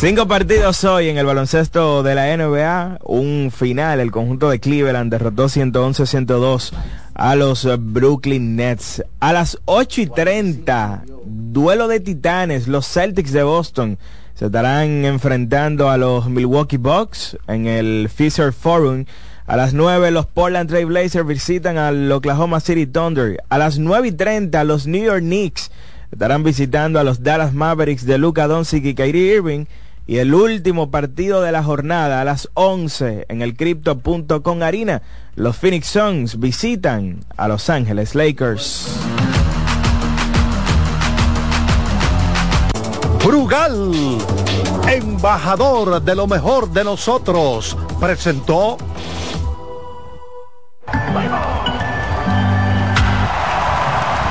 Cinco 0.00 0.28
partidos 0.28 0.84
hoy 0.84 1.08
en 1.08 1.18
el 1.18 1.26
baloncesto 1.26 2.04
de 2.04 2.14
la 2.14 2.36
NBA. 2.36 3.00
Un 3.02 3.50
final, 3.50 3.98
el 3.98 4.12
conjunto 4.12 4.48
de 4.48 4.60
Cleveland 4.60 5.10
derrotó 5.10 5.46
111-102 5.46 6.70
a 7.18 7.34
los 7.34 7.68
Brooklyn 7.78 8.56
Nets. 8.56 9.02
A 9.20 9.32
las 9.32 9.58
8 9.66 10.00
y 10.02 10.06
30, 10.06 11.02
duelo 11.26 11.88
de 11.88 12.00
titanes, 12.00 12.68
los 12.68 12.86
Celtics 12.86 13.32
de 13.32 13.42
Boston 13.42 13.98
se 14.34 14.46
estarán 14.46 15.04
enfrentando 15.04 15.90
a 15.90 15.98
los 15.98 16.30
Milwaukee 16.30 16.76
Bucks 16.76 17.36
en 17.48 17.66
el 17.66 18.08
Fisher 18.08 18.52
Forum. 18.52 19.04
A 19.46 19.56
las 19.56 19.74
9 19.74 20.12
los 20.12 20.26
Portland 20.26 20.68
Trail 20.68 20.86
Blazers 20.86 21.26
visitan 21.26 21.76
al 21.76 22.10
Oklahoma 22.12 22.60
City 22.60 22.86
Thunder. 22.86 23.42
A 23.48 23.58
las 23.58 23.80
9 23.80 24.08
y 24.08 24.12
30 24.12 24.62
los 24.62 24.86
New 24.86 25.02
York 25.02 25.22
Knicks 25.22 25.72
estarán 26.12 26.44
visitando 26.44 27.00
a 27.00 27.04
los 27.04 27.24
Dallas 27.24 27.52
Mavericks 27.52 28.06
de 28.06 28.18
Luka 28.18 28.46
Doncic 28.46 28.84
y 28.84 28.94
Kyrie 28.94 29.34
Irving. 29.34 29.64
Y 30.06 30.18
el 30.18 30.32
último 30.32 30.92
partido 30.92 31.42
de 31.42 31.50
la 31.50 31.64
jornada 31.64 32.20
a 32.20 32.24
las 32.24 32.48
11 32.54 33.26
en 33.28 33.42
el 33.42 33.56
Crypto.com 33.56 34.62
Arena, 34.62 35.02
los 35.38 35.56
Phoenix 35.56 35.86
Suns 35.86 36.40
visitan 36.40 37.20
a 37.36 37.46
Los 37.46 37.70
Ángeles 37.70 38.16
Lakers. 38.16 38.88
Brugal, 43.24 43.92
embajador 44.90 46.02
de 46.02 46.16
lo 46.16 46.26
mejor 46.26 46.70
de 46.70 46.82
nosotros, 46.82 47.76
presentó 48.00 48.78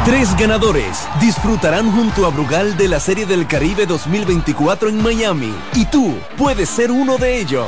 Tres 0.03 0.37
ganadores 0.37 1.07
disfrutarán 1.19 1.91
junto 1.91 2.25
a 2.25 2.29
Brugal 2.29 2.75
de 2.75 2.87
la 2.87 2.99
Serie 2.99 3.25
del 3.25 3.47
Caribe 3.47 3.85
2024 3.85 4.89
en 4.89 5.01
Miami 5.01 5.53
y 5.73 5.85
tú 5.85 6.15
puedes 6.37 6.69
ser 6.69 6.91
uno 6.91 7.17
de 7.17 7.39
ellos. 7.39 7.67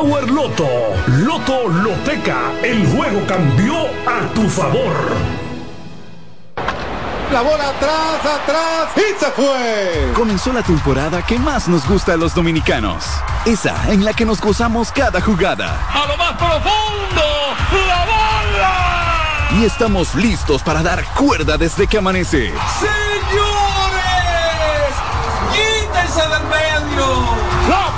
Power 0.00 0.30
Loto. 0.30 0.66
Loto 1.08 1.68
Loteca. 1.68 2.52
El 2.62 2.86
juego 2.86 3.20
cambió 3.26 3.74
a 4.06 4.32
tu 4.32 4.48
favor. 4.48 4.94
La 7.30 7.42
bola 7.42 7.68
atrás, 7.68 8.24
atrás 8.24 8.88
y 8.96 9.20
se 9.22 9.30
fue. 9.32 10.10
Comenzó 10.14 10.54
la 10.54 10.62
temporada 10.62 11.20
que 11.20 11.38
más 11.38 11.68
nos 11.68 11.86
gusta 11.86 12.14
a 12.14 12.16
los 12.16 12.34
dominicanos. 12.34 13.04
Esa 13.44 13.76
en 13.92 14.02
la 14.06 14.14
que 14.14 14.24
nos 14.24 14.40
gozamos 14.40 14.90
cada 14.90 15.20
jugada. 15.20 15.78
A 15.92 16.06
lo 16.06 16.16
más 16.16 16.32
profundo, 16.32 17.22
la 17.86 18.06
bola. 18.06 19.60
Y 19.60 19.66
estamos 19.66 20.14
listos 20.14 20.62
para 20.62 20.82
dar 20.82 21.04
cuerda 21.12 21.58
desde 21.58 21.86
que 21.86 21.98
amanece. 21.98 22.54
Señores, 22.80 23.49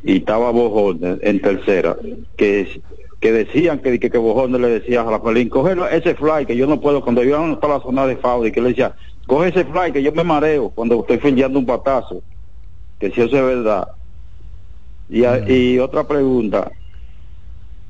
y 0.03 0.17
estaba 0.17 0.51
Bojón 0.51 0.99
en 1.21 1.41
tercera, 1.41 1.95
que 2.37 2.81
que 3.21 3.31
decían 3.31 3.77
que, 3.79 3.99
que, 3.99 4.09
que 4.09 4.17
Bojón 4.17 4.59
le 4.59 4.67
decía 4.67 5.01
a 5.01 5.03
Rafaelín, 5.03 5.47
coge 5.49 5.75
ese 5.91 6.15
fly 6.15 6.47
que 6.47 6.57
yo 6.57 6.65
no 6.65 6.81
puedo, 6.81 7.03
cuando 7.03 7.23
iban 7.23 7.59
para 7.59 7.75
la 7.75 7.79
zona 7.81 8.07
de 8.07 8.17
y 8.45 8.51
que 8.51 8.61
le 8.61 8.69
decía, 8.69 8.95
coge 9.27 9.49
ese 9.49 9.63
fly 9.63 9.91
que 9.93 10.01
yo 10.01 10.11
me 10.11 10.23
mareo 10.23 10.69
cuando 10.71 10.99
estoy 11.01 11.19
fallando 11.19 11.59
un 11.59 11.65
patazo, 11.67 12.23
que 13.01 13.09
si 13.11 13.19
eso 13.21 13.35
es 13.35 13.43
verdad. 13.43 13.87
Y, 15.09 15.25
a- 15.25 15.49
y 15.49 15.79
otra 15.79 16.07
pregunta, 16.07 16.71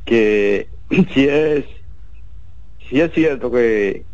que 0.05 0.69
si 1.13 1.27
es 1.27 1.65
si 2.89 2.99
es 2.99 3.13
cierto 3.13 3.51
que, 3.51 4.05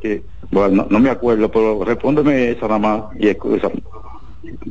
que 0.00 0.24
bueno, 0.50 0.82
no, 0.82 0.86
no 0.90 0.98
me 1.00 1.10
acuerdo, 1.10 1.50
pero 1.50 1.84
respóndeme 1.84 2.50
esa 2.50 2.66
nada 2.68 2.78
más 2.78 3.02
y 3.18 3.28
excusa. 3.28 3.70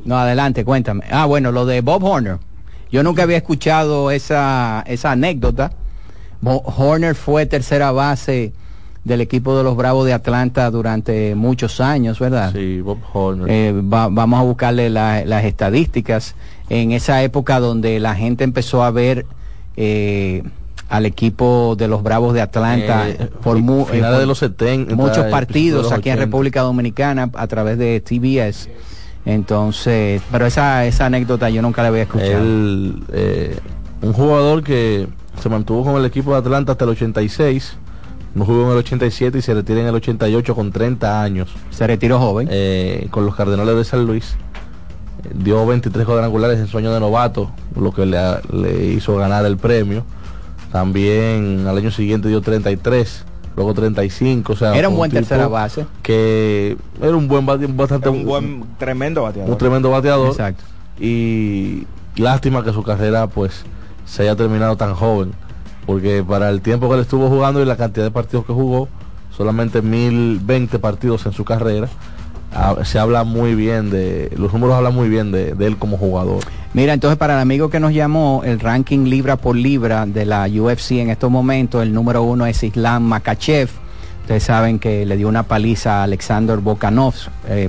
No, 0.05 0.17
adelante, 0.17 0.65
cuéntame. 0.65 1.05
Ah, 1.09 1.25
bueno, 1.25 1.51
lo 1.51 1.65
de 1.65 1.81
Bob 1.81 2.03
Horner. 2.03 2.37
Yo 2.91 3.01
nunca 3.03 3.23
había 3.23 3.37
escuchado 3.37 4.11
esa, 4.11 4.83
esa 4.87 5.11
anécdota. 5.11 5.71
Horner 6.43 7.15
fue 7.15 7.45
tercera 7.45 7.91
base 7.91 8.53
del 9.09 9.19
equipo 9.21 9.57
de 9.57 9.63
los 9.63 9.75
Bravos 9.75 10.05
de 10.05 10.13
Atlanta 10.13 10.71
durante 10.71 11.35
muchos 11.35 11.81
años, 11.81 12.19
¿verdad? 12.19 12.53
Sí, 12.53 12.79
Bob 12.79 12.99
Horner. 13.11 13.47
Eh, 13.49 13.73
va- 13.81 14.07
vamos 14.09 14.39
a 14.39 14.43
buscarle 14.43 14.89
la- 14.89 15.25
las 15.25 15.43
estadísticas 15.43 16.35
en 16.69 16.91
esa 16.93 17.21
época 17.23 17.59
donde 17.59 17.99
la 17.99 18.15
gente 18.15 18.43
empezó 18.45 18.83
a 18.83 18.91
ver 18.91 19.25
eh, 19.75 20.43
al 20.89 21.05
equipo 21.05 21.75
de 21.77 21.87
los 21.87 22.01
Bravos 22.03 22.33
de 22.33 22.41
Atlanta 22.41 23.07
Eh, 23.09 23.29
por 23.43 23.57
mu- 23.59 23.85
eh, 23.91 24.01
por 24.01 24.19
de 24.19 24.25
los 24.25 24.37
70, 24.39 24.95
muchos 24.95 25.25
partidos 25.25 25.83
los 25.83 25.91
aquí 25.91 26.09
en 26.09 26.13
80. 26.15 26.25
República 26.25 26.61
Dominicana 26.61 27.29
a 27.33 27.47
través 27.47 27.77
de 27.77 27.99
TBS. 28.01 28.69
Entonces, 29.25 30.21
pero 30.31 30.45
esa, 30.45 30.85
esa 30.85 31.05
anécdota 31.05 31.49
yo 31.49 31.61
nunca 31.61 31.81
la 31.81 31.89
había 31.89 32.03
escuchado. 32.03 32.39
Él, 32.41 33.03
eh, 33.13 33.57
un 34.01 34.13
jugador 34.13 34.63
que 34.63 35.07
se 35.41 35.49
mantuvo 35.49 35.83
con 35.83 35.95
el 35.95 36.05
equipo 36.05 36.31
de 36.31 36.39
Atlanta 36.39 36.71
hasta 36.73 36.83
el 36.85 36.91
86, 36.91 37.77
no 38.35 38.45
jugó 38.45 38.65
en 38.65 38.71
el 38.71 38.77
87 38.77 39.37
y 39.37 39.41
se 39.41 39.53
retira 39.53 39.81
en 39.81 39.87
el 39.87 39.95
88 39.95 40.55
con 40.55 40.71
30 40.71 41.21
años. 41.21 41.49
Se 41.71 41.85
retiró 41.87 42.19
joven. 42.19 42.47
Eh, 42.51 43.07
con 43.11 43.25
los 43.25 43.35
Cardenales 43.35 43.75
de 43.75 43.83
San 43.83 44.05
Luis. 44.05 44.35
Eh, 45.23 45.29
Dio 45.33 45.65
23 45.65 46.05
cuadrangulares 46.05 46.59
en 46.59 46.67
sueño 46.67 46.93
de 46.93 46.99
novato, 46.99 47.51
lo 47.75 47.91
que 47.91 48.05
le, 48.05 48.17
le 48.53 48.85
hizo 48.93 49.15
ganar 49.17 49.45
el 49.45 49.57
premio. 49.57 50.03
También 50.71 51.65
al 51.67 51.77
año 51.77 51.89
siguiente 51.91 52.27
dio 52.27 52.41
33, 52.41 53.25
luego 53.55 53.73
35. 53.73 54.53
O 54.53 54.55
sea, 54.55 54.75
Era 54.75 54.89
un 54.89 54.95
buen 54.95 55.09
tercera 55.11 55.47
base. 55.47 55.85
Que 56.03 56.77
era 57.01 57.15
un 57.15 57.27
buen 57.27 57.45
bate- 57.45 57.67
bastante 57.67 58.09
un 58.09 58.23
buen, 58.25 58.63
tremendo 58.77 59.23
bateador. 59.23 59.49
un 59.51 59.57
tremendo 59.57 59.89
bateador. 59.89 60.29
Exacto. 60.29 60.63
Y 60.99 61.87
lástima 62.17 62.63
que 62.63 62.71
su 62.71 62.83
carrera 62.83 63.27
pues 63.27 63.63
se 64.05 64.21
haya 64.23 64.35
terminado 64.35 64.77
tan 64.77 64.93
joven. 64.93 65.31
Porque 65.89 66.23
para 66.23 66.51
el 66.51 66.61
tiempo 66.61 66.87
que 66.87 66.93
él 66.93 67.01
estuvo 67.01 67.29
jugando 67.29 67.63
y 67.63 67.65
la 67.65 67.75
cantidad 67.75 68.05
de 68.05 68.11
partidos 68.11 68.45
que 68.45 68.53
jugó, 68.53 68.87
solamente 69.35 69.81
1020 69.81 70.77
partidos 70.77 71.25
en 71.25 71.33
su 71.33 71.43
carrera, 71.43 71.89
ah, 72.53 72.75
se 72.83 72.99
habla 72.99 73.23
muy 73.23 73.55
bien 73.55 73.89
de, 73.89 74.31
los 74.37 74.53
números 74.53 74.75
hablan 74.75 74.93
muy 74.93 75.09
bien 75.09 75.31
de, 75.31 75.55
él 75.59 75.77
como 75.77 75.97
jugador. 75.97 76.43
Mira, 76.75 76.93
entonces 76.93 77.17
para 77.17 77.33
el 77.33 77.39
amigo 77.39 77.71
que 77.71 77.79
nos 77.79 77.91
llamó, 77.91 78.43
el 78.45 78.59
ranking 78.59 79.05
libra 79.05 79.37
por 79.37 79.55
libra 79.55 80.05
de 80.05 80.27
la 80.27 80.47
UFC 80.47 80.91
en 80.91 81.09
estos 81.09 81.31
momentos, 81.31 81.81
el 81.81 81.91
número 81.91 82.21
uno 82.21 82.45
es 82.45 82.61
Islam 82.61 83.01
Makachev. 83.05 83.71
Ustedes 84.21 84.43
saben 84.43 84.77
que 84.77 85.07
le 85.07 85.17
dio 85.17 85.27
una 85.27 85.41
paliza 85.41 86.01
a 86.01 86.03
Alexander 86.03 86.59
Volkanovs- 86.59 87.31
eh, 87.47 87.67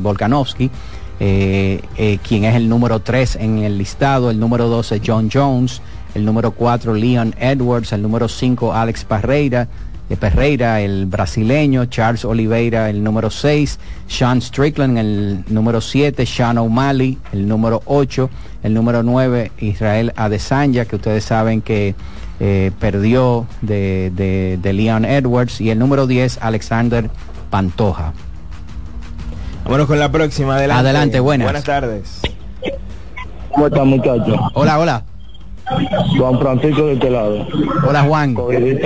eh, 1.20 1.80
eh, 1.96 2.18
quien 2.26 2.44
es 2.44 2.54
el 2.54 2.68
número 2.68 3.00
tres 3.00 3.36
en 3.36 3.60
el 3.60 3.78
listado. 3.78 4.30
El 4.30 4.38
número 4.38 4.68
dos 4.68 4.92
es 4.92 5.00
John 5.02 5.30
Jones. 5.32 5.80
El 6.14 6.24
número 6.24 6.50
cuatro, 6.52 6.94
Leon 6.94 7.34
Edwards. 7.38 7.92
El 7.92 8.02
número 8.02 8.28
cinco, 8.28 8.72
Alex 8.74 9.04
Parreira. 9.04 9.68
eh, 10.08 10.16
Pereira, 10.16 10.80
el 10.80 11.06
brasileño, 11.06 11.84
Charles 11.86 12.24
Oliveira, 12.24 12.90
el 12.90 13.04
número 13.04 13.30
6, 13.30 13.78
Sean 14.08 14.42
Strickland, 14.42 14.98
el 14.98 15.44
número 15.48 15.80
7, 15.80 16.26
Sean 16.26 16.58
O'Malley, 16.58 17.16
el 17.32 17.46
número 17.46 17.80
8, 17.86 18.28
el 18.64 18.74
número 18.74 19.04
9, 19.04 19.52
Israel 19.60 20.12
Adesanya, 20.16 20.84
que 20.84 20.96
ustedes 20.96 21.22
saben 21.22 21.62
que 21.62 21.94
eh, 22.40 22.72
perdió 22.80 23.46
de, 23.62 24.10
de, 24.16 24.58
de 24.60 24.72
Leon 24.72 25.04
Edwards, 25.04 25.60
y 25.60 25.70
el 25.70 25.78
número 25.78 26.08
10, 26.08 26.38
Alexander 26.42 27.08
Pantoja. 27.50 28.12
Vámonos 29.62 29.86
con 29.86 30.00
la 30.00 30.10
próxima. 30.10 30.56
Adelante. 30.56 30.80
Adelante, 30.80 31.20
buenas. 31.20 31.46
Buenas 31.46 31.62
tardes. 31.64 32.20
¿Cómo 33.52 33.68
están 33.68 33.86
muchachos? 33.86 34.40
Hola, 34.54 34.78
hola. 34.80 35.04
Juan 36.16 36.38
Francisco 36.38 36.86
de 36.86 36.92
este 36.94 37.10
lado. 37.10 37.46
Hola 37.86 38.02
Juan. 38.02 38.36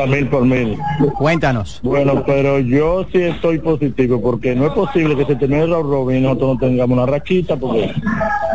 Mil 0.09 0.29
por 0.29 0.45
mil. 0.45 0.77
Cuéntanos. 1.19 1.81
Bueno, 1.83 2.23
pero 2.27 2.59
yo 2.59 3.07
sí 3.13 3.23
estoy 3.23 3.59
positivo 3.59 4.21
porque 4.21 4.55
no 4.55 4.67
es 4.67 4.73
posible 4.73 5.17
que 5.17 5.25
se 5.25 5.37
termine 5.37 5.65
el 5.65 5.71
robin 5.71 6.19
y 6.19 6.21
nosotros 6.21 6.55
no 6.55 6.59
tengamos 6.59 6.99
una 6.99 7.07
rachita 7.07 7.57
porque 7.57 7.93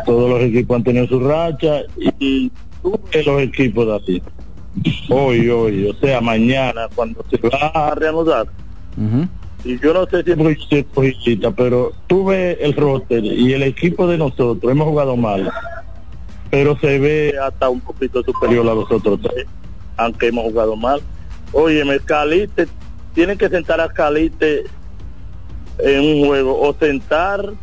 todos 0.06 0.30
los 0.30 0.42
equipos 0.42 0.78
han 0.78 0.84
tenido 0.84 1.08
su 1.08 1.20
racha 1.20 1.82
y 2.20 2.52
los 3.26 3.42
equipos 3.42 3.88
de 3.88 3.96
aquí. 3.96 4.24
Hoy, 5.10 5.50
hoy, 5.50 5.88
o 5.90 5.94
sea, 5.96 6.22
mañana 6.22 6.88
cuando 6.94 7.26
se 7.30 7.38
va 7.38 7.68
a 7.74 7.96
reanudar. 7.96 8.48
Y 9.66 9.78
yo 9.80 9.94
no 9.94 10.06
sé 10.06 10.24
si 10.24 10.32
es 10.32 10.88
pero 11.58 11.92
tú 12.08 12.26
ves 12.26 12.58
el 12.62 12.74
roster 12.74 13.24
y 13.24 13.54
el 13.54 13.64
equipo 13.64 14.08
de 14.08 14.18
nosotros, 14.18 14.72
hemos 14.72 14.88
jugado 14.88 15.18
mal 15.18 15.52
pero 16.50 16.78
se 16.80 17.00
ve 17.00 17.36
hasta 17.42 17.70
un 17.70 17.80
poquito 17.82 18.24
superior 18.24 18.68
a 18.68 18.74
los 18.74 18.92
otros 18.92 19.20
tres, 19.22 19.46
aunque 19.98 20.28
hemos 20.28 20.46
jugado 20.46 20.76
mal. 20.76 21.02
Oye, 21.52 21.84
Calite, 22.06 22.68
tienen 23.14 23.38
que 23.38 23.50
sentar 23.50 23.82
a 23.82 23.90
Calite 23.90 24.66
en 25.80 26.02
un 26.02 26.28
juego 26.28 26.60
o 26.60 26.74
sentar 26.74 27.54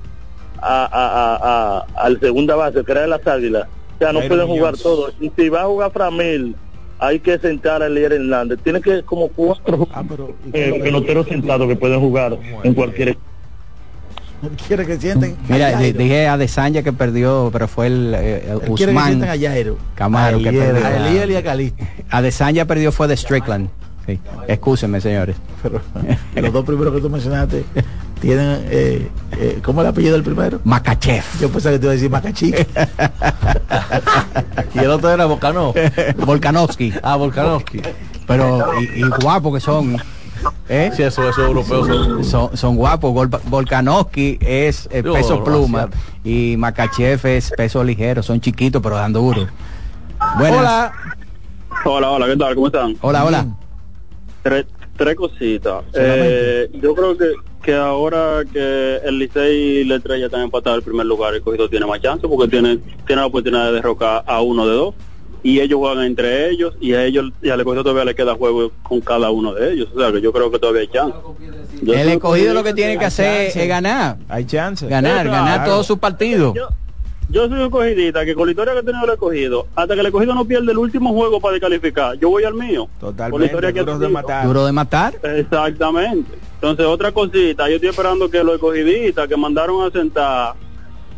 a, 0.60 1.84
a, 1.94 2.02
al 2.02 2.18
segunda 2.20 2.56
base, 2.56 2.84
que 2.84 2.92
era 2.92 3.02
de 3.02 3.08
las 3.08 3.26
águilas. 3.26 3.68
O 3.96 3.98
sea, 3.98 4.12
no 4.12 4.20
Jairo 4.20 4.34
pueden 4.34 4.48
jugar 4.48 4.72
Muñoz. 4.72 4.82
todos. 4.82 5.14
Y 5.20 5.30
si 5.36 5.48
va 5.48 5.62
a 5.62 5.66
jugar 5.66 5.92
Framil, 5.92 6.54
hay 6.98 7.20
que 7.20 7.38
sentar 7.38 7.82
a 7.82 7.86
Elier 7.86 8.12
Hernández. 8.12 8.58
Tiene 8.62 8.80
que 8.80 9.02
como 9.02 9.28
cuatro 9.28 9.88
eh, 10.52 10.80
peloteros 10.82 11.26
sentados 11.26 11.68
que 11.68 11.76
pueden 11.76 12.00
jugar 12.00 12.38
en 12.62 12.74
cualquier 12.74 13.08
equipo. 13.10 13.26
quiere 14.66 14.86
que 14.86 14.98
sienten 14.98 15.36
Mira, 15.48 15.78
a 15.78 15.80
dije 15.80 16.28
a 16.28 16.36
Desanya 16.36 16.82
que 16.82 16.92
perdió, 16.92 17.50
pero 17.52 17.68
fue 17.68 17.86
el, 17.88 18.14
eh, 18.14 18.44
el 18.46 18.52
Él 18.52 18.60
quiere 18.74 18.92
que 18.92 18.98
Usman 18.98 19.06
sienten 19.06 19.30
a 19.30 19.36
Jairo. 19.36 19.78
Camaro 19.94 20.36
A 20.36 20.40
que 20.40 20.52
perdió. 20.52 20.86
a 20.86 20.96
Eliel 20.96 21.30
y 21.30 21.36
a 21.36 21.42
Calixto. 21.42 21.84
Adesanya 22.10 22.64
perdió 22.64 22.92
fue 22.92 23.08
de 23.08 23.16
Strickland. 23.16 23.68
Sí. 24.06 24.20
Excúsenme, 24.46 25.00
señores. 25.00 25.36
Pero 25.62 25.80
los 26.34 26.52
dos 26.52 26.64
primeros 26.64 26.94
que 26.94 27.00
tú 27.00 27.10
mencionaste 27.10 27.64
tienen, 28.20 28.64
eh, 28.70 29.08
eh, 29.32 29.58
¿cómo 29.62 29.80
es 29.80 29.84
el 29.84 29.90
apellido 29.90 30.12
del 30.12 30.22
primero? 30.22 30.60
Makachev. 30.62 31.24
Yo 31.40 31.50
pensaba 31.50 31.72
que 31.74 31.78
te 31.80 31.86
iba 31.86 31.92
a 31.92 31.94
decir 31.94 32.10
Macachi. 32.10 32.54
y 34.74 34.78
el 34.78 34.90
otro 34.90 35.10
era 35.10 35.24
Volkanov. 35.26 35.74
Volkanovski. 36.24 36.92
Ah, 37.02 37.16
Volkanovski. 37.16 37.82
Pero, 38.28 38.80
y, 38.80 39.00
y 39.00 39.02
guapos 39.20 39.54
que 39.54 39.60
son. 39.60 39.96
¿Eh? 40.68 40.90
Sí, 40.94 41.02
eso, 41.02 41.28
esos 41.28 41.44
europeos 41.46 41.86
son- 41.86 42.24
son, 42.24 42.56
son 42.56 42.76
guapos. 42.76 43.12
Vol- 43.12 43.40
Volkanovski 43.44 44.38
es 44.40 44.88
eh, 44.92 45.02
peso 45.02 45.42
pluma 45.44 45.88
y 46.24 46.56
Makachev 46.56 47.24
es 47.26 47.50
peso 47.56 47.82
ligero. 47.84 48.22
Son 48.22 48.40
chiquitos, 48.40 48.82
pero 48.82 48.96
dan 48.96 49.12
duro. 49.12 49.46
Buenas. 50.38 50.58
Hola. 50.60 50.92
Hola, 51.84 52.10
hola, 52.10 52.26
¿qué 52.26 52.36
tal? 52.36 52.54
¿Cómo 52.54 52.66
están? 52.68 52.96
Hola, 53.00 53.24
hola. 53.24 53.46
Tres, 54.42 54.66
tres 54.96 55.14
cositas. 55.16 55.84
Eh, 55.94 56.70
yo 56.82 56.94
creo 56.94 57.16
que, 57.16 57.32
que 57.62 57.74
ahora 57.74 58.42
que 58.52 58.96
el 59.04 59.18
Licey 59.18 59.80
y 59.80 59.84
la 59.84 59.96
Estrella 59.96 60.26
están 60.26 60.42
empatados 60.42 60.76
en 60.76 60.78
el 60.80 60.84
primer 60.84 61.06
lugar, 61.06 61.34
el 61.34 61.42
cogido 61.42 61.68
tiene 61.68 61.86
más 61.86 62.00
chance 62.00 62.26
porque 62.26 62.48
tiene, 62.48 62.78
tiene 63.06 63.20
la 63.22 63.26
oportunidad 63.26 63.66
de 63.66 63.72
derrocar 63.72 64.24
a 64.26 64.40
uno 64.40 64.66
de 64.66 64.74
dos. 64.74 64.94
Y 65.46 65.60
ellos 65.60 65.78
juegan 65.78 66.04
entre 66.04 66.50
ellos 66.50 66.74
y 66.80 66.92
a 66.94 67.04
ellos 67.04 67.30
y 67.40 67.50
al 67.50 67.60
escogido 67.60 67.84
todavía 67.84 68.04
le 68.04 68.16
queda 68.16 68.34
juego 68.34 68.72
con 68.82 69.00
cada 69.00 69.30
uno 69.30 69.54
de 69.54 69.74
ellos. 69.74 69.88
O 69.94 70.00
sea 70.00 70.10
que 70.10 70.20
yo 70.20 70.32
creo 70.32 70.50
que 70.50 70.58
todavía 70.58 70.80
hay 70.80 70.88
chance. 70.88 71.16
Yo 71.82 71.94
El 71.94 72.08
escogido 72.08 72.52
lo 72.52 72.64
que 72.64 72.74
tiene 72.74 72.98
que 72.98 73.04
hacer 73.04 73.46
chance. 73.46 73.62
es 73.62 73.68
ganar. 73.68 74.16
Hay 74.28 74.44
chance. 74.44 74.88
Ganar, 74.88 75.28
ganar 75.28 75.64
todos 75.64 75.86
sus 75.86 75.98
partidos. 75.98 76.52
Yo 77.28 77.48
soy 77.48 77.60
un 77.60 77.70
cogidita 77.70 78.24
que 78.24 78.34
con 78.34 78.46
la 78.46 78.50
historia 78.50 78.72
que 78.72 78.80
ha 78.80 78.82
tenido 78.82 79.04
el 79.04 79.10
escogido, 79.12 79.68
hasta 79.76 79.94
que 79.94 80.00
el 80.00 80.06
escogido 80.06 80.34
no 80.34 80.44
pierde 80.44 80.72
el 80.72 80.78
último 80.78 81.12
juego 81.12 81.40
para 81.40 81.52
descalificar, 81.52 82.18
yo 82.18 82.30
voy 82.30 82.42
al 82.42 82.54
mío. 82.54 82.88
Con 82.98 83.40
la 83.40 83.46
historia 83.46 83.72
que 83.72 83.80
ha 83.80 83.82
duros 83.84 84.00
de 84.00 84.08
matar. 84.08 84.46
Duro 84.48 84.66
de 84.66 84.72
matar. 84.72 85.14
Exactamente. 85.22 86.28
Entonces, 86.54 86.86
otra 86.86 87.12
cosita, 87.12 87.68
yo 87.68 87.76
estoy 87.76 87.90
esperando 87.90 88.28
que 88.28 88.42
los 88.42 88.54
escogiditas 88.54 89.28
que 89.28 89.36
mandaron 89.36 89.86
a 89.86 89.92
sentar 89.92 90.54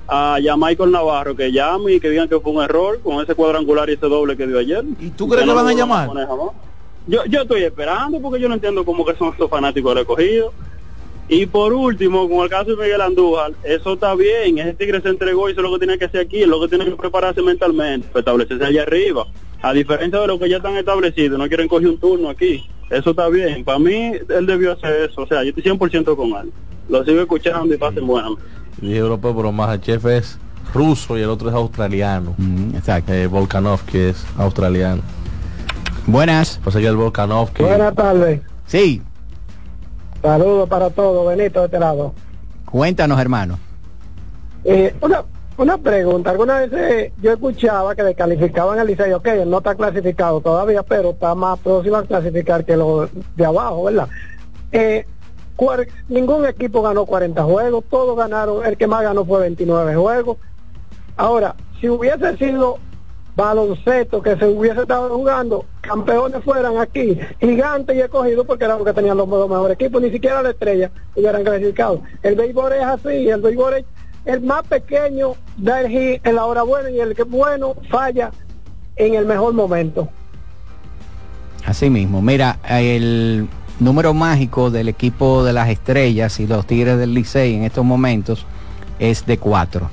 a 0.09 0.39
ya 0.41 0.57
Michael 0.57 0.91
Navarro, 0.91 1.37
que 1.37 1.53
llame 1.53 1.95
y 1.95 2.01
que 2.01 2.09
digan 2.09 2.29
que 2.29 2.41
fue 2.41 2.53
un 2.53 2.63
error 2.63 3.01
con 3.03 3.23
ese 3.23 3.35
cuadrangular 3.35 3.91
y 3.91 3.93
ese 3.93 4.07
doble 4.07 4.37
que 4.37 4.47
dio 4.47 4.59
ayer. 4.59 4.83
¿Y 4.99 5.11
tú 5.11 5.29
crees 5.29 5.45
que 5.45 5.53
van 5.53 5.69
a 5.69 5.73
llamar? 5.75 6.11
Yo, 7.07 7.25
yo 7.27 7.43
estoy 7.43 7.63
esperando 7.63 8.21
porque 8.21 8.41
yo 8.41 8.49
no 8.49 8.55
entiendo 8.55 8.85
cómo 8.85 9.05
que 9.05 9.15
son 9.15 9.29
estos 9.29 9.49
fanáticos 9.49 9.95
del 9.95 10.03
escogido. 10.03 10.53
Y 11.31 11.45
por 11.45 11.75
último, 11.75 12.27
con 12.29 12.39
el 12.39 12.49
caso 12.49 12.75
de 12.75 12.77
Miguel 12.77 13.03
Andújar, 13.03 13.53
eso 13.63 13.93
está 13.93 14.15
bien, 14.15 14.59
ese 14.59 14.73
tigre 14.73 15.03
se 15.03 15.11
entregó 15.11 15.49
y 15.49 15.53
eso 15.53 15.61
es 15.61 15.65
lo 15.65 15.73
que 15.75 15.79
tiene 15.79 15.99
que 15.99 16.07
hacer 16.07 16.21
aquí, 16.21 16.47
lo 16.47 16.59
que 16.61 16.69
tiene 16.69 16.87
que 16.87 16.93
prepararse 16.93 17.43
mentalmente, 17.43 18.09
para 18.09 18.21
establecerse 18.21 18.65
allá 18.65 18.83
arriba. 18.83 19.27
A 19.61 19.75
diferencia 19.75 20.21
de 20.21 20.27
lo 20.27 20.39
que 20.39 20.49
ya 20.49 20.57
están 20.57 20.77
establecidos, 20.77 21.39
no 21.39 21.47
quieren 21.49 21.69
coger 21.69 21.89
un 21.89 21.99
turno 21.99 22.31
aquí. 22.31 22.65
Eso 22.89 23.11
está 23.11 23.29
bien. 23.29 23.63
Para 23.63 23.79
mí, 23.79 24.13
él 24.29 24.47
debió 24.47 24.73
hacer 24.73 25.11
eso. 25.11 25.23
O 25.23 25.27
sea, 25.27 25.43
yo 25.43 25.51
estoy 25.51 25.65
100% 25.65 26.17
con 26.17 26.29
él. 26.29 26.53
Lo 26.89 27.05
sigo 27.05 27.21
escuchando 27.21 27.75
y 27.75 27.77
pasen 27.77 28.07
buenas. 28.07 28.33
Dije 28.81 28.97
europeo, 28.99 29.35
pero 29.37 29.53
más 29.53 29.75
el 29.75 29.81
chef 29.81 30.05
es 30.07 30.39
ruso 30.75 31.17
y 31.19 31.23
el 31.23 31.31
otro 31.31 31.49
es 31.49 31.55
australiano. 31.55 32.35
exacto. 32.75 33.13
Eh, 33.13 33.27
Volkanovski 33.27 33.99
es 33.99 34.25
australiano. 34.37 35.03
Buenas. 36.07 36.61
Pues 36.63 36.77
que 36.77 36.87
el 36.87 36.97
Volkanovski. 36.97 37.63
Buenas 37.63 37.95
tardes. 37.95 38.41
Sí, 38.67 39.03
Saludos 40.23 40.69
para 40.69 40.91
todos, 40.91 41.29
Benito 41.29 41.61
de 41.61 41.67
este 41.67 41.79
lado. 41.79 42.13
cuéntanos, 42.65 43.21
hermano. 43.21 43.57
Eh, 44.65 44.93
una, 45.01 45.23
una 45.57 45.79
pregunta, 45.79 46.31
algunas 46.31 46.69
veces 46.69 47.13
yo 47.23 47.33
escuchaba 47.33 47.95
que 47.95 48.03
descalificaban 48.03 48.79
al 48.81 48.89
Licey, 48.89 49.13
ok, 49.13 49.27
él 49.29 49.49
no 49.51 49.59
está 49.59 49.77
clasificado 49.77 50.41
todavía, 50.41 50.83
pero 50.83 51.11
está 51.11 51.35
más 51.37 51.59
próximo 51.61 51.97
a 51.97 52.03
clasificar 52.03 52.65
que 52.65 52.77
los 52.77 53.09
de 53.37 53.45
abajo, 53.45 53.85
¿verdad? 53.85 54.09
Eh, 54.73 55.07
ningún 56.09 56.47
equipo 56.47 56.83
ganó 56.83 57.07
40 57.07 57.43
juegos, 57.43 57.85
todos 57.91 58.17
ganaron, 58.17 58.65
el 58.65 58.77
que 58.77 58.87
más 58.87 59.03
ganó 59.03 59.25
fue 59.25 59.41
29 59.41 59.95
juegos. 59.97 60.37
Ahora, 61.17 61.55
si 61.81 61.89
hubiese 61.89 62.37
sido 62.37 62.79
baloncesto 63.35 64.21
que 64.21 64.37
se 64.37 64.47
hubiese 64.47 64.83
estado 64.83 65.17
jugando, 65.17 65.65
campeones 65.81 66.43
fueran 66.43 66.79
aquí, 66.79 67.19
gigantes 67.41 67.97
y 67.97 68.01
escogidos 68.01 68.47
porque 68.47 68.65
eran 68.65 68.79
los 68.79 68.87
que 68.87 68.93
tenían 68.93 69.17
los 69.17 69.29
dos 69.29 69.49
mejores 69.49 69.75
equipos, 69.75 70.03
ni 70.03 70.11
siquiera 70.11 70.43
la 70.43 70.51
estrella 70.51 70.91
hubieran 71.15 71.45
clasificado. 71.45 72.03
El 72.23 72.35
béisbol 72.35 72.73
es 72.73 72.83
así, 72.83 73.29
el 73.29 73.41
béisbol 73.41 73.75
es 73.75 73.85
el 74.25 74.43
más 74.43 74.67
pequeño 74.67 75.35
da 75.57 75.81
el 75.81 75.89
hit 75.89 76.27
en 76.27 76.35
la 76.35 76.45
hora 76.45 76.63
buena 76.63 76.91
y 76.91 77.01
el 77.01 77.15
que 77.15 77.23
bueno 77.23 77.75
falla 77.89 78.31
en 78.97 79.15
el 79.15 79.25
mejor 79.25 79.55
momento. 79.55 80.09
Así 81.65 81.89
mismo, 81.91 82.21
mira, 82.21 82.59
el 82.69 83.49
número 83.81 84.15
mágico 84.15 84.71
del 84.71 84.89
equipo 84.89 85.45
de 85.45 85.53
las 85.53 85.69
estrellas 85.69 86.41
y 86.41 86.47
los 86.47 86.67
Tigres 86.67 86.99
del 86.99 87.15
Licey 87.15 87.55
en 87.55 87.65
estos 87.65 87.85
momentos 87.85 88.47
es 88.99 89.27
de 89.27 89.39
cuatro. 89.39 89.91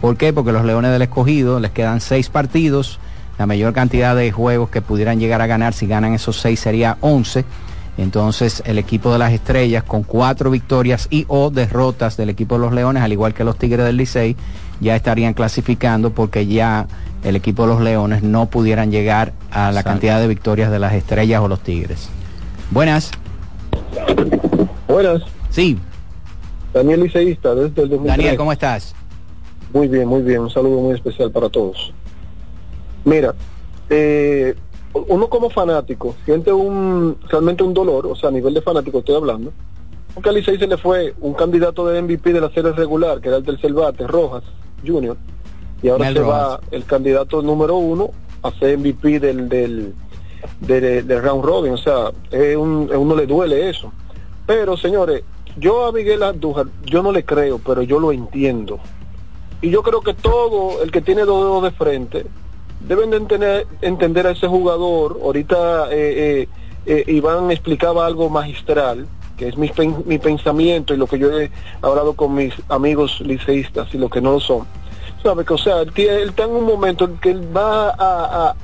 ¿Por 0.00 0.16
qué? 0.16 0.32
Porque 0.32 0.52
los 0.52 0.64
Leones 0.64 0.90
del 0.90 1.02
Escogido 1.02 1.60
les 1.60 1.70
quedan 1.70 2.00
seis 2.00 2.28
partidos, 2.28 2.98
la 3.38 3.46
mayor 3.46 3.72
cantidad 3.72 4.16
de 4.16 4.32
juegos 4.32 4.70
que 4.70 4.82
pudieran 4.82 5.20
llegar 5.20 5.40
a 5.40 5.46
ganar 5.46 5.74
si 5.74 5.86
ganan 5.86 6.14
esos 6.14 6.40
seis 6.40 6.58
sería 6.60 6.98
11. 7.00 7.44
Entonces 7.98 8.62
el 8.66 8.78
equipo 8.78 9.12
de 9.12 9.18
las 9.18 9.32
estrellas 9.32 9.84
con 9.84 10.02
cuatro 10.02 10.50
victorias 10.50 11.06
y 11.10 11.24
o 11.28 11.50
derrotas 11.50 12.16
del 12.16 12.30
equipo 12.30 12.56
de 12.56 12.62
los 12.62 12.72
Leones, 12.72 13.02
al 13.02 13.12
igual 13.12 13.34
que 13.34 13.44
los 13.44 13.58
Tigres 13.58 13.84
del 13.84 13.98
Licey, 13.98 14.34
ya 14.80 14.96
estarían 14.96 15.34
clasificando 15.34 16.10
porque 16.10 16.46
ya 16.46 16.88
el 17.22 17.36
equipo 17.36 17.62
de 17.62 17.68
los 17.68 17.80
Leones 17.80 18.22
no 18.22 18.46
pudieran 18.46 18.90
llegar 18.90 19.34
a 19.52 19.70
la 19.70 19.84
cantidad 19.84 20.18
de 20.18 20.26
victorias 20.26 20.72
de 20.72 20.80
las 20.80 20.94
estrellas 20.94 21.40
o 21.42 21.48
los 21.48 21.60
Tigres. 21.60 22.08
Buenas. 22.72 23.10
Buenas. 24.88 25.22
Sí. 25.50 25.78
Daniel 26.72 27.02
Liceísta, 27.02 27.54
desde 27.54 27.82
el 27.82 27.90
2003. 27.90 28.06
Daniel, 28.06 28.36
¿cómo 28.36 28.50
estás? 28.52 28.94
Muy 29.74 29.88
bien, 29.88 30.08
muy 30.08 30.22
bien. 30.22 30.40
Un 30.40 30.50
saludo 30.50 30.80
muy 30.80 30.94
especial 30.94 31.30
para 31.30 31.50
todos. 31.50 31.92
Mira, 33.04 33.34
eh, 33.90 34.54
uno 34.94 35.28
como 35.28 35.50
fanático 35.50 36.14
siente 36.24 36.50
un 36.52 37.16
realmente 37.28 37.62
un 37.62 37.74
dolor, 37.74 38.06
o 38.06 38.16
sea, 38.16 38.30
a 38.30 38.32
nivel 38.32 38.54
de 38.54 38.62
fanático 38.62 39.00
estoy 39.00 39.16
hablando, 39.16 39.52
porque 40.14 40.30
a 40.30 40.32
Licey 40.32 40.58
se 40.58 40.66
le 40.66 40.78
fue 40.78 41.14
un 41.20 41.34
candidato 41.34 41.86
de 41.86 42.00
MVP 42.00 42.32
de 42.32 42.40
la 42.40 42.50
serie 42.50 42.72
regular, 42.72 43.20
que 43.20 43.28
era 43.28 43.38
el 43.38 43.44
tercer 43.44 43.72
bate, 43.74 44.06
Rojas 44.06 44.44
Junior, 44.86 45.16
y 45.82 45.88
ahora 45.88 46.04
Mel 46.06 46.14
se 46.14 46.20
Rojas. 46.20 46.38
va 46.38 46.60
el 46.70 46.84
candidato 46.84 47.42
número 47.42 47.76
uno 47.76 48.10
a 48.42 48.50
ser 48.52 48.78
MVP 48.78 49.20
del, 49.20 49.48
del, 49.48 49.94
del 50.60 51.22
round 51.22 51.44
robin, 51.44 51.72
o 51.74 51.78
sea, 51.78 52.10
es 52.30 52.56
un, 52.56 52.90
a 52.92 52.98
uno 52.98 53.14
le 53.16 53.26
duele 53.26 53.68
eso. 53.68 53.92
Pero 54.46 54.76
señores, 54.76 55.22
yo 55.56 55.86
a 55.86 55.92
Miguel 55.92 56.22
Andújar, 56.22 56.66
yo 56.84 57.02
no 57.02 57.12
le 57.12 57.24
creo, 57.24 57.58
pero 57.58 57.82
yo 57.82 57.98
lo 58.00 58.12
entiendo. 58.12 58.78
Y 59.60 59.70
yo 59.70 59.82
creo 59.82 60.00
que 60.00 60.14
todo 60.14 60.82
el 60.82 60.90
que 60.90 61.00
tiene 61.00 61.22
dos 61.22 61.44
dedos 61.44 61.62
de 61.64 61.70
frente 61.70 62.26
deben 62.80 63.10
de 63.10 63.16
entender, 63.18 63.66
entender 63.80 64.26
a 64.26 64.32
ese 64.32 64.48
jugador. 64.48 65.18
Ahorita 65.22 65.88
eh, 65.92 66.48
eh, 66.86 67.04
eh, 67.06 67.12
Iván 67.12 67.50
explicaba 67.52 68.04
algo 68.06 68.28
magistral, 68.28 69.06
que 69.36 69.48
es 69.48 69.56
mi, 69.56 69.70
mi 70.04 70.18
pensamiento 70.18 70.92
y 70.94 70.96
lo 70.96 71.06
que 71.06 71.18
yo 71.18 71.38
he 71.40 71.50
hablado 71.80 72.14
con 72.14 72.34
mis 72.34 72.52
amigos 72.68 73.20
liceístas 73.20 73.94
y 73.94 73.98
los 73.98 74.10
que 74.10 74.20
no 74.20 74.32
lo 74.32 74.40
son. 74.40 74.66
¿Sabe? 75.22 75.44
Que, 75.44 75.54
o 75.54 75.58
sea, 75.58 75.82
él, 75.82 75.92
él 75.96 76.30
está 76.30 76.42
en 76.44 76.50
un 76.50 76.64
momento 76.64 77.04
en 77.04 77.16
que 77.18 77.30
él 77.30 77.56
va 77.56 77.90
a, 77.90 78.48
a- 78.48 78.56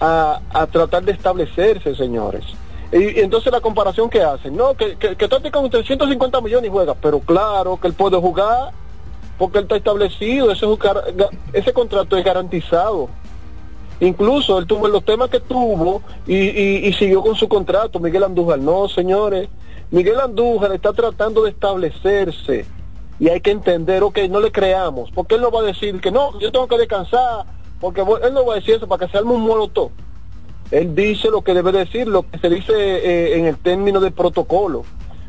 a- 0.00 0.40
a 0.50 0.66
tratar 0.66 1.02
de 1.04 1.12
establecerse, 1.12 1.94
señores. 1.94 2.44
Y, 2.92 3.20
entonces 3.20 3.52
la 3.52 3.60
comparación 3.60 4.08
que 4.08 4.22
hacen, 4.22 4.56
no, 4.56 4.74
que, 4.74 4.96
que, 4.96 5.16
Tati 5.28 5.50
con 5.50 5.68
350 5.68 6.40
millones 6.40 6.68
y 6.68 6.72
juega, 6.72 6.94
pero 6.94 7.18
claro 7.20 7.78
que 7.80 7.88
él 7.88 7.94
puede 7.94 8.16
jugar 8.18 8.70
porque 9.38 9.58
él 9.58 9.64
está 9.64 9.76
establecido, 9.76 10.52
ese, 10.52 10.66
ese 11.52 11.72
contrato 11.72 12.16
es 12.16 12.24
garantizado. 12.24 13.08
Incluso 14.00 14.58
él 14.58 14.66
tuvo 14.66 14.86
los 14.88 15.04
temas 15.04 15.30
que 15.30 15.40
tuvo 15.40 16.02
y, 16.26 16.36
y- 16.36 16.86
y 16.86 16.92
siguió 16.94 17.22
con 17.22 17.34
su 17.36 17.48
contrato, 17.48 17.98
Miguel 18.00 18.24
Andújar. 18.24 18.58
No, 18.58 18.88
señores, 18.88 19.48
Miguel 19.90 20.20
Andújar 20.20 20.72
está 20.72 20.92
tratando 20.92 21.42
de 21.44 21.50
establecerse 21.50 22.64
y 23.20 23.28
hay 23.28 23.40
que 23.40 23.52
entender, 23.52 24.02
ok, 24.02 24.18
no 24.28 24.40
le 24.40 24.50
creamos, 24.52 25.10
porque 25.12 25.36
él 25.36 25.40
no 25.40 25.50
va 25.50 25.60
a 25.60 25.64
decir 25.64 26.00
que 26.00 26.10
no, 26.10 26.38
yo 26.40 26.50
tengo 26.52 26.66
que 26.68 26.78
descansar, 26.78 27.44
porque 27.84 28.00
él 28.00 28.32
no 28.32 28.46
va 28.46 28.54
a 28.54 28.56
decir 28.56 28.76
eso 28.76 28.88
para 28.88 29.04
que 29.04 29.12
se 29.12 29.18
arme 29.18 29.32
un 29.32 29.42
molotov. 29.42 29.90
Él 30.70 30.94
dice 30.94 31.28
lo 31.28 31.42
que 31.42 31.52
debe 31.52 31.70
decir, 31.70 32.08
lo 32.08 32.22
que 32.22 32.38
se 32.38 32.48
dice 32.48 32.72
eh, 32.72 33.36
en 33.36 33.44
el 33.44 33.58
término 33.58 34.00
de 34.00 34.10
protocolo, 34.10 34.84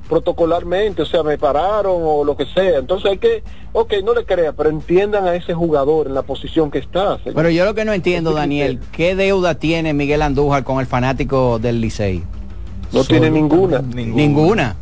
protocolarmente, 0.07 1.01
o 1.01 1.05
sea, 1.05 1.21
me 1.21 1.37
pararon 1.37 1.97
o 2.01 2.23
lo 2.23 2.37
que 2.37 2.45
sea. 2.45 2.79
Entonces 2.79 3.11
hay 3.11 3.17
que, 3.17 3.43
ok, 3.73 3.95
no 4.05 4.13
le 4.13 4.23
crea, 4.23 4.53
pero 4.53 4.69
entiendan 4.69 5.27
a 5.27 5.35
ese 5.35 5.53
jugador 5.53 6.07
en 6.07 6.13
la 6.13 6.21
posición 6.21 6.71
que 6.71 6.77
está. 6.77 7.17
señor. 7.17 7.35
Pero 7.35 7.49
yo 7.49 7.65
lo 7.65 7.75
que 7.75 7.83
no 7.83 7.91
entiendo, 7.91 8.31
Daniel, 8.31 8.79
¿qué 8.93 9.17
deuda 9.17 9.55
tiene 9.55 9.93
Miguel 9.93 10.21
Andújar 10.21 10.63
con 10.63 10.79
el 10.79 10.85
fanático 10.85 11.59
del 11.59 11.81
Licey? 11.81 12.23
No 12.93 13.03
tiene 13.03 13.29
ninguna. 13.29 13.79
Ninguna. 13.79 14.15
Ninguna, 14.15 14.75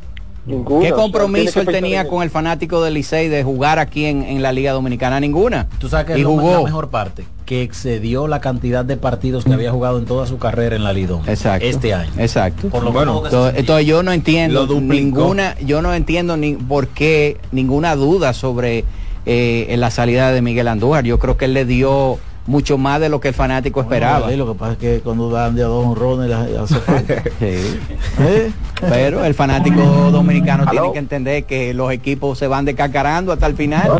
¿Qué 0.46 0.56
o 0.66 0.82
sea, 0.82 0.94
compromiso 0.94 1.62
él 1.62 1.68
tenía 1.68 2.02
en 2.02 2.08
con 2.08 2.22
el 2.22 2.30
fanático 2.30 2.84
del 2.84 2.96
Licey 2.96 3.30
de 3.30 3.44
jugar 3.44 3.80
aquí 3.80 4.06
en, 4.06 4.24
en 4.24 4.42
la 4.42 4.52
Liga 4.52 4.74
Dominicana? 4.74 5.20
Ninguna. 5.20 5.68
Tú 5.80 5.88
sabes 5.88 6.08
que 6.08 6.20
y 6.20 6.24
jugó. 6.24 6.58
la 6.58 6.64
mejor 6.64 6.90
parte, 6.90 7.26
que 7.46 7.62
excedió 7.62 8.28
la 8.28 8.42
cantidad 8.42 8.84
de 8.84 8.98
partidos 8.98 9.46
que 9.46 9.54
había 9.54 9.72
jugado 9.72 10.00
en 10.00 10.06
toda 10.06 10.28
su 10.28 10.38
carrera 10.38 10.76
en 10.76 10.84
la 10.84 10.92
Lidón. 10.92 11.22
Exacto. 11.28 11.66
Este 11.66 11.94
año. 11.94 12.12
Exacto. 12.18 12.68
Por 12.68 12.84
lo 12.84 12.92
Bueno, 12.92 13.22
entonces, 13.24 13.58
entonces 13.58 13.86
yo 13.86 14.04
no 14.04 14.12
entiendo 14.12 14.68
ninguna, 14.82 15.56
yo 15.60 15.82
no 15.82 15.94
entiendo 15.94 16.36
ni 16.36 16.56
por 16.56 16.90
qué 16.90 17.38
ninguna 17.54 17.96
duda 17.96 18.34
sobre 18.34 18.84
eh, 19.26 19.74
la 19.78 19.92
salida 19.92 20.34
de 20.34 20.42
Miguel 20.42 20.68
Andújar. 20.68 21.06
Yo 21.06 21.20
creo 21.20 21.38
que 21.38 21.46
él 21.46 21.54
le 21.54 21.64
dio 21.64 22.20
mucho 22.46 22.78
más 22.78 23.00
de 23.00 23.10
lo 23.10 23.20
que 23.20 23.30
el 23.30 23.34
fanático 23.34 23.82
esperaba. 23.82 24.30
Sí, 24.30 24.36
lo 24.36 24.48
que 24.52 24.60
pasa 24.60 24.74
es 24.74 24.78
que 24.78 25.00
cuando 25.02 25.30
dan 25.30 25.56
de 25.56 25.64
a 25.64 25.68
dos 25.68 25.86
honrones 25.86 26.30
le 26.30 26.58
hace 26.58 26.76
falta. 26.76 27.24
Sí. 27.40 27.80
¿Eh? 28.20 28.52
Pero 28.82 29.24
el 29.24 29.34
fanático 29.34 29.82
dominicano 30.12 30.66
tiene 30.70 30.92
que 30.92 31.00
entender 31.00 31.46
que 31.46 31.74
los 31.74 31.92
equipos 31.92 32.38
se 32.38 32.48
van 32.48 32.66
descacarando 32.66 33.32
hasta 33.32 33.48
el 33.48 33.56
final 33.56 33.98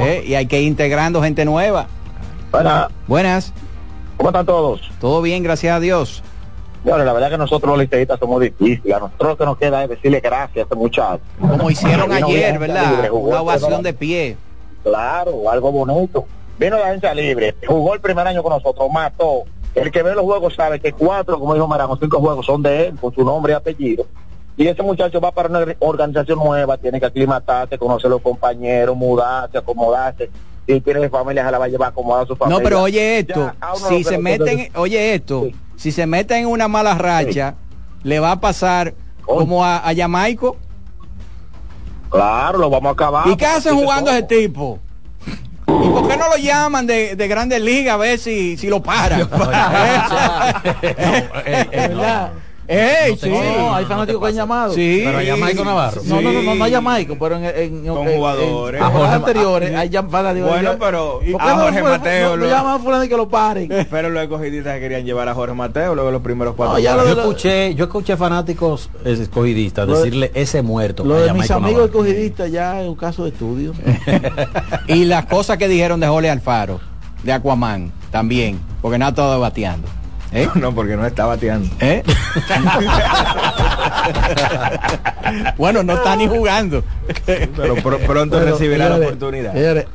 ¿eh? 0.00 0.24
y 0.26 0.34
hay 0.34 0.46
que 0.46 0.60
ir 0.60 0.68
integrando 0.68 1.22
gente 1.22 1.44
nueva. 1.44 1.86
Buenas. 3.06 3.52
¿Cómo 4.16 4.28
están 4.28 4.44
todos? 4.44 4.90
Todo 5.00 5.22
bien, 5.22 5.42
gracias 5.42 5.74
a 5.74 5.80
Dios. 5.80 6.22
Bueno, 6.82 7.04
la 7.04 7.12
verdad 7.12 7.30
que 7.30 7.38
nosotros 7.38 7.70
los 7.70 7.80
liceístas 7.80 8.18
somos 8.18 8.40
difíciles. 8.40 8.94
A 8.94 9.00
nosotros 9.00 9.30
lo 9.30 9.36
que 9.36 9.44
nos 9.44 9.58
queda 9.58 9.82
es 9.84 9.90
decirle 9.90 10.20
gracias 10.20 10.56
a 10.58 10.62
este 10.62 10.74
muchacho. 10.74 11.22
Como 11.38 11.70
hicieron 11.70 12.10
ayer, 12.12 12.58
¿verdad? 12.58 12.90
libre, 12.90 13.08
jugó 13.08 13.28
Una 13.30 13.40
ovación 13.42 13.82
de 13.82 13.92
pie. 13.92 14.36
Claro, 14.82 15.50
algo 15.50 15.72
bonito. 15.72 16.26
Vino 16.60 16.76
de 16.76 16.82
agencia 16.82 17.14
libre, 17.14 17.54
jugó 17.66 17.94
el 17.94 18.00
primer 18.02 18.26
año 18.26 18.42
con 18.42 18.52
nosotros, 18.52 18.86
mató. 18.92 19.44
El 19.74 19.90
que 19.90 20.02
ve 20.02 20.14
los 20.14 20.24
juegos 20.24 20.54
sabe 20.54 20.78
que 20.78 20.92
cuatro, 20.92 21.40
como 21.40 21.54
dijo 21.54 21.66
Marango, 21.66 21.96
cinco 21.96 22.20
juegos 22.20 22.44
son 22.44 22.62
de 22.62 22.88
él, 22.88 22.98
con 23.00 23.14
su 23.14 23.24
nombre 23.24 23.54
y 23.54 23.56
apellido. 23.56 24.04
Y 24.58 24.66
ese 24.66 24.82
muchacho 24.82 25.22
va 25.22 25.32
para 25.32 25.48
una 25.48 25.74
organización 25.78 26.38
nueva, 26.38 26.76
tiene 26.76 27.00
que 27.00 27.06
aclimatarse, 27.06 27.78
conocer 27.78 28.10
los 28.10 28.20
compañeros, 28.20 28.94
mudarse, 28.94 29.56
acomodarse. 29.56 30.28
Si 30.66 30.82
tiene 30.82 31.08
familia, 31.08 31.46
se 31.46 31.50
la 31.50 31.58
va 31.58 31.64
a 31.64 31.68
llevar 31.68 31.86
a 31.86 31.90
acomodar 31.92 32.24
a 32.24 32.26
su 32.26 32.36
familia. 32.36 32.58
No, 32.58 32.62
pero 32.62 32.82
oye 32.82 33.20
esto, 33.20 33.40
Ya, 33.40 33.56
a 33.58 33.74
si 33.76 34.04
se 34.04 34.18
meten, 34.18 34.68
oye 34.74 35.14
esto, 35.14 35.48
si 35.76 35.90
se 35.92 36.06
meten 36.06 36.40
en 36.40 36.46
una 36.46 36.68
mala 36.68 36.94
racha, 36.94 37.54
le 38.02 38.20
va 38.20 38.32
a 38.32 38.40
pasar 38.40 38.92
como 39.24 39.64
a, 39.64 39.78
a 39.78 39.94
Jamaico. 39.94 40.58
Claro, 42.10 42.58
lo 42.58 42.68
vamos 42.68 42.90
a 42.90 42.92
acabar. 42.92 43.28
¿Y 43.28 43.36
qué 43.36 43.46
hacen 43.46 43.78
jugando 43.78 44.10
ese 44.10 44.24
tipo? 44.24 44.78
¿Y 45.78 45.88
por 45.90 46.06
qué 46.06 46.16
no 46.16 46.28
lo 46.28 46.36
llaman 46.36 46.86
de, 46.86 47.16
de 47.16 47.28
grandes 47.28 47.60
ligas 47.60 47.94
a 47.94 47.98
ver 47.98 48.18
si, 48.18 48.56
si 48.56 48.68
lo 48.68 48.82
paran? 48.82 49.20
¿Verdad? 51.70 52.32
¡Ey, 52.72 53.10
No, 53.12 53.16
sí! 53.18 53.28
no, 53.30 53.74
hay 53.74 53.84
fanáticos 53.84 54.22
que 54.22 54.28
han 54.28 54.34
llamado. 54.34 54.72
Sí. 54.74 55.02
Pero 55.04 55.18
a 55.18 55.24
Jamaico 55.24 55.64
Navarro. 55.64 56.02
No, 56.04 56.20
no, 56.20 56.32
no, 56.32 56.42
no, 56.42 56.54
no 56.54 56.64
a 56.64 56.66
Sí. 56.68 56.72
Jamaico, 56.72 57.16
pero 57.18 57.36
en, 57.36 57.44
en, 57.44 57.52
en- 57.56 57.86
Con 57.86 58.06
jugadores. 58.06 58.80
en- 58.80 58.86
A 58.86 58.90
Jorge- 58.90 59.12
anteriores 59.14 59.74
hay 59.74 59.90
fanáticos 59.90 60.50
Bueno, 60.50 60.76
pero 60.78 61.18
¿Por 61.18 61.24
qué 61.40 61.48
a 61.48 61.54
Jorge 61.58 61.82
Mateo 61.82 62.36
lo- 62.36 62.48
llaman 62.48 62.74
a 62.74 62.78
fulano 62.78 63.04
y 63.04 63.08
que 63.08 63.16
lo 63.16 63.28
paren? 63.28 63.68
Pero 63.90 64.08
los 64.10 64.22
escogidistas 64.22 64.78
querían 64.78 65.04
llevar 65.04 65.28
a 65.28 65.34
Jorge 65.34 65.54
Mateo 65.54 65.94
luego 65.94 66.10
de 66.10 66.12
los 66.12 66.22
primeros 66.22 66.54
cuatro. 66.54 66.78
yo 66.78 67.02
escuché, 67.08 67.74
yo 67.74 67.86
escuché 67.86 68.16
fanáticos 68.16 68.88
escogidistas 69.04 69.88
decirle 69.88 70.30
ese 70.34 70.62
muerto. 70.62 71.04
Lo 71.04 71.16
de 71.16 71.32
mis 71.32 71.50
amigos 71.50 71.72
Navarro. 71.72 71.84
escogidistas 71.86 72.52
ya 72.52 72.80
es 72.82 72.88
un 72.88 72.94
caso 72.94 73.24
de 73.24 73.30
estudio. 73.30 73.72
Y 74.86 75.04
las 75.06 75.26
cosas 75.26 75.56
que 75.58 75.68
dijeron 75.68 76.00
de 76.00 76.06
Jorge 76.06 76.30
Alfaro, 76.30 76.80
de 77.22 77.32
Aquaman, 77.32 77.92
también, 78.10 78.60
porque 78.80 78.98
no 78.98 79.06
ha 79.06 79.08
estado 79.10 79.38
bateando. 79.40 79.88
¿Eh? 80.32 80.48
No, 80.54 80.74
porque 80.74 80.96
no 80.96 81.04
está 81.06 81.26
bateando. 81.26 81.68
¿Eh? 81.80 82.02
bueno, 85.56 85.82
no 85.82 85.94
está 85.94 86.14
ni 86.16 86.26
jugando. 86.28 86.84
Pero 87.26 87.76
pr- 87.76 88.06
pronto 88.06 88.38
recibirá 88.40 88.88
la 88.90 88.96
oportunidad. 88.96 89.52
señores, 89.52 89.86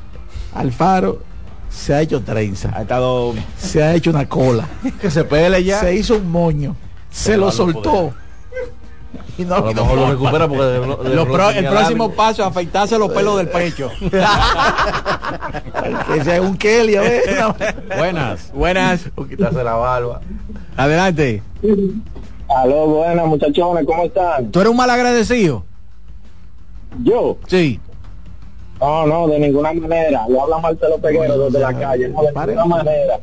Alfaro 0.54 1.22
se 1.70 1.94
ha 1.94 2.02
hecho 2.02 2.22
trenza. 2.22 2.72
Ha 2.76 2.82
estado. 2.84 3.34
Se 3.58 3.84
ha 3.84 3.94
hecho 3.96 4.10
una 4.12 4.28
cola. 4.28 4.66
Que 5.02 5.10
se 5.12 5.24
pele 5.24 5.64
ya. 5.64 5.80
Se 5.82 5.96
hizo 5.96 6.16
un 6.18 6.30
moño. 6.32 6.76
Se 7.12 7.38
lo 7.38 7.52
soltó. 7.52 8.14
Y 9.38 9.44
no, 9.44 9.56
A 9.56 9.60
lo 9.60 9.74
mejor 9.74 9.98
lo 9.98 10.12
recupera 10.12 10.48
porque 10.48 10.64
de- 10.64 11.10
de- 11.10 11.16
Lo 11.16 11.26
pro- 11.26 11.50
el 11.50 11.66
próximo 11.68 12.12
paso 12.12 12.44
es 12.44 12.48
afeitarse 12.48 12.98
los 12.98 13.12
pelos 13.12 13.38
del 13.38 13.50
pecho. 13.50 13.90
Ese 16.18 16.36
es 16.36 16.40
un 16.42 16.58
Kelly, 16.58 16.96
a 16.96 17.02
ver. 17.02 17.22
Buenas. 17.98 18.52
Buenas. 18.54 19.10
O 19.16 19.26
quitarse 19.26 19.64
la 19.64 19.74
barba. 19.74 20.22
Adelante. 20.78 21.42
Aló, 22.48 22.88
buenas 22.88 23.26
muchachones, 23.26 23.86
¿cómo 23.86 24.04
están? 24.06 24.52
¿Tú 24.52 24.60
eres 24.62 24.72
un 24.72 24.78
mal 24.78 24.90
agradecido? 24.90 25.64
Yo. 27.04 27.38
Sí. 27.48 27.80
No, 28.80 29.08
no, 29.08 29.28
de 29.28 29.40
ninguna 29.40 29.74
manera. 29.74 30.26
Lo 30.30 30.44
habla 30.44 30.60
Marcelo 30.60 30.98
Peguero 31.00 31.38
desde 31.46 31.60
la 31.60 31.74
calle. 31.74 32.10
No, 32.10 32.22
de 32.24 32.32
ninguna 32.48 32.66
manera. 32.66 33.20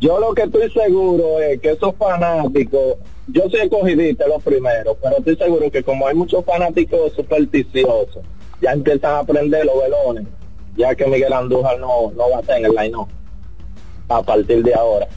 Yo 0.00 0.18
lo 0.18 0.34
que 0.34 0.42
estoy 0.42 0.70
seguro 0.70 1.40
es 1.40 1.60
que 1.60 1.70
esos 1.72 1.94
fanáticos, 1.96 2.96
yo 3.32 3.48
soy 3.50 3.60
escogidista 3.60 4.26
los 4.28 4.42
primeros, 4.42 4.96
pero 5.02 5.18
estoy 5.18 5.36
seguro 5.36 5.70
que 5.70 5.82
como 5.82 6.06
hay 6.06 6.14
muchos 6.14 6.44
fanáticos 6.44 7.12
supersticiosos, 7.14 8.22
ya 8.60 8.72
empiezan 8.72 9.12
a 9.14 9.18
aprender 9.20 9.64
los 9.66 9.74
velones, 9.82 10.24
ya 10.76 10.94
que 10.94 11.06
Miguel 11.06 11.32
Andújar 11.32 11.78
no, 11.78 12.10
no 12.12 12.30
va 12.30 12.36
a 12.38 12.40
estar 12.40 12.58
en 12.58 12.66
el 12.66 12.72
line 12.72 12.96
a 14.08 14.22
partir 14.22 14.62
de 14.62 14.74
ahora. 14.74 15.08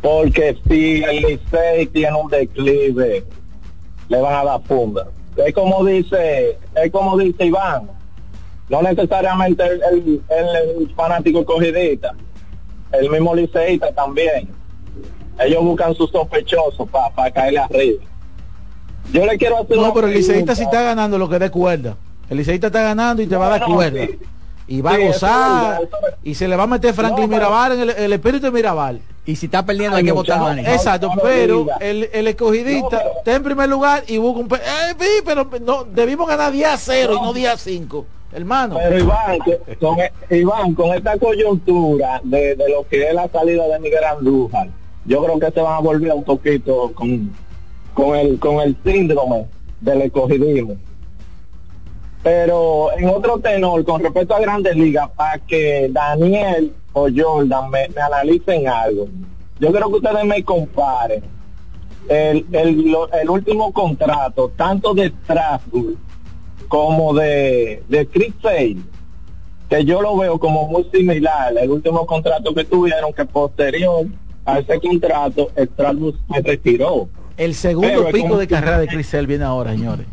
Porque 0.00 0.56
si 0.68 1.02
el 1.02 1.22
Licey 1.22 1.86
tiene 1.88 2.16
un 2.16 2.30
declive, 2.30 3.24
le 4.08 4.20
van 4.20 4.34
a 4.34 4.44
dar 4.44 4.62
funda. 4.62 5.08
Es 5.36 5.52
como 5.52 5.84
dice, 5.84 6.56
es 6.82 6.90
como 6.92 7.18
dice 7.18 7.46
Iván, 7.46 7.90
no 8.68 8.82
necesariamente 8.82 9.64
el- 9.64 9.82
el- 9.82 10.22
el 10.30 10.94
fanático 10.94 11.40
escogidista, 11.40 12.14
el 12.92 13.10
mismo 13.10 13.34
liceísta 13.34 13.92
también. 13.92 14.48
Ellos 15.40 15.62
buscan 15.62 15.94
sus 15.94 16.10
sospechosos 16.10 16.88
para 16.90 17.30
caerle 17.30 17.58
arriba. 17.60 18.04
Yo 19.12 19.24
le 19.24 19.38
quiero 19.38 19.58
hacer 19.62 19.76
No, 19.76 19.84
una 19.84 19.94
pero 19.94 20.06
el 20.08 20.14
liceísta 20.14 20.54
si 20.54 20.58
pregunta. 20.62 20.76
está 20.78 20.82
ganando 20.82 21.18
lo 21.18 21.28
que 21.28 21.38
dé 21.38 21.50
cuerda. 21.50 21.96
El 22.28 22.36
liceísta 22.38 22.66
está 22.66 22.82
ganando 22.82 23.22
y 23.22 23.26
te 23.26 23.36
va 23.36 23.46
a 23.46 23.50
dar 23.58 23.68
No, 23.68 23.74
cuerda. 23.74 24.06
sí. 24.06 24.18
Y 24.70 24.80
va 24.82 24.96
Sí, 24.96 24.96
a 24.96 24.98
eso 25.00 25.08
es 25.14 25.20
gozar. 25.22 25.62
verdad, 25.80 25.82
eso 25.82 26.16
y 26.24 26.34
se 26.34 26.46
le 26.48 26.56
va 26.56 26.64
a 26.64 26.66
meter 26.66 26.92
Franklin 26.92 27.30
No, 27.30 27.36
Mirabal 27.36 27.72
en 27.72 27.80
el, 27.80 27.90
el 27.90 28.12
espíritu 28.12 28.46
de 28.46 28.50
Mirabal. 28.52 29.00
Y 29.24 29.36
si 29.36 29.46
está 29.46 29.64
perdiendo 29.64 29.96
hay 29.96 30.02
Ay, 30.02 30.06
que 30.06 30.12
votar 30.12 30.58
Exacto, 30.58 31.10
pero 31.22 31.66
el, 31.80 32.08
el 32.12 32.28
escogidista 32.28 32.98
pero- 32.98 33.10
está 33.18 33.34
en 33.34 33.42
primer 33.42 33.68
lugar 33.68 34.04
y 34.08 34.18
busca 34.18 34.40
un... 34.40 34.48
pe- 34.48 34.56
Eh, 34.56 34.94
sí, 34.98 35.22
pero 35.24 35.48
no, 35.62 35.84
debimos 35.84 36.28
ganar 36.28 36.52
día 36.52 36.76
0 36.76 37.14
y 37.18 37.22
no 37.22 37.32
día 37.32 37.56
5. 37.56 38.04
Hermano. 38.30 38.76
Pero 38.76 38.98
Iván, 38.98 39.38
con, 39.80 39.98
e- 40.00 40.12
Iván, 40.36 40.74
con 40.74 40.94
esta 40.94 41.16
coyuntura 41.18 42.20
de, 42.24 42.54
de 42.56 42.68
lo 42.68 42.86
que 42.86 43.08
es 43.08 43.14
la 43.14 43.26
salida 43.28 43.66
de 43.68 43.78
Miguel 43.80 44.04
Andújar, 44.04 44.68
yo 45.08 45.24
creo 45.24 45.38
que 45.40 45.50
se 45.50 45.60
van 45.60 45.72
a 45.72 45.80
volver 45.80 46.12
un 46.12 46.22
poquito 46.22 46.92
con, 46.94 47.32
con 47.94 48.14
el 48.14 48.38
con 48.38 48.60
el 48.60 48.76
síndrome 48.84 49.46
del 49.80 50.02
escogidismo. 50.02 50.76
Pero 52.22 52.92
en 52.96 53.08
otro 53.08 53.38
tenor, 53.38 53.84
con 53.84 54.02
respecto 54.02 54.34
a 54.34 54.40
Grandes 54.40 54.76
Ligas, 54.76 55.08
para 55.16 55.38
que 55.38 55.88
Daniel 55.90 56.74
o 56.92 57.08
Jordan 57.14 57.70
me, 57.70 57.88
analicen 58.00 58.68
algo, 58.68 59.06
yo 59.58 59.72
creo 59.72 59.88
que 59.88 59.96
ustedes 59.96 60.24
me 60.24 60.44
comparen 60.44 61.22
el, 62.08 62.44
el, 62.52 62.96
el 63.22 63.30
último 63.30 63.72
contrato, 63.72 64.52
tanto 64.56 64.92
de 64.92 65.08
Strasbourg 65.24 65.96
como 66.68 67.14
de, 67.14 67.82
de 67.88 68.06
Chris 68.08 68.34
Sale, 68.42 68.76
que 69.70 69.84
yo 69.86 70.02
lo 70.02 70.16
veo 70.18 70.38
como 70.38 70.66
muy 70.68 70.84
similar, 70.92 71.56
el 71.56 71.70
último 71.70 72.04
contrato 72.04 72.52
que 72.52 72.64
tuvieron, 72.64 73.12
que 73.14 73.24
posterior 73.24 74.06
a 74.48 74.58
ese 74.60 74.80
contrato, 74.80 75.50
Strasbourg 75.56 76.16
se 76.32 76.40
retiró. 76.42 77.08
El 77.36 77.54
segundo 77.54 78.04
Pero 78.06 78.10
pico 78.10 78.38
de 78.38 78.46
carrera 78.48 78.78
de 78.78 78.88
Crisel 78.88 79.26
viene 79.26 79.44
ahora, 79.44 79.72
señores. 79.72 80.06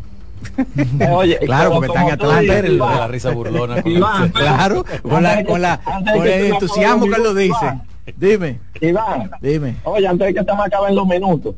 Eh, 1.00 1.08
oye, 1.10 1.38
Claro, 1.44 1.72
porque 1.72 1.86
está 1.86 2.00
en 2.02 2.06
como 2.08 2.16
tú 2.18 2.24
Atlanta. 2.24 2.40
dices, 2.40 2.56
Espérenlo, 2.56 2.84
Iván, 2.84 2.98
la 2.98 3.08
risa 3.08 3.30
burlona 3.30 3.82
con 3.82 3.92
Iván, 3.92 4.28
Claro, 4.28 4.84
con 5.02 5.22
la, 5.22 5.44
con 5.44 5.62
la, 5.62 5.76
de 6.04 6.12
con 6.12 6.26
el 6.26 6.44
entusiasmo 6.52 7.06
que 7.06 7.18
lo 7.18 7.34
dice. 7.34 7.80
Dime, 8.16 8.60
Iván, 8.80 9.30
dime. 9.40 9.76
Oye, 9.84 10.06
antes 10.06 10.28
de 10.28 10.34
que 10.34 10.44
se 10.44 10.56
me 10.56 10.62
acaben 10.62 10.94
los 10.94 11.06
minutos, 11.06 11.54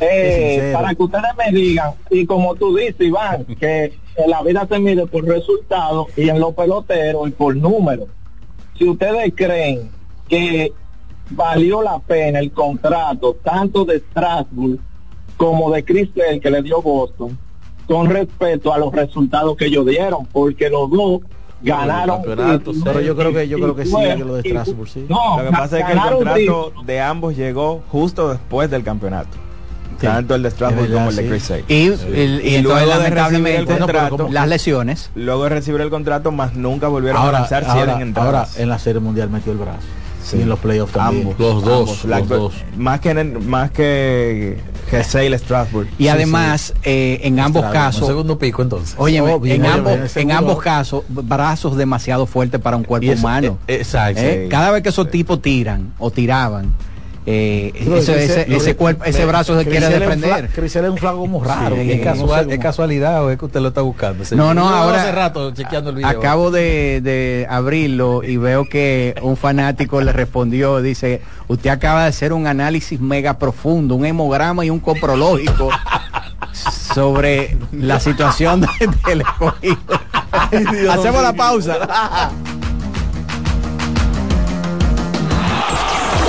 eh, 0.00 0.70
para 0.74 0.94
que 0.94 1.02
ustedes 1.02 1.30
me 1.36 1.56
digan, 1.56 1.92
y 2.10 2.26
como 2.26 2.54
tú 2.56 2.74
dices, 2.76 2.96
Iván, 3.00 3.44
que 3.44 3.92
en 4.16 4.30
la 4.30 4.42
vida 4.42 4.66
se 4.68 4.78
mide 4.80 5.06
por 5.06 5.24
resultados 5.24 6.06
y 6.16 6.28
en 6.28 6.40
los 6.40 6.54
peloteros 6.54 7.28
y 7.28 7.30
por 7.30 7.54
números. 7.54 8.08
Si 8.76 8.88
ustedes 8.88 9.32
creen 9.36 9.90
que 10.28 10.72
valió 11.30 11.82
la 11.82 11.98
pena 11.98 12.38
el 12.40 12.52
contrato 12.52 13.36
tanto 13.42 13.84
de 13.84 13.98
Strasbourg 14.00 14.78
como 15.36 15.70
de 15.72 15.84
Cristel 15.84 16.40
que 16.40 16.50
le 16.50 16.62
dio 16.62 16.80
Boston, 16.82 17.36
con 17.86 18.08
respecto 18.10 18.72
a 18.72 18.78
los 18.78 18.92
resultados 18.92 19.56
que 19.56 19.66
ellos 19.66 19.84
dieron, 19.86 20.26
porque 20.26 20.68
los 20.70 20.90
dos 20.90 21.20
ganaron. 21.62 22.22
Pero 22.22 23.00
yo 23.00 23.16
creo 23.16 23.32
que 23.32 23.48
yo 23.48 23.58
Y 23.58 23.60
creo 23.60 23.74
que 23.74 23.84
sí, 23.86 23.94
que 23.96 24.16
lo 24.24 24.34
de 24.36 24.42
Strasbourg, 24.48 24.88
sí. 24.88 25.06
No, 25.08 25.38
Lo 25.42 25.44
que 25.50 25.56
pasa 25.56 25.78
es 25.80 25.84
que 25.86 25.92
el 25.92 25.98
contrato 26.00 26.72
de 26.84 27.00
ambos 27.00 27.36
llegó 27.36 27.82
justo 27.90 28.30
después 28.30 28.70
del 28.70 28.84
campeonato. 28.84 29.30
Sí. 30.00 30.06
Tanto 30.06 30.34
el 30.34 30.42
de 30.42 30.50
Strasbourg 30.50 30.82
verdad, 30.88 30.96
como 30.98 31.10
el 31.10 31.16
de 31.16 31.22
sí. 31.22 31.28
Chris 31.28 31.42
Sale. 31.44 31.64
Y, 31.68 31.86
el- 31.86 32.40
y 32.44 32.48
Y 32.50 32.54
entonces 32.56 32.88
lamentablemente 32.88 33.58
recibir 33.60 33.72
el 33.72 33.78
contrato- 33.86 34.10
no, 34.10 34.16
pero 34.16 34.28
las 34.32 34.48
lesiones. 34.48 35.10
Luego 35.14 35.44
de 35.44 35.48
recibir 35.50 35.80
el 35.80 35.90
contrato, 35.90 36.32
más 36.32 36.54
nunca 36.54 36.88
volvieron 36.88 37.20
Ahora, 37.22 37.38
a 37.38 37.40
lanzar 37.42 37.64
ahora, 37.64 37.94
100 37.96 38.08
entradas. 38.08 38.50
ahora 38.54 38.62
en 38.62 38.68
la 38.68 38.78
serie 38.78 39.00
mundial 39.00 39.30
metió 39.30 39.52
el 39.52 39.58
brazo. 39.58 39.86
Sí. 40.24 40.36
Y 40.38 40.42
en 40.42 40.48
los 40.48 40.58
playoffs 40.60 40.92
también. 40.92 41.22
Ambos. 41.28 41.38
Los 41.40 41.64
dos, 41.64 41.80
ambos. 41.90 42.04
La- 42.04 42.18
los 42.20 42.28
dos. 42.28 42.54
Más 42.76 43.00
que, 43.00 43.10
en- 43.10 43.48
más 43.48 43.70
que, 43.70 44.58
que 44.88 45.02
Sale 45.04 45.36
Strasbourg. 45.38 45.88
Y 45.98 46.08
además, 46.08 46.74
eh, 46.84 47.20
en 47.24 47.40
ambos 47.40 47.62
Strasbourg, 47.62 47.72
casos, 47.72 48.06
segundo 48.08 48.38
pico 48.38 48.62
entonces. 48.62 48.94
Obvio, 48.98 49.26
en, 49.28 49.34
óyeme, 49.42 49.68
ambos, 49.68 50.16
en 50.16 50.32
ambos 50.32 50.60
casos, 50.62 51.02
brazos 51.08 51.76
demasiado 51.76 52.26
fuertes 52.26 52.60
para 52.60 52.76
un 52.76 52.84
cuerpo 52.84 53.10
eso- 53.10 53.20
humano. 53.20 53.58
eh, 53.66 53.76
exacto. 53.76 54.20
¿Eh? 54.22 54.42
sí. 54.44 54.48
Cada 54.48 54.70
vez 54.70 54.82
que 54.82 54.90
esos 54.90 55.10
tipos 55.10 55.42
tiran 55.42 55.92
o 55.98 56.10
tiraban, 56.10 56.72
eh, 57.24 57.72
ese, 57.96 58.52
ese, 58.54 58.74
cuerpo, 58.76 59.04
brazo 59.28 59.56
se 59.58 59.64
quiere 59.64 59.86
fla- 60.18 60.48
Crisel 60.52 60.86
es 60.86 60.90
un 60.90 60.98
flaco 60.98 61.18
como 61.18 61.42
raro. 61.44 61.76
Sí, 61.76 61.92
¿Es, 61.92 61.98
no 61.98 62.04
casual, 62.04 62.44
sé 62.46 62.50
¿Es 62.50 62.56
cómo- 62.56 62.62
casualidad 62.62 63.24
o 63.24 63.30
es 63.30 63.38
que 63.38 63.44
usted 63.44 63.60
lo 63.60 63.68
está 63.68 63.80
buscando? 63.82 64.24
No, 64.32 64.54
no, 64.54 64.68
Yo 64.68 64.74
ahora- 64.76 65.02
hace 65.02 65.12
rato 65.12 65.50
chequeando 65.52 65.90
el 65.90 65.96
video. 65.96 66.08
Acabo 66.08 66.50
de, 66.50 67.00
de 67.00 67.46
abrirlo 67.48 68.24
y 68.24 68.36
veo 68.38 68.64
que 68.68 69.14
un 69.22 69.36
fanático 69.36 70.00
le 70.00 70.12
respondió, 70.12 70.82
dice, 70.82 71.22
usted 71.48 71.70
acaba 71.70 72.02
de 72.02 72.08
hacer 72.08 72.32
un 72.32 72.46
análisis 72.48 73.00
mega 73.00 73.38
profundo, 73.38 73.94
un 73.94 74.04
hemograma 74.04 74.64
y 74.64 74.70
un 74.70 74.80
coprológico 74.80 75.70
sobre 76.94 77.56
la 77.72 78.00
situación 78.00 78.62
de- 78.62 78.68
del 79.06 79.20
escogido. 79.20 79.76
Hacemos 80.90 81.22
la 81.22 81.32
pausa. 81.32 82.30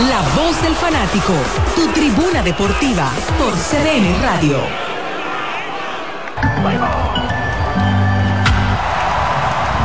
La 0.09 0.21
voz 0.35 0.61
del 0.61 0.75
fanático, 0.75 1.33
tu 1.75 1.87
tribuna 1.93 2.43
deportiva 2.43 3.09
por 3.37 3.53
CDN 3.53 4.21
Radio. 4.21 4.57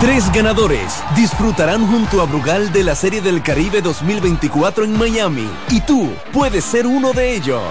Tres 0.00 0.32
ganadores 0.32 1.04
disfrutarán 1.14 1.86
junto 1.86 2.20
a 2.20 2.24
Brugal 2.24 2.72
de 2.72 2.82
la 2.82 2.96
Serie 2.96 3.20
del 3.20 3.42
Caribe 3.42 3.80
2024 3.80 4.84
en 4.84 4.98
Miami 4.98 5.48
y 5.70 5.80
tú 5.82 6.10
puedes 6.32 6.64
ser 6.64 6.86
uno 6.86 7.12
de 7.12 7.36
ellos. 7.36 7.62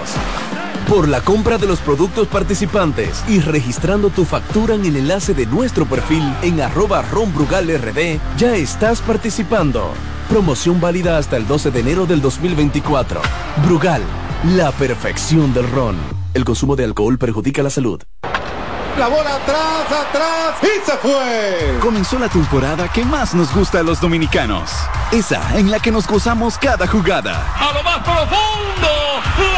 Por 0.88 1.06
la 1.06 1.20
compra 1.20 1.58
de 1.58 1.66
los 1.66 1.80
productos 1.80 2.28
participantes 2.28 3.22
y 3.28 3.40
registrando 3.40 4.08
tu 4.08 4.24
factura 4.24 4.74
en 4.74 4.86
el 4.86 4.96
enlace 4.96 5.34
de 5.34 5.44
nuestro 5.44 5.84
perfil 5.84 6.22
en 6.40 6.62
arroba 6.62 7.02
ronbrugalrd, 7.02 8.18
ya 8.38 8.56
estás 8.56 9.02
participando. 9.02 9.92
Promoción 10.30 10.80
válida 10.80 11.18
hasta 11.18 11.36
el 11.36 11.46
12 11.46 11.72
de 11.72 11.80
enero 11.80 12.06
del 12.06 12.22
2024. 12.22 13.20
Brugal, 13.66 14.00
la 14.56 14.72
perfección 14.72 15.52
del 15.52 15.70
ron. 15.70 15.96
El 16.32 16.46
consumo 16.46 16.74
de 16.74 16.84
alcohol 16.84 17.18
perjudica 17.18 17.62
la 17.62 17.70
salud. 17.70 18.02
La 18.98 19.08
bola 19.08 19.36
atrás, 19.36 19.92
atrás 20.08 20.54
y 20.62 20.86
se 20.86 20.96
fue. 20.96 21.78
Comenzó 21.80 22.18
la 22.18 22.30
temporada 22.30 22.88
que 22.88 23.04
más 23.04 23.34
nos 23.34 23.54
gusta 23.54 23.80
a 23.80 23.82
los 23.82 24.00
dominicanos. 24.00 24.70
Esa 25.12 25.58
en 25.58 25.70
la 25.70 25.80
que 25.80 25.92
nos 25.92 26.06
gozamos 26.06 26.56
cada 26.56 26.86
jugada. 26.86 27.44
A 27.58 27.74
lo 27.74 27.82
más 27.82 27.98
profundo. 27.98 29.57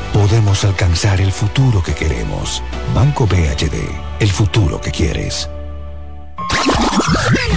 podemos 0.13 0.63
alcanzar 0.63 1.19
el 1.21 1.31
futuro 1.31 1.81
que 1.83 1.93
queremos. 1.93 2.63
Banco 2.93 3.25
BHD, 3.25 3.75
el 4.19 4.29
futuro 4.29 4.79
que 4.79 4.91
quieres. 4.91 5.49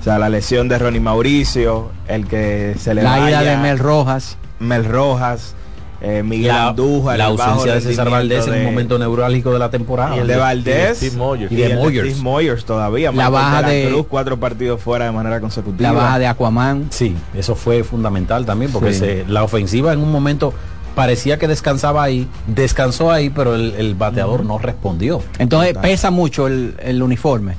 O 0.00 0.04
sea, 0.04 0.18
la 0.18 0.28
lesión 0.28 0.68
de 0.68 0.78
Ronnie 0.78 1.00
Mauricio, 1.00 1.90
el 2.06 2.26
que 2.26 2.74
se 2.78 2.94
le 2.94 3.02
La 3.02 3.18
vaya, 3.18 3.42
ida 3.42 3.50
de 3.50 3.56
Mel 3.58 3.78
Rojas. 3.78 4.36
Mel 4.60 4.84
Rojas, 4.84 5.54
eh, 6.00 6.22
Miguel 6.24 6.48
la, 6.48 6.68
Andújar, 6.68 7.18
la 7.18 7.24
ausencia 7.26 7.74
de 7.74 7.80
César 7.80 8.08
Valdés 8.08 8.46
en 8.46 8.54
un 8.54 8.64
momento 8.64 8.98
neurálgico 8.98 9.52
de 9.52 9.58
la 9.58 9.70
temporada. 9.70 10.16
y 10.16 10.20
el 10.20 10.26
de 10.28 10.36
Valdés 10.36 11.02
y 11.02 11.10
Moyers. 11.16 11.50
y 11.52 11.56
Y 11.56 11.58
de 11.58 12.14
Moyers. 12.22 12.64
Todavía. 12.64 13.10
La 13.12 13.28
baja 13.28 13.56
de 13.56 13.62
la 13.62 13.68
de- 13.68 13.88
Cruz, 13.90 14.06
cuatro 14.08 14.38
partidos 14.38 14.80
fuera 14.80 15.04
de 15.06 15.12
manera 15.12 15.40
consecutiva. 15.40 15.90
La 15.92 15.98
baja 15.98 16.18
de 16.20 16.26
Aquaman. 16.28 16.86
Sí, 16.90 17.16
eso 17.34 17.54
fue 17.56 17.82
fundamental 17.84 18.46
también 18.46 18.70
porque 18.72 18.92
Sí. 18.92 19.00
se- 19.00 19.24
la 19.28 19.42
ofensiva 19.42 19.92
en 19.92 20.00
un 20.00 20.10
momento 20.12 20.54
parecía 20.98 21.38
que 21.38 21.46
descansaba 21.46 22.02
ahí, 22.02 22.26
descansó 22.48 23.12
ahí, 23.12 23.30
pero 23.30 23.54
el, 23.54 23.72
el 23.78 23.94
bateador 23.94 24.44
no 24.44 24.58
respondió. 24.58 25.22
Entonces 25.38 25.78
pesa 25.78 26.10
mucho 26.10 26.48
el, 26.48 26.74
el 26.82 27.00
uniforme. 27.04 27.54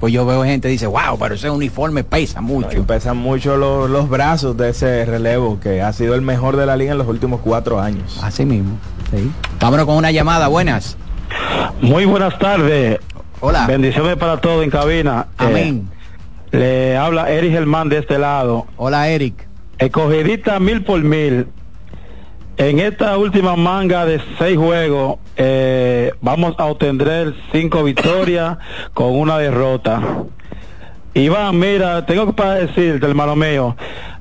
Pues 0.00 0.12
yo 0.12 0.26
veo 0.26 0.42
gente 0.42 0.66
que 0.66 0.72
dice, 0.72 0.88
wow, 0.88 1.16
pero 1.16 1.36
ese 1.36 1.48
uniforme 1.50 2.02
pesa 2.02 2.40
mucho. 2.40 2.78
Y 2.78 2.80
pesan 2.80 3.16
mucho 3.16 3.56
los, 3.56 3.88
los 3.88 4.08
brazos 4.08 4.56
de 4.56 4.70
ese 4.70 5.04
relevo 5.04 5.60
que 5.60 5.80
ha 5.82 5.92
sido 5.92 6.16
el 6.16 6.22
mejor 6.22 6.56
de 6.56 6.66
la 6.66 6.76
liga 6.76 6.90
en 6.90 6.98
los 6.98 7.06
últimos 7.06 7.40
cuatro 7.44 7.80
años. 7.80 8.18
Así 8.24 8.44
mismo. 8.44 8.76
Sí. 9.12 9.30
Vámonos 9.60 9.86
con 9.86 9.94
una 9.94 10.10
llamada, 10.10 10.48
buenas. 10.48 10.96
Muy 11.80 12.06
buenas 12.06 12.36
tardes. 12.40 12.98
Hola. 13.38 13.68
Bendiciones 13.68 14.16
para 14.16 14.40
todos 14.40 14.64
en 14.64 14.70
cabina. 14.70 15.28
Amén. 15.38 15.88
Eh, 16.50 16.58
le 16.58 16.96
habla 16.96 17.30
Eric 17.30 17.52
Germán 17.52 17.88
de 17.88 17.98
este 17.98 18.18
lado. 18.18 18.66
Hola, 18.76 19.08
Eric. 19.10 19.46
Escogidita 19.78 20.58
mil 20.58 20.82
por 20.82 21.00
mil. 21.04 21.46
En 22.60 22.78
esta 22.78 23.16
última 23.16 23.56
manga 23.56 24.04
de 24.04 24.20
seis 24.36 24.58
juegos, 24.58 25.18
eh, 25.34 26.12
vamos 26.20 26.54
a 26.58 26.66
obtener 26.66 27.32
cinco 27.52 27.82
victorias 27.82 28.58
con 28.92 29.18
una 29.18 29.38
derrota. 29.38 30.02
Iván, 31.14 31.58
mira, 31.58 32.04
tengo 32.04 32.34
que 32.34 32.42
decirte, 32.42 33.06
hermano 33.06 33.34
mío, 33.34 33.74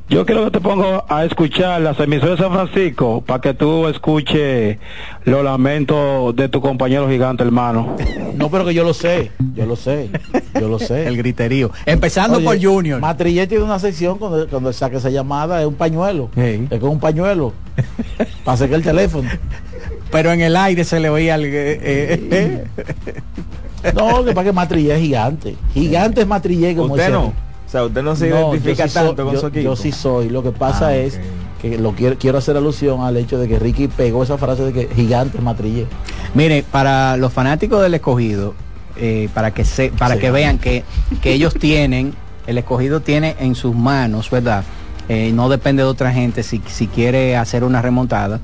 yo 0.09 0.25
quiero 0.25 0.45
que 0.45 0.51
te 0.51 0.59
pongo 0.59 1.05
a 1.07 1.23
escuchar 1.23 1.81
las 1.81 1.99
emisoras 1.99 2.37
de 2.39 2.43
San 2.43 2.51
Francisco 2.53 3.21
para 3.21 3.41
que 3.41 3.53
tú 3.53 3.87
escuches 3.87 4.77
los 5.25 5.43
lamentos 5.43 6.35
de 6.35 6.49
tu 6.49 6.61
compañero 6.61 7.07
gigante, 7.07 7.43
hermano. 7.43 7.95
No, 8.39 8.49
pero 8.49 8.63
que 8.65 8.73
yo 8.73 8.85
lo 8.85 8.93
sé, 8.93 9.31
yo 9.53 9.65
lo 9.65 9.75
sé, 9.75 10.09
yo 10.53 10.69
lo 10.69 10.79
sé. 10.79 11.05
El 11.07 11.17
griterío. 11.17 11.71
Empezando 11.85 12.37
Oye, 12.37 12.45
por 12.45 12.61
Junior. 12.61 13.01
Matrillé 13.01 13.47
tiene 13.47 13.65
una 13.65 13.79
sección 13.79 14.17
cuando, 14.17 14.47
cuando 14.47 14.71
saca 14.71 14.97
esa 14.97 15.09
llamada, 15.09 15.59
es 15.59 15.67
un 15.67 15.73
pañuelo. 15.73 16.29
Es 16.37 16.79
con 16.79 16.89
un 16.89 16.99
pañuelo. 17.01 17.51
para 18.45 18.55
sacar 18.55 18.75
el 18.75 18.83
teléfono. 18.83 19.29
Pero 20.09 20.31
en 20.31 20.39
el 20.39 20.55
aire 20.55 20.85
se 20.85 21.01
le 21.01 21.09
oía 21.09 21.35
el... 21.35 21.45
eh, 21.45 22.63
eh, 23.83 23.91
No, 23.93 24.23
que 24.23 24.31
para 24.31 24.45
que 24.45 24.53
Matrillé 24.53 24.95
es 24.95 25.01
gigante. 25.01 25.57
Gigante 25.73 26.21
es 26.21 26.27
Matrillé 26.27 26.75
como 26.77 26.93
Usted 26.93 27.11
no. 27.11 27.33
O 27.69 27.71
sea, 27.71 27.83
usted 27.83 28.01
no 28.01 28.15
se 28.15 28.29
No, 28.31 28.49
identifica 28.55 28.87
sí 28.87 28.93
soy- 28.95 29.05
tanto 29.07 29.25
con 29.25 29.33
yo- 29.35 29.39
su 29.41 29.47
equipo. 29.47 29.63
Yo 29.63 29.75
sí 29.75 29.91
soy. 29.91 30.29
Lo 30.29 30.41
que 30.41 30.51
pasa 30.51 30.87
Ah, 30.87 30.95
es 30.95 31.19
que 31.61 31.77
lo 31.77 31.91
quiero, 31.91 32.17
quiero 32.17 32.39
hacer 32.39 32.57
alusión 32.57 33.01
al 33.01 33.15
hecho 33.15 33.37
de 33.37 33.47
que 33.47 33.59
Ricky 33.59 33.87
pegó 33.87 34.23
esa 34.23 34.39
frase 34.39 34.63
de 34.63 34.73
que 34.73 34.93
gigante 34.95 35.37
es 35.37 35.43
Matrillé. 35.43 35.85
Mire, 36.33 36.63
para 36.63 37.15
los 37.17 37.31
fanáticos 37.31 37.83
del 37.83 37.93
escogido, 37.93 38.55
eh, 38.95 39.29
para 39.35 39.51
que 39.51 39.65
se, 39.65 39.89
para 39.91 40.15
Sí. 40.15 40.21
que 40.21 40.31
vean 40.31 40.57
que, 40.57 40.83
que 41.21 41.31
ellos 41.33 41.53
tienen 41.53 42.13
el 42.47 42.57
escogido 42.57 43.01
tiene 43.01 43.35
en 43.39 43.53
sus 43.53 43.75
manos, 43.75 44.31
¿verdad? 44.31 44.63
Eh, 45.07 45.31
no 45.31 45.47
depende 45.49 45.83
de 45.83 45.89
otra 45.89 46.11
gente 46.11 46.41
si, 46.41 46.59
si 46.65 46.87
quiere 46.87 47.37
hacer 47.37 47.63
una 47.63 47.83
remontada. 47.83 48.39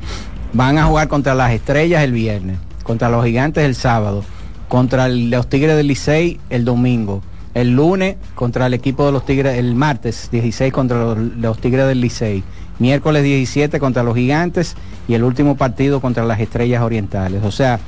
Van 0.53 0.77
a 0.77 0.85
jugar 0.85 1.07
contra 1.07 1.33
las 1.33 1.51
estrellas 1.51 2.03
el 2.03 2.11
viernes, 2.11 2.59
contra 2.83 3.09
los 3.09 3.25
gigantes 3.25 3.63
el 3.65 3.73
sábado, 3.73 4.23
contra 4.67 5.07
el- 5.07 5.31
los 5.31 5.47
Tigres 5.49 5.75
del 5.75 5.87
Licey 5.87 6.39
el 6.51 6.63
domingo, 6.63 7.23
el 7.55 7.71
lunes 7.71 8.17
contra 8.35 8.67
el 8.67 8.75
equipo 8.75 9.05
de 9.07 9.13
los 9.13 9.25
Tigres, 9.25 9.57
el 9.57 9.73
martes 9.73 10.29
16 10.31 10.71
contra 10.71 10.99
los, 10.99 11.17
los 11.17 11.57
Tigres 11.57 11.87
del 11.87 12.01
Licey, 12.01 12.43
miércoles 12.77 13.23
17 13.23 13.79
contra 13.79 14.03
los 14.03 14.15
gigantes 14.15 14.75
y 15.07 15.15
el 15.15 15.23
último 15.23 15.55
partido 15.55 16.01
contra 16.01 16.23
las 16.25 16.39
estrellas 16.39 16.83
orientales. 16.83 17.43
O 17.43 17.51
sea, 17.51 17.79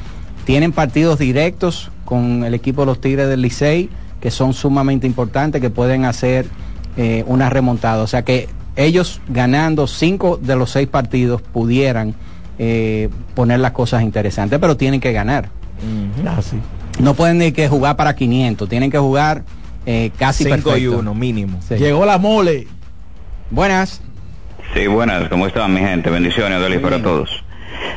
tienen 0.46 0.72
partidos 0.72 1.20
directos 1.20 1.92
con 2.06 2.46
el 2.46 2.54
equipo 2.54 2.82
de 2.82 2.88
los 2.88 3.02
Tigres 3.02 3.28
del 3.28 3.42
Licey 3.42 3.90
que 4.22 4.32
son 4.32 4.54
sumamente 4.54 5.06
importantes, 5.06 5.62
que 5.62 5.70
pueden 5.70 6.06
hacer 6.06 6.48
eh, 6.96 7.24
una 7.28 7.50
remontada. 7.50 8.02
O 8.02 8.08
sea 8.08 8.24
que 8.24 8.50
ellos 8.76 9.22
ganando 9.28 9.86
cinco 9.88 10.38
de 10.42 10.56
los 10.56 10.72
seis 10.72 10.88
partidos 10.88 11.42
pudieran 11.42 12.16
eh, 12.58 13.10
poner 13.36 13.60
las 13.60 13.72
cosas 13.72 14.04
interesantes, 14.04 14.58
pero 14.60 14.78
tienen 14.78 15.00
que 15.00 15.12
ganar. 15.12 15.50
Así. 16.38 16.58
No 17.00 17.14
pueden 17.14 17.38
ni 17.38 17.52
que 17.52 17.68
jugar 17.68 17.96
para 17.96 18.16
500, 18.16 18.68
tienen 18.68 18.90
que 18.92 18.98
jugar 18.98 19.44
eh, 19.86 20.12
casi 20.18 20.44
Cinco 20.44 20.56
perfecto. 20.56 20.78
y 20.80 20.88
uno, 20.88 21.14
mínimo. 21.14 21.60
Sí. 21.68 21.76
Llegó 21.76 22.06
la 22.06 22.18
mole. 22.18 22.68
Buenas. 23.52 24.02
Sí, 24.74 24.88
buenas, 24.88 25.30
¿cómo 25.30 25.48
están 25.48 25.74
mi 25.74 25.80
gente? 25.80 26.10
Bendiciones, 26.10 26.62
Delis, 26.62 26.80
para 26.80 27.02
todos. 27.02 27.30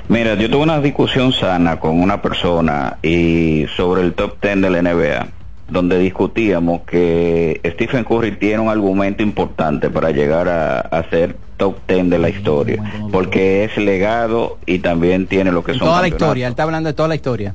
Mira, 0.09 0.35
yo 0.35 0.49
tuve 0.51 0.63
una 0.63 0.81
discusión 0.81 1.33
sana 1.33 1.81
con 1.81 2.01
una 2.01 2.23
persona 2.23 2.99
y 3.03 3.67
sobre 3.77 4.03
el 4.03 4.13
top 4.15 4.37
10 4.41 4.61
de 4.61 4.71
la 4.71 4.83
NBA, 4.83 5.27
donde 5.69 5.99
discutíamos 5.99 6.83
que 6.83 7.61
Stephen 7.65 8.05
Curry 8.05 8.37
tiene 8.37 8.61
un 8.61 8.69
argumento 8.69 9.23
importante 9.23 9.91
para 9.91 10.11
llegar 10.11 10.49
a, 10.49 10.81
a 10.81 11.09
ser 11.11 11.37
top 11.57 11.77
10 11.89 12.11
de 12.11 12.19
la 12.19 12.29
historia, 12.29 12.83
porque 13.11 13.65
es 13.65 13.77
legado 13.77 14.59
y 14.67 14.79
también 14.79 15.27
tiene 15.27 15.53
lo 15.53 15.65
que 15.65 15.73
son 15.73 15.81
Toda 15.81 16.03
la 16.03 16.09
historia, 16.09 16.47
él 16.47 16.53
está 16.53 16.63
hablando 16.63 16.89
de 16.89 16.95
toda 16.95 17.09
la 17.09 17.15
historia. 17.15 17.55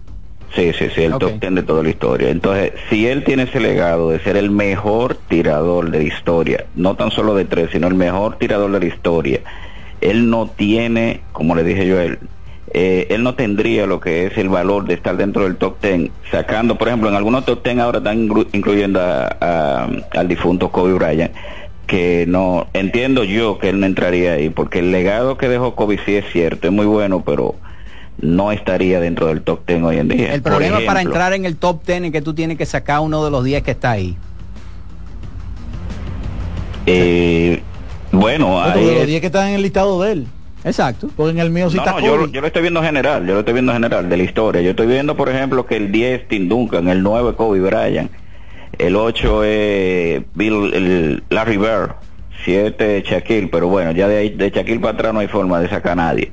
Sí, 0.56 0.72
sí, 0.74 0.86
sí, 0.96 1.04
el 1.04 1.12
top 1.20 1.40
10 1.42 1.56
de 1.56 1.64
toda 1.64 1.84
la 1.84 1.90
historia. 1.90 2.30
Entonces, 2.30 2.72
si 2.90 3.08
él 3.08 3.24
tiene 3.26 3.44
ese 3.44 3.60
legado 3.60 4.10
de 4.10 4.20
ser 4.20 4.38
el 4.38 4.50
mejor 4.52 5.16
tirador 5.28 5.92
de 5.92 5.98
la 6.00 6.04
historia, 6.06 6.66
no 6.76 6.96
tan 6.96 7.12
solo 7.12 7.36
de 7.36 7.44
tres, 7.46 7.70
sino 7.72 7.88
el 7.88 7.94
mejor 7.96 8.38
tirador 8.38 8.72
de 8.72 8.80
la 8.80 8.86
historia, 8.86 9.42
él 10.02 10.30
no 10.30 10.50
tiene, 10.50 11.22
como 11.34 11.56
le 11.56 11.64
dije 11.64 11.86
yo 11.86 12.00
a 12.00 12.04
él, 12.06 12.20
eh, 12.74 13.08
él 13.10 13.24
no 13.24 13.36
tendría 13.36 13.86
lo 13.86 14.00
que 14.00 14.26
es 14.28 14.38
el 14.38 14.50
valor 14.50 14.86
de 14.86 14.94
estar 14.96 15.18
dentro 15.18 15.44
del 15.44 15.58
top 15.58 15.82
10, 15.82 16.12
sacando, 16.32 16.78
por 16.78 16.88
ejemplo, 16.88 17.10
en 17.10 17.16
algunos 17.16 17.46
top 17.46 17.64
10 17.64 17.78
ahora 17.80 17.98
están 18.00 18.28
inclu- 18.28 18.48
incluyendo 18.54 19.02
a- 19.02 19.36
a- 19.40 19.90
al 20.12 20.28
difunto 20.28 20.72
Kobe 20.72 20.94
Bryant, 20.94 21.34
que 21.86 22.26
no, 22.28 22.68
entiendo 22.74 23.24
yo 23.24 23.60
que 23.60 23.70
él 23.70 23.80
no 23.80 23.86
entraría 23.86 24.34
ahí, 24.34 24.50
porque 24.50 24.80
el 24.80 24.92
legado 24.92 25.38
que 25.38 25.48
dejó 25.50 25.76
Kobe 25.76 26.00
sí 26.06 26.16
es 26.16 26.26
cierto, 26.32 26.68
es 26.68 26.74
muy 26.74 26.86
bueno, 26.86 27.24
pero 27.26 27.56
no 28.20 28.52
estaría 28.52 29.00
dentro 29.00 29.28
del 29.28 29.42
top 29.42 29.66
10 29.68 29.84
hoy 29.84 29.98
en 29.98 30.08
día. 30.08 30.34
El 30.34 30.42
problema 30.42 30.78
para 30.86 31.00
ejemplo, 31.02 31.12
entrar 31.16 31.34
en 31.34 31.46
el 31.46 31.58
top 31.58 31.86
10 31.86 32.04
es 32.04 32.12
que 32.12 32.22
tú 32.22 32.34
tienes 32.34 32.58
que 32.58 32.66
sacar 32.66 33.00
uno 33.02 33.24
de 33.26 33.32
los 33.32 33.44
10 33.44 33.62
que 33.64 33.72
está 33.72 33.92
ahí. 33.92 34.16
eh, 36.86 37.62
bueno, 38.12 38.56
Otro 38.58 38.80
ahí 38.80 38.86
de 38.86 38.92
los 38.94 39.02
es- 39.02 39.08
10 39.08 39.22
que 39.22 39.28
están 39.28 39.48
en 39.50 39.56
el 39.56 39.62
listado 39.62 40.02
de 40.02 40.12
él. 40.14 40.28
Exacto. 40.64 41.10
Porque 41.16 41.32
en 41.32 41.40
el 41.40 41.52
mío 41.52 41.70
sí 41.70 41.76
No, 41.78 41.84
está 41.84 41.94
no, 41.94 42.00
yo, 42.00 42.28
yo 42.28 42.42
lo 42.42 42.48
estoy 42.48 42.62
viendo 42.64 42.82
general, 42.82 43.26
yo 43.28 43.34
lo 43.34 43.40
estoy 43.40 43.54
viendo 43.54 43.72
general 43.74 44.10
de 44.10 44.18
la 44.18 44.24
historia. 44.24 44.62
Yo 44.62 44.72
estoy 44.72 44.88
viendo, 44.88 45.16
por 45.16 45.30
ejemplo, 45.30 45.66
que 45.66 45.76
el 45.78 45.92
10 45.92 46.22
es 46.22 46.28
Tim 46.28 46.48
Duncan, 46.50 46.88
el 46.88 47.04
9 47.04 47.30
es 47.32 47.36
Kobe 47.36 47.60
Bryant, 47.60 48.10
el 48.80 48.96
8 48.96 49.44
es 49.44 50.24
Bill, 50.34 50.74
el 50.74 51.24
Larry 51.30 51.58
Bird, 51.58 51.92
7 52.46 52.98
es 52.98 53.04
Shaquille, 53.04 53.48
pero 53.48 53.68
bueno, 53.68 53.92
ya 53.92 54.08
de 54.08 54.18
ahí, 54.18 54.30
de 54.30 54.50
Shaquille 54.50 54.80
para 54.80 54.94
atrás 54.94 55.14
no 55.14 55.20
hay 55.20 55.28
forma 55.28 55.60
de 55.60 55.70
sacar 55.70 55.92
a 55.94 55.96
nadie. 55.96 56.32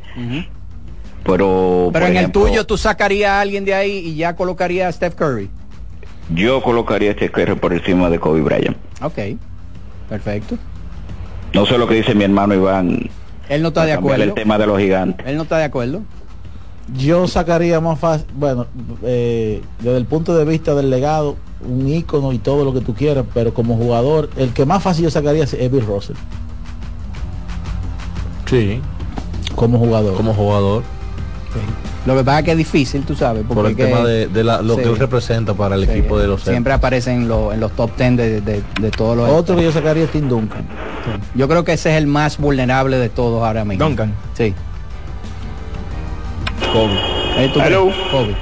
Pero, 1.25 1.91
Pero 1.93 2.07
en 2.07 2.17
ejemplo, 2.17 2.43
el 2.45 2.49
tuyo 2.51 2.67
tú 2.67 2.77
sacarías 2.77 3.31
a 3.31 3.41
alguien 3.41 3.65
de 3.65 3.75
ahí 3.75 3.99
y 3.99 4.17
ya 4.17 4.35
colocaría 4.35 4.89
a 4.89 4.93
Steph 4.93 5.15
Curry. 5.15 5.49
yo 6.35 6.63
colocaría 6.63 7.11
a 7.11 7.13
este 7.13 7.31
Curry 7.31 7.55
por 7.57 7.73
encima 7.73 8.11
de 8.11 8.19
Kobe 8.19 8.41
Bryant. 8.41 8.77
Ok, 9.03 9.19
perfecto. 10.09 10.57
No 11.55 11.67
sé 11.67 11.79
lo 11.79 11.87
que 11.87 11.95
dice 11.95 12.15
mi 12.15 12.25
hermano 12.25 12.55
Iván. 12.55 13.09
Él 13.49 13.63
no 13.63 13.69
está 13.69 13.85
de 13.85 13.93
acuerdo. 13.93 14.23
El 14.25 14.35
tema 14.35 14.57
de 14.59 14.67
los 14.67 14.79
gigantes. 14.79 15.27
Él 15.27 15.37
no 15.37 15.43
está 15.43 15.59
de 15.59 15.65
acuerdo. 15.65 16.03
Yo 16.97 17.29
sacaría 17.29 17.81
más 17.81 17.99
fácil, 18.01 18.27
bueno, 18.35 18.67
eh, 19.05 19.63
desde 19.79 19.97
el 19.99 20.05
punto 20.05 20.35
de 20.37 20.45
vista 20.45 20.75
del 20.75 20.91
legado, 20.91 21.37
un 21.65 21.87
ícono 21.89 22.33
y 22.33 22.39
todo 22.39 22.65
lo 22.65 22.75
que 22.75 22.81
tú 22.81 22.95
quieras, 22.95 23.25
pero 23.33 23.55
como 23.55 23.77
jugador, 23.77 24.31
el 24.37 24.53
que 24.53 24.67
más 24.67 24.83
fácil 24.83 25.05
yo 25.05 25.11
sacaría 25.11 25.45
es 25.45 25.71
Bill 25.71 25.87
Russell, 25.87 26.17
Sí, 28.49 28.81
como 29.55 29.79
jugador. 29.79 30.17
como 30.17 30.35
jugador. 30.35 30.83
Lo 32.07 32.17
que 32.17 32.25
pasa 32.25 32.39
es 32.41 32.45
que 32.47 32.51
es 32.53 32.57
difícil, 32.57 33.05
tú 33.05 33.15
sabes. 33.15 33.45
Por 33.45 33.59
el 33.67 33.73
porque 33.77 33.85
tema 33.87 34.01
de, 34.05 34.27
de 34.27 34.45
la- 34.45 34.61
lo 34.63 34.75
Sí. 34.77 34.83
que 34.83 34.89
él 34.89 34.97
representa 34.99 35.55
para 35.55 35.77
el 35.77 35.85
Sí, 35.87 35.91
equipo 35.93 36.19
de 36.19 36.27
los 36.27 36.43
Siempre 36.43 36.73
aparece 36.73 37.13
en, 37.13 37.29
lo- 37.29 37.53
en 37.53 37.61
los 37.61 37.73
top 37.73 37.91
10 37.97 38.17
de, 38.17 38.41
de- 38.41 38.63
de 38.81 38.91
todos 38.91 39.17
los... 39.17 39.29
Otro 39.31 39.55
que 39.57 39.63
yo 39.63 39.71
sacaría 39.73 40.05
es 40.05 40.11
Tim 40.11 40.29
Duncan. 40.29 40.65
Yo 41.35 41.47
creo 41.49 41.63
que 41.65 41.73
ese 41.75 41.91
es 41.91 41.97
el 41.99 42.07
más 42.09 42.39
vulnerable 42.39 42.99
de 42.99 43.09
todos 43.09 43.45
ahora 43.47 43.65
mismo. 43.65 43.85
Duncan. 43.85 44.15
Sí. 44.35 44.55
Kobe. 46.73 46.95
Eh, 47.37 47.51
¿tú 47.53 47.61
Hello. 47.61 47.91
Kobe. 48.11 48.35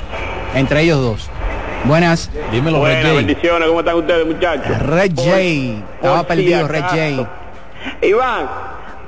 Entre 0.54 0.82
ellos 0.82 0.98
dos. 1.00 1.28
Buenas. 1.84 2.30
Dímelo, 2.52 2.78
Buenas, 2.78 3.02
Red 3.04 3.16
bendiciones, 3.16 3.68
¿cómo 3.68 3.80
están 3.80 3.96
ustedes, 3.96 4.26
muchachos? 4.26 4.78
Red 4.80 5.12
Jay. 5.16 5.82
Estaba 5.96 6.22
perdido, 6.24 6.68
Red. 6.68 6.82
Jay. 6.90 7.26
Iván, 8.02 8.46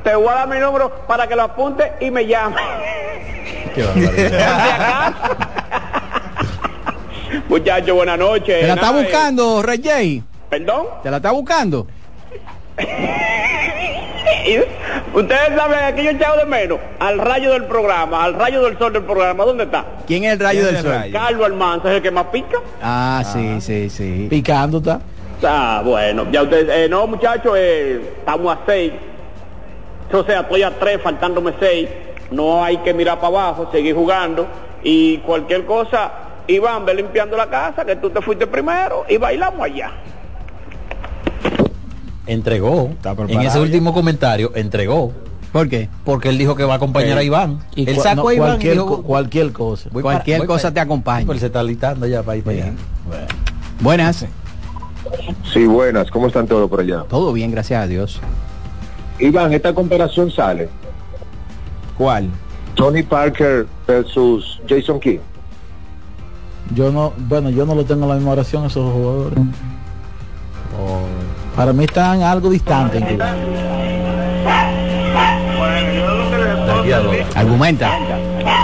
te 0.02 0.14
voy 0.14 0.28
a 0.28 0.32
dar 0.32 0.48
mi 0.48 0.58
número 0.58 0.90
para 1.06 1.26
que 1.26 1.36
lo 1.36 1.42
apunte 1.42 1.92
y 2.00 2.10
me 2.10 2.26
llame. 2.26 2.56
Qué 3.74 3.82
barbaridad. 3.82 5.14
Muchachos, 7.48 7.96
buenas 7.96 8.18
noches. 8.18 8.60
¿Te 8.60 8.66
la 8.66 8.74
está 8.74 8.86
Nada, 8.86 9.00
eh, 9.00 9.02
buscando, 9.04 9.62
Red 9.62 9.80
Jay? 9.82 10.22
¿Perdón? 10.50 10.86
¿Te 11.02 11.10
la 11.10 11.16
está 11.18 11.30
buscando? 11.30 11.86
Ustedes 15.14 15.48
saben 15.56 15.94
quién 15.94 16.06
yo 16.06 16.10
echado 16.12 16.38
de 16.38 16.46
menos. 16.46 16.78
Al 16.98 17.18
rayo 17.18 17.52
del 17.52 17.64
programa, 17.64 18.24
al 18.24 18.34
rayo 18.34 18.62
del 18.62 18.78
sol 18.78 18.92
del 18.92 19.04
programa. 19.04 19.44
¿Dónde 19.44 19.64
está? 19.64 19.84
¿Quién 20.06 20.24
es 20.24 20.32
el 20.32 20.40
rayo 20.40 20.62
¿Quién 20.62 20.74
del 20.74 20.76
el 20.76 20.82
sol? 20.82 20.92
rayo? 20.92 21.12
Carlos 21.12 21.46
Almanza 21.46 21.90
es 21.90 21.96
el 21.96 22.02
que 22.02 22.10
más 22.10 22.26
pica. 22.26 22.58
Ah, 22.82 23.22
sí, 23.32 23.60
sí, 23.60 23.90
sí. 23.90 24.26
Picando 24.30 24.78
está. 24.78 25.00
Ah, 25.44 25.82
bueno, 25.84 26.26
ya 26.30 26.42
ustedes, 26.42 26.68
eh, 26.70 26.88
no 26.88 27.06
muchachos, 27.06 27.52
eh, 27.56 28.00
estamos 28.18 28.56
a 28.56 28.60
seis. 28.66 28.92
O 30.12 30.24
sea, 30.24 30.40
estoy 30.40 30.62
a 30.62 30.78
tres, 30.78 31.00
faltándome 31.02 31.52
seis. 31.58 31.88
No 32.32 32.64
hay 32.64 32.78
que 32.78 32.94
mirar 32.94 33.16
para 33.16 33.28
abajo, 33.28 33.68
seguir 33.70 33.94
jugando. 33.94 34.46
Y 34.82 35.18
cualquier 35.18 35.64
cosa, 35.66 36.10
Iván, 36.48 36.84
ve 36.84 36.94
limpiando 36.94 37.36
la 37.36 37.48
casa, 37.48 37.84
que 37.84 37.96
tú 37.96 38.10
te 38.10 38.20
fuiste 38.20 38.46
primero 38.46 39.04
y 39.08 39.16
bailamos 39.16 39.60
allá. 39.62 39.90
Entregó. 42.26 42.90
En 43.28 43.40
ese 43.42 43.58
último 43.60 43.92
comentario, 43.92 44.52
entregó. 44.54 45.12
¿Por 45.52 45.68
qué? 45.68 45.88
Porque 46.04 46.30
él 46.30 46.38
dijo 46.38 46.54
que 46.56 46.64
va 46.64 46.74
a 46.74 46.76
acompañar 46.76 47.18
a 47.18 47.22
Iván. 47.22 47.58
Y 47.74 47.88
él 47.88 47.96
sacó 47.98 48.22
no, 48.22 48.28
a 48.28 48.34
Iván 48.34 48.48
y 48.48 48.50
cualquier, 48.52 48.72
dijo, 48.74 48.86
co- 48.86 49.02
cualquier 49.02 49.52
cosa. 49.52 49.90
voy 49.92 50.02
Cualquier 50.02 50.46
cosa 50.46 50.62
para- 50.62 50.74
te 50.74 50.80
acompaña. 50.80 51.26
Pues 51.26 51.40
se 51.40 51.46
está 51.46 51.62
listando 51.62 52.06
ya 52.06 52.22
para 52.22 52.36
ir 52.38 52.44
para 52.44 52.56
allá. 52.56 52.72
Buenas. 53.80 54.24
Sí, 55.52 55.66
buenas, 55.66 56.10
¿cómo 56.10 56.28
están 56.28 56.46
todos 56.46 56.70
por 56.70 56.80
allá? 56.80 57.04
Todo 57.08 57.32
bien, 57.34 57.50
gracias 57.50 57.82
a 57.82 57.86
Dios. 57.86 58.20
Iván, 59.18 59.52
esta 59.52 59.74
comparación 59.74 60.30
sale. 60.30 60.68
¿Cuál? 61.96 62.28
Tony 62.74 63.02
Parker 63.02 63.66
versus 63.86 64.60
Jason 64.68 64.98
King. 64.98 65.18
Yo 66.74 66.90
no, 66.90 67.12
bueno, 67.28 67.50
yo 67.50 67.66
no 67.66 67.74
lo 67.74 67.84
tengo 67.84 68.04
en 68.04 68.08
la 68.08 68.14
misma 68.14 68.32
oración 68.32 68.64
esos 68.64 68.90
jugadores. 68.92 69.38
Para 71.56 71.72
mí 71.72 71.84
están 71.84 72.22
algo 72.22 72.48
distantes. 72.48 73.00
De 73.06 73.22
aquí 76.80 76.92
a 76.92 76.98
dos. 76.98 77.14
Argumenta. 77.34 77.90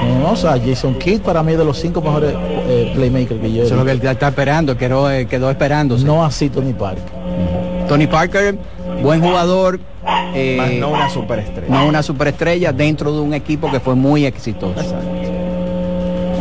No, 0.04 0.18
no, 0.20 0.30
o 0.32 0.36
sea, 0.36 0.58
Jason 0.58 0.94
Kidd 0.98 1.20
para 1.20 1.42
mí 1.42 1.52
es 1.52 1.58
de 1.58 1.64
los 1.64 1.78
cinco 1.78 2.00
mejores 2.00 2.32
eh, 2.34 2.92
playmakers 2.94 3.40
que 3.40 3.52
yo 3.52 3.62
Eso 3.64 3.74
es 3.74 3.78
lo 3.78 3.84
que 3.84 3.92
él 3.92 4.00
está 4.04 4.28
esperando, 4.28 4.76
quedó, 4.76 5.10
eh, 5.10 5.26
quedó 5.26 5.50
esperándose. 5.50 6.04
No 6.04 6.24
así 6.24 6.48
Tony 6.48 6.72
Parker. 6.72 7.04
Tony 7.88 8.06
Parker, 8.06 8.58
buen 9.02 9.20
jugador, 9.20 9.80
eh, 10.34 10.56
Más 10.56 10.72
no 10.72 10.90
una 10.90 11.10
superestrella. 11.10 11.68
no 11.74 11.86
una 11.86 12.02
superestrella 12.02 12.72
dentro 12.72 13.12
de 13.12 13.20
un 13.20 13.34
equipo 13.34 13.70
que 13.70 13.80
fue 13.80 13.94
muy 13.94 14.24
exitoso. 14.26 14.80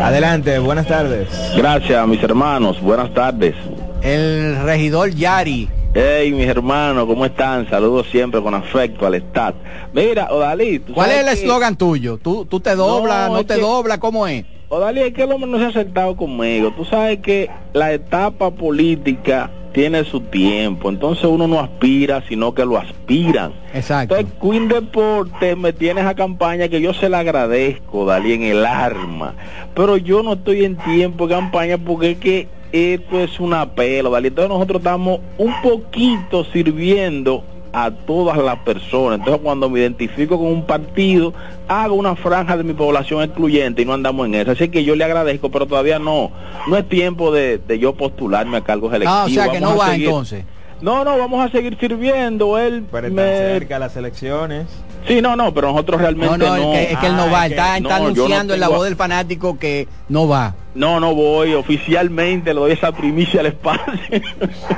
Adelante, 0.01 0.59
buenas 0.59 0.87
tardes. 0.87 1.27
Gracias, 1.55 2.07
mis 2.07 2.21
hermanos. 2.21 2.79
Buenas 2.81 3.13
tardes. 3.13 3.55
El 4.01 4.61
regidor 4.63 5.09
Yari, 5.13 5.67
Hey, 5.95 6.31
mis 6.31 6.47
hermanos, 6.47 7.05
¿cómo 7.07 7.25
están? 7.25 7.67
Saludos 7.71 8.05
siempre 8.11 8.39
con 8.41 8.53
afecto 8.53 9.07
al 9.07 9.15
Estado. 9.15 9.55
Mira, 9.93 10.27
Odalí, 10.31 10.77
¿tú 10.79 10.93
¿cuál 10.93 11.09
es 11.11 11.19
el 11.19 11.25
que- 11.25 11.31
eslogan 11.31 11.75
tuyo? 11.75 12.17
¿Tú, 12.19 12.45
tú 12.45 12.59
te 12.59 12.75
doblas, 12.75 13.31
No, 13.31 13.43
te 13.43 13.55
que- 13.55 13.61
doblas? 13.61 13.97
¿Cómo 13.97 14.27
es? 14.27 14.45
Odalí, 14.69 14.99
es 15.01 15.13
que 15.13 15.23
el 15.23 15.31
hombre 15.31 15.49
no 15.49 15.57
se 15.57 15.65
ha 15.65 15.71
sentado 15.71 16.15
conmigo. 16.15 16.71
Tú 16.77 16.85
sabes 16.85 17.19
que 17.19 17.49
la 17.73 17.93
etapa 17.93 18.51
política 18.51 19.49
tiene 19.77 20.03
su 20.05 20.21
tiempo. 20.21 20.89
Entonces 20.89 21.25
uno 21.25 21.47
no 21.47 21.59
aspira, 21.59 22.23
sino 22.27 22.51
que 22.51 22.65
lo 22.65 22.79
aspiran. 22.79 23.53
Exacto. 23.75 24.17
Entonces 24.17 24.39
Queen 24.41 24.67
Deporte 24.67 25.55
me 25.55 25.71
tiene 25.71 26.01
esa 26.01 26.15
campaña 26.15 26.67
que 26.67 26.81
yo 26.81 26.95
se 26.95 27.09
la 27.09 27.19
agradezco, 27.19 28.03
Dalí, 28.03 28.33
en 28.33 28.41
el 28.41 28.65
arma. 28.65 29.35
Pero 29.75 29.97
yo 29.97 30.23
no 30.23 30.33
estoy 30.33 30.65
en 30.65 30.77
tiempo 30.77 31.27
de 31.27 31.35
campaña 31.35 31.77
porque 31.77 32.09
es 32.09 32.17
que 32.17 32.47
esto 32.71 33.19
es 33.19 33.39
una 33.39 33.75
pela, 33.75 34.09
Dalí. 34.09 34.29
Entonces 34.29 34.49
nosotros 34.49 34.79
estamos 34.79 35.19
un 35.37 35.53
poquito 35.61 36.43
sirviendo 36.45 37.43
a 37.85 37.91
todas 37.91 38.37
las 38.39 38.57
personas. 38.59 39.19
Entonces 39.19 39.41
cuando 39.43 39.69
me 39.69 39.79
identifico 39.79 40.37
con 40.37 40.47
un 40.47 40.65
partido, 40.65 41.33
hago 41.67 41.93
una 41.95 42.15
franja 42.15 42.57
de 42.57 42.63
mi 42.63 42.73
población 42.73 43.21
excluyente 43.21 43.83
y 43.83 43.85
no 43.85 43.93
andamos 43.93 44.25
en 44.25 44.35
eso. 44.35 44.51
Así 44.51 44.69
que 44.69 44.83
yo 44.83 44.95
le 44.95 45.03
agradezco, 45.03 45.51
pero 45.51 45.67
todavía 45.67 45.99
no, 45.99 46.31
no 46.67 46.75
es 46.77 46.87
tiempo 46.89 47.31
de, 47.31 47.59
de 47.59 47.77
yo 47.79 47.93
postularme 47.93 48.57
a 48.57 48.61
cargos 48.61 48.91
electivos. 48.93 49.15
Ah, 49.19 49.25
o 49.25 49.29
sea 49.29 49.49
que 49.49 49.59
Vamos 49.59 49.71
no 49.71 49.77
va 49.77 49.89
seguir- 49.91 50.07
entonces. 50.07 50.45
No, 50.81 51.03
no, 51.03 51.17
vamos 51.17 51.43
a 51.45 51.51
seguir 51.51 51.75
sirviendo. 51.79 52.57
Él 52.57 52.83
Pero 52.91 53.09
me- 53.11 53.23
están 53.33 53.47
cerca 53.59 53.79
las 53.79 53.95
elecciones. 53.97 54.65
Sí, 55.07 55.21
no, 55.21 55.35
no, 55.35 55.53
pero 55.53 55.69
nosotros 55.71 56.01
realmente 56.01 56.37
No, 56.37 56.37
no. 56.37 56.57
no, 56.57 56.73
es 56.73 56.87
que, 56.87 56.93
es 56.93 56.99
que 56.99 57.07
él 57.07 57.15
no 57.15 57.23
Ah, 57.23 57.31
va, 57.31 57.45
es 57.45 57.53
que- 57.53 57.55
está, 57.59 57.77
está 57.77 57.79
no, 57.79 57.89
yo 57.89 57.89
no 57.89 58.05
anunciando 58.07 58.53
en 58.53 58.59
la 58.59 58.67
voz 58.67 58.83
del 58.83 58.95
fanático 58.95 59.57
que 59.57 59.87
no 60.09 60.27
va. 60.27 60.55
No, 60.75 60.99
no 60.99 61.15
voy, 61.15 61.53
oficialmente 61.53 62.53
le 62.53 62.59
doy 62.59 62.71
esa 62.73 62.91
primicia 62.91 63.39
al 63.39 63.47
espacio. 63.47 64.21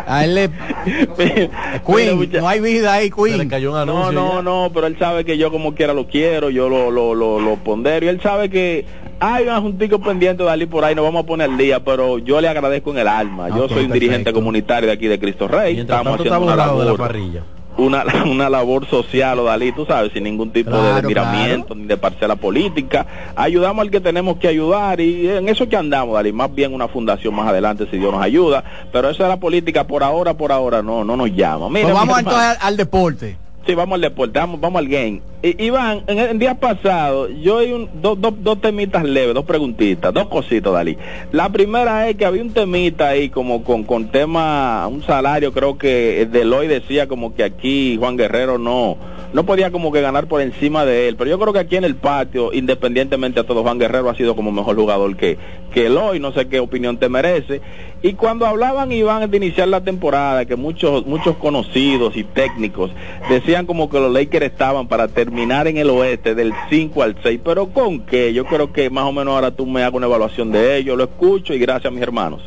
A 0.08 0.24
él 0.24 0.36
le... 0.36 0.50
Queen, 1.86 2.32
no 2.40 2.48
hay 2.48 2.60
vida 2.60 2.94
ahí, 2.94 3.10
Queen. 3.10 3.50
No, 3.86 4.12
no, 4.12 4.42
no, 4.42 4.72
pero 4.74 4.88
él 4.88 4.98
sabe 4.98 5.26
que 5.26 5.38
yo 5.38 5.52
como 5.52 5.74
quiera 5.76 5.94
lo 5.94 6.08
quiero, 6.08 6.50
yo 6.50 6.70
lo, 6.70 6.90
lo, 6.92 7.14
lo, 7.16 7.40
lo 7.40 7.56
pondero 7.58 8.06
y 8.06 8.10
él 8.10 8.22
sabe 8.22 8.50
que 8.50 8.86
hay 9.20 9.44
un 9.44 9.50
asuntico 9.50 10.00
pendiente 10.00 10.44
de 10.44 10.50
Ali 10.50 10.66
por 10.66 10.86
ahí, 10.86 10.96
nos 10.96 11.04
vamos 11.04 11.24
a 11.24 11.28
poner 11.28 11.50
al 11.50 11.58
día, 11.58 11.84
pero 11.84 12.20
yo 12.20 12.40
le 12.40 12.48
agradezco 12.48 12.92
en 12.92 13.00
el 13.00 13.08
alma. 13.08 13.50
Yo 13.50 13.66
Ok, 13.66 13.72
soy 13.72 13.86
un 13.86 13.92
dirigente 13.92 14.32
comunitario 14.32 14.88
de 14.88 14.94
aquí 14.94 15.08
de 15.08 15.20
Cristo 15.20 15.48
Rey. 15.48 15.74
Mientras 15.76 16.00
Estamos 16.00 16.18
tanto 16.18 16.24
está 16.24 16.36
haciendo 16.36 16.54
una 16.54 16.56
borrado 16.64 16.80
de 16.80 16.86
la 16.86 16.92
labor, 16.92 17.00
parrilla. 17.08 17.44
Una, 17.80 18.04
una 18.26 18.50
labor 18.50 18.88
social, 18.88 19.40
o 19.40 19.44
Dalí, 19.46 19.72
tú 19.72 19.86
sabes, 19.86 20.12
sin 20.14 20.24
ningún 20.24 20.52
tipo 20.52 20.72
de 20.72 20.78
Claro, 20.78 20.96
desmiramiento 20.96 21.76
ni 21.76 21.86
de 21.86 21.98
parcela 21.98 22.36
política. 22.36 23.06
Ayudamos 23.36 23.84
al 23.84 23.92
que 23.92 24.00
tenemos 24.00 24.38
que 24.38 24.48
ayudar 24.48 25.00
y 25.00 25.30
en 25.30 25.50
eso 25.50 25.68
que 25.68 25.76
andamos, 25.76 26.14
Dalí, 26.16 26.32
más 26.32 26.54
bien 26.54 26.74
una 26.74 26.88
fundación 26.88 27.34
más 27.34 27.48
adelante 27.48 27.88
si 27.90 27.98
Dios 27.98 28.12
nos 28.14 28.22
ayuda, 28.22 28.64
pero 28.92 29.10
eso 29.10 29.24
es 29.24 29.30
la 29.30 29.38
política 29.38 29.86
por 29.86 30.04
ahora, 30.04 30.34
por 30.36 30.52
ahora 30.52 30.82
no, 30.82 31.04
no 31.04 31.16
nos 31.18 31.34
llama. 31.36 31.70
Mira, 31.70 31.88
Pues 31.90 31.94
mi 31.94 32.00
vamos 32.00 32.20
entonces 32.20 32.42
al, 32.44 32.58
al 32.62 32.78
deporte. 32.78 33.38
Sí, 33.70 33.76
vamos 33.76 33.98
al 33.98 34.02
deporte, 34.02 34.40
vamos, 34.40 34.60
vamos 34.60 34.80
al 34.80 34.88
game. 34.88 35.22
I- 35.44 35.66
Iván, 35.66 36.02
en 36.08 36.18
el 36.18 36.40
día 36.40 36.56
pasado, 36.56 37.30
yo 37.30 37.60
hay 37.60 37.88
dos 38.02 38.18
dos 38.20 38.60
temitas 38.62 39.04
leves, 39.04 39.36
dos 39.36 39.46
preguntitas, 39.46 40.12
dos 40.12 40.28
cositas, 40.28 40.74
Dalí. 40.74 40.98
La 41.32 41.50
primera 41.50 42.10
es 42.10 42.16
que 42.18 42.26
había 42.26 42.42
un 42.42 42.50
temita 42.52 43.10
ahí 43.10 43.30
como 43.30 43.64
con, 43.64 43.84
con 43.84 44.08
tema, 44.08 44.88
un 44.88 45.04
salario, 45.04 45.54
creo 45.54 45.78
que 45.78 46.28
Deloy 46.32 46.66
decía 46.68 47.08
como 47.08 47.36
que 47.36 47.44
aquí 47.44 47.96
Juan 48.00 48.18
Guerrero 48.18 48.58
no 48.58 48.98
no 49.34 49.46
podía 49.46 49.72
como 49.72 49.92
que 49.92 50.02
ganar 50.02 50.28
por 50.28 50.42
encima 50.42 50.86
de 50.86 51.08
él, 51.08 51.16
pero 51.16 51.30
yo 51.30 51.40
creo 51.40 51.54
que 51.54 51.60
aquí 51.60 51.76
en 51.76 51.84
el 51.84 51.96
patio, 51.96 52.52
independientemente 52.52 53.40
a 53.40 53.44
todo, 53.44 53.62
Juan 53.62 53.78
Guerrero 53.78 54.10
ha 54.10 54.16
sido 54.16 54.36
como 54.36 54.52
mejor 54.52 54.76
jugador 54.76 55.16
que, 55.16 55.38
que 55.72 55.86
Eloy, 55.86 56.20
no 56.20 56.32
sé 56.32 56.48
qué 56.48 56.60
opinión 56.60 56.98
te 56.98 57.10
merece. 57.10 57.62
Y 58.02 58.14
cuando 58.14 58.48
hablaban 58.48 58.92
Iván 58.92 59.30
de 59.30 59.38
iniciar 59.38 59.68
la 59.68 59.82
temporada, 59.82 60.46
que 60.46 60.56
muchos 60.56 61.06
muchos 61.06 61.36
conocidos 61.38 62.16
y 62.18 62.24
técnicos 62.24 62.92
decían 63.30 63.66
como 63.66 63.90
que 63.90 64.00
los 64.00 64.12
Lakers 64.12 64.46
estaban 64.46 64.88
para 64.88 65.08
terminar 65.08 65.68
en 65.68 65.78
el 65.78 65.90
oeste 65.90 66.34
del 66.34 66.54
5 66.70 67.04
al 67.04 67.16
6, 67.22 67.42
pero 67.44 67.68
con 67.68 68.00
qué? 68.02 68.34
Yo 68.34 68.46
creo 68.46 68.74
que 68.74 68.90
más 68.90 69.06
o 69.06 69.12
menos 69.12 69.36
ahora 69.36 69.52
tú 69.52 69.66
me 69.66 69.82
hagas 69.82 69.94
una 69.94 70.08
evaluación 70.08 70.52
de 70.52 70.78
ello, 70.78 70.96
lo 70.96 71.04
escucho 71.04 71.54
y 71.54 71.60
gracias 71.60 71.92
a 71.92 71.92
mis 71.92 72.02
hermanos. 72.02 72.42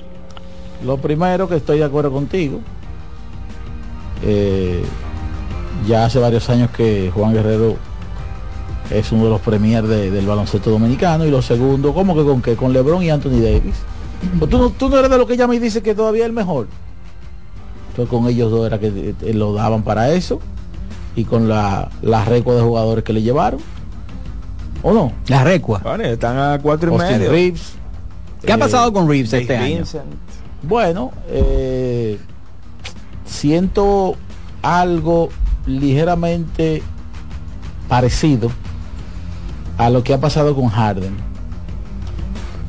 Lo 0.85 0.97
primero 0.97 1.49
que 1.49 1.57
estoy 1.57 1.79
de 1.79 1.85
acuerdo 1.85 2.11
contigo. 2.11 2.61
eh, 4.25 4.83
ya 5.87 6.05
hace 6.05 6.19
varios 6.19 6.49
años 6.51 6.71
que 6.71 7.11
Juan 7.15 7.33
Guerrero 7.33 7.77
es 8.91 9.11
uno 9.13 9.25
de 9.25 9.31
los 9.31 9.41
premier 9.41 9.87
de- 9.87 10.11
del 10.11 10.27
baloncesto 10.27 10.71
dominicano. 10.71 11.25
Y 11.25 11.31
lo 11.31 11.41
segundo, 11.43 11.93
¿cómo 11.95 12.15
que 12.15 12.25
con 12.25 12.43
qué? 12.43 12.57
Con 12.57 12.73
LeBron 12.73 13.03
y 13.03 13.11
Anthony 13.11 13.41
Davis. 13.41 13.77
Pues 14.39 14.51
tú, 14.51 14.59
no, 14.59 14.71
tú 14.71 14.89
no 14.89 14.99
eres 14.99 15.11
de 15.11 15.19
lo 15.19 15.27
que 15.27 15.35
ella 15.35 15.47
me 15.47 15.59
dice 15.59 15.83
que 15.83 15.95
todavía 15.95 16.23
es 16.25 16.27
el 16.29 16.33
mejor. 16.33 16.69
Entonces 17.91 18.11
con 18.11 18.29
ellos 18.29 18.51
dos 18.51 18.67
era 18.67 18.79
que 18.79 19.15
eh, 19.21 19.35
lo 19.35 19.53
daban 19.55 19.83
para 19.83 20.11
eso. 20.13 20.41
Y 21.17 21.25
con 21.25 21.49
la, 21.49 21.91
la 22.01 22.25
recua 22.25 22.55
de 22.55 22.63
jugadores 22.63 23.05
que 23.05 23.13
le 23.13 23.23
llevaron. 23.23 23.61
¿O 24.83 24.93
no? 24.93 25.13
La 25.29 25.45
recua. 25.45 25.81
Bueno, 25.85 26.05
están 26.05 26.39
a 26.39 26.59
cuatro 26.61 26.91
y 26.91 26.95
Austin 26.95 27.19
medio. 27.19 27.31
Reeves. 27.31 27.73
¿Qué 28.45 28.53
ha 28.53 28.59
pasado 28.59 28.93
con 28.93 29.09
Reeves 29.09 29.31
Dave 29.31 29.43
este 29.43 29.57
año? 29.57 29.77
Vincent. 29.77 30.05
Bueno, 30.63 31.13
eh, 31.29 32.19
siento 33.25 34.15
algo 34.63 35.29
ligeramente 35.67 36.83
parecido 37.89 38.51
a 39.79 39.91
lo 39.91 40.03
que 40.03 40.15
ha 40.15 40.21
pasado 40.21 40.55
con 40.55 40.69
Harden. 40.69 41.15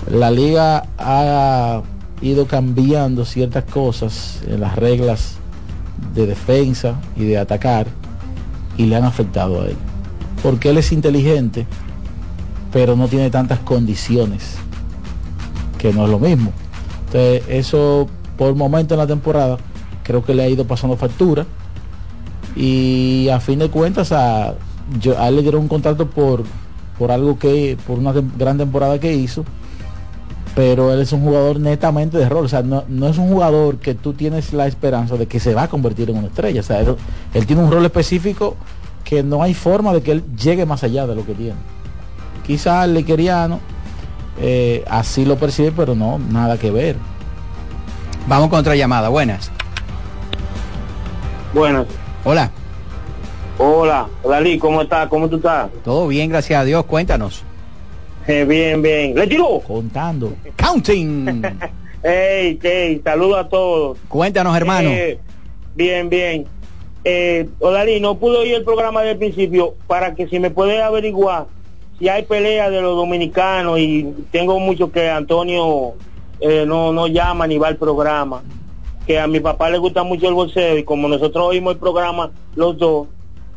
La 0.10 0.32
liga 0.32 0.86
ha 0.98 1.82
ido 2.22 2.48
cambiando 2.48 3.26
ciertas 3.26 3.64
cosas 3.66 4.42
en 4.48 4.62
las 4.62 4.76
reglas 4.76 5.36
de 6.14 6.28
defensa 6.28 7.00
y 7.16 7.26
de 7.26 7.38
atacar 7.38 7.88
y 8.78 8.86
le 8.86 8.96
han 8.96 9.04
afectado 9.04 9.62
a 9.62 9.66
él. 9.66 9.78
Porque 10.42 10.70
él 10.70 10.78
es 10.78 10.92
inteligente, 10.92 11.66
pero 12.72 12.96
no 12.96 13.08
tiene 13.08 13.30
tantas 13.30 13.60
condiciones, 13.60 14.56
que 15.78 15.94
no 15.94 16.06
es 16.06 16.10
lo 16.10 16.20
mismo. 16.20 16.52
Entonces, 17.08 17.44
eso 17.48 18.08
por 18.38 18.56
momento 18.56 18.96
en 18.96 19.00
la 19.00 19.08
temporada 19.08 19.58
creo 20.04 20.24
que 20.24 20.34
le 20.34 20.44
ha 20.44 20.50
ido 20.50 20.66
pasando 20.66 20.98
factura. 20.98 21.46
Y 22.56 23.30
a 23.30 23.40
fin 23.40 23.60
de 23.60 23.70
cuentas, 23.70 24.12
a, 24.12 24.56
yo, 25.00 25.20
a 25.20 25.30
él 25.30 25.38
le 25.38 25.42
dieron 25.42 25.62
un 25.62 25.68
contrato 25.68 26.10
por, 26.10 26.44
por 26.98 27.12
algo 27.12 27.38
que, 27.40 27.78
por 27.88 27.98
una 27.98 28.14
gran 28.38 28.58
temporada 28.58 29.00
que 29.00 29.14
hizo. 29.14 29.44
Pero 30.56 30.94
él 30.94 31.02
es 31.02 31.12
un 31.12 31.22
jugador 31.22 31.60
netamente 31.60 32.18
de 32.18 32.30
rol. 32.30 32.46
O 32.46 32.50
sea, 32.50 32.62
no, 32.62 32.84
no 32.88 33.08
es 33.08 33.18
un 33.18 33.28
jugador 33.28 33.78
que 33.78 33.96
tú 33.96 34.14
tienes 34.14 34.54
la 34.54 34.68
esperanza 34.68 35.18
de 35.18 35.26
que 35.26 35.40
se 35.40 35.56
va 35.56 35.64
a 35.64 35.68
convertir 35.68 36.10
en 36.12 36.18
una 36.18 36.28
estrella. 36.28 36.60
O 36.62 36.64
sea, 36.64 36.80
él, 36.82 36.96
él 37.34 37.46
tiene 37.48 37.64
un 37.64 37.72
rol 37.72 37.86
específico 37.86 38.56
que 39.04 39.24
no 39.24 39.42
hay 39.42 39.54
forma 39.54 39.94
de 39.94 40.02
que 40.02 40.12
él 40.12 40.24
llegue 40.36 40.66
más 40.66 40.84
allá 40.84 41.08
de 41.08 41.16
lo 41.16 41.26
que 41.26 41.34
tiene. 41.34 41.58
Quizá 42.46 42.86
el 42.86 42.94
lequeriano 42.94 43.60
eh, 44.40 44.84
así 44.90 45.26
lo 45.26 45.38
percibe, 45.38 45.72
pero 45.72 45.96
no, 45.96 46.20
nada 46.20 46.58
que 46.58 46.72
ver. 46.72 46.98
Vamos 48.28 48.50
con 48.50 48.60
otra 48.60 48.76
llamada. 48.76 49.10
Buenas. 49.10 49.52
Buenas. 51.54 51.86
Hola. 52.26 52.52
Hola, 53.58 54.08
Dalí, 54.24 54.58
¿cómo 54.58 54.82
estás? 54.82 55.08
¿Cómo 55.08 55.30
tú 55.30 55.36
estás? 55.38 55.70
Todo 55.84 56.08
bien, 56.08 56.30
gracias 56.30 56.62
a 56.62 56.64
Dios. 56.64 56.86
Cuéntanos. 56.86 57.44
Eh, 58.28 58.46
bien, 58.46 58.82
bien. 58.82 59.14
¡Le 59.16 59.28
tiró! 59.28 59.60
Contando. 59.60 60.34
Counting. 60.56 61.44
Hey, 62.06 62.60
hey, 62.62 63.00
saludo 63.02 63.38
a 63.38 63.48
todos. 63.48 63.98
Cuéntanos, 64.10 64.58
hermano. 64.58 64.90
Eh, 64.90 65.18
bien, 65.74 66.10
bien. 66.10 66.46
Eh, 67.06 67.48
Odalí, 67.60 68.02
no 68.02 68.16
pude 68.16 68.40
oír 68.40 68.56
el 68.56 68.66
programa 68.66 69.04
del 69.04 69.18
principio 69.18 69.76
para 69.88 70.14
que 70.14 70.28
si 70.28 70.38
me 70.38 70.52
puede 70.52 70.82
averiguar 70.82 71.46
si 71.98 72.10
hay 72.10 72.24
pelea 72.24 72.70
de 72.70 72.82
los 72.82 72.98
dominicanos 72.98 73.80
y 73.80 74.14
tengo 74.32 74.60
mucho 74.60 74.92
que 74.92 75.10
Antonio 75.10 75.94
eh, 76.42 76.66
no, 76.68 76.92
no 76.92 77.08
llama 77.08 77.48
ni 77.48 77.58
va 77.58 77.70
al 77.70 77.78
programa. 77.78 78.44
Que 79.08 79.20
a 79.20 79.28
mi 79.28 79.40
papá 79.40 79.70
le 79.70 79.78
gusta 79.78 80.04
mucho 80.04 80.28
el 80.28 80.34
boxeo 80.34 80.78
y 80.78 80.84
como 80.84 81.08
nosotros 81.08 81.46
oímos 81.46 81.74
el 81.74 81.80
programa 81.80 82.32
los 82.56 82.78
dos, 82.78 83.08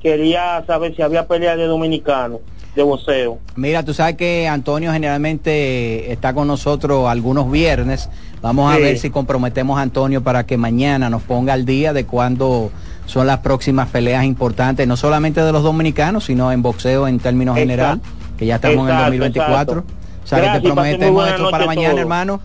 quería 0.00 0.64
saber 0.66 0.94
si 0.96 1.02
había 1.02 1.26
pelea 1.26 1.56
de 1.56 1.66
dominicanos 1.66 2.40
de 2.74 2.82
boxeo. 2.82 3.38
Mira, 3.56 3.84
tú 3.84 3.94
sabes 3.94 4.16
que 4.16 4.46
Antonio 4.48 4.92
generalmente 4.92 6.12
está 6.12 6.34
con 6.34 6.46
nosotros 6.46 7.08
algunos 7.08 7.50
viernes. 7.50 8.10
Vamos 8.42 8.72
a 8.72 8.78
ver 8.78 8.98
si 8.98 9.10
comprometemos 9.10 9.78
a 9.78 9.82
Antonio 9.82 10.22
para 10.22 10.44
que 10.46 10.56
mañana 10.58 11.08
nos 11.08 11.22
ponga 11.22 11.54
al 11.54 11.64
día 11.64 11.92
de 11.92 12.04
cuándo 12.04 12.70
son 13.06 13.26
las 13.26 13.38
próximas 13.38 13.88
peleas 13.88 14.24
importantes, 14.24 14.86
no 14.86 14.96
solamente 14.96 15.40
de 15.42 15.52
los 15.52 15.62
dominicanos, 15.62 16.24
sino 16.24 16.52
en 16.52 16.60
boxeo 16.60 17.08
en 17.08 17.18
términos 17.18 17.56
Exacto. 17.56 17.70
general, 17.70 18.00
que 18.36 18.46
ya 18.46 18.56
estamos 18.56 18.76
en 18.76 18.82
el 18.84 18.90
Exacto, 18.90 19.10
2024. 19.10 19.78
exacto. 19.80 19.94
O 20.22 20.28
sea, 20.28 20.52
que 20.52 20.60
te 20.60 20.72
prometemos 20.74 21.28
esto 21.28 21.50
para 21.50 21.66
mañana, 21.66 22.00
hermano. 22.00 22.40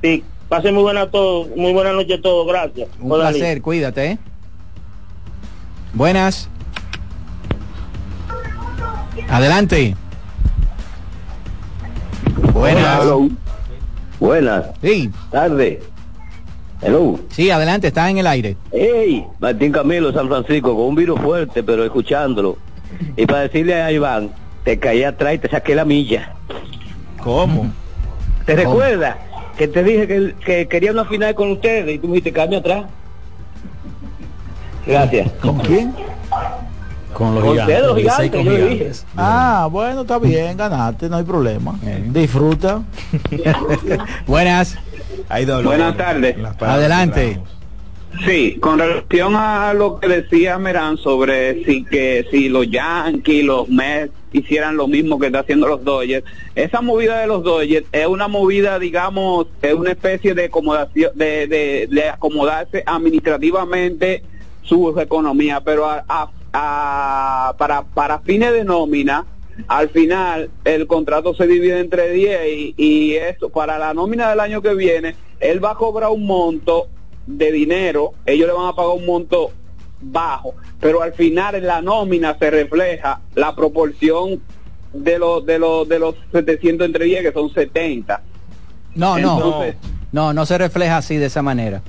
Sí, 0.00 0.24
pasen 0.50 0.74
muy 0.74 0.82
buena 0.82 1.06
todo, 1.06 1.46
muy 1.56 1.72
buena 1.72 1.92
noche 1.92 2.14
a 2.14 2.20
todos, 2.20 2.46
gracias. 2.46 2.88
Un 3.00 3.08
placer, 3.08 3.62
cuídate. 3.62 4.06
¿eh? 4.06 4.18
Buenas. 5.94 6.48
Adelante. 9.28 9.96
Buenas. 12.52 13.00
Buenas. 14.18 14.66
Sí. 14.82 15.10
Tarde. 15.30 15.80
Hello. 16.82 17.20
Sí, 17.30 17.50
adelante, 17.50 17.86
está 17.86 18.10
en 18.10 18.18
el 18.18 18.26
aire. 18.26 18.56
Hey, 18.72 19.24
Martín 19.38 19.70
Camilo, 19.70 20.12
San 20.12 20.28
Francisco, 20.28 20.74
con 20.74 20.86
un 20.86 20.94
virus 20.96 21.20
fuerte, 21.20 21.62
pero 21.62 21.84
escuchándolo. 21.84 22.58
Y 23.16 23.24
para 23.24 23.42
decirle 23.42 23.80
a 23.80 23.92
Iván, 23.92 24.30
te 24.64 24.80
caí 24.80 25.04
atrás 25.04 25.34
y 25.34 25.38
te 25.38 25.48
saqué 25.48 25.76
la 25.76 25.84
milla. 25.84 26.34
¿Cómo? 27.22 27.70
¿Te 28.46 28.56
recuerdas? 28.56 29.16
Que 29.56 29.68
te 29.68 29.82
dije 29.84 30.06
que, 30.06 30.34
que 30.44 30.68
quería 30.68 30.92
una 30.92 31.04
final 31.04 31.34
con 31.34 31.50
ustedes 31.52 31.94
y 31.94 31.98
tú 31.98 32.06
me 32.08 32.14
dijiste, 32.14 32.32
cállame 32.32 32.56
atrás. 32.56 32.84
Gracias. 34.86 35.30
¿Con 35.42 35.58
quién? 35.58 35.94
Con 37.12 37.34
los 37.34 37.44
Con 37.44 37.52
gigantes, 37.52 37.76
ustedes, 37.76 37.86
los 37.88 37.96
El 37.98 38.04
Licey 38.04 38.30
gigantes, 38.30 38.30
con 38.30 38.44
yo 38.44 38.52
dije. 38.52 38.74
gigantes. 38.76 39.06
Ah, 39.16 39.68
bueno, 39.70 40.00
está 40.02 40.18
bien, 40.18 40.56
ganaste, 40.56 41.08
no 41.08 41.16
hay 41.16 41.24
problema. 41.24 41.74
Disfruta. 42.06 42.82
Buenas. 44.26 44.78
Buenas 45.64 45.96
tardes. 45.96 46.36
Adelante. 46.60 47.40
Sí, 48.24 48.58
con 48.60 48.78
relación 48.78 49.36
a 49.36 49.72
lo 49.72 50.00
que 50.00 50.08
decía 50.08 50.58
Merán 50.58 50.96
sobre 50.96 51.64
si 51.64 51.84
que 51.84 52.26
si 52.30 52.48
los 52.48 52.68
Yankees, 52.68 53.44
los 53.44 53.68
Mets 53.68 54.12
hicieran 54.32 54.76
lo 54.76 54.86
mismo 54.86 55.18
que 55.18 55.26
está 55.26 55.40
haciendo 55.40 55.66
los 55.68 55.84
Dodgers, 55.84 56.24
esa 56.54 56.80
movida 56.80 57.20
de 57.20 57.26
los 57.26 57.42
Dodgers 57.42 57.86
es 57.92 58.06
una 58.06 58.28
movida, 58.28 58.78
digamos, 58.78 59.46
es 59.62 59.74
una 59.74 59.90
especie 59.92 60.34
de 60.34 60.44
acomodación, 60.44 61.10
de, 61.14 62.10
acomodarse 62.12 62.82
administrativamente 62.86 64.22
su 64.62 64.98
economía, 65.00 65.60
pero 65.60 65.86
a- 65.86 66.30
para 66.52 67.84
para 67.94 68.18
fines 68.20 68.52
de 68.52 68.64
nómina 68.64 69.24
al 69.68 69.88
final 69.90 70.50
el 70.64 70.86
contrato 70.86 71.34
se 71.34 71.46
divide 71.46 71.78
entre 71.80 72.10
10 72.10 72.40
y, 72.48 72.74
y 72.76 73.14
esto 73.14 73.50
para 73.50 73.78
la 73.78 73.94
nómina 73.94 74.30
del 74.30 74.40
año 74.40 74.60
que 74.62 74.74
viene 74.74 75.14
él 75.38 75.62
va 75.64 75.72
a 75.72 75.74
cobrar 75.76 76.10
un 76.10 76.26
monto 76.26 76.88
de 77.26 77.52
dinero 77.52 78.14
ellos 78.26 78.48
le 78.48 78.54
van 78.54 78.66
a 78.68 78.72
pagar 78.74 78.96
un 78.96 79.06
monto 79.06 79.52
bajo 80.00 80.54
pero 80.80 81.02
al 81.02 81.12
final 81.12 81.54
en 81.56 81.66
la 81.66 81.82
nómina 81.82 82.36
se 82.38 82.50
refleja 82.50 83.20
la 83.34 83.54
proporción 83.54 84.40
de 84.92 85.18
los 85.18 85.44
de 85.46 85.58
los 85.58 85.88
de 85.88 85.98
los 85.98 86.14
700 86.32 86.86
entre 86.86 87.04
10 87.04 87.22
que 87.22 87.32
son 87.32 87.52
70 87.52 88.22
No, 88.94 89.18
no. 89.18 89.34
Entonces- 89.36 89.76
No, 90.12 90.32
no 90.32 90.44
se 90.46 90.58
refleja 90.58 90.96
así 90.96 91.16
de 91.18 91.26
esa 91.26 91.42
manera. 91.42 91.82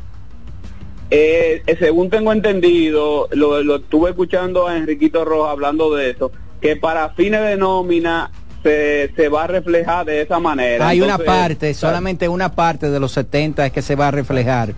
Eh, 1.10 1.62
eh, 1.68 1.76
según 1.80 2.10
tengo 2.10 2.32
entendido, 2.32 3.28
lo, 3.32 3.62
lo 3.64 3.78
estuve 3.78 4.12
escuchando 4.12 4.68
a 4.68 4.78
Enriquito 4.78 5.26
Rojas 5.26 5.52
hablando 5.52 5.94
de 5.94 6.12
eso, 6.12 6.32
que 6.62 6.76
para 6.78 7.10
fines 7.10 7.42
de 7.42 7.58
nómina 7.58 8.32
se, 8.64 9.12
se 9.16 9.28
va 9.28 9.44
a 9.44 9.48
reflejar 9.48 10.06
de 10.06 10.22
esa 10.22 10.40
manera. 10.40 10.88
Hay 10.88 11.02
una 11.02 11.18
parte, 11.18 11.74
solamente 11.74 12.30
una 12.30 12.54
parte 12.54 12.90
de 12.90 13.00
los 13.00 13.12
70 13.12 13.66
es 13.66 13.72
que 13.74 13.82
se 13.82 13.96
va 13.96 14.08
a 14.08 14.12
reflejar. 14.12 14.74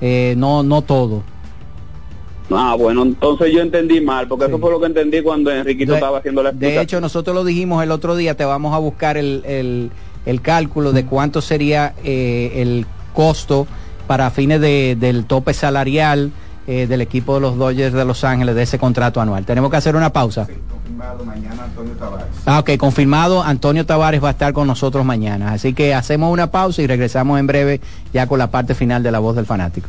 Eh, 0.00 0.34
no, 0.38 0.62
no 0.62 0.80
todo. 0.82 1.22
Ah, 2.50 2.76
bueno, 2.78 3.02
entonces 3.02 3.52
yo 3.52 3.60
entendí 3.60 4.00
mal, 4.00 4.28
porque 4.28 4.46
eso 4.46 4.58
fue 4.58 4.70
lo 4.70 4.78
que 4.80 4.86
entendí 4.86 5.22
cuando 5.22 5.50
Enriquito 5.50 5.92
De- 5.92 5.98
estaba 5.98 6.18
haciendo 6.18 6.42
la 6.42 6.50
De 6.50 6.54
explicación. 6.56 6.82
hecho, 6.84 7.00
nosotros 7.00 7.34
lo 7.34 7.44
dijimos 7.44 7.82
el 7.82 7.90
otro 7.90 8.16
día, 8.16 8.36
te 8.36 8.44
vamos 8.44 8.74
a 8.74 8.78
buscar 8.78 9.16
el, 9.16 9.42
el- 9.46 9.90
el 10.26 10.40
cálculo 10.42 10.92
de 10.92 11.04
cuánto 11.06 11.40
sería 11.40 11.94
eh, 12.04 12.52
el 12.56 12.86
costo 13.14 13.66
para 14.06 14.30
fines 14.30 14.60
de- 14.60 14.96
del 14.98 15.24
tope 15.24 15.54
salarial 15.54 16.32
eh, 16.66 16.86
del 16.86 17.00
equipo 17.02 17.34
de 17.34 17.40
los 17.42 17.56
Dodgers 17.58 17.92
de 17.94 18.04
Los 18.06 18.24
Ángeles 18.24 18.54
de 18.54 18.62
ese 18.62 18.78
contrato 18.78 19.20
anual. 19.20 19.44
Tenemos 19.44 19.70
que 19.70 19.76
hacer 19.76 19.96
una 19.96 20.10
pausa. 20.12 20.46
Ah, 22.46 22.58
ok, 22.60 22.76
confirmado, 22.78 23.42
Antonio 23.42 23.84
Tavares 23.86 24.22
va 24.22 24.28
a 24.28 24.32
estar 24.32 24.52
con 24.52 24.66
nosotros 24.66 25.04
mañana. 25.04 25.52
Así 25.52 25.72
que 25.74 25.94
hacemos 25.94 26.32
una 26.32 26.50
pausa 26.50 26.82
y 26.82 26.86
regresamos 26.86 27.38
en 27.40 27.46
breve 27.46 27.80
ya 28.12 28.26
con 28.26 28.38
la 28.38 28.50
parte 28.50 28.74
final 28.74 29.02
de 29.02 29.10
La 29.10 29.18
Voz 29.18 29.36
del 29.36 29.46
Fanático. 29.46 29.88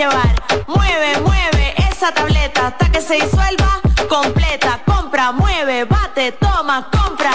Llevar. 0.00 0.34
Mueve, 0.66 1.20
mueve 1.20 1.74
esa 1.90 2.12
tableta 2.12 2.68
hasta 2.68 2.90
que 2.90 3.02
se 3.02 3.14
disuelva 3.14 3.80
completa. 4.08 4.80
Compra, 4.86 5.32
mueve, 5.32 5.84
bate, 5.84 6.32
toma, 6.32 6.88
compra, 6.90 7.32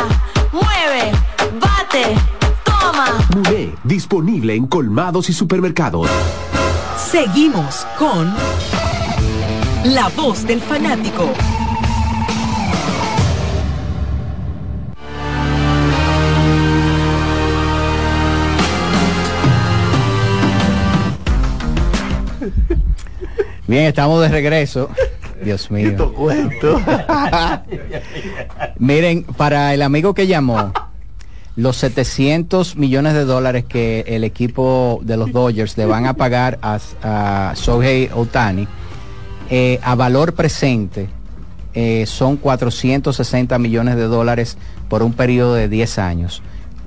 mueve, 0.52 1.12
bate, 1.60 2.16
toma. 2.64 3.06
Muné, 3.36 3.76
disponible 3.84 4.56
en 4.56 4.66
colmados 4.66 5.30
y 5.30 5.34
supermercados. 5.34 6.10
Seguimos 6.98 7.86
con 8.00 8.34
La 9.84 10.08
Voz 10.16 10.48
del 10.48 10.60
Fanático. 10.60 11.30
Bien, 23.68 23.86
estamos 23.86 24.22
de 24.22 24.30
regreso. 24.30 24.90
Dios 25.44 25.72
mío. 25.72 26.14
Miren, 28.80 29.24
para 29.24 29.74
el 29.74 29.82
amigo 29.82 30.14
que 30.14 30.28
llamó, 30.28 30.72
los 31.56 31.78
700 31.78 32.76
millones 32.76 33.14
de 33.14 33.26
dólares 33.26 33.66
que 33.66 34.04
el 34.08 34.24
equipo 34.24 35.00
de 35.04 35.18
los 35.18 35.32
Dodgers 35.32 35.78
le 35.78 35.86
van 35.86 36.06
a 36.06 36.14
pagar 36.14 36.60
a, 36.62 36.80
a 37.02 37.54
Shohei 37.56 38.10
Otani, 38.14 38.68
eh, 39.50 39.80
a 39.82 39.96
valor 39.96 40.34
presente, 40.34 41.08
eh, 41.74 42.06
son 42.08 42.38
460 42.38 43.58
millones 43.60 43.96
de 43.96 44.04
dólares 44.04 44.58
por 44.90 45.02
un 45.04 45.14
periodo 45.14 45.56
de 45.56 45.70
10 45.70 46.00
años. 46.00 46.42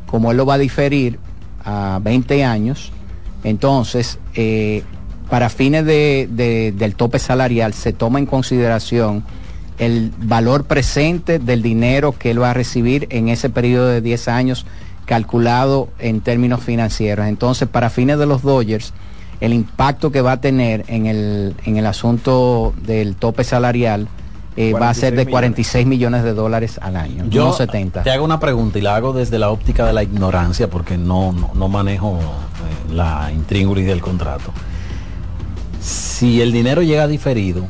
Como 0.06 0.30
él 0.30 0.36
lo 0.36 0.46
va 0.46 0.54
a 0.54 0.58
diferir 0.58 1.18
a 1.64 1.98
20 2.02 2.44
años, 2.44 2.92
entonces, 3.44 4.18
eh, 4.34 4.82
para 5.30 5.48
fines 5.50 5.84
de- 5.84 6.28
de- 6.30 6.72
del 6.72 6.94
tope 6.94 7.18
salarial, 7.18 7.74
se 7.74 7.92
toma 7.92 8.18
en 8.18 8.26
consideración 8.26 9.24
el 9.78 10.12
valor 10.18 10.64
presente 10.64 11.38
del 11.38 11.62
dinero 11.62 12.12
que 12.18 12.30
él 12.32 12.42
va 12.42 12.50
a 12.50 12.54
recibir 12.54 13.06
en 13.10 13.28
ese 13.28 13.48
periodo 13.50 13.88
de 13.88 14.00
10 14.00 14.26
años 14.28 14.66
calculado 15.06 15.88
en 15.98 16.20
términos 16.20 16.60
financieros. 16.62 17.26
Entonces, 17.26 17.68
para 17.68 17.88
fines 17.88 18.18
de 18.18 18.26
los 18.26 18.42
Dodgers, 18.42 18.92
el 19.40 19.52
impacto 19.52 20.10
que 20.12 20.20
va 20.20 20.32
a 20.32 20.40
tener 20.40 20.84
en 20.88 21.06
el, 21.06 21.54
en 21.64 21.76
el 21.76 21.86
asunto 21.86 22.74
del 22.82 23.14
tope 23.16 23.44
salarial 23.44 24.08
eh, 24.56 24.72
va 24.72 24.90
a 24.90 24.94
ser 24.94 25.14
de 25.14 25.24
46 25.26 25.86
millones 25.86 26.24
de 26.24 26.34
dólares 26.34 26.80
al 26.82 26.96
año, 26.96 27.24
Yo 27.30 27.44
no 27.44 27.52
70. 27.52 28.02
te 28.02 28.10
hago 28.10 28.24
una 28.24 28.40
pregunta 28.40 28.78
y 28.80 28.82
la 28.82 28.96
hago 28.96 29.12
desde 29.12 29.38
la 29.38 29.50
óptica 29.50 29.86
de 29.86 29.92
la 29.92 30.02
ignorancia 30.02 30.68
porque 30.68 30.98
no, 30.98 31.32
no, 31.32 31.52
no 31.54 31.68
manejo 31.68 32.18
eh, 32.18 32.92
la 32.92 33.30
intríngulis 33.32 33.86
del 33.86 34.00
contrato. 34.00 34.50
Si 36.18 36.40
el 36.40 36.52
dinero 36.52 36.82
llega 36.82 37.06
diferido, 37.06 37.66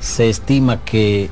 se 0.00 0.28
estima 0.28 0.84
que 0.84 1.30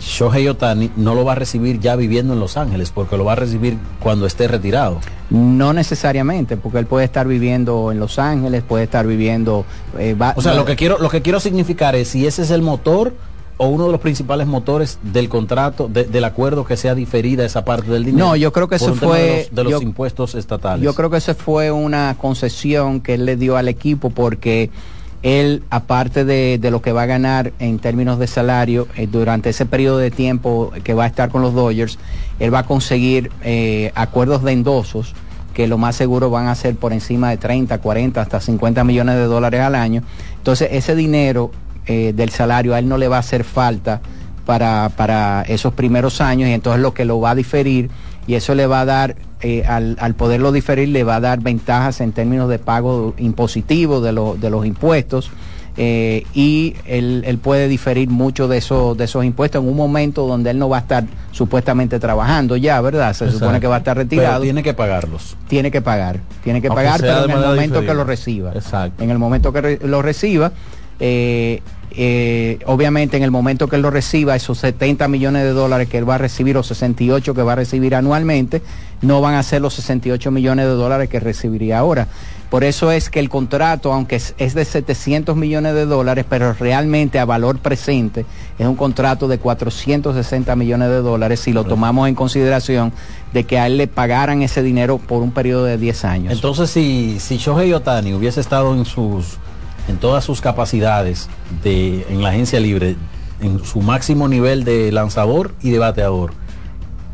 Shohei 0.00 0.48
Otani 0.48 0.90
no 0.96 1.14
lo 1.14 1.24
va 1.24 1.32
a 1.32 1.34
recibir 1.34 1.78
ya 1.80 1.96
viviendo 1.96 2.32
en 2.34 2.40
Los 2.40 2.56
Ángeles 2.56 2.90
porque 2.90 3.16
lo 3.16 3.24
va 3.24 3.32
a 3.32 3.36
recibir 3.36 3.76
cuando 4.00 4.26
esté 4.26 4.48
retirado. 4.48 4.98
No 5.30 5.72
necesariamente, 5.72 6.56
porque 6.56 6.78
él 6.78 6.86
puede 6.86 7.04
estar 7.04 7.26
viviendo 7.28 7.92
en 7.92 8.00
Los 8.00 8.18
Ángeles, 8.18 8.62
puede 8.66 8.84
estar 8.84 9.06
viviendo... 9.06 9.64
eh, 9.98 10.14
va- 10.14 10.34
O 10.36 10.42
sea, 10.42 10.52
va- 10.52 10.58
lo 10.58 10.64
que 10.64 10.76
quiero, 10.76 10.98
lo 10.98 11.08
que 11.10 11.22
quiero 11.22 11.40
significar 11.40 11.94
es 11.94 12.08
si 12.08 12.26
ese 12.26 12.42
es 12.42 12.50
el 12.50 12.62
motor 12.62 13.14
o 13.58 13.66
uno 13.68 13.84
de 13.86 13.92
los 13.92 14.00
principales 14.00 14.46
motores 14.46 14.98
del 15.02 15.28
contrato, 15.28 15.88
de- 15.88 16.04
del 16.04 16.24
acuerdo 16.24 16.64
que 16.64 16.76
sea 16.76 16.94
diferida 16.94 17.44
esa 17.44 17.64
parte 17.64 17.90
del 17.90 18.04
dinero. 18.04 18.26
No, 18.28 18.36
yo 18.36 18.50
creo 18.52 18.66
que 18.66 18.76
eso 18.76 18.94
fue- 18.94 19.20
de 19.20 19.36
los, 19.42 19.54
de 19.54 19.64
los 19.64 19.72
yo- 19.72 19.82
impuestos 19.82 20.34
estatales. 20.34 20.82
Yo 20.84 20.94
creo 20.94 21.10
que 21.10 21.18
esa 21.18 21.34
fue 21.34 21.70
una 21.70 22.16
concesión 22.18 23.00
que 23.02 23.14
él 23.14 23.24
le 23.26 23.36
dio 23.36 23.56
al 23.56 23.68
equipo 23.68 24.10
porque 24.10 24.70
él, 25.22 25.62
aparte 25.70 26.24
de, 26.24 26.58
de 26.58 26.70
lo 26.70 26.82
que 26.82 26.92
va 26.92 27.02
a 27.02 27.06
ganar 27.06 27.52
en 27.58 27.78
términos 27.78 28.18
de 28.18 28.26
salario 28.26 28.88
eh, 28.96 29.06
durante 29.06 29.50
ese 29.50 29.66
periodo 29.66 29.98
de 29.98 30.10
tiempo 30.10 30.72
que 30.82 30.94
va 30.94 31.04
a 31.04 31.06
estar 31.06 31.30
con 31.30 31.42
los 31.42 31.54
Dodgers, 31.54 31.98
él 32.40 32.52
va 32.52 32.60
a 32.60 32.66
conseguir 32.66 33.30
eh, 33.42 33.92
acuerdos 33.94 34.42
de 34.42 34.52
endosos 34.52 35.14
que 35.54 35.66
lo 35.66 35.78
más 35.78 35.96
seguro 35.96 36.30
van 36.30 36.48
a 36.48 36.54
ser 36.54 36.76
por 36.76 36.92
encima 36.92 37.30
de 37.30 37.36
30, 37.36 37.78
40, 37.78 38.20
hasta 38.20 38.40
50 38.40 38.84
millones 38.84 39.16
de 39.16 39.24
dólares 39.24 39.60
al 39.60 39.74
año. 39.74 40.02
Entonces 40.38 40.68
ese 40.72 40.96
dinero 40.96 41.50
eh, 41.86 42.12
del 42.14 42.30
salario 42.30 42.74
a 42.74 42.78
él 42.78 42.88
no 42.88 42.98
le 42.98 43.08
va 43.08 43.16
a 43.16 43.20
hacer 43.20 43.44
falta 43.44 44.00
para, 44.46 44.90
para 44.96 45.42
esos 45.42 45.72
primeros 45.74 46.20
años 46.20 46.48
y 46.48 46.52
entonces 46.52 46.82
lo 46.82 46.94
que 46.94 47.04
lo 47.04 47.20
va 47.20 47.30
a 47.30 47.34
diferir 47.34 47.90
y 48.26 48.34
eso 48.34 48.54
le 48.54 48.66
va 48.66 48.80
a 48.82 48.84
dar, 48.84 49.16
eh, 49.40 49.64
al, 49.66 49.96
al 50.00 50.14
poderlo 50.14 50.52
diferir, 50.52 50.88
le 50.88 51.04
va 51.04 51.16
a 51.16 51.20
dar 51.20 51.40
ventajas 51.40 52.00
en 52.00 52.12
términos 52.12 52.48
de 52.48 52.58
pago 52.58 53.14
impositivo 53.18 54.00
de, 54.00 54.12
lo- 54.12 54.36
de 54.38 54.50
los 54.50 54.64
impuestos 54.66 55.30
eh, 55.78 56.24
y 56.34 56.74
él, 56.86 57.22
él 57.26 57.38
puede 57.38 57.66
diferir 57.66 58.10
mucho 58.10 58.46
de, 58.46 58.58
esos 58.58 58.94
de 58.96 59.04
esos 59.04 59.24
impuestos 59.24 59.62
en 59.62 59.68
un 59.68 59.74
momento 59.76 60.26
donde 60.26 60.50
él 60.50 60.58
no 60.58 60.68
va 60.68 60.76
a 60.76 60.80
estar 60.80 61.04
supuestamente 61.30 61.98
trabajando 61.98 62.56
ya, 62.58 62.78
¿verdad? 62.82 63.14
Se 63.14 63.30
supone 63.32 63.58
que 63.58 63.66
va 63.66 63.76
a 63.76 63.78
estar 63.78 63.96
Pero 63.96 64.04
retirado. 64.04 64.42
tiene 64.42 64.62
que 64.62 64.74
pagarlos. 64.74 65.36
Tiene 65.48 65.70
que 65.70 65.80
pagar, 65.80 66.20
tiene 66.44 66.60
que 66.60 66.68
Aunque 66.68 66.84
pagar, 66.84 67.00
pero 67.00 67.24
en 67.24 67.30
el 67.30 67.38
momento 67.38 67.80
que 67.80 67.94
lo 67.94 68.04
reciba. 68.04 68.52
Exacto. 68.54 69.02
En 69.02 69.10
el 69.10 69.18
momento 69.18 69.50
que 69.52 69.60
re- 69.62 69.78
lo 69.82 70.02
reciba, 70.02 70.52
eh, 71.00 71.62
eh, 71.96 72.58
obviamente 72.66 73.16
en 73.16 73.22
el 73.22 73.30
momento 73.30 73.68
que 73.68 73.76
él 73.76 73.82
lo 73.82 73.90
reciba, 73.90 74.36
esos 74.36 74.58
70 74.58 75.08
millones 75.08 75.42
de 75.42 75.50
dólares 75.50 75.88
que 75.88 75.98
él 75.98 76.08
va 76.08 76.16
a 76.16 76.18
recibir 76.18 76.56
o 76.56 76.62
68 76.62 77.34
que 77.34 77.42
va 77.42 77.52
a 77.52 77.56
recibir 77.56 77.94
anualmente, 77.94 78.62
no 79.00 79.20
van 79.20 79.34
a 79.34 79.42
ser 79.42 79.62
los 79.62 79.74
68 79.74 80.30
millones 80.30 80.66
de 80.66 80.72
dólares 80.72 81.08
que 81.08 81.20
recibiría 81.20 81.78
ahora. 81.78 82.08
Por 82.50 82.64
eso 82.64 82.92
es 82.92 83.08
que 83.08 83.18
el 83.18 83.30
contrato, 83.30 83.94
aunque 83.94 84.16
es, 84.16 84.54
de 84.54 84.64
700 84.64 85.34
millones 85.36 85.74
de 85.74 85.86
dólares, 85.86 86.26
pero 86.28 86.52
realmente 86.52 87.18
a 87.18 87.24
valor 87.24 87.58
presente 87.60 88.26
es 88.58 88.66
un 88.66 88.76
contrato 88.76 89.26
de 89.26 89.38
460 89.38 90.54
millones 90.54 90.90
de 90.90 90.98
dólares 90.98 91.40
si 91.40 91.52
lo 91.52 91.64
tomamos 91.64 92.08
en 92.08 92.14
consideración 92.14 92.92
de 93.32 93.44
que 93.44 93.58
a 93.58 93.66
él 93.66 93.78
le 93.78 93.86
pagaran 93.86 94.42
ese 94.42 94.62
dinero 94.62 94.98
por 94.98 95.22
un 95.22 95.32
periodo 95.32 95.64
de 95.64 95.78
10 95.78 96.04
años. 96.04 96.32
Entonces, 96.34 96.68
si, 96.68 97.16
si 97.20 97.38
Shohei 97.38 97.72
Otani 97.72 98.12
hubiese 98.12 98.42
estado 98.42 98.74
en 98.74 98.84
sus 98.84 99.38
en 99.88 99.96
todas 99.98 100.24
sus 100.24 100.40
capacidades 100.40 101.28
de 101.62 102.06
en 102.08 102.22
la 102.22 102.30
agencia 102.30 102.60
libre, 102.60 102.96
en 103.40 103.64
su 103.64 103.80
máximo 103.80 104.28
nivel 104.28 104.64
de 104.64 104.92
lanzador 104.92 105.54
y 105.62 105.70
de 105.70 105.78
bateador, 105.78 106.32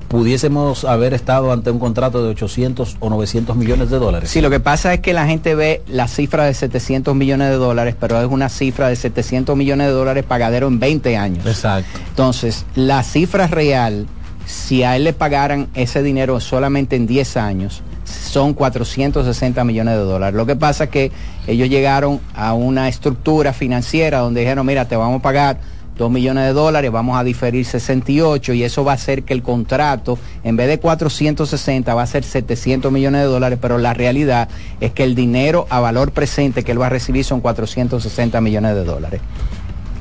pudiésemos 0.08 0.84
haber 0.84 1.14
estado 1.14 1.52
ante 1.52 1.70
un 1.70 1.78
contrato 1.78 2.22
de 2.22 2.30
800 2.30 2.96
o 3.00 3.10
900 3.10 3.56
millones 3.56 3.90
de 3.90 3.98
dólares. 3.98 4.30
Sí, 4.30 4.40
lo 4.40 4.50
que 4.50 4.60
pasa 4.60 4.94
es 4.94 5.00
que 5.00 5.12
la 5.12 5.26
gente 5.26 5.54
ve 5.54 5.82
la 5.86 6.08
cifra 6.08 6.44
de 6.44 6.54
700 6.54 7.14
millones 7.14 7.50
de 7.50 7.56
dólares, 7.56 7.94
pero 7.98 8.18
es 8.20 8.26
una 8.26 8.48
cifra 8.48 8.88
de 8.88 8.96
700 8.96 9.56
millones 9.56 9.88
de 9.88 9.92
dólares 9.92 10.24
pagadero 10.24 10.66
en 10.66 10.80
20 10.80 11.16
años. 11.16 11.46
Exacto. 11.46 11.98
Entonces, 12.08 12.64
la 12.74 13.02
cifra 13.02 13.46
real, 13.46 14.06
si 14.46 14.82
a 14.82 14.96
él 14.96 15.04
le 15.04 15.12
pagaran 15.12 15.68
ese 15.74 16.02
dinero 16.02 16.40
solamente 16.40 16.96
en 16.96 17.06
10 17.06 17.36
años, 17.36 17.82
son 18.08 18.54
460 18.54 19.64
millones 19.64 19.94
de 19.94 20.00
dólares. 20.00 20.34
Lo 20.34 20.46
que 20.46 20.56
pasa 20.56 20.84
es 20.84 20.90
que 20.90 21.12
ellos 21.46 21.68
llegaron 21.68 22.20
a 22.34 22.54
una 22.54 22.88
estructura 22.88 23.52
financiera 23.52 24.18
donde 24.18 24.40
dijeron, 24.40 24.66
mira, 24.66 24.86
te 24.86 24.96
vamos 24.96 25.20
a 25.20 25.22
pagar 25.22 25.58
2 25.98 26.10
millones 26.10 26.44
de 26.44 26.52
dólares, 26.52 26.90
vamos 26.90 27.18
a 27.18 27.24
diferir 27.24 27.64
68 27.64 28.52
y 28.54 28.62
eso 28.62 28.84
va 28.84 28.92
a 28.92 28.94
hacer 28.94 29.24
que 29.24 29.34
el 29.34 29.42
contrato, 29.42 30.18
en 30.44 30.56
vez 30.56 30.68
de 30.68 30.78
460, 30.78 31.92
va 31.94 32.02
a 32.02 32.06
ser 32.06 32.24
700 32.24 32.90
millones 32.90 33.22
de 33.22 33.26
dólares, 33.26 33.58
pero 33.60 33.78
la 33.78 33.94
realidad 33.94 34.48
es 34.80 34.92
que 34.92 35.04
el 35.04 35.14
dinero 35.14 35.66
a 35.70 35.80
valor 35.80 36.12
presente 36.12 36.62
que 36.62 36.72
él 36.72 36.80
va 36.80 36.86
a 36.86 36.90
recibir 36.90 37.24
son 37.24 37.40
460 37.40 38.40
millones 38.40 38.74
de 38.74 38.84
dólares. 38.84 39.20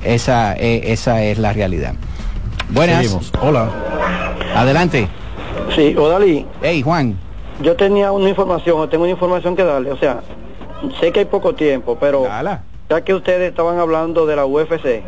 Esa, 0.04 0.56
eh, 0.56 0.94
esa 0.94 1.24
es 1.24 1.40
la 1.40 1.52
realidad. 1.52 1.96
Buenas. 2.70 2.98
Seguimos. 2.98 3.32
Hola. 3.42 3.70
Adelante. 4.56 5.10
Sí, 5.76 5.96
Odalí. 5.98 6.46
Hey, 6.62 6.82
Juan. 6.82 7.18
Yo 7.62 7.76
tenía 7.76 8.12
una 8.12 8.30
información, 8.30 8.80
o 8.80 8.88
tengo 8.90 9.04
una 9.04 9.12
información 9.12 9.56
que 9.56 9.64
darle. 9.64 9.92
O 9.92 9.98
sea, 9.98 10.22
sé 11.00 11.12
que 11.12 11.20
hay 11.22 11.26
poco 11.26 11.54
tiempo, 11.56 11.98
pero 12.00 12.24
ya 12.90 13.02
que 13.02 13.14
ustedes 13.14 13.50
estaban 13.50 13.80
hablando 13.80 14.26
de 14.26 14.36
la 14.36 14.46
UFC, 14.46 15.04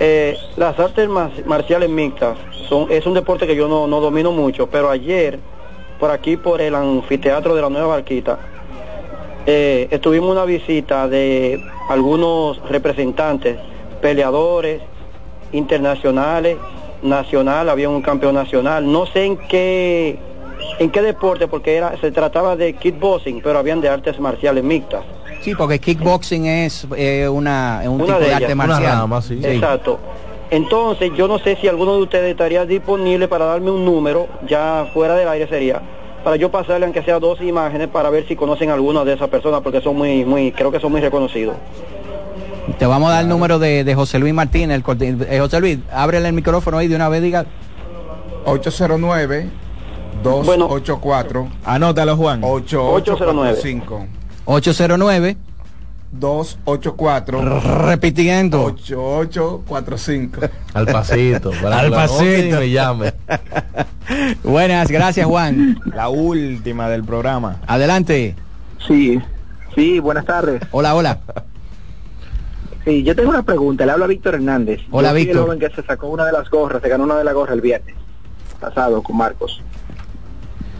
eh, 0.00 0.36
las 0.56 0.78
artes 0.78 1.08
mar- 1.08 1.30
marciales 1.46 1.88
mixtas 1.90 2.36
son, 2.68 2.86
es 2.90 3.04
un 3.06 3.14
deporte 3.14 3.46
que 3.46 3.54
yo 3.56 3.68
no, 3.68 3.86
no 3.86 4.00
domino 4.00 4.32
mucho, 4.32 4.68
pero 4.68 4.90
ayer, 4.90 5.38
por 5.98 6.10
aquí, 6.10 6.36
por 6.36 6.60
el 6.60 6.74
anfiteatro 6.74 7.54
de 7.54 7.62
la 7.62 7.68
Nueva 7.68 7.88
Barquita, 7.88 8.38
eh, 9.46 9.88
estuvimos 9.90 10.30
una 10.30 10.44
visita 10.44 11.06
de 11.08 11.60
algunos 11.88 12.60
representantes, 12.68 13.58
peleadores 14.00 14.80
internacionales, 15.52 16.56
nacional, 17.02 17.68
había 17.68 17.88
un 17.88 18.00
campeón 18.02 18.34
nacional, 18.34 18.90
no 18.90 19.04
sé 19.06 19.24
en 19.26 19.36
qué 19.36 20.18
en 20.78 20.90
qué 20.90 21.02
deporte 21.02 21.48
porque 21.48 21.76
era 21.76 21.96
se 22.00 22.10
trataba 22.10 22.56
de 22.56 22.74
kickboxing, 22.74 23.40
pero 23.42 23.58
habían 23.58 23.80
de 23.80 23.88
artes 23.88 24.18
marciales 24.18 24.64
mixtas. 24.64 25.04
Sí, 25.40 25.54
porque 25.54 25.78
kickboxing 25.78 26.46
es 26.46 26.86
eh, 26.96 27.28
una, 27.28 27.80
es 27.82 27.88
un 27.88 28.00
Una 28.00 28.06
tipo 28.06 28.18
de 28.18 28.26
de, 28.26 28.34
arte 28.34 28.52
Una 28.54 28.66
marcial. 28.66 28.98
rama, 28.98 29.22
sí. 29.22 29.40
Exacto. 29.42 29.98
Entonces, 30.50 31.10
yo 31.16 31.26
no 31.26 31.38
sé 31.38 31.56
si 31.60 31.68
alguno 31.68 31.96
de 31.96 32.02
ustedes 32.02 32.30
estaría 32.30 32.64
disponible 32.64 33.28
para 33.28 33.46
darme 33.46 33.70
un 33.70 33.84
número, 33.84 34.28
ya 34.48 34.86
fuera 34.92 35.14
del 35.14 35.28
aire 35.28 35.48
sería, 35.48 35.80
para 36.22 36.36
yo 36.36 36.50
pasarle 36.50 36.86
aunque 36.86 37.02
sea 37.02 37.18
dos 37.18 37.40
imágenes 37.40 37.88
para 37.88 38.08
ver 38.10 38.26
si 38.28 38.36
conocen 38.36 38.70
alguna 38.70 39.04
de 39.04 39.14
esas 39.14 39.28
personas 39.28 39.60
porque 39.62 39.80
son 39.80 39.96
muy 39.96 40.24
muy 40.24 40.52
creo 40.52 40.70
que 40.70 40.80
son 40.80 40.92
muy 40.92 41.00
reconocidos. 41.00 41.56
Te 42.78 42.86
vamos 42.86 43.10
a 43.10 43.14
dar 43.14 43.22
el 43.22 43.28
número 43.28 43.58
de, 43.58 43.84
de 43.84 43.94
José 43.94 44.18
Luis 44.18 44.32
Martínez. 44.32 44.82
El, 45.00 45.26
eh, 45.28 45.38
José 45.38 45.60
Luis, 45.60 45.78
ábrele 45.92 46.28
el 46.28 46.34
micrófono 46.34 46.78
ahí 46.78 46.88
de 46.88 46.96
una 46.96 47.08
vez, 47.08 47.20
diga. 47.22 47.44
809 48.46 49.48
284 50.22 51.48
Anótalo, 51.64 52.16
Juan. 52.16 52.40
8845 52.42 54.06
809 54.46 55.36
284 56.12 57.40
repitiendo 57.88 58.62
8845 58.64 60.40
Al 60.74 60.86
pasito. 60.86 61.50
para 61.60 61.78
Al 61.80 61.90
pasito. 61.90 62.60
me 62.60 62.70
llame. 62.70 63.12
Buenas, 64.44 64.90
gracias 64.90 65.26
Juan. 65.26 65.80
La 65.86 66.08
última 66.08 66.88
del 66.88 67.02
programa. 67.04 67.56
Adelante. 67.66 68.36
Sí, 68.86 69.18
sí, 69.74 69.98
buenas 69.98 70.24
tardes. 70.24 70.62
Hola, 70.70 70.94
hola. 70.94 71.18
Sí, 72.84 73.02
yo 73.02 73.16
tengo 73.16 73.30
una 73.30 73.42
pregunta. 73.42 73.84
Le 73.86 73.92
habla 73.92 74.06
Víctor 74.06 74.34
Hernández. 74.34 74.82
Hola, 74.90 75.08
Yo 75.08 75.14
Víctor. 75.14 75.36
El 75.36 75.42
joven 75.44 75.58
que 75.58 75.70
se 75.70 75.82
sacó 75.82 76.08
una 76.08 76.26
de 76.26 76.32
las 76.32 76.48
gorras, 76.50 76.82
se 76.82 76.88
ganó 76.88 77.04
una 77.04 77.16
de 77.16 77.24
las 77.24 77.34
gorras 77.34 77.54
el 77.54 77.60
viernes 77.62 77.94
pasado 78.60 79.02
con 79.02 79.16
Marcos. 79.16 79.62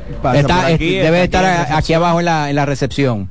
Está- 0.09 0.57
por 0.57 0.65
aquí, 0.73 0.97
es- 0.97 1.05
debe 1.05 1.23
está 1.25 1.39
estar 1.41 1.61
aquí 1.63 1.73
aquí 1.75 1.93
abajo 1.95 2.21
en 2.21 2.27
la, 2.27 2.51
en 2.51 2.57
la 2.57 2.67
recepción. 2.67 3.29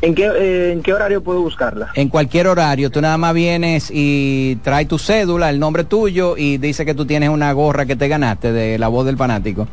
¿En 0.00 0.14
qué, 0.16 0.26
eh, 0.34 0.72
¿En 0.72 0.82
qué 0.82 0.92
horario 0.92 1.22
puedo 1.22 1.40
buscarla? 1.42 1.90
En 1.94 2.08
cualquier 2.08 2.48
horario, 2.48 2.90
tú 2.90 3.00
nada 3.00 3.16
más 3.18 3.34
vienes 3.34 3.88
y 3.92 4.56
traes 4.64 4.88
tu 4.88 4.98
cédula, 4.98 5.48
el 5.48 5.60
nombre 5.60 5.84
tuyo 5.84 6.36
y 6.36 6.58
dice 6.58 6.84
que 6.84 6.94
tú 6.94 7.06
tienes 7.06 7.28
una 7.28 7.52
gorra 7.52 7.86
que 7.86 7.94
te 7.94 8.08
ganaste 8.08 8.50
de 8.52 8.78
la 8.78 8.88
voz 8.88 9.06
del 9.06 9.16
fanático. 9.16 9.68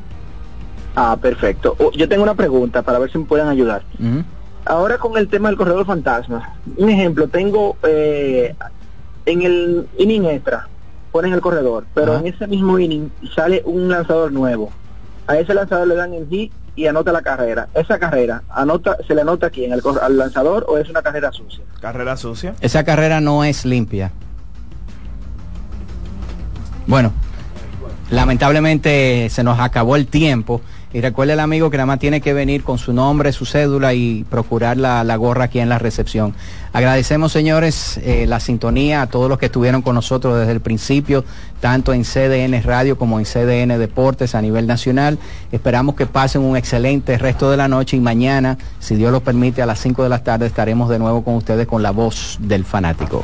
Ah, 0.96 1.18
perfecto. 1.20 1.76
Oh, 1.80 1.92
yo 1.94 2.08
tengo 2.08 2.22
una 2.22 2.36
pregunta 2.36 2.82
para 2.84 3.00
ver 3.00 3.12
si 3.12 3.18
me 3.18 3.26
pueden 3.26 3.48
ayudar. 3.48 3.82
Ujú. 4.00 4.24
Ahora 4.66 4.98
con 5.00 5.18
el 5.18 5.28
tema 5.30 5.50
del 5.50 5.58
corredor 5.58 5.86
fantasma. 5.88 6.54
Un 6.78 6.90
ejemplo, 6.90 7.28
tengo 7.28 7.78
eh, 7.88 8.54
en 9.26 9.42
el 9.42 9.88
inning 9.98 10.26
extra, 10.26 10.68
ponen 11.12 11.34
el 11.34 11.42
corredor, 11.42 11.86
pero 11.96 12.14
Ajá. 12.14 12.22
en 12.22 12.28
ese 12.34 12.46
mismo 12.46 12.78
inning 12.78 13.10
sale 13.36 13.64
un 13.66 13.88
lanzador 13.90 14.32
nuevo. 14.32 14.72
A 15.30 15.38
ese 15.38 15.54
lanzador 15.54 15.88
le 15.88 15.94
dan 15.94 16.12
el 16.16 16.28
hit 16.28 16.52
y 16.76 16.88
anota 16.88 17.12
la 17.12 17.22
carrera. 17.22 17.68
Esa 17.76 18.00
carrera, 18.00 18.42
anota, 18.50 18.98
¿se 19.08 19.14
le 19.14 19.22
anota 19.22 19.52
cor- 19.84 20.00
al 20.02 20.18
lanzador 20.18 20.66
o 20.68 20.80
es 20.80 20.90
una 20.90 21.04
carrera 21.04 21.32
sucia? 21.32 21.64
Carrera 21.80 22.18
sucia. 22.18 22.56
Esa 22.62 22.84
carrera 22.84 23.22
no 23.22 23.44
es 23.44 23.64
limpia. 23.64 24.12
Bueno, 26.88 27.14
lamentablemente 28.10 29.28
se 29.30 29.44
nos 29.44 29.60
acabó 29.60 29.96
el 29.96 30.08
tiempo. 30.08 30.62
Y 30.92 31.02
recuerde 31.02 31.34
el 31.34 31.40
amigo 31.40 31.70
que 31.70 31.78
nada 31.78 31.86
más 31.86 32.00
tiene 32.00 32.20
que 32.22 32.34
venir 32.34 32.64
con 32.64 32.80
su 32.80 32.92
nombre, 32.94 33.32
su 33.32 33.46
cédula 33.46 33.94
y 33.94 34.24
procurar 34.24 34.76
la, 34.78 35.04
la 35.04 35.16
gorra 35.18 35.44
aquí 35.44 35.60
en 35.60 35.70
la 35.70 35.78
recepción. 35.78 36.34
Agradecemos, 36.72 37.32
señores, 37.32 38.00
eh, 38.04 38.26
la 38.28 38.40
sintonía 38.40 39.02
a 39.02 39.08
todos 39.08 39.28
los 39.28 39.40
que 39.40 39.48
estuvieron 39.48 39.82
con 39.82 39.96
nosotros 39.96 40.40
desde 40.40 40.52
el 40.52 40.62
principio, 40.62 41.26
tanto 41.60 41.94
en 41.94 42.04
CDN 42.04 42.62
Radio 42.64 42.98
como 42.98 43.20
en 43.20 43.26
CDN 43.26 43.78
Deportes 43.80 44.36
a 44.36 44.42
nivel 44.42 44.68
nacional. 44.68 45.18
Esperamos 45.52 45.96
que 45.96 46.06
pasen 46.06 46.42
un 46.42 46.56
excelente 46.56 47.18
resto 47.18 47.50
de 47.50 47.58
la 47.58 47.68
noche 47.68 47.98
y 47.98 48.00
mañana, 48.00 48.58
si 48.80 48.96
Dios 48.96 49.12
lo 49.12 49.22
permite, 49.22 49.62
a 49.62 49.66
las 49.66 49.80
5 49.80 50.04
de 50.04 50.10
la 50.10 50.24
tarde 50.24 50.46
estaremos 50.46 50.90
de 50.90 51.00
nuevo 51.00 51.24
con 51.24 51.36
ustedes 51.36 51.66
con 51.66 51.82
la 51.82 51.92
voz 51.92 52.38
del 52.40 52.64
fanático. 52.66 53.24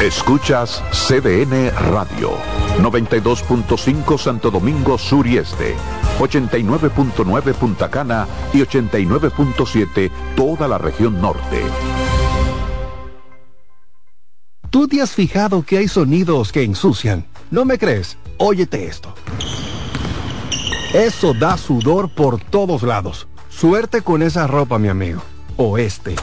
Escuchas 0.00 0.82
CDN 0.92 1.70
Radio, 1.90 2.32
92.5 2.82 4.18
Santo 4.18 4.50
Domingo 4.50 4.98
Sur 4.98 5.26
y 5.26 5.38
Este, 5.38 5.74
89.9 6.18 7.54
Punta 7.54 7.90
Cana 7.90 8.26
y 8.52 8.58
89.7 8.58 10.10
toda 10.36 10.68
la 10.68 10.76
región 10.76 11.18
norte. 11.22 11.62
¿Tú 14.68 14.86
te 14.86 15.00
has 15.00 15.12
fijado 15.12 15.62
que 15.62 15.78
hay 15.78 15.88
sonidos 15.88 16.52
que 16.52 16.62
ensucian? 16.62 17.24
¿No 17.50 17.64
me 17.64 17.78
crees? 17.78 18.18
Óyete 18.36 18.88
esto. 18.88 19.14
Eso 20.92 21.32
da 21.32 21.56
sudor 21.56 22.14
por 22.14 22.38
todos 22.38 22.82
lados. 22.82 23.28
Suerte 23.48 24.02
con 24.02 24.20
esa 24.20 24.46
ropa, 24.46 24.78
mi 24.78 24.88
amigo. 24.88 25.22
O 25.56 25.78
este. 25.78 26.16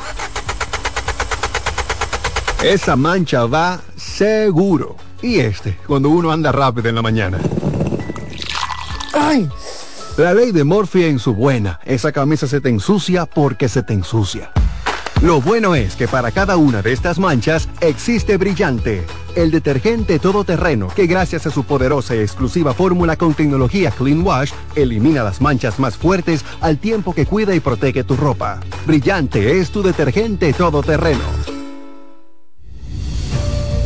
Esa 2.64 2.95
mancha 2.95 3.45
va 3.45 3.81
seguro. 3.98 4.95
Y 5.22 5.40
este, 5.40 5.77
cuando 5.85 6.07
uno 6.07 6.31
anda 6.31 6.49
rápido 6.53 6.88
en 6.88 6.95
la 6.95 7.02
mañana. 7.02 7.38
¡Ay! 9.14 9.49
La 10.15 10.34
ley 10.34 10.53
de 10.53 10.64
Morphy 10.64 11.03
en 11.03 11.19
su 11.19 11.34
buena. 11.34 11.81
Esa 11.84 12.14
camisa 12.14 12.48
se 12.48 12.61
te 12.61 12.69
ensucia 12.69 13.26
porque 13.26 13.68
se 13.68 13.84
te 13.84 13.91
ensucia. 13.94 14.49
Lo 15.22 15.41
bueno 15.41 15.76
es 15.76 15.98
que 15.98 16.07
para 16.07 16.31
cada 16.31 16.56
una 16.56 16.81
de 16.81 16.94
estas 16.94 17.19
manchas 17.19 17.68
existe 17.81 18.38
Brillante, 18.38 19.06
el 19.35 19.52
detergente 19.52 20.18
todoterreno 20.18 20.88
que 20.88 21.06
gracias 21.06 21.45
a 21.45 21.52
su 21.52 21.65
poderosa 21.65 22.15
y 22.15 22.19
exclusiva 22.19 22.73
fórmula 22.73 23.18
con 23.18 23.34
tecnología 23.34 23.91
Clean 23.91 24.22
Wash 24.22 24.52
elimina 24.76 25.23
las 25.23 25.41
manchas 25.41 25.80
más 25.80 25.98
fuertes 25.98 26.45
al 26.61 26.77
tiempo 26.77 27.14
que 27.14 27.26
cuida 27.26 27.53
y 27.56 27.60
protege 27.60 28.06
tu 28.06 28.15
ropa. 28.15 28.61
Brillante 28.85 29.60
es 29.60 29.69
tu 29.69 29.84
detergente 29.84 30.53
todoterreno. 30.53 31.52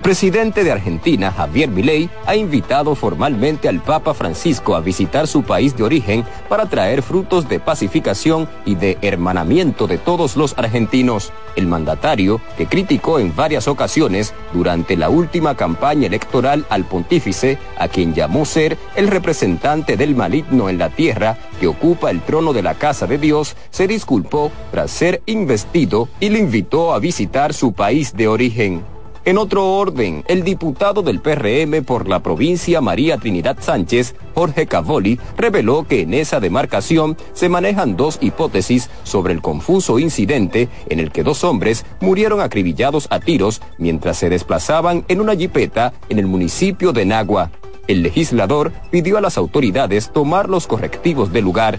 presidente 0.00 0.64
de 0.64 0.72
Argentina, 0.72 1.30
Javier 1.30 1.68
Milei, 1.68 2.08
ha 2.26 2.34
invitado 2.34 2.94
formalmente 2.94 3.68
al 3.68 3.80
Papa 3.80 4.14
Francisco 4.14 4.74
a 4.74 4.80
visitar 4.80 5.26
su 5.26 5.42
país 5.42 5.76
de 5.76 5.82
origen 5.82 6.24
para 6.48 6.66
traer 6.66 7.02
frutos 7.02 7.48
de 7.48 7.60
pacificación 7.60 8.48
y 8.64 8.74
de 8.74 8.98
hermanamiento 9.02 9.86
de 9.86 9.98
todos 9.98 10.36
los 10.36 10.56
argentinos. 10.58 11.32
El 11.54 11.66
mandatario, 11.66 12.40
que 12.56 12.66
criticó 12.66 13.18
en 13.18 13.34
varias 13.36 13.68
ocasiones 13.68 14.32
durante 14.52 14.96
la 14.96 15.10
última 15.10 15.54
campaña 15.56 16.06
electoral 16.06 16.64
al 16.70 16.84
pontífice, 16.84 17.58
a 17.78 17.88
quien 17.88 18.14
llamó 18.14 18.44
ser 18.44 18.78
el 18.96 19.08
representante 19.08 19.96
del 19.96 20.16
maligno 20.16 20.68
en 20.68 20.78
la 20.78 20.88
tierra 20.88 21.36
que 21.60 21.66
ocupa 21.66 22.10
el 22.10 22.22
trono 22.22 22.52
de 22.52 22.62
la 22.62 22.74
casa 22.74 23.06
de 23.06 23.18
Dios, 23.18 23.54
se 23.70 23.86
disculpó 23.86 24.50
tras 24.70 24.90
ser 24.90 25.22
investido 25.26 26.08
y 26.20 26.30
le 26.30 26.38
invitó 26.38 26.94
a 26.94 26.98
visitar 26.98 27.52
su 27.52 27.72
país 27.72 28.16
de 28.16 28.28
origen. 28.28 28.99
En 29.26 29.36
otro 29.36 29.76
orden, 29.76 30.24
el 30.28 30.44
diputado 30.44 31.02
del 31.02 31.20
PRM 31.20 31.84
por 31.84 32.08
la 32.08 32.20
provincia 32.20 32.80
María 32.80 33.18
Trinidad 33.18 33.58
Sánchez, 33.60 34.14
Jorge 34.34 34.66
Cavoli, 34.66 35.20
reveló 35.36 35.86
que 35.86 36.00
en 36.00 36.14
esa 36.14 36.40
demarcación 36.40 37.18
se 37.34 37.50
manejan 37.50 37.98
dos 37.98 38.16
hipótesis 38.22 38.88
sobre 39.02 39.34
el 39.34 39.42
confuso 39.42 39.98
incidente 39.98 40.70
en 40.88 41.00
el 41.00 41.12
que 41.12 41.22
dos 41.22 41.44
hombres 41.44 41.84
murieron 42.00 42.40
acribillados 42.40 43.08
a 43.10 43.20
tiros 43.20 43.60
mientras 43.76 44.16
se 44.16 44.30
desplazaban 44.30 45.04
en 45.08 45.20
una 45.20 45.36
jipeta 45.36 45.92
en 46.08 46.18
el 46.18 46.26
municipio 46.26 46.94
de 46.94 47.04
Nagua. 47.04 47.50
El 47.88 48.02
legislador 48.02 48.72
pidió 48.90 49.18
a 49.18 49.20
las 49.20 49.36
autoridades 49.36 50.12
tomar 50.12 50.48
los 50.48 50.66
correctivos 50.66 51.30
del 51.30 51.44
lugar. 51.44 51.78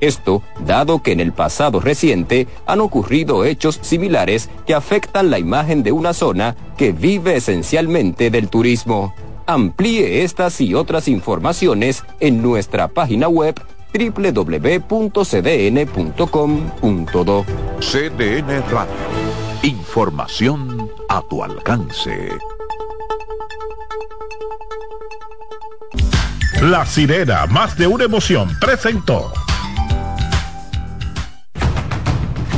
Esto 0.00 0.42
dado 0.64 1.02
que 1.02 1.12
en 1.12 1.20
el 1.20 1.32
pasado 1.32 1.80
reciente 1.80 2.46
han 2.66 2.80
ocurrido 2.80 3.44
hechos 3.44 3.78
similares 3.82 4.48
que 4.66 4.74
afectan 4.74 5.30
la 5.30 5.38
imagen 5.38 5.82
de 5.82 5.92
una 5.92 6.12
zona 6.14 6.56
que 6.76 6.92
vive 6.92 7.36
esencialmente 7.36 8.30
del 8.30 8.48
turismo. 8.48 9.14
Amplíe 9.46 10.22
estas 10.22 10.60
y 10.60 10.74
otras 10.74 11.08
informaciones 11.08 12.04
en 12.20 12.42
nuestra 12.42 12.88
página 12.88 13.28
web 13.28 13.60
www.cdn.com.do. 13.92 15.24
CDN 17.80 18.62
Radio. 18.70 18.94
Información 19.62 20.90
a 21.08 21.20
tu 21.22 21.42
alcance. 21.42 22.30
La 26.62 26.84
sirena, 26.86 27.46
más 27.46 27.76
de 27.76 27.86
una 27.86 28.04
emoción, 28.04 28.56
presentó. 28.60 29.32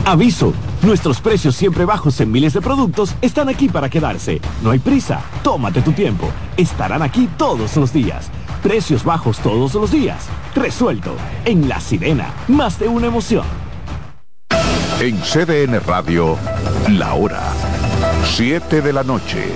Aviso, 0.04 0.52
nuestros 0.82 1.20
precios 1.20 1.54
siempre 1.54 1.84
bajos 1.84 2.20
en 2.20 2.32
miles 2.32 2.54
de 2.54 2.60
productos 2.60 3.14
están 3.22 3.48
aquí 3.48 3.68
para 3.68 3.88
quedarse. 3.88 4.40
No 4.62 4.70
hay 4.70 4.80
prisa, 4.80 5.20
tómate 5.44 5.80
tu 5.80 5.92
tiempo. 5.92 6.28
Estarán 6.56 7.02
aquí 7.02 7.28
todos 7.36 7.76
los 7.76 7.92
días. 7.92 8.30
Precios 8.62 9.04
bajos 9.04 9.38
todos 9.38 9.74
los 9.74 9.92
días. 9.92 10.28
Resuelto. 10.54 11.14
En 11.44 11.68
La 11.68 11.80
Sirena, 11.80 12.32
más 12.48 12.78
de 12.80 12.88
una 12.88 13.06
emoción. 13.06 13.44
En 15.00 15.16
CDN 15.20 15.80
Radio, 15.86 16.36
la 16.90 17.14
hora 17.14 17.42
7 18.24 18.82
de 18.82 18.92
la 18.92 19.04
noche. 19.04 19.46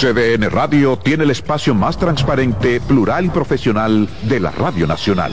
CDN 0.00 0.48
Radio 0.50 0.96
tiene 0.96 1.24
el 1.24 1.30
espacio 1.30 1.74
más 1.74 1.98
transparente, 1.98 2.80
plural 2.80 3.24
y 3.26 3.30
profesional 3.30 4.08
de 4.22 4.40
la 4.40 4.50
Radio 4.52 4.86
Nacional. 4.86 5.32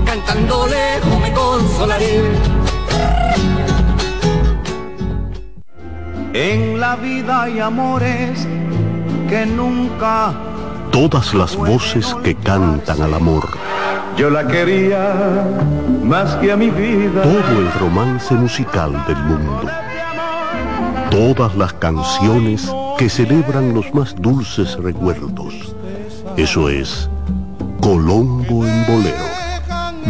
cantando 0.25 0.67
lejos 0.67 1.19
me 1.21 1.31
consolaré. 1.33 2.21
En 6.33 6.79
la 6.79 6.95
vida 6.95 7.43
hay 7.43 7.59
amores 7.59 8.47
que 9.29 9.45
nunca... 9.45 10.33
Todas 10.91 11.33
las 11.33 11.55
voces 11.55 12.13
que 12.23 12.35
cantan 12.35 13.01
al 13.01 13.13
amor. 13.13 13.47
Yo 14.17 14.29
la 14.29 14.45
quería 14.45 15.45
más 16.03 16.35
que 16.35 16.51
a 16.51 16.57
mi 16.57 16.69
vida. 16.69 17.21
Todo 17.21 17.59
el 17.59 17.71
romance 17.79 18.33
musical 18.33 18.91
del 19.07 19.17
mundo. 19.17 19.69
Todas 21.09 21.55
las 21.55 21.73
canciones 21.73 22.69
que 22.97 23.09
celebran 23.09 23.73
los 23.73 23.93
más 23.93 24.15
dulces 24.21 24.75
recuerdos. 24.75 25.75
Eso 26.37 26.69
es 26.69 27.09
Colombo 27.81 28.65
en 28.65 28.85
Bolero. 28.85 29.40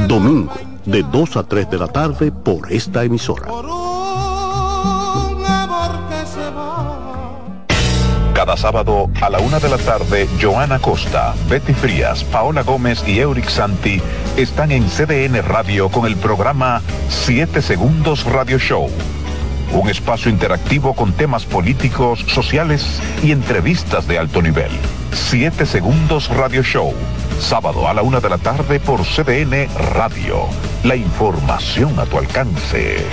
Domingo, 0.08 0.54
de 0.86 1.04
2 1.04 1.38
a 1.38 1.44
3 1.44 1.70
de 1.70 1.78
la 1.78 1.88
tarde 1.88 2.32
por 2.32 2.72
esta 2.72 3.04
emisora. 3.04 3.48
Cada 8.34 8.58
sábado 8.58 9.10
a 9.22 9.30
la 9.30 9.40
una 9.40 9.60
de 9.60 9.70
la 9.70 9.78
tarde, 9.78 10.28
Joana 10.42 10.80
Costa, 10.80 11.36
Betty 11.48 11.74
Frías, 11.74 12.24
Paola 12.24 12.64
Gómez 12.64 13.04
y 13.08 13.20
Euric 13.20 13.48
Santi 13.50 14.02
están 14.36 14.72
en 14.72 14.88
CDN 14.88 15.44
Radio 15.44 15.90
con 15.90 16.08
el 16.08 16.16
programa 16.16 16.82
7 17.10 17.62
Segundos 17.62 18.24
Radio 18.24 18.58
Show. 18.58 18.90
Un 19.74 19.90
espacio 19.90 20.32
interactivo 20.32 20.96
con 20.96 21.14
temas 21.14 21.46
políticos, 21.46 22.26
sociales 22.28 23.00
y 23.22 23.32
entrevistas 23.32 24.08
de 24.08 24.18
alto 24.18 24.42
nivel. 24.42 24.72
7 25.12 25.66
Segundos 25.66 26.30
Radio 26.30 26.64
Show. 26.64 26.94
Sábado 27.42 27.88
a 27.88 27.94
la 27.94 28.02
una 28.04 28.20
de 28.20 28.30
la 28.30 28.38
tarde 28.38 28.80
por 28.80 29.02
CDN 29.02 29.68
Radio. 29.94 30.46
La 30.84 30.96
información 30.96 32.00
a 32.00 32.06
tu 32.06 32.20
alcance. 32.20 33.04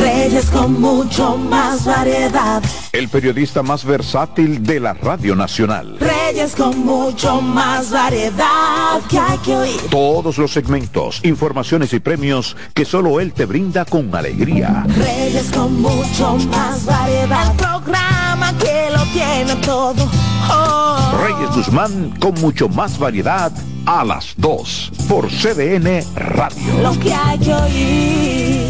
Reyes 0.00 0.50
con 0.50 0.80
mucho 0.80 1.36
más 1.36 1.84
variedad. 1.86 2.62
El 2.92 3.08
periodista 3.08 3.62
más 3.62 3.84
versátil 3.84 4.62
de 4.62 4.78
la 4.78 4.92
Radio 4.92 5.34
Nacional. 5.34 5.96
Reyes 5.98 6.54
con 6.54 6.78
mucho 6.84 7.40
más 7.40 7.90
variedad 7.90 9.00
que 9.08 9.18
hay 9.18 9.38
que 9.38 9.56
oír. 9.56 9.80
Todos 9.90 10.38
los 10.38 10.52
segmentos, 10.52 11.20
informaciones 11.24 11.92
y 11.94 11.98
premios 11.98 12.56
que 12.74 12.84
solo 12.84 13.20
él 13.20 13.32
te 13.32 13.46
brinda 13.46 13.84
con 13.84 14.14
alegría. 14.14 14.84
Reyes 14.96 15.50
con 15.50 15.80
mucho 15.80 16.36
más 16.50 16.84
variedad. 16.84 17.50
El 17.50 17.56
programa 17.56 18.19
que 18.58 18.90
lo 18.90 19.02
tiene 19.12 19.54
todo. 19.64 20.08
Oh. 20.50 21.12
Reyes 21.22 21.54
Guzmán 21.54 22.14
con 22.20 22.34
mucho 22.40 22.68
más 22.68 22.98
variedad 22.98 23.52
a 23.86 24.04
las 24.04 24.34
2 24.36 24.92
por 25.08 25.28
CDN 25.28 26.04
Radio. 26.14 26.80
Lo 26.82 26.98
que 27.00 27.12
hay 27.12 27.38
que 27.38 27.54
oír. 27.54 28.69